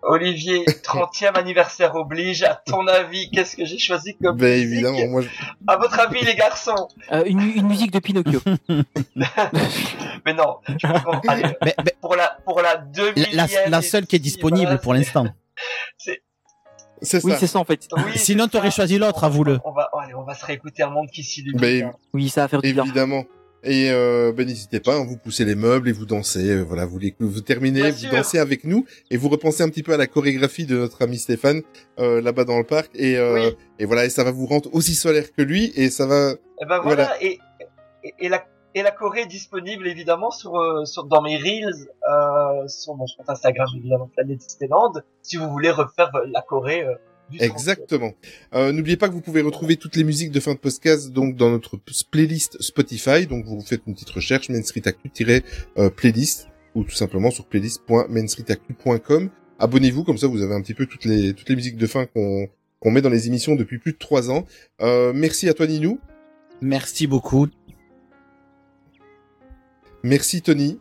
Olivier, 0.02 0.64
30e 0.84 1.34
anniversaire 1.36 1.94
oblige. 1.96 2.42
À 2.44 2.54
ton 2.64 2.86
avis, 2.86 3.28
qu'est-ce 3.30 3.56
que 3.56 3.64
j'ai 3.64 3.78
choisi 3.78 4.14
comme 4.22 4.36
Ben 4.36 4.60
musique 4.60 4.72
évidemment, 4.84 5.06
moi 5.10 5.22
je... 5.22 5.28
À 5.66 5.76
votre 5.78 5.98
avis, 5.98 6.24
les 6.24 6.36
garçons 6.36 6.88
Euh, 7.12 7.24
une, 7.26 7.40
une 7.40 7.66
musique 7.66 7.90
de 7.90 7.98
Pinocchio. 7.98 8.40
Mais 10.24 10.34
non, 10.34 10.56
je 10.68 10.86
pense 10.86 11.02
qu'on- 11.02 11.28
allez, 11.28 11.42
Mais- 11.64 11.74
mais 11.84 11.94
pour 12.00 12.14
la 12.16 12.36
pour 12.44 12.60
la 12.60 12.74
la, 12.74 12.76
demi 12.78 13.26
la, 13.32 13.46
la 13.68 13.82
seule 13.82 14.06
qui 14.06 14.16
est 14.16 14.20
disponible 14.20 14.78
pour 14.80 14.94
l'instant. 14.94 15.26
c'est 15.98 16.20
Oui, 17.24 17.32
ça. 17.32 17.38
c'est 17.38 17.46
ça 17.46 17.58
en 17.58 17.64
fait. 17.64 17.86
Oui, 17.96 18.02
Sinon, 18.16 18.44
c'est 18.44 18.50
t'aurais 18.50 18.70
ça. 18.70 18.76
choisi 18.76 18.98
l'autre, 18.98 19.24
avoue-le. 19.24 19.58
On 19.64 19.72
va, 19.72 19.88
allez, 20.02 20.14
on 20.14 20.22
va 20.24 20.34
se 20.34 20.44
réécouter 20.44 20.82
un 20.82 20.90
monde 20.90 21.08
qui 21.12 21.22
s'illumine. 21.22 21.60
Ben, 21.60 21.92
Oui, 22.12 22.28
ça 22.28 22.42
va 22.42 22.48
faire 22.48 22.62
du 22.62 22.72
bien. 22.72 22.84
Évidemment. 22.84 23.24
Et 23.68 23.90
euh, 23.90 24.32
ben 24.32 24.46
n'hésitez 24.46 24.78
pas, 24.78 24.94
hein, 24.94 25.04
vous 25.08 25.16
poussez 25.16 25.44
les 25.44 25.56
meubles 25.56 25.88
et 25.88 25.92
vous 25.92 26.06
dansez, 26.06 26.50
euh, 26.50 26.62
voilà, 26.62 26.86
vous, 26.86 27.00
les- 27.00 27.16
vous 27.18 27.40
terminez, 27.40 27.80
Bien 27.80 27.90
vous 27.90 27.96
sûr. 27.98 28.10
dansez 28.12 28.38
avec 28.38 28.62
nous 28.62 28.84
et 29.10 29.16
vous 29.16 29.28
repensez 29.28 29.64
un 29.64 29.68
petit 29.70 29.82
peu 29.82 29.92
à 29.92 29.96
la 29.96 30.06
chorégraphie 30.06 30.66
de 30.66 30.76
notre 30.76 31.02
ami 31.02 31.18
Stéphane 31.18 31.62
euh, 31.98 32.20
là-bas 32.20 32.44
dans 32.44 32.58
le 32.58 32.64
parc 32.64 32.90
et 32.94 33.16
euh, 33.16 33.34
Oui. 33.48 33.56
et 33.80 33.84
voilà 33.86 34.04
et 34.04 34.10
ça 34.10 34.22
va 34.22 34.30
vous 34.30 34.46
rendre 34.46 34.72
aussi 34.72 34.94
solaire 34.94 35.32
que 35.36 35.42
lui 35.42 35.72
et 35.74 35.90
ça 35.90 36.06
va 36.06 36.32
Et 36.62 36.64
ben 36.66 36.78
voilà, 36.80 37.06
Voilà. 37.06 37.22
Et, 37.24 37.40
et, 38.04 38.14
et 38.20 38.28
la 38.28 38.44
et 38.76 38.82
la 38.82 38.90
Corée 38.90 39.22
est 39.22 39.26
disponible 39.26 39.88
évidemment 39.88 40.30
sur, 40.30 40.56
euh, 40.56 40.84
sur 40.84 41.04
dans 41.04 41.22
mes 41.22 41.38
reels 41.38 41.88
euh, 42.08 42.68
sur 42.68 42.94
mon 42.94 43.06
compte 43.16 43.28
Instagram 43.28 43.66
évidemment 43.74 44.10
Planète 44.14 44.38
Disneyland 44.38 44.92
si 45.22 45.38
vous 45.38 45.48
voulez 45.48 45.70
refaire 45.70 46.14
euh, 46.14 46.26
la 46.30 46.42
Corée 46.42 46.84
euh, 46.84 46.94
du 47.30 47.42
Exactement. 47.42 48.12
Euh, 48.54 48.70
N'oubliez 48.70 48.96
pas 48.96 49.08
que 49.08 49.14
vous 49.14 49.20
pouvez 49.20 49.40
retrouver 49.40 49.76
toutes 49.76 49.96
les 49.96 50.04
musiques 50.04 50.30
de 50.30 50.38
fin 50.38 50.52
de 50.52 50.58
podcast 50.58 51.10
donc 51.10 51.34
dans 51.34 51.50
notre 51.50 51.76
playlist 52.12 52.62
Spotify. 52.62 53.26
Donc 53.26 53.46
vous 53.46 53.60
faites 53.62 53.80
une 53.88 53.94
petite 53.94 54.10
recherche 54.10 54.48
Main 54.48 54.62
Street 54.62 54.82
Actu-playlist 54.84 56.48
ou 56.76 56.84
tout 56.84 56.94
simplement 56.94 57.32
sur 57.32 57.46
playlist.mainstreetactu.com. 57.46 59.30
Abonnez-vous 59.58 60.04
comme 60.04 60.18
ça 60.18 60.28
vous 60.28 60.42
avez 60.42 60.54
un 60.54 60.60
petit 60.60 60.74
peu 60.74 60.86
toutes 60.86 61.04
les 61.04 61.34
toutes 61.34 61.48
les 61.48 61.56
musiques 61.56 61.78
de 61.78 61.86
fin 61.86 62.06
qu'on 62.06 62.46
qu'on 62.78 62.90
met 62.92 63.00
dans 63.00 63.10
les 63.10 63.26
émissions 63.26 63.56
depuis 63.56 63.78
plus 63.78 63.94
de 63.94 63.98
trois 63.98 64.30
ans. 64.30 64.44
Euh, 64.82 65.12
merci 65.12 65.48
à 65.48 65.54
toi 65.54 65.66
Ninou. 65.66 65.98
Merci 66.60 67.06
beaucoup. 67.06 67.48
Merci 70.02 70.42
Tony. 70.42 70.78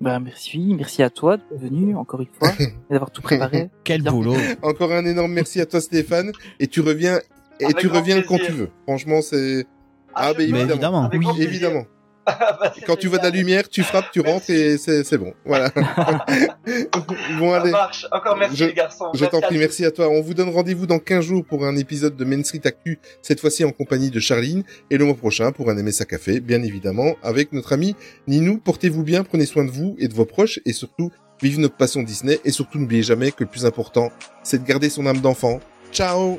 Bah, 0.00 0.18
merci, 0.20 0.74
merci 0.76 1.02
à 1.02 1.10
toi 1.10 1.36
d'être 1.36 1.60
venu 1.60 1.96
encore 1.96 2.20
une 2.20 2.28
fois 2.32 2.50
et 2.60 2.72
d'avoir 2.90 3.10
tout 3.10 3.22
préparé. 3.22 3.70
Quel 3.84 4.02
Bien. 4.02 4.12
boulot. 4.12 4.34
Encore 4.62 4.92
un 4.92 5.04
énorme 5.04 5.32
merci 5.32 5.60
à 5.60 5.66
toi 5.66 5.80
Stéphane. 5.80 6.32
Et 6.60 6.66
tu 6.66 6.80
reviens 6.80 7.20
et 7.60 7.64
Avec 7.64 7.78
tu 7.78 7.88
reviens 7.88 8.20
quand 8.22 8.38
tu 8.38 8.52
veux. 8.52 8.70
Franchement 8.84 9.22
c'est 9.22 9.66
ah, 10.14 10.32
veux, 10.32 10.38
Mais 10.38 10.60
évidemment. 10.60 11.10
évidemment. 11.10 11.10
Oui, 11.12 11.46
plaisir. 11.46 11.84
Bah, 12.26 12.72
Quand 12.86 12.96
tu 12.96 13.08
vois 13.08 13.18
de 13.18 13.24
la 13.24 13.30
lumière, 13.30 13.68
tu 13.68 13.82
frappes, 13.82 14.10
tu 14.12 14.20
rentres 14.20 14.48
et 14.50 14.78
c'est 14.78 15.04
c'est 15.04 15.18
bon. 15.18 15.34
Voilà. 15.44 15.70
bon 17.38 17.50
Ça 17.50 17.60
allez. 17.60 17.70
marche. 17.70 18.06
Encore 18.12 18.36
merci 18.36 18.56
Je- 18.56 18.64
les 18.64 18.72
garçons. 18.74 19.06
Je 19.14 19.24
t'en 19.26 19.38
à 19.38 19.42
prie, 19.42 19.58
merci 19.58 19.84
à 19.84 19.90
toi. 19.90 20.08
On 20.08 20.20
vous 20.22 20.34
donne 20.34 20.48
rendez-vous 20.48 20.86
dans 20.86 20.98
15 20.98 21.24
jours 21.24 21.44
pour 21.44 21.64
un 21.64 21.76
épisode 21.76 22.16
de 22.16 22.24
Main 22.24 22.42
Street 22.44 22.60
Actu, 22.64 22.98
cette 23.22 23.40
fois-ci 23.40 23.64
en 23.64 23.72
compagnie 23.72 24.10
de 24.10 24.20
Charline, 24.20 24.62
et 24.90 24.96
le 24.98 25.04
mois 25.04 25.14
prochain 25.16 25.52
pour 25.52 25.70
un 25.70 25.76
Aimé 25.76 25.92
sa 25.92 26.04
café, 26.04 26.40
bien 26.40 26.62
évidemment, 26.62 27.14
avec 27.22 27.52
notre 27.52 27.72
ami 27.72 27.94
Ninou. 28.26 28.58
Portez-vous 28.58 29.02
bien, 29.02 29.24
prenez 29.24 29.46
soin 29.46 29.64
de 29.64 29.70
vous 29.70 29.96
et 29.98 30.08
de 30.08 30.14
vos 30.14 30.24
proches, 30.24 30.60
et 30.64 30.72
surtout, 30.72 31.10
vive 31.42 31.58
notre 31.60 31.76
passion 31.76 32.02
Disney, 32.02 32.40
et 32.44 32.50
surtout 32.50 32.78
n'oubliez 32.78 33.02
jamais 33.02 33.32
que 33.32 33.44
le 33.44 33.46
plus 33.50 33.66
important, 33.66 34.10
c'est 34.42 34.62
de 34.62 34.66
garder 34.66 34.88
son 34.88 35.04
âme 35.06 35.18
d'enfant. 35.20 35.60
Ciao 35.92 36.38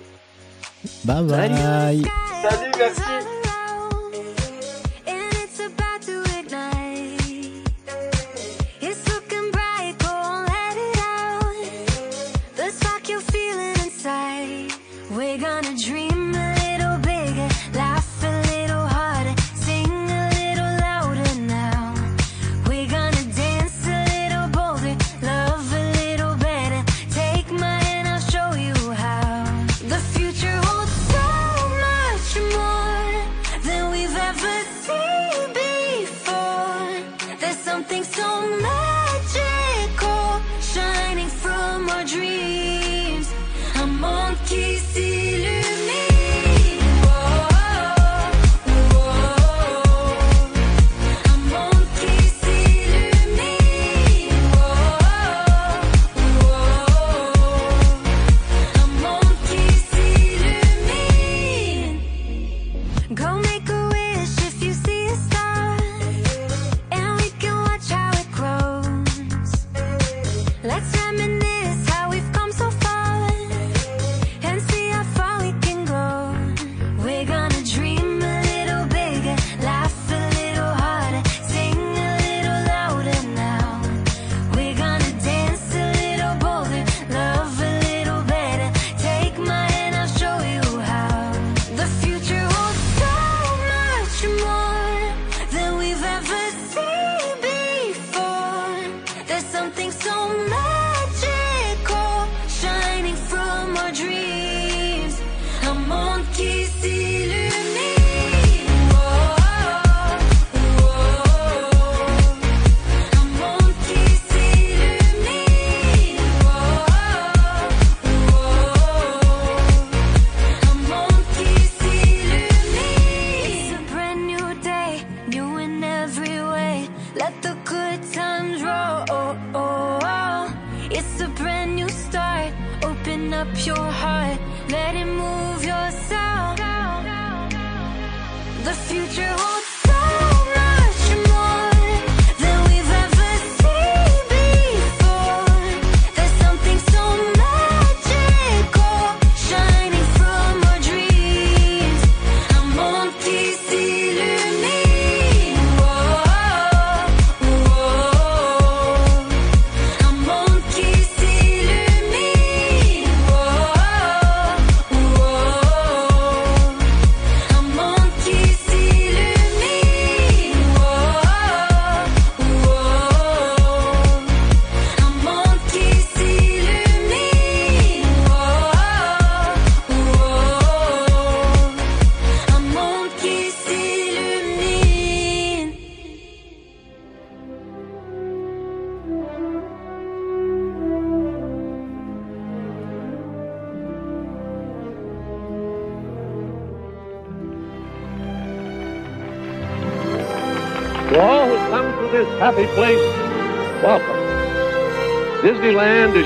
Bye 1.04 1.28
Salut. 1.30 1.54
bye. 1.54 2.02
Salut, 2.42 2.72
merci. 2.78 3.02